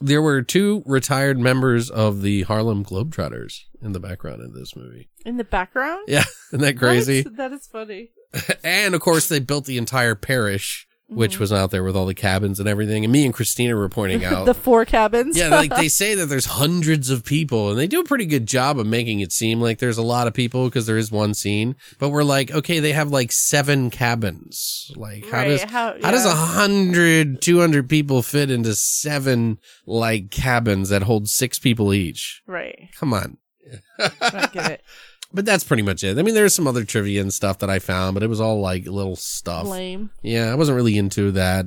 There 0.01 0.21
were 0.23 0.43
two 0.43 0.83
retired 0.87 1.39
members 1.39 1.89
of 1.91 2.23
the 2.23 2.43
Harlem 2.43 2.85
Globetrotters 2.85 3.61
in 3.81 3.93
the 3.93 4.01
background 4.01 4.43
of 4.43 4.53
this 4.53 4.75
movie. 4.75 5.09
In 5.25 5.37
the 5.37 5.45
background. 5.45 6.05
Yeah, 6.09 6.25
isn't 6.49 6.61
that 6.63 6.77
crazy? 6.79 7.23
That 7.23 7.53
is 7.53 7.67
funny. 7.69 8.11
and 8.65 8.95
of 8.97 9.01
course, 9.01 9.29
they 9.29 9.39
built 9.39 9.67
the 9.67 9.79
entire 9.79 10.17
parish, 10.17 10.89
which 11.09 11.33
mm-hmm. 11.33 11.43
was 11.43 11.53
out 11.53 11.71
there 11.71 11.85
with 11.85 11.95
all 11.97 12.07
the 12.07 12.15
cabins 12.15 12.59
and 12.59 12.69
everything. 12.69 13.05
And 13.05 13.13
me 13.13 13.25
and 13.25 13.35
Christina 13.35 13.77
were 13.77 13.89
pointing 13.89 14.25
out 14.25 14.47
the 14.47 14.55
four 14.55 14.85
cabins. 14.85 15.37
yeah, 15.37 15.49
like 15.49 15.75
they 15.75 15.89
say 16.01 16.15
that 16.15 16.27
there's 16.27 16.47
hundreds 16.47 17.11
of 17.11 17.25
people, 17.25 17.71
and 17.71 17.79
they 17.79 17.87
do 17.87 18.01
a 18.01 18.05
pretty 18.05 18.27
good 18.27 18.47
job 18.47 18.79
of 18.79 18.87
making 18.87 19.21
it 19.21 19.33
seem 19.33 19.61
like 19.61 19.79
there's 19.79 19.99
a 19.99 20.03
lot 20.03 20.27
of 20.27 20.35
people 20.35 20.65
because 20.67 20.87
there 20.87 20.99
is 20.99 21.13
one 21.13 21.35
scene. 21.35 21.77
But 21.99 22.09
we're 22.11 22.25
like, 22.25 22.51
okay, 22.51 22.81
they 22.81 22.93
have 22.93 23.11
like 23.11 23.33
seven 23.33 23.91
cabins. 23.91 24.91
Like, 24.97 25.27
how 25.27 25.39
Right, 25.39 25.49
does 25.49 25.63
how- 25.65 25.95
how, 26.03 26.11
does 26.11 26.25
a 26.25 26.29
yeah. 26.29 26.47
hundred, 26.47 27.43
two 27.43 27.61
hundred 27.61 27.89
people 27.89 28.23
fit 28.23 28.51
into 28.51 28.75
seven 28.75 29.59
like 29.87 30.31
cabins 30.31 30.89
that 30.89 31.03
hold 31.03 31.29
six 31.29 31.59
people 31.59 31.93
each? 31.93 32.43
right. 32.47 32.89
Come 32.99 33.13
on. 33.13 33.39
I 33.99 34.49
get 34.53 34.71
it. 34.73 34.83
But 35.35 35.45
that's 35.45 35.65
pretty 35.65 35.83
much 35.83 36.05
it. 36.05 36.17
I 36.17 36.23
mean, 36.23 36.37
there's 36.37 36.55
some 36.55 36.69
other 36.69 36.85
trivia 36.85 37.21
and 37.21 37.35
stuff 37.35 37.59
that 37.59 37.69
I 37.69 37.81
found, 37.81 38.15
but 38.15 38.23
it 38.23 38.29
was 38.29 38.41
all 38.41 38.61
like 38.61 38.87
little 38.87 39.17
stuff. 39.17 39.67
Lame. 39.67 40.11
Yeah, 40.23 40.53
I 40.53 40.55
wasn't 40.55 40.77
really 40.77 40.97
into 40.97 41.33
that. 41.33 41.67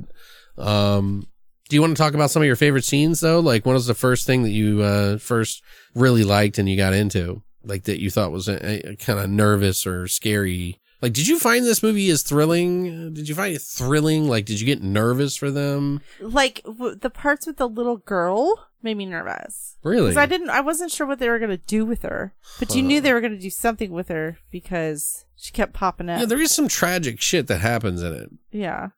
Um, 0.56 1.26
do 1.68 1.76
you 1.76 1.82
want 1.82 1.94
to 1.94 2.02
talk 2.02 2.14
about 2.14 2.30
some 2.30 2.40
of 2.40 2.46
your 2.46 2.56
favorite 2.56 2.84
scenes 2.84 3.20
though? 3.20 3.40
Like, 3.40 3.66
what 3.66 3.74
was 3.74 3.86
the 3.86 3.94
first 3.94 4.26
thing 4.26 4.42
that 4.42 4.50
you 4.50 4.80
uh, 4.80 5.18
first 5.18 5.62
really 5.94 6.24
liked 6.24 6.58
and 6.58 6.66
you 6.66 6.78
got 6.78 6.94
into, 6.94 7.42
like 7.62 7.84
that 7.84 8.00
you 8.00 8.10
thought 8.10 8.32
was 8.32 8.48
a, 8.48 8.92
a, 8.92 8.96
kind 8.96 9.18
of 9.18 9.28
nervous 9.28 9.86
or 9.86 10.08
scary? 10.08 10.80
Like, 11.00 11.12
did 11.12 11.28
you 11.28 11.38
find 11.38 11.64
this 11.64 11.82
movie 11.82 12.10
as 12.10 12.22
thrilling? 12.22 13.14
Did 13.14 13.28
you 13.28 13.34
find 13.34 13.54
it 13.54 13.62
thrilling? 13.62 14.26
Like, 14.28 14.46
did 14.46 14.60
you 14.60 14.66
get 14.66 14.82
nervous 14.82 15.36
for 15.36 15.50
them? 15.50 16.00
Like 16.20 16.62
w- 16.64 16.96
the 16.96 17.10
parts 17.10 17.46
with 17.46 17.56
the 17.56 17.68
little 17.68 17.98
girl 17.98 18.66
made 18.82 18.96
me 18.96 19.06
nervous. 19.06 19.76
Really? 19.84 20.08
Because 20.08 20.16
I 20.16 20.26
didn't, 20.26 20.50
I 20.50 20.60
wasn't 20.60 20.90
sure 20.90 21.06
what 21.06 21.18
they 21.20 21.28
were 21.28 21.38
gonna 21.38 21.56
do 21.56 21.84
with 21.86 22.02
her, 22.02 22.34
but 22.58 22.74
you 22.74 22.82
knew 22.82 23.00
they 23.00 23.12
were 23.12 23.20
gonna 23.20 23.38
do 23.38 23.50
something 23.50 23.92
with 23.92 24.08
her 24.08 24.38
because 24.50 25.24
she 25.36 25.52
kept 25.52 25.72
popping 25.72 26.08
up. 26.10 26.20
Yeah, 26.20 26.26
there 26.26 26.40
is 26.40 26.52
some 26.52 26.68
tragic 26.68 27.20
shit 27.20 27.46
that 27.46 27.58
happens 27.58 28.02
in 28.02 28.12
it. 28.12 28.30
Yeah. 28.50 28.88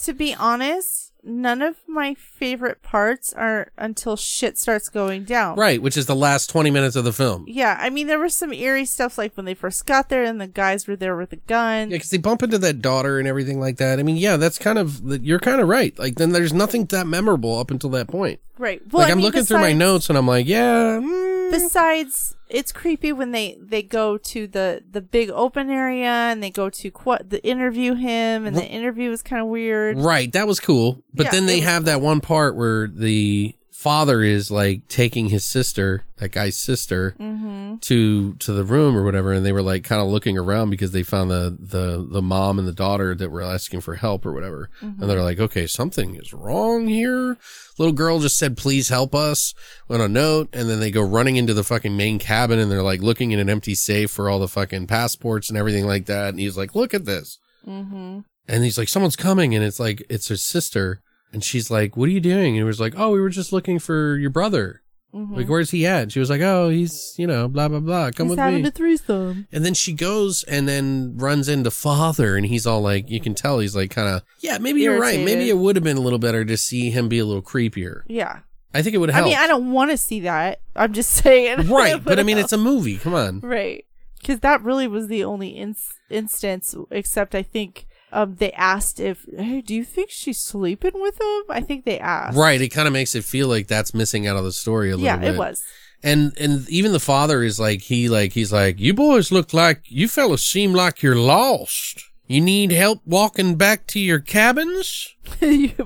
to 0.00 0.12
be 0.12 0.34
honest, 0.34 1.12
none 1.28 1.62
of 1.62 1.76
my 1.86 2.14
favorite 2.14 2.82
parts 2.82 3.32
are 3.34 3.70
until 3.76 4.16
shit 4.16 4.58
starts 4.58 4.88
going 4.88 5.24
down. 5.24 5.56
Right, 5.56 5.80
which 5.80 5.96
is 5.96 6.06
the 6.06 6.16
last 6.16 6.48
20 6.50 6.70
minutes 6.70 6.96
of 6.96 7.04
the 7.04 7.12
film. 7.12 7.44
Yeah, 7.46 7.76
I 7.78 7.90
mean 7.90 8.06
there 8.06 8.18
was 8.18 8.34
some 8.34 8.52
eerie 8.52 8.84
stuff 8.84 9.18
like 9.18 9.36
when 9.36 9.46
they 9.46 9.54
first 9.54 9.86
got 9.86 10.08
there 10.08 10.24
and 10.24 10.40
the 10.40 10.46
guys 10.46 10.86
were 10.86 10.96
there 10.96 11.16
with 11.16 11.32
a 11.32 11.36
gun. 11.36 11.90
Yeah, 11.90 11.96
because 11.96 12.10
they 12.10 12.16
bump 12.18 12.42
into 12.42 12.58
that 12.58 12.80
daughter 12.80 13.18
and 13.18 13.28
everything 13.28 13.60
like 13.60 13.76
that. 13.76 13.98
I 13.98 14.02
mean, 14.02 14.16
yeah, 14.16 14.36
that's 14.36 14.58
kind 14.58 14.78
of, 14.78 15.00
you're 15.24 15.38
kind 15.38 15.60
of 15.60 15.68
right. 15.68 15.96
Like, 15.98 16.16
then 16.16 16.30
there's 16.30 16.52
nothing 16.52 16.86
that 16.86 17.06
memorable 17.06 17.58
up 17.58 17.70
until 17.70 17.90
that 17.90 18.08
point. 18.08 18.40
Right. 18.56 18.80
Well, 18.90 19.02
like, 19.02 19.08
I 19.08 19.12
I'm 19.12 19.18
mean, 19.18 19.26
looking 19.26 19.44
through 19.44 19.58
my 19.60 19.72
notes 19.72 20.08
and 20.08 20.18
I'm 20.18 20.26
like, 20.26 20.46
yeah, 20.46 20.98
mm, 21.00 21.50
Besides, 21.50 22.34
it's 22.50 22.72
creepy 22.72 23.12
when 23.12 23.32
they 23.32 23.56
they 23.60 23.82
go 23.82 24.16
to 24.18 24.46
the 24.46 24.82
the 24.90 25.00
big 25.00 25.30
open 25.30 25.70
area 25.70 26.06
and 26.08 26.42
they 26.42 26.50
go 26.50 26.70
to 26.70 26.90
qu- 26.90 27.18
the 27.26 27.44
interview 27.44 27.94
him 27.94 28.46
and 28.46 28.56
the 28.56 28.66
interview 28.66 29.10
was 29.10 29.22
kind 29.22 29.42
of 29.42 29.48
weird. 29.48 29.98
Right, 29.98 30.32
that 30.32 30.46
was 30.46 30.60
cool. 30.60 31.02
But 31.12 31.24
Yeah, 31.26 31.30
then 31.32 31.46
they 31.46 31.60
have 31.60 31.84
that 31.86 32.00
one 32.00 32.20
part 32.20 32.56
where 32.56 32.88
the 32.88 33.54
father 33.78 34.22
is 34.22 34.50
like 34.50 34.88
taking 34.88 35.28
his 35.28 35.44
sister, 35.44 36.02
that 36.16 36.32
guy's 36.32 36.58
sister, 36.58 37.14
Mm-hmm. 37.20 37.76
to 37.76 38.34
to 38.34 38.52
the 38.52 38.64
room 38.64 38.96
or 38.96 39.04
whatever, 39.04 39.32
and 39.32 39.46
they 39.46 39.52
were 39.52 39.62
like 39.62 39.84
kind 39.84 40.02
of 40.02 40.08
looking 40.08 40.36
around 40.36 40.70
because 40.70 40.90
they 40.90 41.04
found 41.04 41.30
the 41.30 41.56
the 41.58 42.04
the 42.10 42.20
mom 42.20 42.58
and 42.58 42.66
the 42.66 42.72
daughter 42.72 43.14
that 43.14 43.30
were 43.30 43.40
asking 43.42 43.80
for 43.82 43.94
help 43.94 44.26
or 44.26 44.32
whatever, 44.32 44.68
Mm-hmm. 44.82 45.00
and 45.00 45.08
they're 45.10 45.22
like, 45.22 45.38
okay, 45.38 45.66
something 45.68 46.16
is 46.16 46.32
wrong 46.34 46.88
here. 46.88 47.36
Little 47.78 47.92
girl 47.94 48.18
just 48.18 48.36
said, 48.36 48.56
"Please 48.56 48.88
help 48.88 49.14
us." 49.14 49.54
on 49.88 50.00
a 50.00 50.08
note, 50.08 50.48
and 50.52 50.68
then 50.68 50.80
they 50.80 50.90
go 50.90 51.02
running 51.02 51.36
into 51.36 51.54
the 51.54 51.62
fucking 51.64 51.96
main 51.96 52.18
cabin, 52.18 52.58
and 52.58 52.70
they're 52.70 52.82
like 52.82 53.00
looking 53.00 53.30
in 53.30 53.38
an 53.38 53.48
empty 53.48 53.74
safe 53.76 54.10
for 54.10 54.28
all 54.28 54.40
the 54.40 54.48
fucking 54.48 54.88
passports 54.88 55.48
and 55.48 55.56
everything 55.56 55.86
like 55.86 56.06
that. 56.06 56.30
And 56.30 56.40
he's 56.40 56.56
like, 56.56 56.74
"Look 56.74 56.92
at 56.94 57.04
this." 57.04 57.38
Mm-hmm. 57.66 58.20
And 58.50 58.64
he's 58.64 58.78
like, 58.78 58.88
someone's 58.88 59.14
coming. 59.16 59.54
And 59.54 59.62
it's 59.62 59.78
like, 59.78 60.02
it's 60.08 60.28
her 60.28 60.36
sister. 60.38 61.02
And 61.32 61.44
she's 61.44 61.70
like, 61.70 61.96
what 61.96 62.08
are 62.08 62.12
you 62.12 62.20
doing? 62.20 62.48
And 62.48 62.56
he 62.56 62.62
was 62.62 62.80
like, 62.80 62.94
oh, 62.96 63.10
we 63.10 63.20
were 63.20 63.28
just 63.28 63.52
looking 63.52 63.78
for 63.78 64.16
your 64.16 64.30
brother. 64.30 64.82
Mm-hmm. 65.14 65.36
Like, 65.36 65.48
where's 65.48 65.70
he 65.70 65.86
at? 65.86 66.02
And 66.02 66.12
she 66.12 66.20
was 66.20 66.28
like, 66.28 66.42
oh, 66.42 66.68
he's, 66.68 67.14
you 67.16 67.26
know, 67.26 67.48
blah, 67.48 67.68
blah, 67.68 67.80
blah. 67.80 68.10
Come 68.10 68.26
He's 68.26 68.30
with 68.30 68.38
having 68.38 68.62
me. 68.62 68.68
a 68.68 68.70
threesome. 68.70 69.48
and 69.50 69.64
then 69.64 69.72
she 69.74 69.94
goes 69.94 70.42
and 70.44 70.68
then 70.68 71.16
runs 71.16 71.48
into 71.48 71.70
father. 71.70 72.36
And 72.36 72.44
he's 72.44 72.66
all 72.66 72.82
like, 72.82 73.08
you 73.08 73.20
can 73.20 73.34
tell 73.34 73.58
he's 73.58 73.74
like, 73.74 73.90
kind 73.90 74.08
of, 74.08 74.22
yeah, 74.40 74.58
maybe 74.58 74.82
you're 74.82 75.00
right. 75.00 75.20
Maybe 75.20 75.48
it 75.48 75.56
would 75.56 75.76
have 75.76 75.82
been 75.84 75.96
a 75.96 76.02
little 76.02 76.18
better 76.18 76.44
to 76.44 76.56
see 76.56 76.90
him 76.90 77.08
be 77.08 77.18
a 77.18 77.24
little 77.24 77.42
creepier. 77.42 78.02
Yeah. 78.06 78.40
I 78.74 78.82
think 78.82 78.94
it 78.94 78.98
would 78.98 79.10
have 79.10 79.24
I 79.24 79.28
mean, 79.28 79.38
I 79.38 79.46
don't 79.46 79.72
want 79.72 79.90
to 79.92 79.96
see 79.96 80.20
that. 80.20 80.60
I'm 80.76 80.92
just 80.92 81.10
saying. 81.24 81.68
right. 81.68 82.02
But 82.02 82.18
I 82.18 82.22
mean, 82.22 82.36
it's 82.38 82.52
a 82.52 82.58
movie. 82.58 82.98
Come 82.98 83.14
on. 83.14 83.40
right 83.40 83.84
because 84.20 84.40
that 84.40 84.62
really 84.62 84.88
was 84.88 85.06
the 85.06 85.24
only 85.24 85.50
ins- 85.50 85.94
instance. 86.10 86.74
Except 86.90 87.34
I 87.34 87.42
think 87.42 87.86
um 88.12 88.36
they 88.36 88.52
asked 88.52 89.00
if, 89.00 89.24
hey, 89.36 89.60
do 89.60 89.74
you 89.74 89.84
think 89.84 90.10
she's 90.10 90.38
sleeping 90.38 90.92
with 90.94 91.20
him? 91.20 91.42
I 91.50 91.60
think 91.60 91.84
they 91.84 91.98
asked. 91.98 92.36
Right. 92.36 92.60
It 92.60 92.68
kind 92.70 92.86
of 92.86 92.92
makes 92.92 93.14
it 93.14 93.24
feel 93.24 93.48
like 93.48 93.66
that's 93.66 93.94
missing 93.94 94.26
out 94.26 94.36
of 94.36 94.44
the 94.44 94.52
story 94.52 94.90
a 94.90 94.96
little 94.96 95.04
Yeah, 95.06 95.16
bit. 95.16 95.26
Yeah, 95.26 95.32
it 95.32 95.38
was. 95.38 95.62
And 96.02 96.32
and 96.38 96.68
even 96.68 96.92
the 96.92 97.00
father 97.00 97.42
is 97.42 97.58
like 97.58 97.82
he 97.82 98.08
like 98.08 98.32
he's 98.32 98.52
like 98.52 98.78
you 98.78 98.94
boys 98.94 99.32
look 99.32 99.52
like 99.52 99.82
you 99.86 100.06
fellas 100.08 100.44
seem 100.44 100.72
like 100.72 101.02
you're 101.02 101.16
lost. 101.16 102.04
You 102.28 102.42
need 102.42 102.72
help 102.72 103.00
walking 103.06 103.56
back 103.56 103.86
to 103.88 103.98
your 103.98 104.20
cabins? 104.20 105.16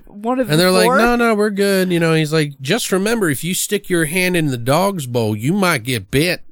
One 0.06 0.40
of 0.40 0.50
And 0.50 0.58
they're 0.58 0.72
the 0.72 0.86
like, 0.86 0.98
no, 0.98 1.14
no, 1.14 1.36
we're 1.36 1.50
good. 1.50 1.92
You 1.92 2.00
know, 2.00 2.14
he's 2.14 2.32
like, 2.32 2.60
just 2.60 2.90
remember, 2.90 3.30
if 3.30 3.44
you 3.44 3.54
stick 3.54 3.88
your 3.88 4.06
hand 4.06 4.36
in 4.36 4.46
the 4.48 4.58
dog's 4.58 5.06
bowl, 5.06 5.36
you 5.36 5.52
might 5.52 5.84
get 5.84 6.10
bit. 6.10 6.42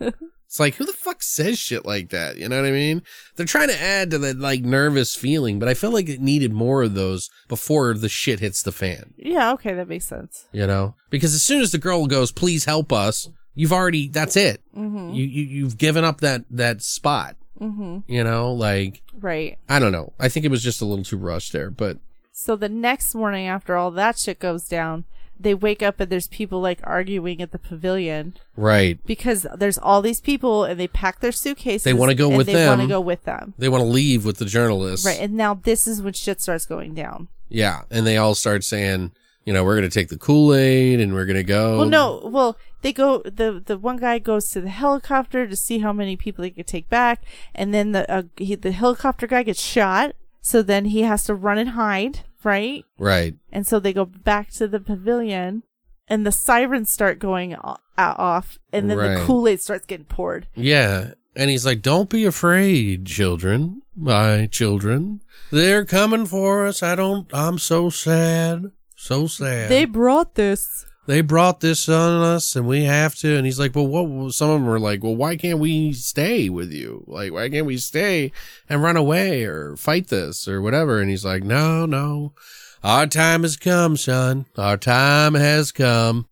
it's 0.58 0.60
like, 0.60 0.74
who 0.74 0.84
the 0.84 0.92
fuck 0.92 1.22
says 1.22 1.56
shit 1.56 1.86
like 1.86 2.08
that? 2.08 2.36
You 2.36 2.48
know 2.48 2.60
what 2.60 2.66
I 2.68 2.72
mean? 2.72 3.02
They're 3.36 3.46
trying 3.46 3.68
to 3.68 3.80
add 3.80 4.10
to 4.10 4.18
that 4.18 4.38
like 4.38 4.62
nervous 4.62 5.14
feeling, 5.14 5.60
but 5.60 5.68
I 5.68 5.74
felt 5.74 5.94
like 5.94 6.08
it 6.08 6.20
needed 6.20 6.52
more 6.52 6.82
of 6.82 6.94
those 6.94 7.30
before 7.46 7.94
the 7.94 8.08
shit 8.08 8.40
hits 8.40 8.62
the 8.62 8.72
fan. 8.72 9.14
Yeah, 9.16 9.52
okay, 9.52 9.72
that 9.74 9.88
makes 9.88 10.06
sense. 10.06 10.48
You 10.50 10.66
know, 10.66 10.96
because 11.10 11.32
as 11.32 11.44
soon 11.44 11.60
as 11.62 11.70
the 11.70 11.78
girl 11.78 12.08
goes, 12.08 12.32
please 12.32 12.64
help 12.64 12.92
us, 12.92 13.28
you've 13.54 13.72
already, 13.72 14.08
that's 14.08 14.36
it. 14.36 14.60
You, 14.74 15.12
you, 15.12 15.44
you've 15.44 15.78
given 15.78 16.02
up 16.02 16.20
that, 16.22 16.42
that 16.50 16.82
spot. 16.82 17.36
Mm-hmm. 17.60 18.10
You 18.12 18.24
know, 18.24 18.52
like, 18.52 19.02
Right. 19.14 19.58
I 19.68 19.78
don't 19.78 19.92
know. 19.92 20.12
I 20.18 20.28
think 20.28 20.44
it 20.44 20.50
was 20.50 20.62
just 20.62 20.80
a 20.80 20.84
little 20.84 21.04
too 21.04 21.18
rushed 21.18 21.52
there, 21.52 21.70
but 21.70 21.98
So 22.32 22.56
the 22.56 22.68
next 22.68 23.14
morning, 23.14 23.46
after 23.46 23.76
all 23.76 23.92
that 23.92 24.18
shit 24.18 24.40
goes 24.40 24.66
down, 24.66 25.04
they 25.40 25.54
wake 25.54 25.82
up 25.82 26.00
and 26.00 26.10
there's 26.10 26.26
people 26.28 26.60
like 26.60 26.80
arguing 26.84 27.40
at 27.40 27.52
the 27.52 27.58
pavilion 27.58 28.34
right. 28.56 28.98
because 29.06 29.46
there's 29.56 29.78
all 29.78 30.02
these 30.02 30.20
people 30.20 30.64
and 30.64 30.78
they 30.78 30.88
pack 30.88 31.20
their 31.20 31.32
suitcases. 31.32 31.84
They 31.84 31.94
wanna 31.94 32.14
go 32.14 32.28
and 32.28 32.36
with 32.36 32.46
they 32.46 32.66
want 32.66 32.80
to 32.80 32.82
them. 32.82 32.88
go 32.88 33.00
with 33.00 33.24
them. 33.24 33.54
They 33.58 33.68
want 33.68 33.82
to 33.82 33.88
leave 33.88 34.24
with 34.24 34.38
the 34.38 34.44
journalists. 34.44 35.06
Right. 35.06 35.20
And 35.20 35.34
now 35.34 35.54
this 35.54 35.86
is 35.86 36.02
when 36.02 36.12
shit 36.12 36.40
starts 36.40 36.66
going 36.66 36.94
down. 36.94 37.28
Yeah, 37.48 37.82
and 37.90 38.06
they 38.06 38.16
all 38.16 38.34
start 38.34 38.62
saying, 38.64 39.12
you 39.48 39.54
know, 39.54 39.64
we're 39.64 39.76
going 39.76 39.88
to 39.88 39.94
take 39.94 40.08
the 40.08 40.18
Kool 40.18 40.54
Aid 40.54 41.00
and 41.00 41.14
we're 41.14 41.24
going 41.24 41.36
to 41.36 41.42
go. 41.42 41.78
Well, 41.78 41.88
no. 41.88 42.20
Well, 42.24 42.58
they 42.82 42.92
go. 42.92 43.22
the 43.24 43.62
The 43.64 43.78
one 43.78 43.96
guy 43.96 44.18
goes 44.18 44.50
to 44.50 44.60
the 44.60 44.68
helicopter 44.68 45.46
to 45.46 45.56
see 45.56 45.78
how 45.78 45.92
many 45.92 46.16
people 46.16 46.44
he 46.44 46.50
could 46.50 46.66
take 46.66 46.90
back, 46.90 47.22
and 47.54 47.72
then 47.72 47.92
the 47.92 48.10
uh, 48.12 48.22
he, 48.36 48.54
the 48.54 48.72
helicopter 48.72 49.26
guy 49.26 49.42
gets 49.42 49.62
shot. 49.62 50.14
So 50.42 50.62
then 50.62 50.86
he 50.86 51.02
has 51.02 51.24
to 51.24 51.34
run 51.34 51.58
and 51.58 51.70
hide, 51.70 52.20
right? 52.44 52.84
Right. 52.98 53.34
And 53.52 53.66
so 53.66 53.78
they 53.80 53.92
go 53.92 54.04
back 54.04 54.50
to 54.52 54.68
the 54.68 54.80
pavilion, 54.80 55.62
and 56.08 56.26
the 56.26 56.32
sirens 56.32 56.90
start 56.90 57.18
going 57.18 57.54
off, 57.96 58.58
and 58.72 58.90
then 58.90 58.98
Right. 58.98 59.18
the 59.18 59.24
Kool 59.24 59.48
Aid 59.48 59.60
starts 59.60 59.86
getting 59.86 60.06
poured. 60.06 60.46
Yeah. 60.54 61.12
And 61.36 61.50
he's 61.50 61.64
like, 61.66 61.82
don't 61.82 62.10
be 62.10 62.24
afraid, 62.24 63.06
children. 63.06 63.82
My 63.94 64.46
children. 64.46 65.20
They're 65.52 65.84
coming 65.84 66.26
for 66.26 66.66
us. 66.66 66.82
I 66.82 66.94
don't, 66.96 67.28
I'm 67.32 67.58
so 67.58 67.90
sad. 67.90 68.72
So 68.96 69.26
sad. 69.28 69.70
They 69.70 69.84
brought 69.84 70.34
this. 70.34 70.84
They 71.08 71.22
brought 71.22 71.60
this 71.60 71.88
on 71.88 72.22
us 72.22 72.54
and 72.54 72.66
we 72.68 72.84
have 72.84 73.14
to. 73.16 73.34
And 73.34 73.46
he's 73.46 73.58
like, 73.58 73.74
well, 73.74 73.86
what? 73.86 74.34
Some 74.34 74.50
of 74.50 74.60
them 74.60 74.68
are 74.68 74.78
like, 74.78 75.02
well, 75.02 75.16
why 75.16 75.36
can't 75.36 75.58
we 75.58 75.94
stay 75.94 76.50
with 76.50 76.70
you? 76.70 77.02
Like, 77.06 77.32
why 77.32 77.48
can't 77.48 77.64
we 77.64 77.78
stay 77.78 78.30
and 78.68 78.82
run 78.82 78.98
away 78.98 79.44
or 79.44 79.74
fight 79.76 80.08
this 80.08 80.46
or 80.46 80.60
whatever? 80.60 81.00
And 81.00 81.08
he's 81.08 81.24
like, 81.24 81.42
no, 81.42 81.86
no, 81.86 82.34
our 82.84 83.06
time 83.06 83.42
has 83.42 83.56
come, 83.56 83.96
son. 83.96 84.44
Our 84.58 84.76
time 84.76 85.32
has 85.32 85.72
come. 85.72 86.28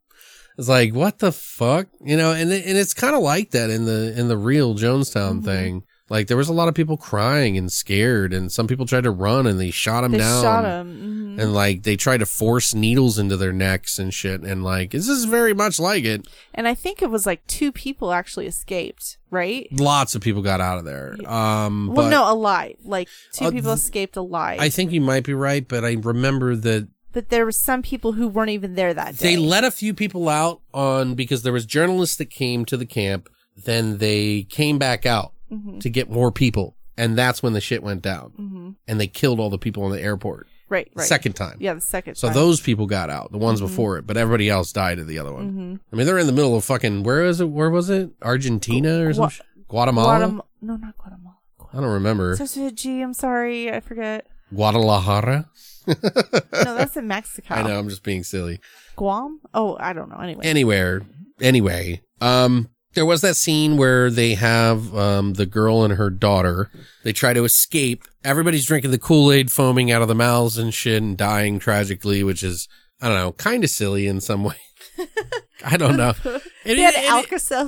It's 0.59 0.69
like, 0.69 0.95
what 0.95 1.21
the 1.21 1.33
fuck? 1.33 1.87
You 2.05 2.19
know, 2.19 2.33
and, 2.33 2.53
and 2.53 2.79
it's 2.79 2.95
kind 2.95 3.15
of 3.17 3.23
like 3.23 3.53
that 3.53 3.71
in 3.71 3.87
the, 3.87 4.15
in 4.19 4.29
the 4.29 4.37
real 4.39 4.75
Jonestown 4.75 5.37
Mm-hmm. 5.39 5.45
thing. 5.47 5.83
Like 6.09 6.29
there 6.29 6.37
was 6.37 6.49
a 6.49 6.53
lot 6.53 6.69
of 6.69 6.75
people 6.75 6.97
crying 6.97 7.59
and 7.59 7.71
scared 7.73 8.33
and 8.33 8.53
some 8.53 8.69
people 8.69 8.87
tried 8.87 9.03
to 9.05 9.11
run 9.11 9.47
and 9.47 9.59
they 9.59 9.73
shot 9.73 10.05
him 10.05 10.13
They 10.13 10.19
down 10.19 10.43
shot 10.43 10.65
him. 10.65 11.37
mhm. 11.37 11.43
and 11.43 11.53
like 11.53 11.83
they 11.83 11.97
tried 11.97 12.19
to 12.19 12.27
force 12.27 12.75
needles 12.75 13.19
into 13.19 13.37
their 13.37 13.53
necks 13.53 13.99
and 13.99 14.15
shit 14.15 14.43
and 14.43 14.63
like 14.63 14.93
this 14.93 15.09
is 15.09 15.25
very 15.25 15.53
much 15.53 15.81
like 15.81 16.05
it 16.05 16.29
And 16.55 16.69
I 16.69 16.75
think 16.75 17.03
it 17.03 17.11
was 17.11 17.27
like 17.27 17.45
two 17.49 17.73
people 17.73 18.13
actually 18.13 18.47
escaped, 18.47 19.19
right? 19.31 19.67
lots 19.73 20.15
of 20.15 20.23
people 20.23 20.43
got 20.43 20.61
out 20.61 20.79
of 20.79 20.85
there 20.85 21.17
um 21.29 21.89
well, 21.89 22.07
but 22.07 22.11
no, 22.11 22.31
alive. 22.33 22.77
Like 22.85 23.09
two 23.33 23.47
Uh, 23.47 23.51
people 23.51 23.73
escaped 23.73 24.17
alive. 24.17 24.61
i 24.61 24.69
think 24.69 24.93
you 24.93 25.01
might 25.01 25.25
be 25.25 25.35
right 25.35 25.67
but 25.67 25.85
i 25.85 25.95
remember 25.95 26.55
that 26.55 26.87
but 27.13 27.31
there 27.31 27.45
were 27.45 27.53
some 27.53 27.83
people 27.83 28.13
who 28.13 28.29
weren't 28.29 28.51
even 28.51 28.75
there 28.77 28.95
that 28.95 29.17
day. 29.17 29.31
they 29.35 29.37
let 29.37 29.65
a 29.65 29.71
few 29.73 29.93
people 29.95 30.29
out 30.29 30.61
on 30.73 31.15
because 31.17 31.43
there 31.43 31.53
was 31.53 31.67
journalists 31.67 32.17
that 32.17 32.31
came 32.31 32.65
to 32.67 32.77
the 32.77 32.87
camp 32.87 33.29
then 33.57 33.99
they 33.99 34.43
came 34.45 34.79
back 34.79 35.05
out 35.05 35.33
Mm-hmm. 35.53 35.79
to 35.79 35.91
get 35.91 36.11
more 36.11 36.33
people 36.33 36.77
and 36.99 37.17
that's 37.17 37.43
when 37.43 37.53
the 37.53 37.61
shit 37.61 37.83
went 37.83 38.03
down 38.03 38.77
and 38.89 39.01
they 39.01 39.07
killed 39.07 39.39
all 39.39 39.51
the 39.51 39.59
people 39.59 39.85
in 39.87 39.93
the 39.93 40.01
airport 40.03 40.47
right, 40.69 40.91
right. 40.95 41.07
second 41.07 41.35
time 41.35 41.57
Yeah, 41.61 41.75
the 41.75 41.81
second. 41.81 42.17
So 42.17 42.29
time. 42.29 42.35
those 42.35 42.61
people 42.61 42.87
got 42.87 43.11
out, 43.11 43.31
the 43.31 43.39
ones 43.39 43.61
before 43.61 43.99
it, 43.99 44.07
but 44.07 44.17
everybody 44.17 44.49
else 44.51 44.73
died 44.73 44.99
at 44.99 45.07
the 45.07 45.19
other 45.21 45.33
one. 45.33 45.79
I 45.93 45.97
mean, 45.97 46.07
they're 46.07 46.19
in 46.19 46.27
the 46.27 46.33
middle 46.33 46.57
of 46.57 46.65
fucking 46.65 47.03
where 47.05 47.25
is 47.25 47.41
it? 47.41 47.49
Where 47.49 47.71
was 47.71 47.91
it? 47.91 48.11
Argentina 48.23 49.01
or 49.03 49.13
Gua- 49.13 49.15
something? 49.31 49.47
Guatemala? 49.69 50.19
Guatem- 50.27 50.41
no, 50.63 50.77
not 50.77 50.97
Guatemala. 50.99 51.37
I 51.73 51.81
don't 51.81 51.93
remember. 51.93 52.35
Starts 52.35 52.57
with 52.57 52.73
a 52.73 52.75
G. 52.75 53.03
I'm 53.03 53.13
sorry, 53.15 53.71
I 53.71 53.81
forget. 53.81 54.27
Guadalajara. 54.55 55.49
No, 55.87 56.75
that's 56.75 56.97
in 56.97 57.07
Mexico. 57.07 57.55
I 57.55 57.63
know. 57.63 57.79
I'm 57.79 57.89
just 57.89 58.03
being 58.03 58.25
silly. 58.25 58.59
Guam. 58.97 59.41
Oh, 59.55 59.77
I 59.79 59.93
don't 59.93 60.09
know. 60.09 60.17
Anyway, 60.19 60.45
Anywhere. 60.45 61.03
Anyway, 61.41 62.03
um, 62.21 62.69
there 62.97 63.07
was 63.07 63.21
that 63.21 63.37
scene 63.37 63.77
where 63.77 64.11
they 64.11 64.35
have 64.35 64.93
um 64.97 65.35
the 65.35 65.47
girl 65.47 65.85
and 65.85 65.95
her 65.95 66.11
daughter. 66.11 66.69
They 67.05 67.13
try 67.13 67.33
to 67.33 67.45
escape. 67.45 68.03
Everybody's 68.25 68.67
drinking 68.67 68.91
the 68.91 68.99
Kool 68.99 69.31
Aid, 69.31 69.53
foaming 69.53 69.93
out 69.93 70.03
of 70.03 70.09
the 70.09 70.15
mouths 70.17 70.59
and 70.59 70.75
shit, 70.75 71.01
and 71.01 71.17
dying 71.17 71.61
tragically, 71.61 72.25
which 72.25 72.43
is 72.43 72.67
I 73.01 73.07
don't 73.09 73.17
know, 73.19 73.33
kind 73.33 73.63
of 73.63 73.71
silly 73.71 74.09
in 74.09 74.21
some 74.21 74.43
way. 74.43 74.57
I 75.65 75.77
don't 75.77 75.97
know. 75.97 76.15
It, 76.67 76.79
it- 76.81 76.95
it- 76.97 77.11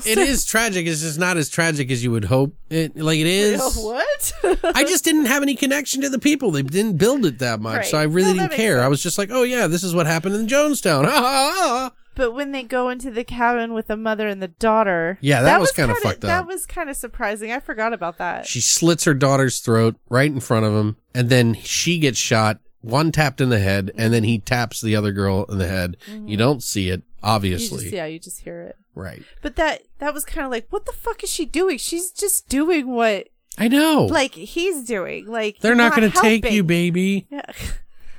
it 0.08 0.18
is 0.18 0.44
tragic. 0.44 0.88
It's 0.88 1.02
just 1.02 1.20
not 1.20 1.36
as 1.36 1.48
tragic 1.48 1.88
as 1.92 2.02
you 2.02 2.10
would 2.10 2.24
hope. 2.24 2.52
It 2.68 2.96
like 2.96 3.20
it 3.20 3.28
is. 3.28 3.60
what? 3.76 4.32
I 4.74 4.82
just 4.82 5.04
didn't 5.04 5.26
have 5.26 5.40
any 5.44 5.54
connection 5.54 6.02
to 6.02 6.08
the 6.08 6.18
people. 6.18 6.50
They 6.50 6.62
didn't 6.62 6.96
build 6.98 7.24
it 7.24 7.38
that 7.38 7.60
much, 7.60 7.90
so 7.90 7.98
I 7.98 8.02
really 8.02 8.32
No, 8.34 8.48
didn't 8.48 8.56
care. 8.56 8.82
I 8.82 8.88
was 8.88 9.00
just 9.00 9.16
like, 9.16 9.28
oh 9.30 9.44
yeah, 9.44 9.68
this 9.68 9.84
is 9.84 9.94
what 9.94 10.06
happened 10.08 10.34
in 10.34 10.48
Jonestown. 10.48 11.04
Ha, 11.04 11.10
ha, 11.12 11.54
ha. 11.56 11.92
But 12.18 12.32
when 12.32 12.52
they 12.52 12.62
go 12.64 12.90
into 12.90 13.10
the 13.10 13.24
cabin 13.24 13.72
with 13.72 13.86
the 13.86 13.96
mother 13.96 14.28
and 14.28 14.42
the 14.42 14.48
daughter, 14.48 15.16
Yeah, 15.22 15.40
that 15.40 15.58
was 15.60 15.70
kinda 15.72 15.94
kinda- 15.94 16.06
fucked 16.08 16.20
That 16.20 16.46
was 16.46 16.66
kind 16.66 16.90
of 16.90 16.96
surprising. 16.96 17.50
I 17.50 17.60
forgot 17.60 17.94
about 17.94 18.18
that. 18.18 18.46
She 18.46 18.60
slits 18.60 19.04
her 19.04 19.14
daughter's 19.14 19.60
throat 19.60 19.96
right 20.10 20.30
in 20.30 20.40
front 20.40 20.66
of 20.66 20.74
him, 20.74 20.96
and 21.14 21.30
then 21.30 21.54
she 21.62 21.98
gets 21.98 22.18
shot 22.18 22.58
one 22.80 23.10
tapped 23.10 23.40
in 23.40 23.48
the 23.48 23.58
head, 23.58 23.90
and 23.96 24.12
then 24.12 24.22
he 24.24 24.38
taps 24.38 24.80
the 24.80 24.94
other 24.94 25.10
girl 25.12 25.44
in 25.48 25.58
the 25.58 25.66
head. 25.66 25.96
You 26.26 26.36
don't 26.36 26.62
see 26.62 26.90
it, 26.90 27.00
Mm-hmm. 27.00 27.26
You 27.26 27.32
obviously. 27.34 27.82
just, 27.84 27.92
yeah, 27.94 28.06
you 28.06 28.18
just 28.20 28.40
hear 28.42 28.60
it. 28.62 28.76
Right. 28.94 29.22
But 29.42 29.56
that 29.56 29.82
that 29.98 30.14
was 30.14 30.24
kind 30.24 30.44
of 30.44 30.50
like, 30.52 30.66
what 30.70 30.86
the 30.86 30.92
fuck 30.92 31.24
is 31.24 31.30
she 31.30 31.44
doing? 31.46 31.78
She's 31.78 32.10
just 32.12 32.48
doing 32.48 32.88
what 32.88 33.28
I 33.58 33.66
know. 33.66 34.06
like 34.06 34.34
he's 34.34 34.84
doing. 34.84 35.26
Like 35.26 35.58
They're 35.60 35.74
not, 35.74 35.96
going 35.96 36.10
to 36.10 36.16
take 36.20 36.48
you, 36.50 36.62
baby. 36.62 37.26
Yeah. 37.30 37.42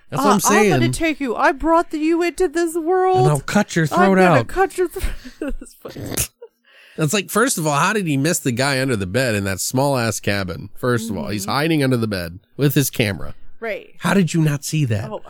That's 0.10 0.22
Uh, 0.22 0.26
what 0.26 0.34
I'm 0.34 0.40
saying. 0.40 0.74
I'm 0.74 0.80
gonna 0.82 0.92
take 0.94 1.20
you. 1.20 1.36
I 1.36 1.52
brought 1.52 1.94
you 1.94 2.22
into 2.24 2.48
this 2.48 2.76
world. 2.76 3.18
and 3.20 3.28
I'll 3.28 3.40
cut 3.42 3.76
your 3.76 3.84
I'm 3.86 3.88
throat 3.90 4.16
gonna 4.16 4.22
out. 4.40 4.48
cut 4.48 4.78
your 4.78 4.88
throat. 4.88 5.54
That's. 5.60 6.30
It's 6.98 7.14
like, 7.14 7.30
first 7.30 7.58
of 7.58 7.66
all, 7.66 7.78
how 7.80 7.94
did 7.94 8.08
he 8.08 8.18
miss 8.18 8.40
the 8.40 8.52
guy 8.52 8.82
under 8.82 8.96
the 8.98 9.06
bed 9.08 9.34
in 9.36 9.46
that 9.46 9.62
small 9.62 9.98
ass 9.98 10.20
cabin? 10.20 10.70
1st 10.82 11.10
of 11.12 11.18
all, 11.18 11.24
Mm-hmm. 11.26 11.32
he's 11.32 11.46
hiding 11.46 11.82
under 11.84 11.96
the 11.96 12.08
bed 12.08 12.40
with 12.58 12.74
his 12.74 12.90
camera. 12.90 13.36
right. 13.62 13.96
How 14.00 14.14
did 14.14 14.34
you 14.34 14.42
not 14.42 14.66
see 14.66 14.84
that? 14.86 15.10
Oh, 15.10 15.22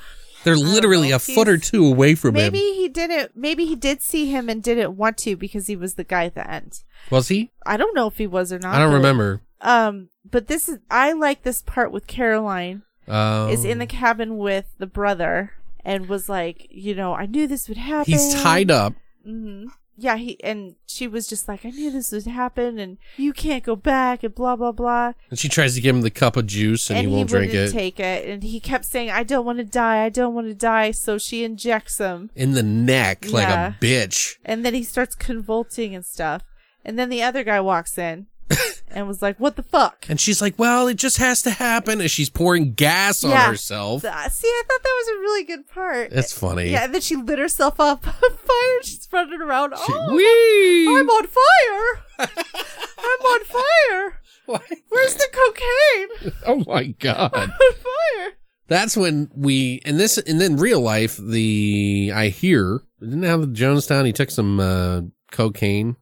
They're 0.43 0.55
literally 0.55 1.11
a 1.11 1.19
foot 1.19 1.47
or 1.47 1.57
two 1.59 1.85
away 1.85 2.15
from 2.15 2.33
maybe 2.33 2.45
him. 2.45 2.53
Maybe 2.53 2.75
he 2.81 2.87
didn't. 2.87 3.31
Maybe 3.35 3.65
he 3.65 3.75
did 3.75 4.01
see 4.01 4.31
him 4.31 4.49
and 4.49 4.63
didn't 4.63 4.95
want 4.97 5.17
to 5.19 5.35
because 5.35 5.67
he 5.67 5.75
was 5.75 5.93
the 5.95 6.03
guy 6.03 6.25
at 6.25 6.33
the 6.35 6.49
end. 6.49 6.81
Was 7.11 7.27
he? 7.27 7.51
I 7.65 7.77
don't 7.77 7.93
know 7.95 8.07
if 8.07 8.17
he 8.17 8.25
was 8.25 8.51
or 8.53 8.57
not. 8.59 8.73
I 8.73 8.79
don't 8.79 8.89
but- 8.91 8.95
remember. 8.95 9.41
Um, 9.61 10.07
but 10.29 10.47
this 10.47 10.69
is 10.69 10.79
I 10.89 11.11
like 11.11 11.43
this 11.43 11.61
part 11.61 11.91
with 11.91 12.07
Caroline 12.07 12.83
Um, 13.09 13.49
is 13.49 13.65
in 13.65 13.79
the 13.79 13.87
cabin 13.87 14.37
with 14.37 14.65
the 14.77 14.87
brother 14.87 15.53
and 15.83 16.07
was 16.07 16.29
like, 16.29 16.67
you 16.69 16.93
know, 16.93 17.13
I 17.13 17.25
knew 17.25 17.47
this 17.47 17.67
would 17.67 17.77
happen. 17.77 18.11
he's 18.13 18.33
tied 18.35 18.69
up. 18.71 18.93
hmm 19.23 19.65
Yeah, 19.97 20.15
he 20.17 20.41
and 20.43 20.75
she 20.87 21.07
was 21.07 21.27
just 21.27 21.47
like, 21.47 21.65
I 21.65 21.71
knew 21.71 21.91
this 21.91 22.11
would 22.13 22.25
happen, 22.27 22.79
and 22.79 22.97
you 23.17 23.33
can't 23.33 23.63
go 23.63 23.75
back, 23.75 24.23
and 24.23 24.33
blah 24.33 24.55
blah 24.55 24.71
blah. 24.71 25.13
And 25.29 25.37
she 25.39 25.49
tries 25.49 25.75
to 25.75 25.81
give 25.81 25.93
him 25.95 26.01
the 26.03 26.09
cup 26.11 26.37
of 26.37 26.47
juice, 26.47 26.89
and, 26.89 26.99
and 26.99 27.07
he 27.09 27.13
won't 27.13 27.29
drink 27.29 27.53
it. 27.53 27.71
take 27.71 27.99
it, 27.99 28.27
and 28.29 28.43
he 28.43 28.59
kept 28.61 28.85
saying, 28.85 29.09
"I 29.11 29.23
don't 29.23 29.45
want 29.45 29.57
to 29.59 29.65
die, 29.65 30.03
I 30.05 30.09
don't 30.09 30.33
want 30.33 30.47
to 30.47 30.53
die." 30.53 30.91
So 30.91 31.17
she 31.17 31.43
injects 31.43 31.97
him, 31.97 32.29
in 32.35 32.51
the 32.53 32.63
neck 32.63 33.25
like 33.31 33.47
Yeah. 33.49 33.73
a 33.75 33.83
bitch. 33.83 34.37
and 34.45 34.63
then 34.65 34.73
he 34.73 34.83
starts 34.83 35.15
convulsing 35.15 35.93
and 35.95 36.05
stuff. 36.05 36.43
And 36.85 36.97
then 36.97 37.09
the 37.09 37.21
other 37.21 37.43
guy 37.43 37.59
walks 37.59 37.97
in 37.97 38.27
and 38.91 39.07
was 39.07 39.21
like, 39.21 39.39
"What 39.39 39.55
the 39.55 39.63
fuck?" 39.63 40.05
And 40.09 40.19
she's 40.19 40.41
like, 40.41 40.55
"Well, 40.57 40.87
it 40.87 40.95
just 40.95 41.17
has 41.17 41.41
to 41.43 41.51
happen." 41.51 42.01
And 42.01 42.09
she's 42.09 42.29
pouring 42.29 42.73
gas 42.73 43.23
on 43.23 43.31
Yeah. 43.31 43.47
herself. 43.49 44.03
Uh, 44.03 44.29
See, 44.29 44.47
I 44.47 44.63
thought 44.67 44.83
that 44.83 44.95
was 45.03 45.07
a 45.17 45.19
really 45.21 45.43
good 45.43 45.67
part. 45.67 46.11
That's 46.11 46.33
funny. 46.33 46.69
Yeah, 46.69 46.85
and 46.85 46.93
then 46.93 47.01
she 47.01 47.15
lit 47.15 47.39
herself 47.39 47.79
up 47.79 48.05
on 48.07 48.13
fire. 48.13 48.83
She's 48.83 49.07
running 49.11 49.41
around. 49.41 49.73
She- 49.85 49.93
oh, 49.95 50.15
Whee! 50.15 50.87
I'm 50.99 51.09
on 51.09 51.27
fire! 51.27 52.03
I'm 52.19 53.21
on 53.25 53.43
fire! 53.45 54.21
Where's 54.89 55.15
the 55.15 55.27
cocaine? 55.31 56.33
Oh 56.47 56.63
my 56.67 56.85
god. 56.99 57.33
on 57.33 57.49
fire! 57.49 58.31
That's 58.67 58.97
when 58.97 59.29
we 59.35 59.81
and 59.85 59.99
this 59.99 60.17
and 60.17 60.39
then 60.41 60.57
real 60.57 60.81
life 60.81 61.17
the 61.17 62.11
I 62.13 62.27
hear 62.29 62.81
didn't 62.99 63.23
have 63.23 63.41
Jonestown. 63.49 64.05
He 64.05 64.13
took 64.13 64.29
some 64.31 64.59
uh, 64.59 65.01
cocaine. 65.31 65.95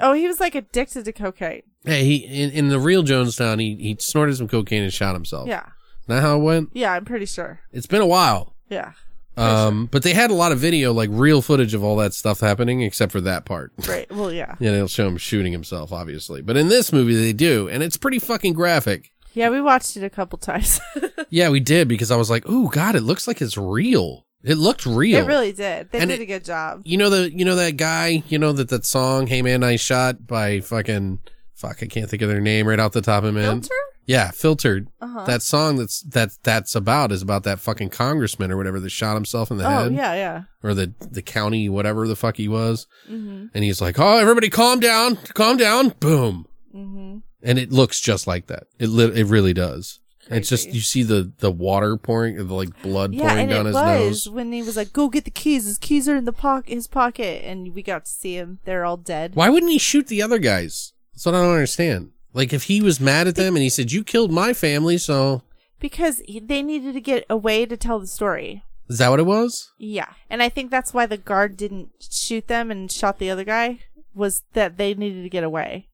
Oh, 0.00 0.12
he 0.14 0.26
was 0.26 0.40
like 0.40 0.54
addicted 0.54 1.04
to 1.04 1.12
cocaine. 1.12 1.62
Hey, 1.84 2.04
he 2.04 2.16
in, 2.16 2.50
in 2.50 2.68
the 2.68 2.78
real 2.78 3.02
Jonestown 3.02 3.60
he 3.60 3.74
he 3.76 3.96
snorted 4.00 4.36
some 4.36 4.48
cocaine 4.48 4.82
and 4.82 4.92
shot 4.92 5.14
himself. 5.14 5.48
Yeah, 5.48 5.64
Is 5.66 6.06
that 6.08 6.20
how 6.22 6.36
it 6.36 6.42
went? 6.42 6.70
yeah, 6.74 6.92
I'm 6.92 7.04
pretty 7.04 7.26
sure. 7.26 7.60
It's 7.72 7.86
been 7.86 8.02
a 8.02 8.06
while. 8.06 8.54
Yeah, 8.68 8.92
Um, 9.36 9.86
but 9.86 10.02
they 10.02 10.12
had 10.14 10.30
a 10.30 10.34
lot 10.34 10.52
of 10.52 10.58
video, 10.58 10.92
like 10.92 11.08
real 11.12 11.40
footage 11.42 11.72
of 11.74 11.82
all 11.82 11.96
that 11.96 12.12
stuff 12.14 12.40
happening, 12.40 12.82
except 12.82 13.10
for 13.12 13.20
that 13.22 13.44
part. 13.44 13.72
right. 13.88 14.06
Well, 14.14 14.32
yeah, 14.32 14.54
Yeah, 14.60 14.72
they'll 14.72 14.86
show 14.88 15.08
him 15.08 15.16
shooting 15.16 15.52
himself, 15.52 15.92
obviously. 15.92 16.42
But 16.42 16.56
in 16.56 16.68
this 16.68 16.92
movie, 16.92 17.14
they 17.16 17.32
do, 17.32 17.68
and 17.68 17.82
it's 17.82 17.96
pretty 17.96 18.18
fucking 18.18 18.52
graphic. 18.52 19.10
yeah. 19.32 19.48
We 19.48 19.60
watched 19.60 19.96
it 19.96 20.04
a 20.04 20.10
couple 20.10 20.38
times. 20.38 20.80
Yeah, 21.32 21.50
we 21.50 21.60
did 21.60 21.86
because 21.86 22.10
I 22.10 22.16
was 22.16 22.28
like, 22.28 22.42
"Oh 22.48 22.66
God, 22.66 22.96
it 22.96 23.02
looks 23.02 23.28
like 23.28 23.40
it's 23.40 23.56
real. 23.56 24.26
It 24.42 24.56
looked 24.56 24.84
real." 24.84 25.18
it 25.22 25.26
really 25.28 25.52
did. 25.52 25.92
They 25.92 26.00
And 26.00 26.10
did 26.10 26.18
it- 26.18 26.24
a 26.24 26.26
good 26.26 26.44
job. 26.44 26.82
You 26.84 26.96
know 26.98 27.08
the 27.08 27.30
you 27.30 27.44
know 27.44 27.54
that 27.54 27.76
guy. 27.76 28.24
You 28.28 28.36
know 28.40 28.50
that 28.52 28.68
that 28.70 28.84
song, 28.84 29.28
"Hey 29.28 29.40
Man, 29.40 29.60
Nice 29.60 29.80
Shot" 29.80 30.26
by 30.26 30.58
fucking 30.58 31.20
fuck. 31.60 31.82
I 31.82 31.86
can't 31.86 32.08
think 32.10 32.22
of 32.22 32.28
their 32.28 32.40
name 32.40 32.66
right 32.66 32.78
off 32.80 32.92
the 32.92 33.00
top 33.02 33.22
of 33.24 33.34
my 33.34 33.40
head. 33.42 33.50
Filter? 33.50 33.74
Yeah, 34.06 34.30
filtered. 34.32 34.88
Uh-huh. 35.00 35.24
That 35.26 35.42
song 35.42 35.76
that's 35.76 36.00
that 36.02 36.30
that's 36.42 36.74
about 36.74 37.12
is 37.12 37.22
about 37.22 37.44
that 37.44 37.60
fucking 37.60 37.90
congressman 37.90 38.50
or 38.50 38.56
whatever 38.56 38.80
that 38.80 38.90
shot 38.90 39.14
himself 39.14 39.50
in 39.52 39.58
the 39.58 39.64
Oh 39.66 39.84
head. 39.84 39.94
yeah, 39.94 40.14
yeah. 40.14 40.42
or 40.64 40.74
the 40.74 40.92
the 41.00 41.22
county 41.22 41.68
whatever 41.68 42.08
the 42.08 42.16
fuck 42.16 42.36
he 42.36 42.48
was 42.48 42.86
Mm-hmm. 43.08 43.46
and 43.54 43.64
he's 43.64 43.80
like 43.80 44.00
oh 44.00 44.18
everybody 44.18 44.48
calm 44.50 44.80
down 44.80 45.16
calm 45.34 45.56
down 45.56 45.90
boom 46.00 46.46
Mm-hmm. 46.74 47.18
and 47.42 47.58
it 47.58 47.70
looks 47.72 48.00
just 48.00 48.26
like 48.26 48.46
that 48.46 48.64
it 48.78 48.88
li- 48.88 49.12
it 49.20 49.26
really 49.26 49.52
does 49.52 49.98
it's 50.28 50.48
just 50.48 50.72
you 50.72 50.80
see 50.80 51.02
the 51.02 51.32
the 51.38 51.50
water 51.50 51.96
pouring 51.96 52.36
the 52.36 52.54
like 52.54 52.80
blood 52.82 53.12
Yeah, 53.14 53.28
pouring 53.28 53.48
down 53.48 53.66
it 53.66 53.70
his 53.70 53.74
was 53.74 53.84
nose 54.26 54.28
when 54.30 54.52
he 54.52 54.62
was 54.62 54.76
like, 54.76 54.92
"Go 54.92 55.08
get 55.08 55.24
the 55.24 55.30
keys. 55.32 55.64
His 55.64 55.76
keys 55.78 56.08
are 56.08 56.14
in 56.14 56.24
the 56.24 56.32
pocket, 56.32 56.72
his 56.72 56.86
pocket," 56.86 57.44
and 57.44 57.74
we 57.74 57.82
got 57.82 58.04
to 58.04 58.10
see 58.12 58.34
him. 58.36 58.60
They're 58.64 58.84
all 58.84 58.96
dead. 58.96 59.34
why 59.34 59.48
wouldn't 59.48 59.72
he 59.72 59.78
shoot 59.78 60.06
the 60.06 60.22
other 60.22 60.38
guys 60.38 60.92
that's 61.20 61.26
what 61.26 61.34
i 61.34 61.42
don't 61.42 61.52
understand 61.52 62.10
like 62.32 62.52
if 62.52 62.62
he 62.64 62.80
was 62.80 62.98
mad 63.00 63.28
at 63.28 63.34
them 63.36 63.54
and 63.56 63.62
he 63.62 63.68
said 63.68 63.92
you 63.92 64.02
killed 64.02 64.32
my 64.32 64.52
family 64.54 64.96
so 64.96 65.42
Because 65.78 66.22
he, 66.26 66.40
they 66.40 66.62
needed 66.62 66.94
to 66.94 67.00
get 67.00 67.24
away 67.28 67.66
to 67.66 67.76
tell 67.76 67.98
the 68.00 68.06
story. 68.06 68.62
is 68.88 68.98
that 68.98 69.10
what 69.10 69.20
it 69.20 69.26
was 69.26 69.70
Yeah, 69.78 70.08
and 70.30 70.42
I 70.42 70.48
think 70.48 70.70
that's 70.70 70.94
why 70.94 71.06
the 71.06 71.16
guard 71.16 71.56
didn't 71.56 71.90
shoot 72.00 72.46
them 72.48 72.70
and 72.70 72.90
shot 72.90 73.18
the 73.18 73.30
other 73.30 73.44
guy 73.44 73.80
was 74.14 74.42
that 74.54 74.76
they 74.78 74.94
needed 74.94 75.22
to 75.24 75.28
get 75.28 75.44
away. 75.44 75.88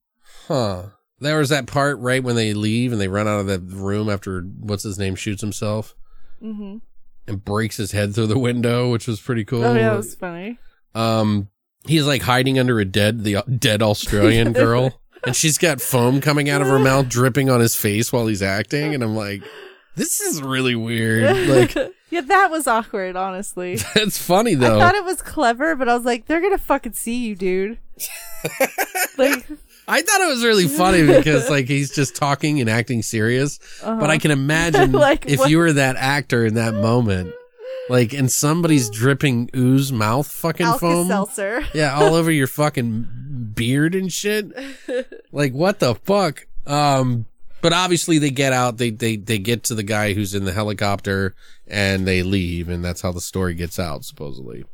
huh 0.48 0.90
there 1.18 1.38
was 1.38 1.48
that 1.48 1.66
part 1.66 1.98
right 1.98 2.22
when 2.22 2.36
they 2.36 2.52
leave 2.52 2.92
and 2.92 3.00
they 3.00 3.08
run 3.08 3.26
out 3.26 3.40
of 3.40 3.46
the 3.46 3.58
room 3.58 4.08
after 4.10 4.42
what's 4.60 4.82
his 4.84 4.98
name 4.98 5.14
shoots 5.16 5.40
himself 5.40 5.94
Mm-hmm. 6.42 6.76
and 7.26 7.44
breaks 7.44 7.78
his 7.78 7.92
head 7.92 8.14
through 8.14 8.26
the 8.26 8.38
window 8.38 8.92
which 8.92 9.06
was 9.08 9.18
pretty 9.20 9.44
cool 9.44 9.64
Oh 9.64 9.74
yeah, 9.74 9.88
that 9.90 9.96
was 9.96 10.14
funny. 10.14 10.58
Um, 10.94 11.48
he's 11.86 12.06
like 12.06 12.22
hiding 12.22 12.58
under 12.58 12.78
a 12.78 12.84
dead, 12.84 13.24
the 13.24 13.42
dead 13.58 13.80
Australian 13.82 14.52
girl, 14.64 15.00
and 15.24 15.34
she's 15.36 15.58
got 15.58 15.80
foam 15.80 16.20
coming 16.20 16.48
out 16.50 16.60
of 16.62 16.68
her 16.68 16.78
mouth, 16.78 17.08
dripping 17.08 17.48
on 17.50 17.60
his 17.60 17.74
face 17.76 18.12
while 18.12 18.26
he's 18.26 18.42
acting. 18.42 18.94
And 18.94 19.02
I'm 19.02 19.14
like, 19.16 19.42
this 19.94 20.20
is 20.20 20.42
really 20.42 20.74
weird. 20.74 21.48
Like, 21.48 21.74
yeah, 22.10 22.20
that 22.22 22.50
was 22.50 22.66
awkward. 22.66 23.16
Honestly, 23.16 23.72
it's 23.96 24.18
funny 24.18 24.54
though. 24.54 24.76
I 24.76 24.80
thought 24.80 24.94
it 24.94 25.04
was 25.04 25.22
clever, 25.22 25.74
but 25.74 25.88
I 25.88 25.94
was 25.94 26.04
like, 26.04 26.26
they're 26.26 26.40
gonna 26.42 26.58
fucking 26.58 26.92
see 26.92 27.16
you, 27.26 27.34
dude. 27.34 27.78
like, 29.18 29.46
I 29.88 30.02
thought 30.02 30.20
it 30.20 30.28
was 30.28 30.44
really 30.44 30.68
funny 30.68 31.06
because 31.06 31.48
like 31.48 31.66
he's 31.66 31.94
just 31.94 32.14
talking 32.16 32.60
and 32.60 32.68
acting 32.68 33.02
serious, 33.02 33.58
but 33.82 34.10
I 34.10 34.18
can 34.18 34.30
imagine 34.30 34.94
Uh-huh. 34.94 34.98
Like, 34.98 35.26
if 35.26 35.38
what- 35.40 35.50
you 35.50 35.58
were 35.58 35.72
that 35.72 35.96
actor 35.96 36.44
in 36.44 36.54
that 36.54 36.74
moment, 36.74 37.32
like, 37.88 38.12
and 38.12 38.30
somebody's 38.30 38.90
dripping 38.90 39.50
ooze 39.54 39.92
mouth 39.92 40.26
fucking 40.26 40.66
foam. 40.78 41.10
Alka-Seltzer. 41.10 41.66
Yeah, 41.74 41.94
all 41.94 42.14
over 42.14 42.30
your 42.30 42.46
fucking 42.46 43.52
beard 43.54 43.94
and 43.94 44.12
shit. 44.12 44.46
Like 45.32 45.52
what 45.52 45.78
the 45.78 45.94
fuck? 45.94 46.46
Um 46.66 47.26
but 47.62 47.72
obviously 47.72 48.18
they 48.18 48.30
get 48.30 48.52
out, 48.52 48.76
they 48.76 48.90
they 48.90 49.16
they 49.16 49.38
get 49.38 49.64
to 49.64 49.74
the 49.74 49.82
guy 49.82 50.12
who's 50.12 50.34
in 50.34 50.44
the 50.44 50.52
helicopter 50.52 51.34
and 51.66 52.06
they 52.06 52.22
leave 52.22 52.68
and 52.68 52.84
that's 52.84 53.00
how 53.00 53.12
the 53.12 53.20
story 53.20 53.54
gets 53.54 53.78
out 53.78 54.04
supposedly. 54.04 54.64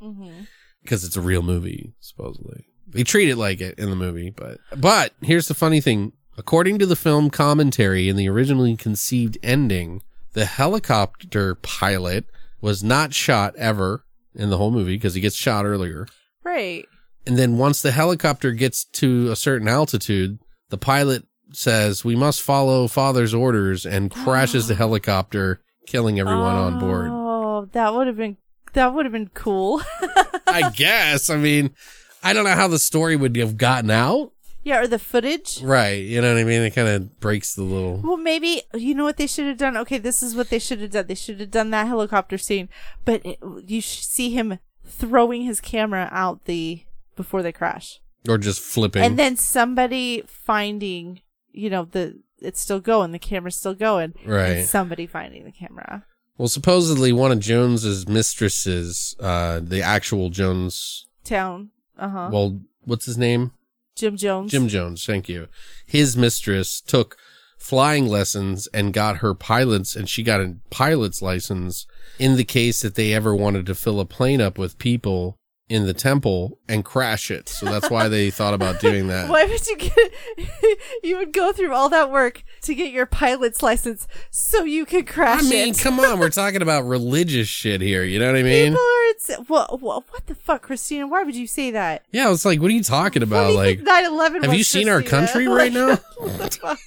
Because 0.82 1.04
it's 1.04 1.16
a 1.16 1.20
real 1.20 1.42
movie 1.42 1.92
supposedly. 2.00 2.66
They 2.88 3.04
treat 3.04 3.28
it 3.30 3.36
like 3.36 3.60
it 3.60 3.78
in 3.78 3.88
the 3.90 3.96
movie, 3.96 4.30
but 4.30 4.58
but 4.76 5.12
here's 5.22 5.48
the 5.48 5.54
funny 5.54 5.80
thing. 5.80 6.12
According 6.36 6.78
to 6.78 6.86
the 6.86 6.96
film 6.96 7.30
commentary 7.30 8.08
in 8.08 8.16
the 8.16 8.28
originally 8.28 8.76
conceived 8.76 9.36
ending, 9.42 10.02
the 10.32 10.46
helicopter 10.46 11.54
pilot 11.56 12.24
was 12.62 12.82
not 12.82 13.12
shot 13.12 13.54
ever 13.56 14.06
in 14.34 14.48
the 14.48 14.56
whole 14.56 14.70
movie 14.70 14.94
because 14.94 15.12
he 15.12 15.20
gets 15.20 15.36
shot 15.36 15.66
earlier. 15.66 16.06
Right. 16.42 16.86
And 17.26 17.38
then 17.38 17.58
once 17.58 17.82
the 17.82 17.90
helicopter 17.90 18.52
gets 18.52 18.84
to 18.84 19.30
a 19.30 19.36
certain 19.36 19.68
altitude, 19.68 20.38
the 20.70 20.78
pilot 20.78 21.24
says, 21.52 22.04
We 22.04 22.16
must 22.16 22.40
follow 22.40 22.88
father's 22.88 23.34
orders 23.34 23.84
and 23.84 24.10
crashes 24.24 24.68
the 24.68 24.74
helicopter, 24.74 25.60
killing 25.86 26.18
everyone 26.18 26.56
on 26.56 26.80
board. 26.80 27.08
Oh, 27.10 27.68
that 27.72 27.92
would 27.92 28.06
have 28.06 28.16
been 28.16 28.38
that 28.72 28.94
would 28.94 29.04
have 29.04 29.12
been 29.12 29.30
cool. 29.34 29.82
I 30.46 30.70
guess. 30.74 31.28
I 31.28 31.36
mean, 31.36 31.74
I 32.22 32.32
don't 32.32 32.44
know 32.44 32.54
how 32.54 32.68
the 32.68 32.78
story 32.78 33.16
would 33.16 33.36
have 33.36 33.58
gotten 33.58 33.90
out. 33.90 34.32
Yeah, 34.64 34.80
or 34.80 34.86
the 34.86 34.98
footage. 34.98 35.60
Right. 35.62 36.04
You 36.04 36.20
know 36.20 36.32
what 36.32 36.40
I 36.40 36.44
mean? 36.44 36.62
It 36.62 36.70
kind 36.70 36.88
of 36.88 37.18
breaks 37.20 37.54
the 37.54 37.62
little. 37.62 37.96
Well, 38.02 38.16
maybe 38.16 38.62
you 38.74 38.94
know 38.94 39.04
what 39.04 39.16
they 39.16 39.26
should 39.26 39.46
have 39.46 39.58
done. 39.58 39.76
Okay, 39.78 39.98
this 39.98 40.22
is 40.22 40.34
what 40.34 40.50
they 40.50 40.58
should 40.58 40.80
have 40.80 40.90
done. 40.90 41.06
They 41.06 41.14
should 41.14 41.40
have 41.40 41.50
done 41.50 41.70
that 41.70 41.86
helicopter 41.86 42.38
scene, 42.38 42.68
but 43.04 43.24
it, 43.24 43.38
you 43.66 43.80
see 43.80 44.30
him 44.30 44.58
throwing 44.84 45.42
his 45.42 45.60
camera 45.60 46.08
out 46.12 46.44
the 46.44 46.84
before 47.16 47.42
they 47.42 47.52
crash, 47.52 48.00
Or 48.28 48.38
just 48.38 48.60
flipping. 48.60 49.02
and 49.02 49.18
then 49.18 49.36
somebody 49.36 50.22
finding, 50.26 51.20
you 51.52 51.68
know, 51.70 51.84
the 51.90 52.20
it's 52.40 52.60
still 52.60 52.80
going, 52.80 53.12
the 53.12 53.18
camera's 53.18 53.56
still 53.56 53.74
going, 53.74 54.14
Right. 54.26 54.48
And 54.58 54.68
somebody 54.68 55.06
finding 55.06 55.44
the 55.44 55.52
camera. 55.52 56.04
well, 56.38 56.48
supposedly 56.48 57.12
one 57.12 57.30
of 57.32 57.38
Jones's 57.40 58.08
mistresses, 58.08 59.14
uh, 59.20 59.60
the 59.62 59.82
actual 59.82 60.30
Jones, 60.30 61.06
Town, 61.24 61.70
uh 61.98 62.08
huh. 62.08 62.30
well, 62.32 62.60
what's 62.84 63.06
his 63.06 63.16
name? 63.18 63.52
Jim 63.96 64.16
Jones. 64.16 64.50
Jim 64.50 64.68
Jones, 64.68 65.04
thank 65.04 65.28
you. 65.28 65.48
His 65.86 66.16
mistress 66.16 66.80
took 66.80 67.16
flying 67.58 68.08
lessons 68.08 68.66
and 68.74 68.92
got 68.92 69.18
her 69.18 69.34
pilots 69.34 69.94
and 69.94 70.08
she 70.08 70.22
got 70.22 70.40
a 70.40 70.56
pilot's 70.70 71.22
license 71.22 71.86
in 72.18 72.36
the 72.36 72.44
case 72.44 72.82
that 72.82 72.96
they 72.96 73.12
ever 73.12 73.34
wanted 73.34 73.66
to 73.66 73.74
fill 73.74 74.00
a 74.00 74.04
plane 74.04 74.40
up 74.40 74.58
with 74.58 74.78
people 74.78 75.38
in 75.68 75.86
the 75.86 75.94
temple 75.94 76.58
and 76.68 76.84
crash 76.84 77.30
it. 77.30 77.48
So 77.48 77.66
that's 77.66 77.88
why 77.88 78.08
they 78.08 78.30
thought 78.30 78.52
about 78.52 78.80
doing 78.80 79.08
that. 79.08 79.28
Why 79.30 79.44
would 79.46 79.66
you 79.66 79.76
get? 79.78 80.12
you 81.02 81.16
would 81.16 81.32
go 81.32 81.52
through 81.52 81.72
all 81.72 81.88
that 81.88 82.10
work 82.10 82.42
to 82.62 82.74
get 82.74 82.92
your 82.92 83.06
pilot's 83.06 83.62
license 83.62 84.06
so 84.30 84.64
you 84.64 84.84
could 84.84 85.06
crash 85.06 85.40
I 85.40 85.48
mean, 85.48 85.68
it. 85.70 85.78
come 85.78 85.98
on, 85.98 86.18
we're 86.18 86.28
talking 86.42 86.60
about 86.60 86.84
religious 86.84 87.48
shit 87.48 87.80
here. 87.80 88.04
You 88.04 88.18
know 88.18 88.26
what 88.26 88.36
I 88.38 88.42
mean? 88.42 88.72
People 88.72 88.82
are. 88.82 89.44
Well, 89.48 89.78
well, 89.80 90.04
what 90.10 90.26
the 90.26 90.34
fuck, 90.34 90.62
Christina? 90.62 91.06
Why 91.06 91.22
would 91.22 91.36
you 91.36 91.46
say 91.46 91.70
that? 91.70 92.04
Yeah, 92.12 92.30
it's 92.32 92.44
like, 92.44 92.60
what 92.60 92.70
are 92.70 92.74
you 92.74 92.82
talking 92.82 93.22
about? 93.22 93.50
you 93.50 93.56
Like, 93.56 93.76
think 93.78 93.88
9/11 93.88 94.44
have 94.44 94.54
you 94.54 94.64
seen 94.64 94.88
our 94.88 95.00
country 95.02 95.46
right 95.46 95.72
now? 95.72 95.96
what 96.18 96.38
the 96.38 96.50
fuck? 96.60 96.78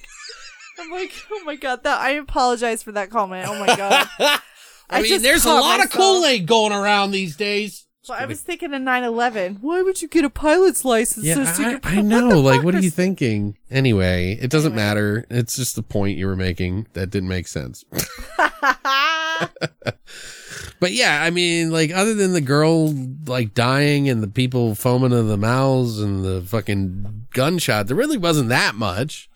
I'm 0.78 0.90
like, 0.90 1.12
oh 1.32 1.42
my 1.44 1.56
god, 1.56 1.82
that 1.84 2.00
I 2.00 2.10
apologize 2.10 2.82
for 2.82 2.92
that 2.92 3.10
comment. 3.10 3.48
Oh 3.48 3.58
my 3.58 3.74
god. 3.74 4.06
I, 4.90 5.00
mean, 5.02 5.06
just 5.06 5.22
there's 5.22 5.44
a 5.46 5.52
lot 5.52 5.82
of. 5.82 5.90
Kool 5.90 6.24
Aid 6.26 6.46
going 6.46 6.72
around 6.72 7.10
these 7.12 7.36
days. 7.36 7.85
Well, 8.08 8.18
I 8.20 8.26
was 8.26 8.40
thinking 8.40 8.72
of 8.72 8.82
9/11. 8.82 9.58
Why 9.60 9.82
would 9.82 10.00
you 10.00 10.08
get 10.08 10.24
a 10.24 10.30
pilot's 10.30 10.84
license? 10.84 11.26
Yeah, 11.26 11.44
so 11.52 11.64
I, 11.64 11.70
you 11.70 11.80
I 11.82 12.02
know. 12.02 12.28
the 12.28 12.36
Like, 12.36 12.62
what 12.62 12.74
are 12.74 12.80
you 12.80 12.90
thinking? 12.90 13.56
Anyway, 13.70 14.38
it 14.40 14.50
doesn't 14.50 14.74
matter. 14.74 15.26
It's 15.28 15.56
just 15.56 15.76
the 15.76 15.82
point 15.82 16.18
you 16.18 16.26
were 16.26 16.36
making 16.36 16.86
that 16.92 17.10
didn't 17.10 17.28
make 17.28 17.48
sense. 17.48 17.84
But 20.78 20.92
yeah, 20.92 21.22
I 21.22 21.30
mean, 21.30 21.70
like, 21.70 21.90
other 21.90 22.14
than 22.14 22.32
the 22.32 22.40
girl 22.40 22.92
like 23.26 23.54
dying 23.54 24.08
and 24.08 24.22
the 24.22 24.28
people 24.28 24.74
foaming 24.74 25.12
in 25.12 25.28
the 25.28 25.36
mouths 25.36 26.00
and 26.00 26.24
the 26.24 26.42
fucking 26.42 27.26
gunshot, 27.32 27.86
there 27.86 27.96
really 27.96 28.18
wasn't 28.18 28.50
that 28.50 28.74
much. 28.74 29.30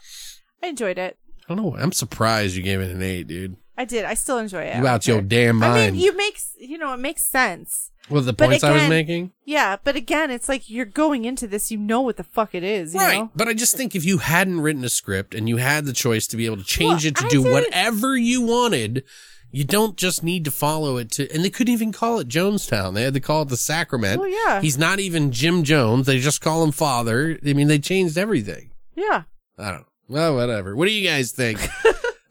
I 0.62 0.66
enjoyed 0.68 0.98
it. 0.98 1.16
I 1.48 1.54
don't 1.54 1.64
know. 1.64 1.76
I'm 1.76 1.92
surprised 1.92 2.56
you 2.56 2.62
gave 2.62 2.80
it 2.80 2.90
an 2.90 3.02
eight, 3.02 3.26
dude. 3.26 3.56
I 3.80 3.84
did. 3.86 4.04
I 4.04 4.12
still 4.14 4.36
enjoy 4.36 4.62
it. 4.64 4.76
You 4.76 4.86
out 4.86 5.06
your 5.06 5.22
damn 5.22 5.56
mind. 5.56 5.72
I 5.78 5.90
mean, 5.92 6.00
you 6.00 6.14
makes 6.16 6.54
you 6.58 6.76
know 6.76 6.92
it 6.92 6.98
makes 6.98 7.22
sense. 7.24 7.90
Well, 8.10 8.20
the 8.22 8.34
points 8.34 8.62
I 8.62 8.72
was 8.72 8.88
making. 8.88 9.32
Yeah, 9.44 9.76
but 9.82 9.96
again, 9.96 10.30
it's 10.30 10.48
like 10.48 10.68
you're 10.68 10.84
going 10.84 11.24
into 11.24 11.46
this, 11.46 11.70
you 11.70 11.78
know 11.78 12.00
what 12.00 12.16
the 12.16 12.24
fuck 12.24 12.54
it 12.56 12.64
is, 12.64 12.92
you 12.92 13.00
Right. 13.00 13.18
know? 13.20 13.30
But 13.36 13.46
I 13.48 13.54
just 13.54 13.76
think 13.76 13.94
if 13.94 14.04
you 14.04 14.18
hadn't 14.18 14.60
written 14.60 14.84
a 14.84 14.88
script 14.88 15.32
and 15.34 15.48
you 15.48 15.58
had 15.58 15.84
the 15.86 15.92
choice 15.92 16.26
to 16.28 16.36
be 16.36 16.44
able 16.44 16.56
to 16.56 16.64
change 16.64 17.04
Well, 17.04 17.08
it 17.10 17.16
to 17.16 17.24
I 17.26 17.28
do 17.28 17.42
did- 17.44 17.52
whatever 17.52 18.16
you 18.16 18.42
wanted, 18.42 19.04
you 19.52 19.62
don't 19.64 19.96
just 19.96 20.24
need 20.24 20.44
to 20.44 20.50
follow 20.50 20.96
it 20.96 21.10
to, 21.12 21.32
and 21.32 21.44
they 21.44 21.50
couldn't 21.50 21.72
even 21.72 21.92
call 21.92 22.18
it 22.18 22.26
Jonestown. 22.28 22.94
They 22.94 23.02
had 23.04 23.14
to 23.14 23.20
call 23.20 23.42
it 23.42 23.48
the 23.48 23.56
Sacrament. 23.56 24.20
Well, 24.20 24.28
yeah. 24.28 24.60
He's 24.60 24.76
not 24.78 24.98
even 25.00 25.30
Jim 25.30 25.62
Jones. 25.62 26.06
They 26.06 26.18
just 26.18 26.40
call 26.40 26.64
him 26.64 26.72
father. 26.72 27.38
I 27.46 27.52
mean, 27.52 27.68
they 27.68 27.78
changed 27.78 28.18
everything. 28.18 28.70
Yeah. 28.96 29.22
I 29.56 29.70
don't 29.70 29.80
know. 29.80 29.86
Well, 30.08 30.34
whatever. 30.34 30.74
What 30.74 30.86
do 30.86 30.92
you 30.92 31.08
guys 31.08 31.30
think? 31.30 31.60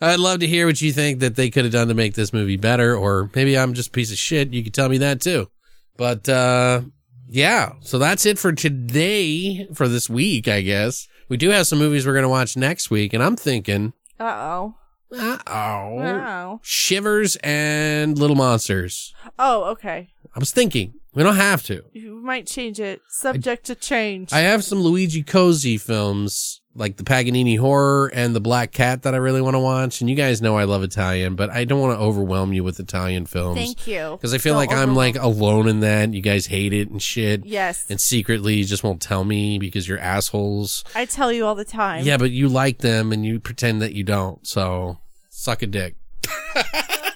I'd 0.02 0.20
love 0.20 0.40
to 0.40 0.48
hear 0.48 0.66
what 0.66 0.82
you 0.82 0.92
think 0.94 1.20
that 1.20 1.36
they 1.36 1.50
could 1.50 1.66
have 1.66 1.74
done 1.74 1.90
to 1.90 1.94
make 1.94 2.14
this 2.14 2.32
movie 2.34 2.58
better, 2.58 2.96
or 2.96 3.30
maybe 3.36 3.58
I'm 3.58 3.74
just 3.74 3.90
a 3.90 3.92
piece 3.92 4.12
of 4.12 4.18
shit. 4.18 4.54
You 4.54 4.64
could 4.64 4.74
tell 4.74 4.90
me 4.90 4.98
that 5.00 5.20
too. 5.22 5.50
But, 5.98 6.30
uh, 6.30 6.82
yeah, 7.28 7.74
so 7.82 8.00
that's 8.00 8.26
it 8.26 8.40
for 8.40 8.54
today, 8.54 9.68
for 9.74 9.88
this 9.88 10.10
week, 10.10 10.48
I 10.48 10.62
guess. 10.62 11.08
We 11.28 11.38
do 11.38 11.50
have 11.50 11.68
some 11.68 11.80
movies 11.80 12.08
we're 12.08 12.14
going 12.14 12.24
to 12.24 12.30
watch 12.30 12.56
next 12.58 12.90
week, 12.90 13.14
and 13.14 13.22
I'm 13.22 13.36
thinking, 13.36 13.94
Uh 14.20 14.24
oh. 14.24 14.76
uh 15.18 15.38
oh, 15.46 15.96
Wow. 15.96 16.60
Shivers 16.64 17.36
and 17.44 18.18
Little 18.18 18.36
Monsters. 18.38 19.14
Oh, 19.38 19.66
okay. 19.72 20.10
I 20.36 20.40
was 20.40 20.52
thinking, 20.52 20.94
we 21.14 21.24
don't 21.24 21.36
have 21.36 21.64
to. 21.64 21.84
You 21.92 22.16
might 22.22 22.48
change 22.48 22.80
it. 22.80 23.02
Subject 23.10 23.66
to 23.66 23.76
change. 23.76 24.32
I 24.32 24.40
have 24.40 24.64
some 24.64 24.80
Luigi 24.80 25.24
Cozzi 25.24 25.80
films, 25.80 26.59
like 26.76 26.98
the 26.98 27.04
Paganini 27.04 27.56
Horror 27.56 28.12
and 28.14 28.36
the 28.36 28.40
Black 28.40 28.72
Cat 28.72 29.02
that 29.04 29.14
I 29.14 29.18
really 29.18 29.41
want 29.41 29.56
to 29.56 29.60
watch. 29.60 30.02
And 30.02 30.10
you 30.10 30.16
guys 30.16 30.41
know 30.41 30.58
I 30.58 30.64
love 30.66 30.84
Italian, 30.84 31.36
but 31.36 31.50
I 31.50 31.64
don't 31.64 31.80
want 31.80 31.98
to 31.98 32.04
overwhelm 32.04 32.54
you 32.54 32.64
with 32.64 32.80
Italian 32.80 33.26
films. 33.26 33.58
Thank 33.58 33.88
you. 33.88 34.12
Because 34.12 34.34
I 34.34 34.38
feel 34.38 34.54
Don't 34.54 34.68
like 34.68 34.72
I'm 34.72 34.96
like 34.96 35.16
alone 35.16 35.68
in 35.68 35.80
that. 35.82 36.14
You 36.14 36.22
guys 36.22 36.46
hate 36.46 36.74
it 36.74 36.90
and 36.90 37.02
shit. 37.02 37.46
Yes. 37.46 37.86
And 37.90 38.00
secretly 38.00 38.56
you 38.56 38.66
just 38.66 38.84
won't 38.84 39.02
tell 39.02 39.24
me 39.24 39.58
because 39.60 39.88
you're 39.88 40.00
assholes. 40.00 40.84
I 40.96 41.06
tell 41.06 41.32
you 41.32 41.46
all 41.46 41.56
the 41.56 41.66
time. 41.66 42.06
Yeah, 42.06 42.18
but 42.18 42.32
you 42.32 42.48
like 42.48 42.80
them 42.80 43.12
and 43.12 43.26
you 43.26 43.40
pretend 43.40 43.82
that 43.82 43.94
you 43.94 44.04
don't. 44.04 44.46
So 44.48 45.00
suck 45.30 45.62
a 45.62 45.68
dick. 45.68 45.96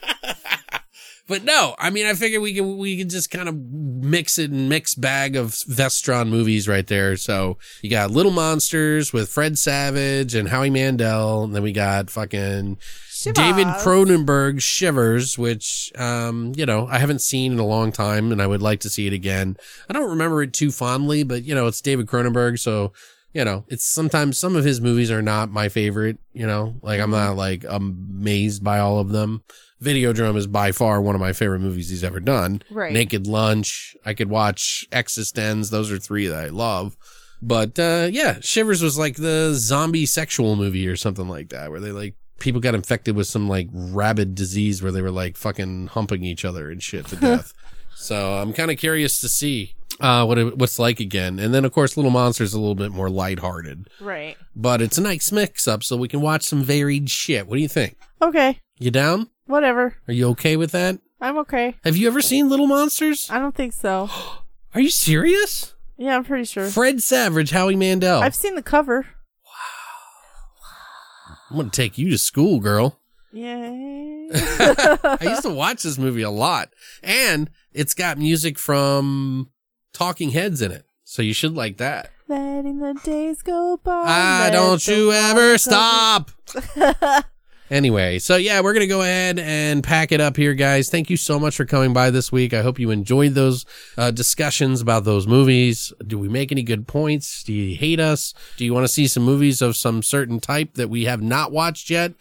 But 1.26 1.44
no, 1.46 1.76
I 1.80 1.90
mean, 1.90 2.06
I 2.06 2.14
figure 2.14 2.42
we 2.42 2.54
can 2.54 2.78
we 2.78 2.98
can 2.98 3.08
just 3.08 3.32
kind 3.32 3.48
of 3.48 3.56
mix 3.56 4.38
it 4.38 4.52
and 4.52 4.68
mix 4.68 4.94
bag 4.94 5.38
of 5.38 5.52
Vestron 5.52 6.28
movies 6.28 6.68
right 6.68 6.86
there. 6.86 7.16
So 7.16 7.58
you 7.82 7.90
got 7.90 8.12
Little 8.12 8.32
Monsters 8.32 9.14
with 9.14 9.30
Fred 9.30 9.58
Savage 9.58 10.36
and 10.36 10.50
Howie 10.50 10.70
Mandel, 10.70 11.46
and 11.46 11.56
then 11.56 11.64
we 11.64 11.72
got 11.72 12.10
fucking 12.10 12.78
David 13.24 13.68
Cronenberg 13.68 14.62
Shivers, 14.62 15.38
which 15.38 15.94
um 15.98 16.52
you 16.58 16.66
know 16.66 16.88
I 16.88 17.00
haven't 17.00 17.22
seen 17.22 17.54
in 17.54 17.60
a 17.60 17.66
long 17.66 17.94
time, 17.94 18.34
and 18.34 18.42
I 18.42 18.48
would 18.48 18.62
like 18.62 18.82
to 18.82 18.90
see 18.90 19.08
it 19.08 19.14
again. 19.14 19.56
I 19.90 19.94
don't 19.94 20.10
remember 20.10 20.44
it 20.44 20.52
too 20.52 20.72
fondly, 20.72 21.24
but 21.24 21.44
you 21.44 21.56
know 21.56 21.68
it's 21.68 21.80
David 21.80 22.08
Cronenberg, 22.08 22.60
so 22.60 22.92
you 23.34 23.44
know 23.44 23.66
it's 23.68 23.86
sometimes 23.86 24.38
some 24.38 24.56
of 24.56 24.64
his 24.64 24.80
movies 24.80 25.12
are 25.12 25.22
not 25.22 25.50
my 25.50 25.70
favorite. 25.70 26.18
You 26.34 26.48
know, 26.48 26.76
like 26.82 27.00
I'm 27.00 27.12
not 27.12 27.36
like 27.36 27.66
amazed 27.68 28.64
by 28.64 28.80
all 28.80 29.00
of 29.00 29.10
them. 29.10 29.44
Videodrome 29.82 30.38
is 30.38 30.48
by 30.48 30.72
far 30.72 31.02
one 31.02 31.16
of 31.16 31.22
my 31.22 31.34
favorite 31.34 31.60
movies 31.60 31.90
he's 31.90 32.04
ever 32.04 32.20
done. 32.22 32.62
Right. 32.72 32.94
Naked 32.94 33.28
Lunch. 33.28 33.98
I 34.06 34.14
could 34.14 34.30
watch 34.30 34.86
Existenz. 34.92 35.72
Those 35.72 35.92
are 35.92 36.00
three 36.00 36.28
that 36.28 36.46
I 36.46 36.50
love. 36.50 36.96
But 37.42 37.78
uh 37.78 38.08
yeah, 38.12 38.40
Shivers 38.40 38.82
was 38.82 38.98
like 38.98 39.18
the 39.18 39.54
zombie 39.56 40.06
sexual 40.06 40.56
movie 40.56 40.88
or 40.88 40.96
something 40.96 41.28
like 41.28 41.50
that, 41.50 41.70
where 41.72 41.82
they 41.82 41.92
like 41.92 42.16
people 42.40 42.62
got 42.62 42.76
infected 42.76 43.16
with 43.16 43.28
some 43.28 43.48
like 43.50 43.68
rabid 43.74 44.36
disease 44.36 44.82
where 44.82 44.92
they 44.92 45.02
were 45.02 45.12
like 45.12 45.38
fucking 45.38 45.88
humping 45.88 46.24
each 46.24 46.46
other 46.46 46.70
and 46.72 46.82
shit 46.82 47.06
to 47.08 47.16
death. 47.18 47.54
so 47.96 48.36
I'm 48.36 48.54
kind 48.54 48.72
of 48.72 48.78
curious 48.78 49.20
to 49.22 49.30
see 49.30 49.76
uh 50.00 50.26
what 50.26 50.38
it, 50.38 50.58
what's 50.58 50.80
like 50.80 51.00
again. 51.00 51.40
And 51.40 51.54
then 51.54 51.66
of 51.66 51.72
course 51.72 51.96
Little 51.98 52.12
Monsters 52.12 52.54
a 52.54 52.60
little 52.60 52.76
bit 52.76 52.92
more 52.92 53.10
lighthearted. 53.10 53.88
Right. 54.00 54.38
But 54.56 54.82
it's 54.82 54.98
a 54.98 55.02
nice 55.02 55.32
mix 55.32 55.68
up 55.68 55.84
so 55.84 55.98
we 55.98 56.08
can 56.08 56.22
watch 56.22 56.44
some 56.44 56.64
varied 56.64 57.10
shit. 57.10 57.48
What 57.48 57.56
do 57.56 57.62
you 57.62 57.68
think? 57.68 57.98
Okay. 58.22 58.60
You 58.80 58.92
down? 58.92 59.30
Whatever. 59.46 59.98
Are 60.08 60.14
you 60.14 60.30
okay 60.30 60.58
with 60.58 60.72
that? 60.72 61.00
I'm 61.22 61.38
okay. 61.40 61.76
Have 61.84 61.96
you 61.96 62.08
ever 62.08 62.22
seen 62.22 62.50
Little 62.50 62.68
Monsters? 62.68 63.30
I 63.30 63.40
don't 63.40 63.56
think 63.56 63.74
so. 63.74 64.10
Are 64.76 64.82
you 64.82 64.90
serious? 64.90 65.74
Yeah, 65.98 66.16
I'm 66.16 66.24
pretty 66.24 66.46
sure. 66.46 66.68
Fred 66.68 67.02
Savage, 67.02 67.52
Howie 67.52 67.76
Mandel. 67.76 68.22
I've 68.22 68.36
seen 68.36 68.56
the 68.56 68.64
cover. 68.64 69.06
Wow. 69.46 71.36
I'm 71.52 71.58
gonna 71.58 71.70
take 71.70 71.98
you 71.98 72.10
to 72.10 72.18
school, 72.18 72.60
girl. 72.60 73.00
Yay. 73.32 74.30
I 74.34 75.18
used 75.22 75.44
to 75.44 75.54
watch 75.54 75.84
this 75.84 75.98
movie 75.98 76.24
a 76.24 76.30
lot, 76.30 76.70
and 77.02 77.50
it's 77.72 77.94
got 77.94 78.18
music 78.18 78.58
from 78.60 79.50
Talking 79.94 80.32
Heads 80.32 80.62
in 80.62 80.72
it, 80.72 80.86
so 81.04 81.22
you 81.22 81.34
should 81.34 81.54
like 81.56 81.78
that. 81.78 82.12
Letting 82.28 82.80
the 82.80 82.94
days 83.04 83.42
go 83.42 83.80
by. 83.84 84.04
Ah, 84.06 84.50
don't 84.52 84.86
you 84.88 85.12
ever 85.12 85.58
stop. 85.58 86.32
Anyway, 87.74 88.20
so 88.20 88.36
yeah, 88.36 88.62
we're 88.62 88.74
going 88.74 88.82
to 88.82 88.88
go 88.88 89.02
ahead 89.02 89.40
and 89.40 89.84
pack 89.84 90.12
it 90.12 90.22
up 90.22 90.38
here, 90.38 90.54
guys. 90.54 90.92
Thank 90.92 91.10
you 91.10 91.18
so 91.18 91.40
much 91.40 91.56
for 91.56 91.66
coming 91.66 91.92
by 91.92 92.12
this 92.12 92.32
week. 92.32 92.54
I 92.54 92.62
hope 92.62 92.78
you 92.78 92.92
enjoyed 92.92 93.34
those 93.34 93.66
uh, 93.98 94.12
discussions 94.12 94.80
about 94.80 95.06
those 95.06 95.26
movies. 95.26 95.92
Do 96.06 96.20
we 96.20 96.30
make 96.30 96.52
any 96.52 96.62
good 96.62 96.88
points? 96.88 97.42
Do 97.44 97.52
you 97.52 97.76
hate 97.76 98.00
us? 98.00 98.36
Do 98.58 98.66
you 98.66 98.76
want 98.76 98.84
to 98.84 98.94
see 98.94 99.08
some 99.08 99.24
movies 99.24 99.60
of 99.60 99.76
some 99.76 100.04
certain 100.04 100.40
type 100.40 100.76
that 100.76 100.90
we 100.90 101.06
have 101.06 101.24
not 101.24 101.52
watched 101.52 101.90
yet? 101.90 102.14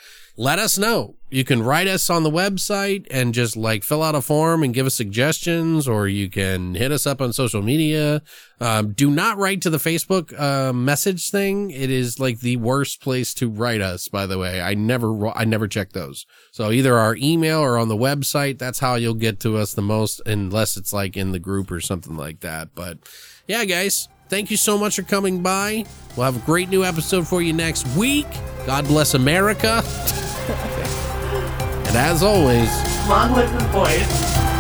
Let 0.42 0.58
us 0.58 0.76
know. 0.76 1.14
You 1.30 1.44
can 1.44 1.62
write 1.62 1.86
us 1.86 2.10
on 2.10 2.24
the 2.24 2.30
website 2.30 3.06
and 3.12 3.32
just 3.32 3.56
like 3.56 3.84
fill 3.84 4.02
out 4.02 4.16
a 4.16 4.20
form 4.20 4.64
and 4.64 4.74
give 4.74 4.86
us 4.86 4.94
suggestions, 4.96 5.86
or 5.86 6.08
you 6.08 6.28
can 6.28 6.74
hit 6.74 6.90
us 6.90 7.06
up 7.06 7.20
on 7.20 7.32
social 7.32 7.62
media. 7.62 8.22
Um, 8.60 8.92
do 8.92 9.08
not 9.08 9.38
write 9.38 9.62
to 9.62 9.70
the 9.70 9.78
Facebook 9.78 10.36
uh, 10.36 10.72
message 10.72 11.30
thing. 11.30 11.70
It 11.70 11.92
is 11.92 12.18
like 12.18 12.40
the 12.40 12.56
worst 12.56 13.00
place 13.00 13.32
to 13.34 13.48
write 13.48 13.80
us. 13.80 14.08
By 14.08 14.26
the 14.26 14.36
way, 14.36 14.60
I 14.60 14.74
never 14.74 15.28
I 15.28 15.44
never 15.44 15.68
check 15.68 15.92
those. 15.92 16.26
So 16.50 16.72
either 16.72 16.98
our 16.98 17.14
email 17.14 17.60
or 17.60 17.78
on 17.78 17.86
the 17.86 17.96
website. 17.96 18.58
That's 18.58 18.80
how 18.80 18.96
you'll 18.96 19.14
get 19.14 19.38
to 19.40 19.58
us 19.58 19.74
the 19.74 19.80
most, 19.80 20.20
unless 20.26 20.76
it's 20.76 20.92
like 20.92 21.16
in 21.16 21.30
the 21.30 21.38
group 21.38 21.70
or 21.70 21.80
something 21.80 22.16
like 22.16 22.40
that. 22.40 22.74
But 22.74 22.98
yeah, 23.46 23.64
guys. 23.64 24.08
Thank 24.28 24.50
you 24.50 24.56
so 24.56 24.78
much 24.78 24.96
for 24.96 25.02
coming 25.02 25.42
by. 25.42 25.84
We'll 26.16 26.24
have 26.24 26.42
a 26.42 26.46
great 26.46 26.70
new 26.70 26.84
episode 26.84 27.28
for 27.28 27.42
you 27.42 27.52
next 27.52 27.86
week. 27.96 28.26
God 28.64 28.86
bless 28.86 29.12
America. 29.12 29.82
And 30.48 31.96
as 31.96 32.22
always, 32.22 32.68
Long 33.08 33.32
live 33.32 33.52
the 33.52 33.66
voice. 33.68 34.51